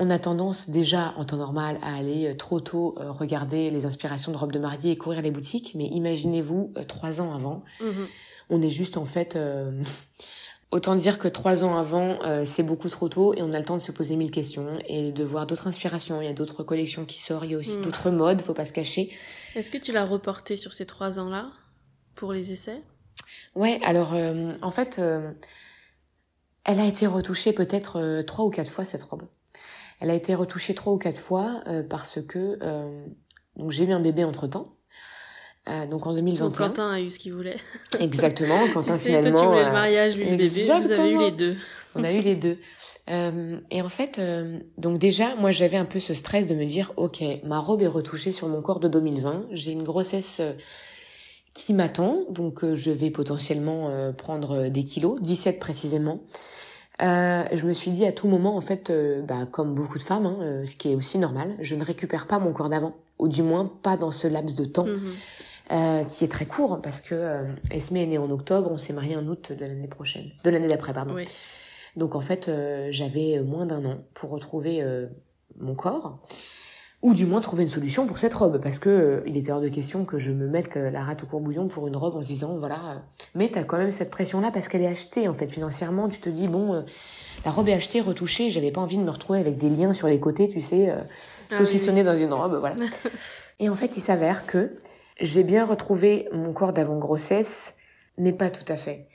on 0.00 0.10
a 0.10 0.18
tendance 0.18 0.70
déjà 0.70 1.14
en 1.16 1.24
temps 1.24 1.36
normal 1.36 1.78
à 1.82 1.94
aller 1.94 2.28
euh, 2.28 2.34
trop 2.34 2.58
tôt 2.60 2.96
euh, 2.98 3.10
regarder 3.12 3.70
les 3.70 3.86
inspirations 3.86 4.32
de 4.32 4.36
robes 4.36 4.52
de 4.52 4.58
mariée 4.58 4.90
et 4.92 4.96
courir 4.96 5.22
les 5.22 5.30
boutiques, 5.30 5.72
mais 5.76 5.86
imaginez-vous 5.86 6.72
euh, 6.76 6.84
trois 6.84 7.20
ans 7.20 7.34
avant, 7.34 7.62
Mhm. 7.80 8.06
on 8.50 8.62
est 8.62 8.70
juste 8.70 8.96
en 8.96 9.04
fait 9.04 9.36
euh, 9.36 9.80
autant 10.72 10.94
dire 10.94 11.18
que 11.18 11.28
trois 11.28 11.64
ans 11.64 11.76
avant 11.76 12.18
euh, 12.24 12.44
c'est 12.44 12.62
beaucoup 12.62 12.88
trop 12.88 13.08
tôt 13.08 13.34
et 13.34 13.42
on 13.42 13.52
a 13.52 13.58
le 13.58 13.64
temps 13.64 13.76
de 13.76 13.82
se 13.82 13.92
poser 13.92 14.16
mille 14.16 14.30
questions 14.30 14.78
et 14.86 15.12
de 15.12 15.24
voir 15.24 15.46
d'autres 15.46 15.66
inspirations. 15.66 16.20
Il 16.22 16.26
y 16.26 16.28
a 16.28 16.32
d'autres 16.32 16.62
collections 16.62 17.04
qui 17.04 17.20
sortent 17.20 17.44
il 17.44 17.50
y 17.52 17.54
a 17.54 17.58
aussi 17.58 17.78
Mm. 17.78 17.82
d'autres 17.82 18.10
modes 18.10 18.40
faut 18.40 18.54
pas 18.54 18.66
se 18.66 18.72
cacher. 18.72 19.12
Est-ce 19.54 19.68
que 19.70 19.78
tu 19.78 19.92
l'as 19.92 20.04
reporté 20.04 20.56
sur 20.56 20.72
ces 20.72 20.86
trois 20.86 21.18
ans-là 21.18 21.50
pour 22.14 22.32
les 22.32 22.52
essais? 22.52 22.82
Ouais 23.54 23.80
alors 23.84 24.12
euh, 24.14 24.54
en 24.62 24.70
fait 24.70 24.98
euh, 24.98 25.32
elle 26.64 26.78
a 26.80 26.86
été 26.86 27.06
retouchée 27.06 27.52
peut-être 27.52 28.22
trois 28.22 28.44
ou 28.44 28.50
quatre 28.50 28.70
fois 28.70 28.84
cette 28.84 29.02
robe 29.02 29.24
elle 30.00 30.10
a 30.10 30.14
été 30.14 30.34
retouchée 30.34 30.74
trois 30.74 30.92
ou 30.92 30.98
quatre 30.98 31.18
fois 31.18 31.62
euh, 31.66 31.82
parce 31.82 32.20
que 32.20 32.58
euh, 32.62 33.06
donc 33.56 33.70
j'ai 33.70 33.84
eu 33.84 33.92
un 33.92 34.00
bébé 34.00 34.24
entre 34.24 34.46
temps 34.46 34.74
donc 35.88 36.04
en 36.08 36.14
2021 36.14 36.48
Donc 36.48 36.56
Quentin 36.56 36.90
a 36.90 37.00
eu 37.00 37.12
ce 37.12 37.18
qu'il 37.20 37.32
voulait. 37.32 37.56
exactement 38.00 38.66
tu 38.66 38.72
Quentin 38.72 38.92
sais, 38.94 39.10
toi 39.12 39.20
tu 39.20 39.26
finalement 39.28 39.48
voulais 39.50 39.62
euh, 39.62 39.66
le 39.66 39.72
mariage, 39.72 40.16
lui 40.16 40.24
le 40.28 40.36
bébé, 40.36 40.64
vous 40.64 40.90
avez 40.90 41.10
eu 41.10 41.18
les 41.18 41.30
deux. 41.30 41.56
On 41.94 42.02
a 42.02 42.12
eu 42.12 42.20
les 42.20 42.34
deux. 42.34 42.58
Euh, 43.10 43.58
et 43.70 43.82
en 43.82 43.88
fait, 43.88 44.18
euh, 44.18 44.60
donc 44.78 44.98
déjà, 44.98 45.34
moi 45.34 45.50
j'avais 45.50 45.76
un 45.76 45.84
peu 45.84 45.98
ce 45.98 46.14
stress 46.14 46.46
de 46.46 46.54
me 46.54 46.64
dire, 46.64 46.92
ok, 46.96 47.22
ma 47.44 47.58
robe 47.58 47.82
est 47.82 47.88
retouchée 47.88 48.30
sur 48.32 48.48
mon 48.48 48.62
corps 48.62 48.80
de 48.80 48.88
2020, 48.88 49.46
j'ai 49.50 49.72
une 49.72 49.82
grossesse 49.82 50.38
euh, 50.40 50.52
qui 51.54 51.72
m'attend, 51.74 52.24
donc 52.30 52.62
euh, 52.62 52.76
je 52.76 52.90
vais 52.92 53.10
potentiellement 53.10 53.88
euh, 53.88 54.12
prendre 54.12 54.68
des 54.68 54.84
kilos, 54.84 55.20
17 55.20 55.58
précisément. 55.58 56.22
Euh, 57.02 57.44
je 57.52 57.66
me 57.66 57.72
suis 57.72 57.90
dit 57.90 58.04
à 58.04 58.12
tout 58.12 58.28
moment, 58.28 58.56
en 58.56 58.60
fait, 58.60 58.90
euh, 58.90 59.22
bah, 59.22 59.46
comme 59.50 59.74
beaucoup 59.74 59.98
de 59.98 60.02
femmes, 60.02 60.26
hein, 60.26 60.36
euh, 60.42 60.66
ce 60.66 60.76
qui 60.76 60.90
est 60.92 60.94
aussi 60.94 61.18
normal, 61.18 61.54
je 61.60 61.74
ne 61.74 61.84
récupère 61.84 62.26
pas 62.26 62.38
mon 62.38 62.52
corps 62.52 62.68
d'avant, 62.68 62.94
ou 63.18 63.28
du 63.28 63.42
moins 63.42 63.70
pas 63.82 63.96
dans 63.96 64.10
ce 64.10 64.26
laps 64.28 64.54
de 64.56 64.64
temps 64.64 64.86
Mhm. 64.86 65.14
qui 66.08 66.24
est 66.24 66.28
très 66.28 66.46
court 66.46 66.82
parce 66.82 67.00
que 67.00 67.44
Esme 67.70 67.96
est 67.96 68.06
née 68.06 68.18
en 68.18 68.28
octobre, 68.30 68.68
on 68.72 68.78
s'est 68.78 68.92
marié 68.92 69.16
en 69.16 69.24
août 69.28 69.52
de 69.52 69.64
l'année 69.64 69.86
prochaine, 69.88 70.28
de 70.42 70.50
l'année 70.50 70.66
d'après, 70.68 70.92
pardon. 70.92 71.14
Oui. 71.14 71.24
Donc 71.96 72.16
en 72.16 72.20
fait, 72.20 72.50
j'avais 72.90 73.40
moins 73.40 73.66
d'un 73.66 73.84
an 73.84 73.98
pour 74.14 74.30
retrouver 74.30 74.84
mon 75.60 75.74
corps, 75.76 76.18
ou 77.02 77.14
du 77.14 77.24
moins 77.24 77.40
trouver 77.40 77.62
une 77.62 77.70
solution 77.70 78.06
pour 78.06 78.18
cette 78.18 78.34
robe, 78.34 78.60
parce 78.62 78.78
que 78.78 78.90
euh, 78.90 79.22
il 79.26 79.36
était 79.38 79.52
hors 79.52 79.60
de 79.62 79.68
question 79.68 80.04
que 80.04 80.18
je 80.18 80.32
me 80.32 80.46
mette 80.46 80.76
euh, 80.76 80.90
la 80.90 81.02
rate 81.02 81.22
au 81.22 81.26
courbouillon 81.26 81.66
pour 81.66 81.88
une 81.88 81.96
robe 81.96 82.16
en 82.16 82.22
se 82.22 82.26
disant 82.26 82.58
voilà. 82.58 82.74
euh, 82.74 82.98
Mais 83.34 83.48
t'as 83.50 83.64
quand 83.64 83.78
même 83.78 83.90
cette 83.90 84.10
pression-là 84.10 84.50
parce 84.50 84.68
qu'elle 84.68 84.82
est 84.82 84.86
achetée 84.86 85.26
en 85.26 85.34
fait 85.34 85.46
financièrement. 85.48 86.08
Tu 86.08 86.20
te 86.20 86.28
dis 86.28 86.46
bon, 86.46 86.74
euh, 86.74 86.82
la 87.44 87.50
robe 87.50 87.68
est 87.68 87.72
achetée, 87.72 88.00
retouchée. 88.02 88.50
J'avais 88.50 88.70
pas 88.70 88.82
envie 88.82 88.98
de 88.98 89.02
me 89.02 89.10
retrouver 89.10 89.38
avec 89.40 89.56
des 89.56 89.70
liens 89.70 89.94
sur 89.94 90.08
les 90.08 90.20
côtés, 90.20 90.50
tu 90.50 90.60
sais, 90.60 90.90
euh, 90.90 91.00
Ah 91.50 91.56
saucissonnés 91.56 92.04
dans 92.04 92.16
une 92.16 92.32
robe, 92.34 92.56
voilà. 92.60 92.76
Et 93.60 93.68
en 93.68 93.74
fait, 93.74 93.96
il 93.96 94.00
s'avère 94.00 94.44
que 94.46 94.76
j'ai 95.20 95.42
bien 95.42 95.64
retrouvé 95.64 96.28
mon 96.32 96.52
corps 96.52 96.72
d'avant 96.72 96.98
grossesse, 96.98 97.74
mais 98.18 98.32
pas 98.32 98.50
tout 98.50 98.70
à 98.70 98.76
fait. 98.76 99.06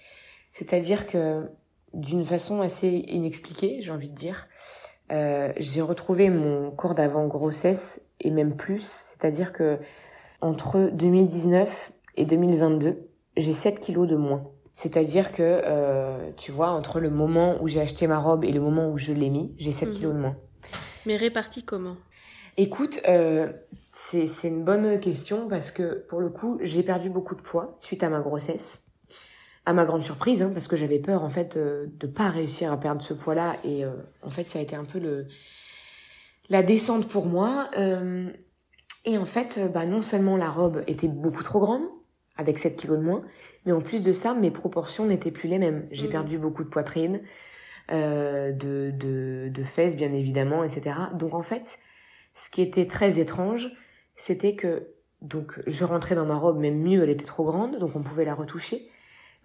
C'est-à-dire 0.52 1.06
que 1.08 1.50
d'une 1.94 2.26
façon 2.26 2.62
assez 2.62 3.06
inexpliquée, 3.08 3.80
j'ai 3.82 3.92
envie 3.92 4.10
de 4.10 4.16
dire, 4.16 4.48
euh, 5.12 5.52
j'ai 5.58 5.82
retrouvé 5.82 6.30
mon 6.30 6.72
corps 6.72 6.96
d'avant 6.96 7.28
grossesse 7.28 8.02
et 8.22 8.32
même 8.32 8.56
plus. 8.56 9.04
C'est-à-dire 9.08 9.54
que 9.54 9.78
entre 10.42 10.90
2019 10.94 11.92
et 12.18 12.26
2022, 12.26 13.08
j'ai 13.38 13.54
7 13.54 13.80
kilos 13.80 14.08
de 14.08 14.16
moins. 14.16 14.44
C'est-à-dire 14.76 15.32
que, 15.32 15.42
euh, 15.44 16.32
tu 16.36 16.52
vois, 16.52 16.70
entre 16.70 17.00
le 17.00 17.10
moment 17.10 17.56
où 17.62 17.68
j'ai 17.68 17.80
acheté 17.82 18.08
ma 18.08 18.20
robe 18.20 18.44
et 18.44 18.52
le 18.52 18.60
moment 18.60 18.90
où 18.90 18.98
je 18.98 19.14
l'ai 19.14 19.30
mis, 19.30 19.54
j'ai 19.58 19.72
7 19.72 19.90
Mhm. 19.90 19.96
kilos 19.96 20.14
de 20.16 20.20
moins. 20.20 20.36
Mais 21.06 21.16
réparti 21.16 21.64
comment? 21.64 21.96
Écoute, 22.58 23.00
euh, 23.08 23.52
c'est 23.92 24.28
c'est 24.28 24.48
une 24.48 24.64
bonne 24.64 25.00
question 25.00 25.48
parce 25.48 25.72
que 25.72 26.06
pour 26.10 26.20
le 26.22 26.30
coup, 26.30 26.58
j'ai 26.62 26.84
perdu 26.84 27.10
beaucoup 27.10 27.36
de 27.36 27.42
poids 27.42 27.78
suite 27.80 28.02
à 28.04 28.10
ma 28.10 28.20
grossesse. 28.22 28.82
À 29.66 29.74
ma 29.74 29.86
grande 29.86 30.04
surprise, 30.04 30.42
hein, 30.44 30.52
parce 30.54 30.68
que 30.68 30.76
j'avais 30.76 31.00
peur 31.00 31.24
en 31.24 31.30
fait 31.30 31.58
euh, 31.58 31.88
de 32.00 32.06
pas 32.08 32.30
réussir 32.30 32.72
à 32.72 32.80
perdre 32.80 33.02
ce 33.02 33.14
poids-là 33.16 33.58
et 33.64 33.84
euh, 33.84 33.92
en 34.22 34.30
fait 34.30 34.44
ça 34.44 34.60
a 34.60 34.62
été 34.62 34.76
un 34.76 34.86
peu 34.86 35.00
le 35.00 35.28
la 36.50 36.62
descente 36.64 37.08
pour 37.08 37.26
moi. 37.26 37.70
Euh, 37.78 38.30
et 39.06 39.18
en 39.18 39.26
fait, 39.26 39.58
euh, 39.58 39.68
bah 39.68 39.86
non 39.86 40.02
seulement 40.02 40.38
la 40.38 40.50
robe 40.50 40.84
était 40.88 41.08
beaucoup 41.08 41.44
trop 41.44 41.60
grande 41.60 41.84
avec 42.38 42.60
7 42.60 42.76
kilos 42.76 42.98
de 43.00 43.04
moins, 43.04 43.24
mais 43.66 43.72
en 43.72 43.82
plus 43.82 44.02
de 44.02 44.12
ça, 44.12 44.34
mes 44.34 44.52
proportions 44.52 45.06
n'étaient 45.06 45.32
plus 45.32 45.48
les 45.50 45.58
mêmes. 45.60 45.88
J'ai 45.92 46.06
Mhm. 46.08 46.12
perdu 46.12 46.38
beaucoup 46.38 46.64
de 46.64 46.70
poitrine, 46.70 47.22
euh, 47.92 48.52
de, 48.52 48.92
de, 48.92 49.50
de 49.50 49.64
fesses 49.64 49.96
bien 49.96 50.14
évidemment, 50.14 50.64
etc. 50.64 50.96
Donc 51.14 51.34
en 51.34 51.42
fait, 51.44 51.80
ce 52.36 52.50
qui 52.50 52.62
était 52.62 52.88
très 52.88 53.20
étrange, 53.20 53.72
c'était 54.16 54.56
que 54.56 54.88
donc 55.22 55.60
je 55.66 55.84
rentrais 55.86 56.16
dans 56.16 56.26
ma 56.26 56.36
robe, 56.38 56.60
même 56.60 56.80
mieux, 56.82 57.02
elle 57.04 57.10
était 57.10 57.26
trop 57.26 57.46
grande, 57.46 57.80
donc 57.80 57.96
on 57.96 58.04
pouvait 58.04 58.26
la 58.26 58.36
retoucher. 58.36 58.88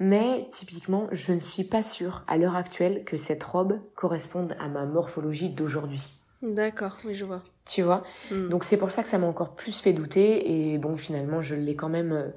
Mais 0.01 0.47
typiquement, 0.51 1.09
je 1.13 1.33
ne 1.33 1.41
suis 1.41 1.65
pas 1.65 1.83
sûre 1.83 2.25
à 2.27 2.37
l'heure 2.39 2.57
actuelle 2.57 3.05
que 3.05 3.17
cette 3.17 3.45
robe 3.45 3.79
corresponde 3.95 4.57
à 4.59 4.67
ma 4.69 4.87
morphologie 4.87 5.51
d'aujourd'hui. 5.51 6.03
D'accord, 6.43 6.97
oui, 7.05 7.15
je 7.15 7.27
vois. 7.27 7.43
Tu 7.67 7.83
vois? 7.83 8.03
Mhm. 8.31 8.49
Donc 8.49 8.65
c'est 8.65 8.79
pour 8.79 8.91
ça 8.91 9.03
que 9.03 9.09
ça 9.09 9.19
m'a 9.19 9.27
encore 9.27 9.55
plus 9.55 9.79
fait 9.81 9.93
douter 9.93 10.73
et 10.73 10.79
bon 10.79 10.97
finalement 10.97 11.43
je 11.43 11.55
l'ai 11.55 11.77
quand 11.77 11.91
même 11.91 12.13
euh, 12.13 12.29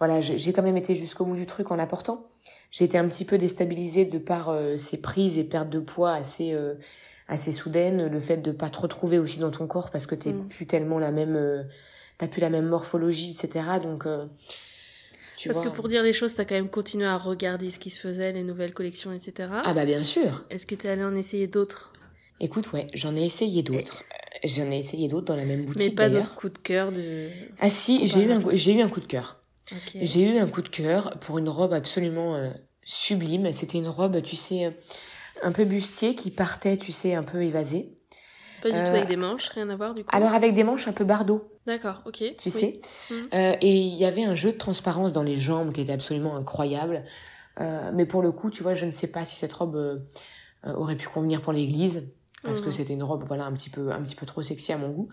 voilà, 0.00 0.20
j'ai 0.20 0.52
quand 0.52 0.62
même 0.62 0.76
été 0.76 0.94
jusqu'au 0.96 1.24
bout 1.24 1.36
du 1.36 1.46
truc 1.46 1.70
en 1.70 1.76
l'apportant. 1.76 2.26
J'ai 2.72 2.84
été 2.84 2.98
un 2.98 3.06
petit 3.08 3.24
peu 3.24 3.38
déstabilisée 3.38 4.04
de 4.04 4.18
par 4.18 4.48
euh, 4.48 4.76
ces 4.76 5.00
prises 5.00 5.38
et 5.38 5.44
pertes 5.44 5.70
de 5.70 5.78
poids 5.80 6.12
assez 6.12 6.52
euh, 6.52 6.74
assez 7.28 7.52
soudaine, 7.52 8.06
le 8.08 8.20
fait 8.20 8.38
de 8.38 8.50
pas 8.52 8.70
te 8.70 8.80
retrouver 8.80 9.18
aussi 9.18 9.38
dans 9.38 9.50
ton 9.50 9.66
corps 9.68 9.90
parce 9.90 10.06
que 10.06 10.14
t'es 10.16 10.32
Mm. 10.32 10.48
plus 10.48 10.66
tellement 10.66 10.98
la 10.98 11.12
même, 11.12 11.36
euh, 11.36 11.62
t'as 12.18 12.26
plus 12.26 12.40
la 12.40 12.50
même 12.50 12.66
morphologie, 12.66 13.30
etc. 13.38 13.64
Donc, 13.82 14.06
euh, 14.06 14.24
tu 15.38 15.48
Parce 15.48 15.60
vois. 15.60 15.70
que 15.70 15.74
pour 15.76 15.88
dire 15.88 16.02
les 16.02 16.12
choses, 16.12 16.34
t'as 16.34 16.44
quand 16.44 16.54
même 16.56 16.68
continué 16.68 17.06
à 17.06 17.16
regarder 17.16 17.70
ce 17.70 17.78
qui 17.78 17.90
se 17.90 18.00
faisait, 18.00 18.32
les 18.32 18.42
nouvelles 18.42 18.74
collections, 18.74 19.12
etc. 19.12 19.62
Ah 19.64 19.72
bah 19.74 19.84
bien 19.84 20.02
sûr. 20.02 20.44
Est-ce 20.50 20.66
que 20.66 20.74
t'es 20.74 20.88
allé 20.88 21.04
en 21.04 21.14
essayer 21.14 21.46
d'autres? 21.46 21.92
Écoute, 22.40 22.72
ouais, 22.72 22.86
j'en 22.94 23.16
ai 23.16 23.24
essayé 23.24 23.62
d'autres. 23.62 24.04
Euh, 24.12 24.14
J'en 24.44 24.70
ai 24.70 24.78
essayé 24.78 25.08
d'autres 25.08 25.26
dans 25.26 25.36
la 25.36 25.44
même 25.44 25.60
Mais 25.60 25.66
boutique 25.66 25.96
pas 25.96 26.08
d'ailleurs. 26.08 26.22
d'autres 26.22 26.34
coups 26.36 26.52
de 26.52 26.58
cœur 26.58 26.92
de... 26.92 27.28
Ah 27.60 27.70
si, 27.70 28.06
j'ai 28.06 28.22
eu 28.24 28.30
un, 28.30 28.40
coup- 28.40 28.50
j'ai 28.52 28.74
eu 28.74 28.80
un 28.80 28.88
coup 28.88 29.00
de 29.00 29.06
cœur. 29.06 29.40
J'ai 30.00 30.22
eu 30.22 30.38
un 30.38 30.46
coup 30.46 30.62
de 30.62 30.68
cœur 30.68 31.18
pour 31.20 31.38
une 31.38 31.48
robe 31.48 31.72
absolument 31.72 32.36
euh, 32.36 32.50
sublime. 32.84 33.52
C'était 33.52 33.78
une 33.78 33.88
robe, 33.88 34.22
tu 34.22 34.36
sais, 34.36 34.66
euh, 34.66 34.70
un 35.42 35.52
peu 35.52 35.64
bustier 35.64 36.14
qui 36.14 36.30
partait, 36.30 36.76
tu 36.76 36.92
sais, 36.92 37.14
un 37.14 37.24
peu 37.24 37.42
évasée. 37.42 37.94
Pas 38.62 38.70
du 38.70 38.78
tout 38.82 38.90
avec 38.90 39.06
des 39.06 39.16
manches, 39.16 39.48
rien 39.50 39.68
à 39.70 39.76
voir 39.76 39.94
du 39.94 40.04
coup? 40.04 40.10
Alors 40.12 40.32
avec 40.34 40.54
des 40.54 40.64
manches 40.64 40.88
un 40.88 40.92
peu 40.92 41.04
bardeau, 41.04 41.48
D'accord, 41.68 42.00
ok. 42.06 42.16
tu 42.16 42.24
Oui. 42.46 42.50
sais. 42.50 42.80
Mhm. 43.10 43.28
Euh, 43.34 43.56
et 43.60 43.76
il 43.78 43.94
y 43.94 44.06
avait 44.06 44.24
un 44.24 44.34
jeu 44.34 44.52
de 44.52 44.56
transparence 44.56 45.12
dans 45.12 45.22
les 45.22 45.36
jambes 45.36 45.72
qui 45.72 45.82
était 45.82 45.92
absolument 45.92 46.34
incroyable. 46.34 47.04
Euh, 47.60 47.90
mais 47.94 48.06
pour 48.06 48.22
le 48.22 48.32
coup, 48.32 48.50
tu 48.50 48.62
vois, 48.62 48.72
je 48.74 48.86
ne 48.86 48.90
sais 48.90 49.06
pas 49.08 49.26
si 49.26 49.36
cette 49.36 49.52
robe 49.52 49.76
euh, 49.76 49.98
aurait 50.64 50.96
pu 50.96 51.06
convenir 51.08 51.42
pour 51.42 51.52
l'église 51.52 52.08
parce 52.42 52.60
que 52.62 52.66
Mhm. 52.68 52.72
c'était 52.72 52.94
une 52.94 53.02
robe 53.02 53.24
voilà 53.28 53.44
un 53.44 53.52
petit 53.52 53.68
peu 53.68 53.92
un 53.92 54.02
petit 54.02 54.14
peu 54.16 54.24
trop 54.24 54.42
sexy 54.42 54.72
à 54.72 54.78
mon 54.78 54.88
goût. 54.88 55.08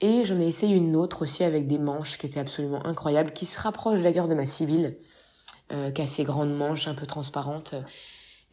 Et 0.00 0.24
j'en 0.24 0.40
ai 0.40 0.48
essayé 0.48 0.74
une 0.74 0.96
autre 0.96 1.22
aussi 1.22 1.44
avec 1.44 1.68
des 1.68 1.78
manches 1.78 2.18
qui 2.18 2.26
étaient 2.26 2.40
absolument 2.40 2.84
incroyables, 2.84 3.32
qui 3.32 3.46
se 3.46 3.60
rapproche 3.60 4.00
d'ailleurs 4.00 4.26
de 4.26 4.34
ma 4.34 4.46
civile, 4.46 4.96
qui 5.94 6.02
a 6.02 6.06
ces 6.06 6.24
grandes 6.24 6.54
manches 6.54 6.88
un 6.88 6.94
peu 6.94 7.06
transparentes. 7.06 7.74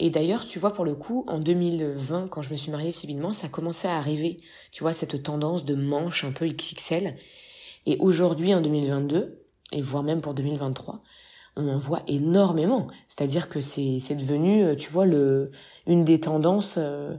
Et 0.03 0.09
d'ailleurs, 0.09 0.47
tu 0.47 0.57
vois, 0.57 0.73
pour 0.73 0.83
le 0.83 0.95
coup, 0.95 1.23
en 1.27 1.37
2020, 1.37 2.27
quand 2.27 2.41
je 2.41 2.49
me 2.51 2.57
suis 2.57 2.71
mariée 2.71 2.91
civilement, 2.91 3.33
ça 3.33 3.49
commençait 3.49 3.87
à 3.87 3.97
arriver, 3.97 4.37
tu 4.71 4.81
vois, 4.83 4.93
cette 4.93 5.21
tendance 5.21 5.63
de 5.63 5.75
manches 5.75 6.23
un 6.25 6.31
peu 6.31 6.47
XXL. 6.47 7.15
Et 7.85 7.97
aujourd'hui, 7.99 8.53
en 8.55 8.61
2022, 8.61 9.43
et 9.71 9.81
voire 9.81 10.01
même 10.01 10.21
pour 10.21 10.33
2023, 10.33 11.01
on 11.55 11.67
en 11.69 11.77
voit 11.77 12.01
énormément. 12.07 12.87
C'est-à-dire 13.09 13.47
que 13.47 13.61
c'est 13.61 13.99
c'est 13.99 14.15
devenu, 14.15 14.63
euh, 14.63 14.75
tu 14.75 14.89
vois, 14.89 15.05
le 15.05 15.51
une 15.85 16.03
des 16.03 16.19
tendances, 16.19 16.75
euh, 16.79 17.15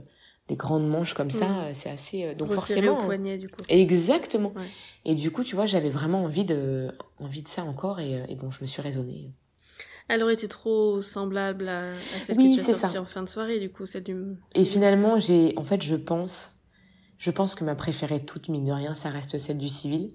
des 0.49 0.55
grandes 0.57 0.87
manches 0.87 1.13
comme 1.13 1.31
ça, 1.31 1.47
Mhm. 1.47 1.57
euh, 1.59 1.69
c'est 1.73 1.89
assez... 1.89 2.25
euh, 2.25 2.35
donc 2.35 2.51
forcément... 2.51 2.99
au 2.99 3.05
poignet 3.05 3.37
du 3.37 3.47
coup. 3.47 3.63
Exactement. 3.69 4.51
Ouais. 4.57 4.67
Et 5.05 5.15
du 5.15 5.31
coup, 5.31 5.45
tu 5.45 5.55
vois, 5.55 5.67
j'avais 5.67 5.89
vraiment 5.89 6.23
envie 6.25 6.43
de, 6.43 6.91
envie 7.19 7.43
de 7.43 7.47
ça 7.47 7.63
encore, 7.63 8.01
et, 8.01 8.25
et 8.27 8.35
bon, 8.35 8.51
je 8.51 8.61
me 8.61 8.67
suis 8.67 8.81
raisonnée. 8.81 9.31
Elle 10.13 10.21
aurait 10.21 10.35
été 10.35 10.47
trop 10.47 11.01
semblable 11.01 11.67
à, 11.67 11.87
à 11.89 12.21
celle 12.21 12.37
Oui, 12.37 12.57
que 12.57 12.63
tu 12.63 12.69
as 12.69 12.75
sortie 12.75 12.99
en 12.99 13.05
fin 13.05 13.23
de 13.23 13.29
soirée 13.29 13.59
du 13.59 13.71
coup, 13.71 13.87
celle 13.87 14.03
du... 14.03 14.15
Et 14.53 14.63
finalement, 14.63 15.17
j'ai, 15.17 15.53
en 15.57 15.63
fait, 15.63 15.81
je 15.81 15.95
pense, 15.95 16.51
je 17.17 17.31
pense 17.31 17.55
que 17.55 17.63
ma 17.63 17.73
préférée 17.73 18.23
toute, 18.23 18.47
mine 18.47 18.63
de 18.65 18.71
rien, 18.71 18.93
ça 18.93 19.09
reste 19.09 19.39
celle 19.39 19.57
du 19.57 19.69
civil. 19.69 20.13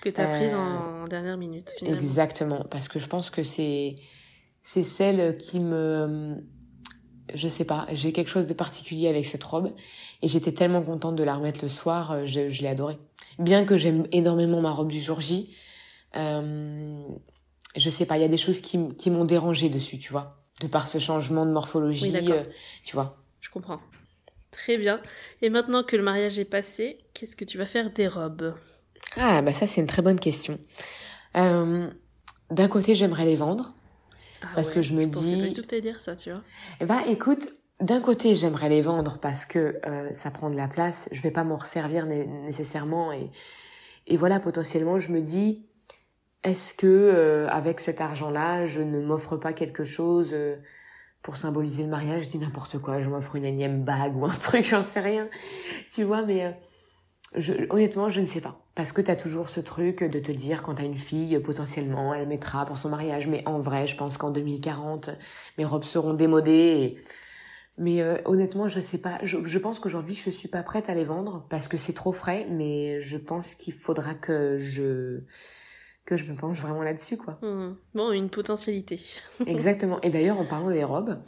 Que 0.00 0.10
tu 0.10 0.20
as 0.20 0.28
prise 0.38 0.54
Euh, 0.54 0.58
en, 0.58 1.02
en 1.02 1.08
dernière 1.08 1.36
minute 1.38 1.72
finalement. 1.76 2.00
Exactement, 2.00 2.64
parce 2.70 2.88
que 2.88 3.00
je 3.00 3.08
pense 3.08 3.30
que 3.30 3.42
c'est, 3.42 3.96
c'est 4.62 4.84
celle 4.84 5.36
qui 5.38 5.58
me, 5.58 6.36
je 7.34 7.48
sais 7.48 7.64
pas, 7.64 7.88
j'ai 7.92 8.12
quelque 8.12 8.30
chose 8.30 8.46
de 8.46 8.54
particulier 8.54 9.08
avec 9.08 9.24
cette 9.24 9.42
robe, 9.42 9.72
et 10.22 10.28
j'étais 10.28 10.52
tellement 10.52 10.82
contente 10.82 11.16
de 11.16 11.24
la 11.24 11.34
remettre 11.34 11.58
le 11.62 11.68
soir, 11.68 12.12
euh, 12.12 12.26
je, 12.26 12.48
je 12.48 12.62
l'ai 12.62 12.68
adorée. 12.68 12.98
Bien 13.40 13.64
que 13.64 13.76
j'aime 13.76 14.06
énormément 14.12 14.60
ma 14.60 14.70
robe 14.70 14.92
du 14.92 15.00
jour 15.00 15.20
J, 15.20 15.52
euh, 16.14 17.02
je 17.76 17.90
sais 17.90 18.06
pas, 18.06 18.16
il 18.16 18.22
y 18.22 18.24
a 18.24 18.28
des 18.28 18.38
choses 18.38 18.60
qui, 18.60 18.78
m'ont 18.78 19.24
dérangée 19.24 19.68
dessus, 19.68 19.98
tu 19.98 20.12
vois, 20.12 20.42
de 20.60 20.66
par 20.66 20.88
ce 20.88 20.98
changement 20.98 21.46
de 21.46 21.52
morphologie, 21.52 22.12
Oui, 22.14 22.32
euh, 22.32 22.44
tu 22.82 22.94
vois. 22.94 23.16
Je 23.40 23.50
comprends. 23.50 23.80
Très 24.50 24.78
bien. 24.78 25.00
Et 25.42 25.50
maintenant 25.50 25.82
que 25.82 25.96
le 25.96 26.02
mariage 26.02 26.38
est 26.38 26.44
passé, 26.46 26.98
qu'est-ce 27.14 27.36
que 27.36 27.44
tu 27.44 27.58
vas 27.58 27.66
faire 27.66 27.92
des 27.92 28.08
robes? 28.08 28.54
Ah, 29.16 29.42
bah 29.42 29.52
ça 29.52 29.66
c'est 29.66 29.80
une 29.80 29.86
très 29.86 30.02
bonne 30.02 30.20
question. 30.20 30.58
Euh, 31.36 31.90
D'un 32.50 32.68
côté, 32.68 32.94
j'aimerais 32.94 33.24
les 33.24 33.36
vendre. 33.36 33.74
Ah 34.42 34.48
Parce 34.54 34.70
que 34.70 34.82
je 34.82 34.92
me 34.94 35.04
dis- 35.06 35.40
pas 35.40 35.48
du 35.48 35.52
tout 35.54 35.62
que 35.66 35.80
dire 35.80 36.00
ça, 36.00 36.16
tu 36.16 36.30
vois. 36.30 36.42
Eh 36.80 36.86
ben, 36.86 37.00
écoute, 37.06 37.48
d'un 37.80 38.00
côté, 38.00 38.34
j'aimerais 38.34 38.68
les 38.68 38.80
vendre 38.82 39.18
parce 39.18 39.44
que 39.44 39.78
euh, 39.86 40.12
ça 40.12 40.30
prend 40.30 40.48
de 40.50 40.56
la 40.56 40.68
place. 40.68 41.08
Je 41.12 41.20
vais 41.22 41.30
pas 41.30 41.44
m'en 41.44 41.56
resservir 41.56 42.06
né- 42.06 42.26
nécessairement 42.26 43.12
et 43.12 43.30
et 44.08 44.16
voilà, 44.16 44.38
potentiellement, 44.38 44.98
je 45.00 45.10
me 45.10 45.20
dis, 45.20 45.66
est-ce 46.46 46.74
que 46.74 46.86
euh, 46.86 47.48
avec 47.48 47.80
cet 47.80 48.00
argent-là, 48.00 48.66
je 48.66 48.80
ne 48.80 49.00
m'offre 49.00 49.36
pas 49.36 49.52
quelque 49.52 49.82
chose 49.82 50.30
euh, 50.32 50.54
pour 51.20 51.36
symboliser 51.36 51.82
le 51.82 51.88
mariage? 51.88 52.26
Je 52.26 52.28
dis 52.28 52.38
n'importe 52.38 52.78
quoi. 52.78 53.02
Je 53.02 53.10
m'offre 53.10 53.34
une 53.34 53.44
énième 53.44 53.82
bague 53.82 54.16
ou 54.16 54.24
un 54.24 54.28
truc, 54.40 54.64
j'en 54.64 54.82
sais 54.82 55.00
rien. 55.00 55.28
Tu 55.92 56.04
vois, 56.04 56.22
mais 56.22 56.56
euh, 57.36 57.66
honnêtement, 57.70 58.10
je 58.10 58.20
ne 58.20 58.26
sais 58.26 58.40
pas. 58.40 58.60
Parce 58.76 58.92
que 58.92 59.00
t'as 59.00 59.16
toujours 59.16 59.48
ce 59.48 59.58
truc 59.58 60.04
de 60.04 60.20
te 60.20 60.30
dire, 60.30 60.62
quand 60.62 60.74
t'as 60.74 60.84
une 60.84 60.96
fille, 60.96 61.36
potentiellement, 61.40 62.14
elle 62.14 62.28
mettra 62.28 62.64
pour 62.64 62.78
son 62.78 62.90
mariage. 62.90 63.26
Mais 63.26 63.42
en 63.48 63.58
vrai, 63.58 63.88
je 63.88 63.96
pense 63.96 64.16
qu'en 64.16 64.30
2040, 64.30 65.10
mes 65.58 65.64
robes 65.64 65.82
seront 65.82 66.14
démodées. 66.14 66.96
Mais 67.76 68.04
honnêtement, 68.24 68.68
je 68.68 68.80
sais 68.80 68.98
pas. 68.98 69.18
Je, 69.24 69.58
pense 69.58 69.80
qu'aujourd'hui, 69.80 70.14
je 70.14 70.30
suis 70.30 70.48
pas 70.48 70.62
prête 70.62 70.88
à 70.88 70.94
les 70.94 71.04
vendre 71.04 71.44
parce 71.50 71.66
que 71.66 71.76
c'est 71.76 71.92
trop 71.92 72.12
frais. 72.12 72.46
Mais 72.50 73.00
je 73.00 73.16
pense 73.16 73.54
qu'il 73.54 73.72
faudra 73.72 74.14
que 74.14 74.58
je 74.58 75.22
que 76.06 76.16
je 76.16 76.32
me 76.32 76.36
penche 76.36 76.60
vraiment 76.60 76.82
là-dessus, 76.82 77.18
quoi. 77.18 77.38
Hmm. 77.42 77.74
Bon, 77.94 78.12
une 78.12 78.30
potentialité. 78.30 79.00
Exactement. 79.46 80.00
Et 80.00 80.10
d'ailleurs, 80.10 80.40
en 80.40 80.46
parlant 80.46 80.70
des 80.70 80.84
robes, 80.84 81.18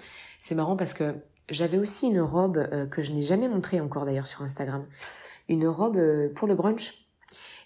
c'est 0.41 0.55
marrant 0.55 0.76
parce 0.76 0.95
que 0.95 1.16
j'avais 1.51 1.79
aussi 1.79 2.07
une 2.07 2.20
robe 2.20 2.57
euh, 2.57 2.87
que 2.87 3.03
je 3.03 3.12
n'ai 3.12 3.22
jamais 3.22 3.49
montrée 3.49 3.81
encore 3.81 4.07
d'ailleurs 4.07 4.29
sur 4.29 4.43
Instagram. 4.43 4.87
Une 5.49 5.66
robe 5.66 5.97
euh, 5.97 6.33
pour 6.33 6.47
le 6.47 6.55
brunch. 6.55 7.09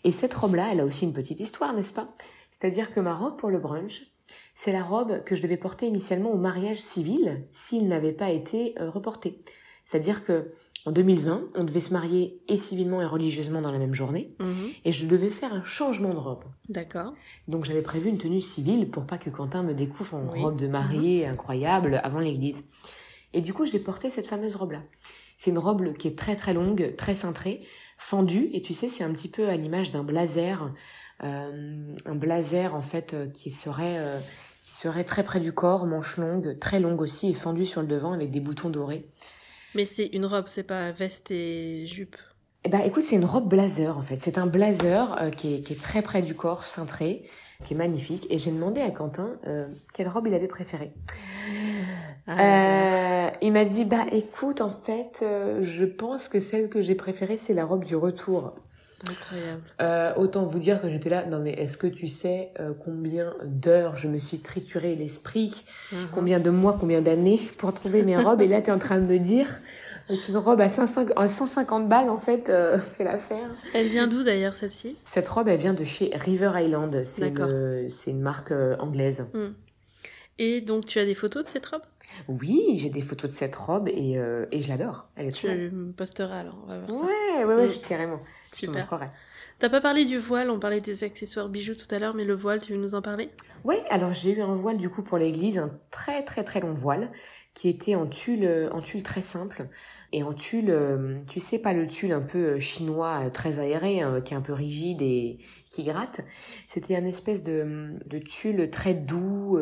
Et 0.05 0.11
cette 0.11 0.35
robe-là, 0.35 0.71
elle 0.73 0.81
a 0.81 0.85
aussi 0.85 1.05
une 1.05 1.13
petite 1.13 1.39
histoire, 1.39 1.75
n'est-ce 1.75 1.93
pas? 1.93 2.17
C'est-à-dire 2.51 2.93
que 2.93 3.01
ma 3.01 3.15
robe 3.15 3.37
pour 3.37 3.51
le 3.51 3.59
brunch, 3.59 4.03
c'est 4.55 4.73
la 4.73 4.83
robe 4.83 5.23
que 5.25 5.35
je 5.35 5.43
devais 5.43 5.57
porter 5.57 5.87
initialement 5.87 6.31
au 6.31 6.39
mariage 6.39 6.81
civil 6.81 7.45
s'il 7.53 7.89
n'avait 7.89 8.13
pas 8.13 8.31
été 8.31 8.75
euh, 8.81 8.91
reporté. 8.91 9.45
C'est-à-dire 9.85 10.25
que 10.25 10.51
en 10.85 10.91
2020, 10.93 11.43
on 11.55 11.65
devait 11.65 11.81
se 11.81 11.93
marier 11.93 12.41
et 12.49 12.57
civilement 12.57 13.01
et 13.03 13.07
religieusement 13.07 13.61
dans 13.63 13.71
la 13.73 13.79
même 13.79 13.95
journée, 13.95 14.35
Mhm. 14.41 14.71
et 14.85 14.93
je 14.93 15.07
devais 15.07 15.31
faire 15.31 15.53
un 15.53 15.65
changement 15.65 16.11
de 16.13 16.19
robe. 16.19 16.45
D'accord. 16.69 17.13
Donc 17.49 17.65
j'avais 17.65 17.83
prévu 17.83 18.09
une 18.09 18.19
tenue 18.19 18.41
civile 18.41 18.91
pour 18.91 19.05
pas 19.07 19.19
que 19.19 19.31
Quentin 19.31 19.63
me 19.63 19.75
découvre 19.75 20.15
en 20.17 20.29
Oui. 20.33 20.39
Mhm. 20.41 20.45
robe 20.45 20.57
de 20.57 20.67
mariée 20.67 21.27
incroyable 21.27 22.01
avant 22.03 22.19
l'église. 22.19 22.65
Et 23.33 23.41
du 23.41 23.55
coup, 23.55 23.65
j'ai 23.65 23.79
porté 23.79 24.11
cette 24.11 24.27
fameuse 24.27 24.57
robe-là. 24.57 24.83
C'est 25.39 25.51
une 25.51 25.59
robe 25.59 25.93
qui 25.95 26.09
est 26.09 26.19
très 26.19 26.37
très 26.37 26.53
longue, 26.55 26.95
très 26.97 27.15
cintrée, 27.15 27.63
fendue, 27.99 28.51
et 28.53 28.63
tu 28.63 28.75
sais, 28.75 28.89
c'est 28.89 29.05
un 29.05 29.13
petit 29.13 29.29
peu 29.29 29.49
à 29.49 29.57
l'image 29.57 29.91
d'un 29.93 30.03
blazer, 30.05 30.73
euh, 31.25 31.95
un 32.05 32.15
blazer 32.15 32.75
en 32.75 32.83
fait 32.83 33.15
euh, 33.15 33.29
qui 33.29 33.51
serait 33.53 33.99
euh, 33.99 34.19
qui 34.63 34.77
serait 34.77 35.05
très 35.05 35.25
près 35.25 35.41
du 35.41 35.53
corps, 35.53 35.87
manche 35.87 36.17
longue, 36.19 36.59
très 36.61 36.79
longue 36.81 37.01
aussi, 37.01 37.29
et 37.31 37.35
fendue 37.35 37.65
sur 37.65 37.81
le 37.81 37.87
devant 37.89 38.13
avec 38.13 38.31
des 38.31 38.41
boutons 38.41 38.71
dorés. 38.71 39.09
Mais 39.75 39.87
c'est 39.87 40.07
une 40.07 40.27
robe, 40.27 40.47
c'est 40.49 40.63
pas 40.65 40.91
veste 40.93 41.31
et 41.31 41.87
jupe. 41.87 42.17
Eh 42.65 42.69
ben, 42.69 42.81
écoute, 42.81 43.03
c'est 43.05 43.17
une 43.17 43.25
robe 43.25 43.49
blazer 43.49 43.97
en 43.99 44.03
fait. 44.03 44.19
C'est 44.21 44.39
un 44.39 44.47
blazer 44.47 45.17
euh, 45.21 45.31
qui, 45.31 45.55
est, 45.55 45.63
qui 45.63 45.73
est 45.73 45.81
très 45.81 46.03
près 46.03 46.23
du 46.23 46.35
corps, 46.35 46.65
cintré, 46.65 47.25
qui 47.65 47.75
est 47.75 47.77
magnifique. 47.77 48.27
Et 48.31 48.39
j'ai 48.39 48.53
demandé 48.53 48.81
à 48.81 48.91
Quentin 48.91 49.31
euh, 49.47 49.67
quelle 49.95 50.09
robe 50.09 50.27
il 50.29 50.35
avait 50.35 50.49
préférée. 50.49 50.93
Ah, 52.27 53.27
Euh, 53.27 53.31
il 53.41 53.53
m'a 53.53 53.65
dit 53.65 53.85
bah 53.85 54.07
écoute, 54.13 54.61
en 54.61 54.71
fait, 54.71 55.25
je 55.63 55.85
pense 55.85 56.29
que 56.29 56.39
celle 56.41 56.69
que 56.69 56.81
j'ai 56.81 56.95
préférée 56.95 57.37
c'est 57.37 57.55
la 57.55 57.65
robe 57.65 57.85
du 57.85 57.97
retour. 57.97 58.55
Incroyable. 59.11 59.63
Euh, 59.81 60.15
autant 60.17 60.45
vous 60.45 60.59
dire 60.59 60.81
que 60.81 60.89
j'étais 60.91 61.11
là. 61.11 61.25
Non 61.27 61.39
mais 61.39 61.53
est-ce 61.53 61.77
que 61.77 61.87
tu 61.87 62.09
sais 62.09 62.51
euh, 62.61 62.73
combien 62.85 63.35
d'heures 63.45 63.97
je 63.97 64.09
me 64.09 64.19
suis 64.19 64.39
trituré 64.39 64.95
l'esprit, 64.95 65.65
Mhm. 65.93 65.99
combien 66.15 66.41
de 66.41 66.51
mois, 66.51 66.77
combien 66.79 67.01
d'années 67.03 67.41
pour 67.59 67.73
trouver 67.75 68.03
mes 68.05 68.17
robes? 68.17 68.41
Et 68.43 68.49
là, 68.49 68.63
tu 68.63 68.71
es 68.71 68.73
en 68.73 68.79
train 68.79 68.99
de 68.99 69.07
me 69.07 69.19
dire 69.19 69.49
une 70.29 70.37
robe 70.37 70.61
à 70.61 70.69
500 70.69 71.07
à 71.17 71.29
150 71.29 71.89
balles 71.89 72.11
en 72.11 72.19
fait, 72.19 72.49
euh, 72.49 72.79
c'est 72.97 73.05
l'affaire. 73.05 73.49
Elle 73.75 73.87
vient 73.89 74.07
d'où 74.07 74.23
d'ailleurs 74.23 74.55
celle-ci? 74.55 74.97
Cette 75.05 75.29
robe, 75.29 75.49
elle 75.49 75.59
vient 75.61 75.75
de 75.75 75.85
chez 75.85 76.11
River 76.15 76.53
Island. 76.57 77.03
C'est 77.05 77.29
une, 78.09 78.21
marque 78.21 78.53
anglaise. 78.79 79.27
Et 80.39 80.61
donc 80.61 80.87
tu 80.87 80.99
as 80.99 81.05
des 81.05 81.15
photos 81.15 81.45
de 81.45 81.51
cette 81.51 81.67
robe? 81.67 81.83
Oui, 82.29 82.75
j'ai 82.77 82.91
des 82.91 83.01
photos 83.01 83.31
de 83.31 83.37
cette 83.37 83.55
robe 83.55 83.89
et, 83.89 84.19
euh, 84.19 84.45
et 84.51 84.61
je 84.61 84.69
l'adore. 84.69 85.09
Elle 85.17 85.29
est. 85.29 85.31
Tu 85.31 85.47
me 85.47 85.93
posteras 85.93 86.41
alors, 86.41 86.59
on 86.65 86.67
va 86.69 86.79
voir 86.81 86.95
ça. 86.95 87.05
Ouais, 87.07 87.45
ouais, 87.45 87.55
ouais, 87.55 87.67
Mm. 87.67 87.71
je- 87.71 87.89
carrément. 87.89 88.21
Je 88.55 88.67
te 88.67 88.71
montrerai. 88.71 89.11
T'as 89.59 89.69
pas 89.69 89.81
parlé 89.81 90.05
du 90.05 90.19
voile, 90.19 90.51
on 90.51 90.59
parlait 90.59 90.81
des 90.81 91.05
accessoires 91.05 91.49
bijoux 91.49 91.75
tout 91.75 91.93
à 91.95 91.99
l'heure, 91.99 92.15
mais 92.15 92.25
le 92.25 92.35
voile, 92.35 92.61
tu 92.61 92.73
veux 92.73 92.79
nous 92.79 92.95
en 92.95 93.03
parler? 93.03 93.31
Ouais, 93.65 93.85
alors 93.91 94.13
j'ai 94.13 94.33
eu 94.37 94.43
un 94.43 94.55
voile 94.55 94.77
du 94.77 94.91
coup 94.91 95.03
pour 95.05 95.19
l'église, 95.19 95.59
un 95.59 95.79
très 95.91 96.25
très 96.25 96.43
très 96.43 96.61
long 96.61 96.75
voile 96.75 97.13
qui 97.55 97.69
était 97.69 97.95
en 97.95 98.07
tulle, 98.07 98.45
euh, 98.45 98.71
en 98.73 98.81
tulle 98.81 99.03
très 99.03 99.23
simple. 99.23 99.69
et 100.13 100.23
en 100.23 100.33
tulle, 100.33 100.71
euh, 100.71 101.17
tu 101.29 101.39
sais 101.41 101.59
pas 101.59 101.73
le 101.75 101.87
tulle 101.87 102.13
un 102.13 102.23
peu 102.23 102.57
euh, 102.57 102.61
chinois 102.61 103.31
très 103.31 103.59
aéré, 103.61 104.01
hein, 104.01 104.21
qui 104.23 104.35
est 104.35 104.37
un 104.37 104.41
peu 104.43 104.53
rigide 104.53 105.01
et 105.03 105.39
qui 105.71 105.85
gratte. 105.85 106.23
C'était 106.67 106.97
un 106.97 107.05
espèce 107.05 107.43
de, 107.43 107.95
de 108.07 108.19
tulle 108.19 108.69
très 108.71 108.95
doux, 108.95 109.59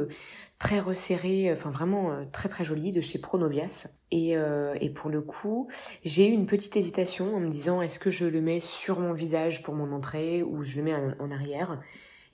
très 0.60 0.78
resserré, 0.78 1.50
enfin 1.52 1.70
vraiment 1.70 2.24
très 2.30 2.48
très 2.48 2.64
joli 2.64 2.92
de 2.92 3.00
chez 3.00 3.18
Pronovias. 3.18 3.88
Et, 4.12 4.36
et 4.80 4.90
pour 4.90 5.10
le 5.10 5.22
coup, 5.22 5.68
j'ai 6.04 6.28
eu 6.28 6.32
une 6.32 6.46
petite 6.46 6.76
hésitation 6.76 7.34
en 7.34 7.40
me 7.40 7.48
disant 7.48 7.82
est-ce 7.82 7.98
que 7.98 8.10
je 8.10 8.26
le 8.26 8.40
mets 8.40 8.60
sur 8.60 9.00
mon 9.00 9.12
visage 9.12 9.64
pour 9.64 9.74
mon 9.74 9.90
entrée 9.90 10.44
ou 10.44 10.62
je 10.62 10.76
le 10.76 10.84
mets 10.84 10.94
en 10.94 11.30
arrière? 11.32 11.80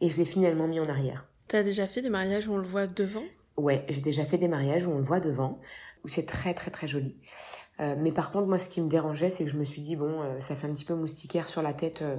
Et 0.02 0.10
je 0.10 0.18
l'ai 0.18 0.26
finalement 0.26 0.68
mis 0.68 0.80
en 0.80 0.88
arrière. 0.88 1.26
T'as 1.48 1.62
déjà 1.62 1.86
fait 1.86 2.02
des 2.02 2.10
mariages 2.10 2.48
où 2.48 2.52
on 2.52 2.58
le 2.58 2.66
voit 2.66 2.86
devant? 2.86 3.24
Ouais, 3.56 3.86
j'ai 3.88 4.02
déjà 4.02 4.24
fait 4.24 4.36
des 4.36 4.48
mariages 4.48 4.86
où 4.86 4.90
on 4.90 4.98
le 4.98 5.02
voit 5.02 5.20
devant, 5.20 5.60
où 6.04 6.08
c'est 6.08 6.26
très 6.26 6.52
très 6.52 6.70
très 6.70 6.86
joli. 6.86 7.16
Euh, 7.80 7.94
mais 7.98 8.12
par 8.12 8.30
contre, 8.30 8.46
moi, 8.46 8.58
ce 8.58 8.68
qui 8.68 8.80
me 8.80 8.88
dérangeait, 8.88 9.30
c'est 9.30 9.44
que 9.44 9.50
je 9.50 9.56
me 9.56 9.64
suis 9.64 9.80
dit, 9.80 9.96
bon, 9.96 10.20
euh, 10.20 10.40
ça 10.40 10.54
fait 10.54 10.66
un 10.66 10.72
petit 10.72 10.84
peu 10.84 10.94
moustiquaire 10.94 11.48
sur 11.48 11.62
la 11.62 11.72
tête 11.72 12.02
euh, 12.02 12.18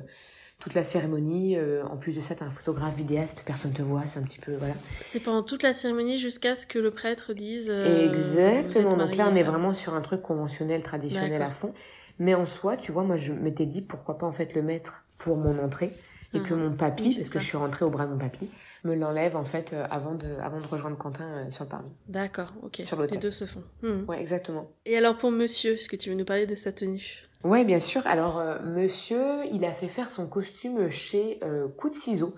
toute 0.60 0.74
la 0.74 0.84
cérémonie. 0.84 1.58
en 1.60 1.98
plus 1.98 2.14
de 2.14 2.20
ça, 2.20 2.36
t'as 2.36 2.46
un 2.46 2.52
photographe 2.52 2.96
vidéaste, 2.96 3.44
personne 3.46 3.74
te 3.74 3.82
voit, 3.82 4.04
c'est 4.08 4.20
un 4.20 4.24
petit 4.24 4.40
peu, 4.40 4.56
voilà. 4.56 4.74
C'est 5.02 5.20
pendant 5.20 5.44
toute 5.44 5.64
la 5.64 5.74
cérémonie 5.74 6.18
jusqu'à 6.18 6.56
ce 6.56 6.66
que 6.66 6.80
le 6.80 6.92
prêtre 6.92 7.34
dise... 7.34 7.70
Exactement, 7.70 8.98
donc 8.98 9.16
là, 9.16 9.30
on 9.32 9.36
est 9.36 9.44
vraiment 9.44 9.74
sur 9.74 9.94
un 9.94 10.02
truc 10.02 10.22
conventionnel, 10.22 10.84
traditionnel 10.84 11.42
à 11.42 11.52
fond. 11.52 11.74
Mais 12.20 12.34
en 12.34 12.46
soi, 12.46 12.78
tu 12.78 12.92
vois, 12.92 13.04
moi, 13.04 13.18
je 13.18 13.34
m'étais 13.34 13.66
dit, 13.66 13.82
pourquoi 13.82 14.18
pas 14.18 14.26
en 14.26 14.34
fait 14.34 14.54
le 14.56 14.62
mettre 14.62 15.06
pour 15.18 15.38
mon 15.38 15.60
entrée 15.60 15.94
et 16.34 16.42
que 16.42 16.54
mon 16.54 16.72
papy, 16.72 17.16
parce 17.16 17.30
que 17.30 17.40
je 17.40 17.46
suis 17.46 17.58
rentrée 17.58 17.86
au 17.86 17.90
bras 17.90 18.06
de 18.06 18.12
mon 18.12 18.18
papy, 18.18 18.50
me 18.84 18.96
l'enlève 18.96 19.36
en 19.36 19.44
fait 19.44 19.74
euh, 19.74 19.86
avant 19.90 20.14
de 20.14 20.28
avant 20.42 20.60
de 20.60 20.68
rejoindre 20.68 20.98
Quentin 20.98 21.26
euh, 21.26 21.52
sur 21.52 21.64
le 21.64 21.70
parvis. 21.70 21.92
D'accord, 22.08 22.54
ok. 22.64 22.82
Sur. 22.86 23.02
Les 23.02 23.18
deux 23.18 23.32
se 23.32 23.46
font. 23.46 23.64
Hmm. 23.82 24.04
Ouais, 24.08 24.20
exactement. 24.20 24.68
Et 24.86 24.98
alors 24.98 25.18
pour 25.18 25.32
Monsieur, 25.32 25.74
est-ce 25.74 25.90
que 25.90 25.96
tu 25.96 26.10
veux 26.10 26.16
nous 26.16 26.26
parler 26.26 26.46
de 26.46 26.56
sa 26.56 26.72
tenue? 26.72 27.27
Ouais, 27.44 27.64
bien 27.64 27.80
sûr. 27.80 28.06
Alors 28.08 28.40
euh, 28.40 28.60
Monsieur, 28.64 29.46
il 29.52 29.64
a 29.66 29.74
fait 29.74 29.88
faire 29.88 30.10
son 30.10 30.28
costume 30.28 30.90
chez 30.90 31.40
Coup 31.78 31.90
de 31.90 31.94
ciseaux, 31.94 32.36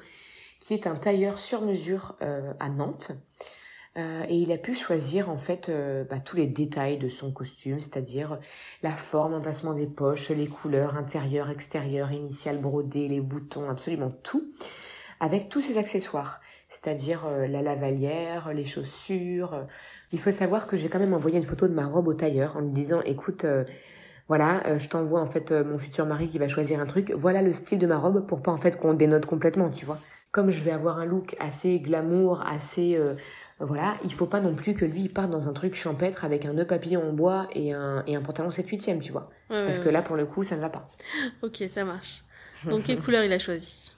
qui 0.60 0.74
est 0.74 0.88
un 0.88 0.96
tailleur 0.96 1.40
sur 1.40 1.62
mesure 1.62 2.16
à 2.22 2.70
Nantes. 2.70 3.12
et 3.96 4.36
il 4.36 4.52
a 4.52 4.58
pu 4.58 4.76
choisir 4.76 5.30
en 5.30 5.38
fait 5.38 5.72
bah, 6.10 6.20
tous 6.20 6.36
les 6.36 6.48
détails 6.48 6.98
de 6.98 7.08
son 7.08 7.32
costume, 7.32 7.80
c'est-à-dire 7.80 8.40
la 8.84 8.92
forme, 8.92 9.34
l'emplacement 9.34 9.74
des 9.74 9.88
poches, 9.88 10.30
les 10.30 10.48
couleurs 10.48 10.98
intérieures, 10.98 11.50
extérieures, 11.50 12.12
initiales 12.12 12.60
brodées, 12.60 13.08
les 13.08 13.22
boutons, 13.22 13.70
absolument 13.70 14.12
tout 14.24 14.52
avec 15.20 15.50
tous 15.50 15.62
ses 15.62 15.78
accessoires, 15.78 16.40
c'est-à-dire 16.70 17.26
euh, 17.26 17.48
la 17.48 17.62
lavalière, 17.62 18.54
les 18.54 18.66
chaussures. 18.66 19.66
Il 20.12 20.20
faut 20.20 20.32
savoir 20.32 20.68
que 20.68 20.78
j'ai 20.78 20.90
quand 20.90 21.00
même 21.00 21.14
envoyé 21.14 21.38
une 21.38 21.46
photo 21.46 21.68
de 21.68 21.74
ma 21.74 21.86
robe 21.86 22.08
au 22.08 22.14
tailleur 22.14 22.58
en 22.58 22.62
lui 22.62 22.72
disant 22.72 23.02
écoute 23.02 23.46
euh, 23.46 23.66
voilà, 24.30 24.66
euh, 24.68 24.80
je 24.80 24.88
t'envoie 24.88 25.20
en 25.20 25.28
fait 25.28 25.52
mon 25.52 25.78
futur 25.78 26.06
mari 26.06 26.30
qui 26.30 26.40
va 26.40 26.48
choisir 26.48 26.80
un 26.80 26.86
truc. 26.86 27.12
Voilà 27.12 27.42
le 27.42 27.52
style 27.52 27.80
de 27.80 27.88
ma 27.88 27.98
robe 27.98 28.26
pour 28.26 28.42
pas 28.42 28.52
en 28.52 28.58
fait 28.58 28.80
qu'on 28.80 28.94
dénote 28.94 29.26
complètement, 29.26 29.70
tu 29.70 29.86
vois. 29.86 29.98
Comme 30.32 30.52
je 30.52 30.64
vais 30.64 30.72
avoir 30.72 31.00
un 31.00 31.06
look 31.06 31.36
assez 31.40 31.80
glamour, 31.80 32.42
assez 32.48 32.98
voilà, 33.60 33.96
il 34.06 34.14
faut 34.14 34.26
pas 34.26 34.40
non 34.40 34.56
plus 34.56 34.74
que 34.74 34.86
lui 34.86 35.02
il 35.02 35.10
parte 35.14 35.30
dans 35.30 35.50
un 35.50 35.54
truc 35.54 35.76
champêtre 35.76 36.24
avec 36.24 36.46
un 36.46 36.54
nœud 36.54 36.66
papillon 36.66 37.10
en 37.10 37.12
bois 37.12 37.48
et 37.54 37.74
un, 37.74 38.04
et 38.08 38.16
un 38.16 38.22
pantalon 38.22 38.52
7 38.52 38.68
8 38.68 39.00
tu 39.02 39.12
vois. 39.12 39.30
Parce 39.50 39.80
que 39.80 39.90
là 39.90 40.02
pour 40.02 40.16
le 40.16 40.26
coup 40.26 40.44
ça 40.44 40.56
ne 40.56 40.62
va 40.62 40.70
pas. 40.70 40.88
Ok, 41.42 41.64
ça 41.68 41.84
marche. 41.84 42.24
Donc 42.70 42.84
quelle 42.84 43.00
couleur 43.00 43.24
il 43.24 43.34
a 43.34 43.40
choisi? 43.40 43.92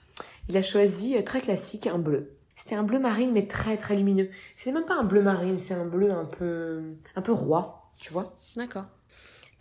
Il 0.48 0.56
a 0.56 0.62
choisi 0.62 1.16
euh, 1.16 1.22
très 1.22 1.40
classique 1.40 1.86
un 1.86 1.98
bleu. 1.98 2.32
C'était 2.56 2.74
un 2.74 2.82
bleu 2.82 2.98
marine 2.98 3.32
mais 3.32 3.46
très 3.46 3.76
très 3.76 3.94
lumineux. 3.94 4.28
C'est 4.56 4.72
même 4.72 4.84
pas 4.84 4.96
un 4.96 5.04
bleu 5.04 5.22
marine, 5.22 5.58
c'est 5.60 5.74
un 5.74 5.84
bleu 5.84 6.10
un 6.10 6.24
peu 6.24 6.82
un 7.14 7.22
peu 7.22 7.32
roi, 7.32 7.90
tu 7.96 8.12
vois. 8.12 8.32
D'accord. 8.56 8.86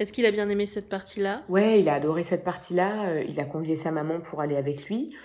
Est-ce 0.01 0.11
qu'il 0.11 0.25
a 0.25 0.31
bien 0.31 0.49
aimé 0.49 0.65
cette 0.65 0.89
partie-là? 0.89 1.43
Ouais, 1.47 1.79
il 1.79 1.87
a 1.87 1.93
adoré 1.93 2.23
cette 2.23 2.43
partie-là. 2.43 3.03
Euh, 3.05 3.23
il 3.29 3.39
a 3.39 3.45
convié 3.45 3.75
sa 3.75 3.91
maman 3.91 4.19
pour 4.19 4.41
aller 4.41 4.55
avec 4.55 4.87
lui. 4.87 5.15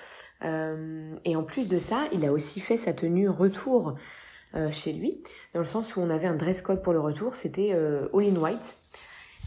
Euh, 0.44 1.14
et 1.24 1.34
en 1.34 1.44
plus 1.44 1.66
de 1.66 1.78
ça, 1.78 2.02
il 2.12 2.26
a 2.26 2.30
aussi 2.30 2.60
fait 2.60 2.76
sa 2.76 2.92
tenue 2.92 3.28
retour 3.28 3.94
chez 4.70 4.94
lui, 4.94 5.22
dans 5.52 5.60
le 5.60 5.66
sens 5.66 5.96
où 5.96 6.00
on 6.00 6.08
avait 6.08 6.26
un 6.26 6.34
dress 6.34 6.62
code 6.62 6.82
pour 6.82 6.94
le 6.94 7.00
retour, 7.00 7.36
c'était 7.36 7.72
all 7.72 8.24
in 8.24 8.36
white 8.36 8.78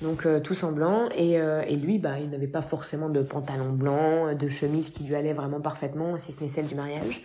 donc 0.01 0.25
euh, 0.25 0.39
tout 0.39 0.63
en 0.63 0.71
blanc 0.71 1.09
et, 1.13 1.39
euh, 1.39 1.61
et 1.67 1.75
lui 1.75 1.99
bah 1.99 2.19
il 2.19 2.29
n'avait 2.29 2.47
pas 2.47 2.61
forcément 2.61 3.09
de 3.09 3.21
pantalon 3.21 3.71
blanc 3.71 4.33
de 4.33 4.49
chemise 4.49 4.89
qui 4.91 5.03
lui 5.03 5.15
allait 5.15 5.33
vraiment 5.33 5.59
parfaitement 5.59 6.17
si 6.17 6.31
ce 6.31 6.41
n'est 6.41 6.49
celle 6.49 6.67
du 6.67 6.75
mariage 6.75 7.23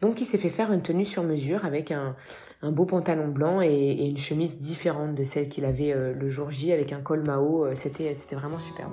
donc 0.00 0.20
il 0.20 0.26
s'est 0.26 0.38
fait 0.38 0.50
faire 0.50 0.72
une 0.72 0.82
tenue 0.82 1.04
sur 1.04 1.22
mesure 1.22 1.64
avec 1.64 1.90
un, 1.90 2.16
un 2.62 2.72
beau 2.72 2.84
pantalon 2.84 3.28
blanc 3.28 3.60
et, 3.60 4.06
une 4.08 4.18
chemise 4.18 4.58
différente 4.58 5.14
de 5.14 5.24
celle 5.24 5.48
qu'il 5.48 5.64
avait 5.64 5.92
euh, 5.92 6.12
le 6.14 6.30
jour 6.30 6.50
J 6.50 6.72
avec 6.72 6.92
un 6.92 7.00
col 7.00 7.24
Mao 7.24 7.74
c'était 7.74 8.14
c'était 8.14 8.36
vraiment 8.36 8.58
superbe 8.58 8.92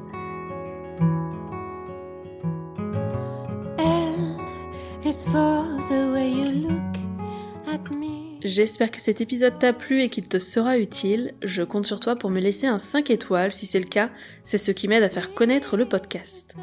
J'espère 8.45 8.91
que 8.91 9.01
cet 9.01 9.21
épisode 9.21 9.57
t'a 9.57 9.73
plu 9.73 10.03
et 10.03 10.09
qu'il 10.09 10.27
te 10.27 10.37
sera 10.37 10.77
utile. 10.77 11.33
Je 11.43 11.63
compte 11.63 11.85
sur 11.85 11.99
toi 11.99 12.15
pour 12.15 12.29
me 12.29 12.39
laisser 12.39 12.67
un 12.67 12.77
5 12.77 13.09
étoiles. 13.09 13.51
Si 13.51 13.65
c'est 13.65 13.79
le 13.79 13.85
cas, 13.85 14.11
c'est 14.43 14.59
ce 14.59 14.71
qui 14.71 14.87
m'aide 14.87 15.01
à 15.01 15.09
faire 15.09 15.33
connaître 15.33 15.77
le 15.77 15.87
podcast. 15.87 16.55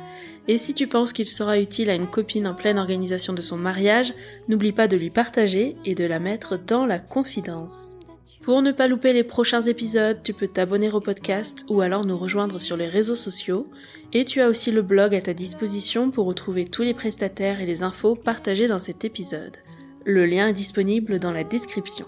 Et 0.48 0.58
si 0.58 0.74
tu 0.74 0.86
penses 0.86 1.12
qu'il 1.12 1.26
sera 1.26 1.60
utile 1.60 1.90
à 1.90 1.94
une 1.94 2.08
copine 2.08 2.46
en 2.46 2.54
pleine 2.54 2.78
organisation 2.78 3.32
de 3.32 3.42
son 3.42 3.56
mariage, 3.56 4.12
n'oublie 4.48 4.72
pas 4.72 4.88
de 4.88 4.96
lui 4.96 5.10
partager 5.10 5.76
et 5.84 5.94
de 5.94 6.04
la 6.04 6.18
mettre 6.18 6.58
dans 6.58 6.84
la 6.84 6.98
confidence. 6.98 7.96
Pour 8.42 8.60
ne 8.60 8.72
pas 8.72 8.88
louper 8.88 9.12
les 9.12 9.22
prochains 9.22 9.62
épisodes, 9.62 10.20
tu 10.24 10.34
peux 10.34 10.48
t'abonner 10.48 10.90
au 10.90 10.98
podcast 10.98 11.64
ou 11.68 11.80
alors 11.80 12.04
nous 12.04 12.18
rejoindre 12.18 12.58
sur 12.58 12.76
les 12.76 12.88
réseaux 12.88 13.14
sociaux. 13.14 13.68
Et 14.12 14.24
tu 14.24 14.40
as 14.40 14.48
aussi 14.48 14.72
le 14.72 14.82
blog 14.82 15.14
à 15.14 15.20
ta 15.20 15.32
disposition 15.32 16.10
pour 16.10 16.26
retrouver 16.26 16.64
tous 16.64 16.82
les 16.82 16.92
prestataires 16.92 17.60
et 17.60 17.66
les 17.66 17.84
infos 17.84 18.16
partagées 18.16 18.66
dans 18.66 18.80
cet 18.80 19.04
épisode. 19.04 19.58
Le 20.04 20.26
lien 20.26 20.48
est 20.48 20.54
disponible 20.54 21.20
dans 21.20 21.30
la 21.30 21.44
description. 21.44 22.06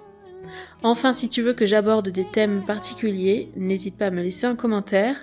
Enfin, 0.83 1.13
si 1.13 1.29
tu 1.29 1.41
veux 1.41 1.55
que 1.55 1.67
j'aborde 1.67 2.09
des 2.09 2.25
thèmes 2.25 2.65
particuliers, 2.67 3.49
n'hésite 3.57 3.97
pas 3.97 4.07
à 4.07 4.11
me 4.11 4.23
laisser 4.23 4.47
un 4.47 4.57
commentaire. 4.57 5.17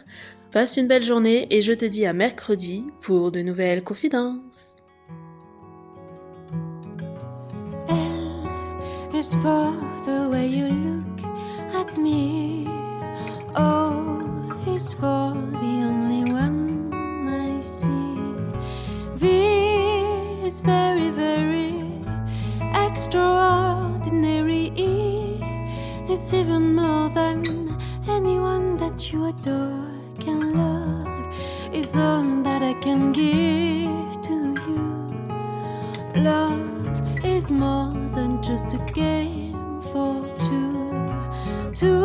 Passe 0.52 0.78
une 0.78 0.88
belle 0.88 1.04
journée 1.04 1.47
et 1.49 1.62
je 1.62 1.72
te 1.72 1.86
dis 1.86 2.06
à 2.06 2.14
mercredi 2.14 2.86
pour 2.99 3.32
de 3.32 3.41
nouvelles 3.41 3.84
confidences. 3.84 4.78
extraordinary. 23.02 24.72
Is 26.10 26.34
even 26.34 26.76
more 26.76 27.10
than 27.10 27.78
anyone 28.08 28.78
that 28.78 29.12
you 29.12 29.26
adore 29.26 29.91
can 30.24 30.53
love 30.53 31.28
is 31.74 31.97
all 31.97 32.43
that 32.43 32.61
I 32.61 32.74
can 32.86 33.11
give 33.11 34.22
to 34.28 34.38
you. 34.67 34.88
Love 36.15 37.26
is 37.26 37.51
more 37.51 37.91
than 38.15 38.41
just 38.43 38.74
a 38.74 38.82
game 38.93 39.82
for 39.82 40.13
two. 40.38 40.91
Two 41.74 41.97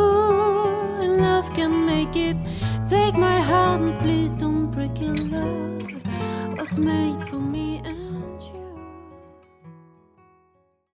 love 1.24 1.52
can 1.54 1.84
make 1.84 2.16
it. 2.16 2.36
Take 2.86 3.16
my 3.16 3.38
heart 3.40 3.80
and 3.80 4.00
please 4.00 4.32
don't 4.32 4.70
break 4.70 4.98
it. 5.00 5.16
Love 5.30 6.58
was 6.58 6.78
made 6.78 7.20
for 7.28 7.40
me. 7.54 7.75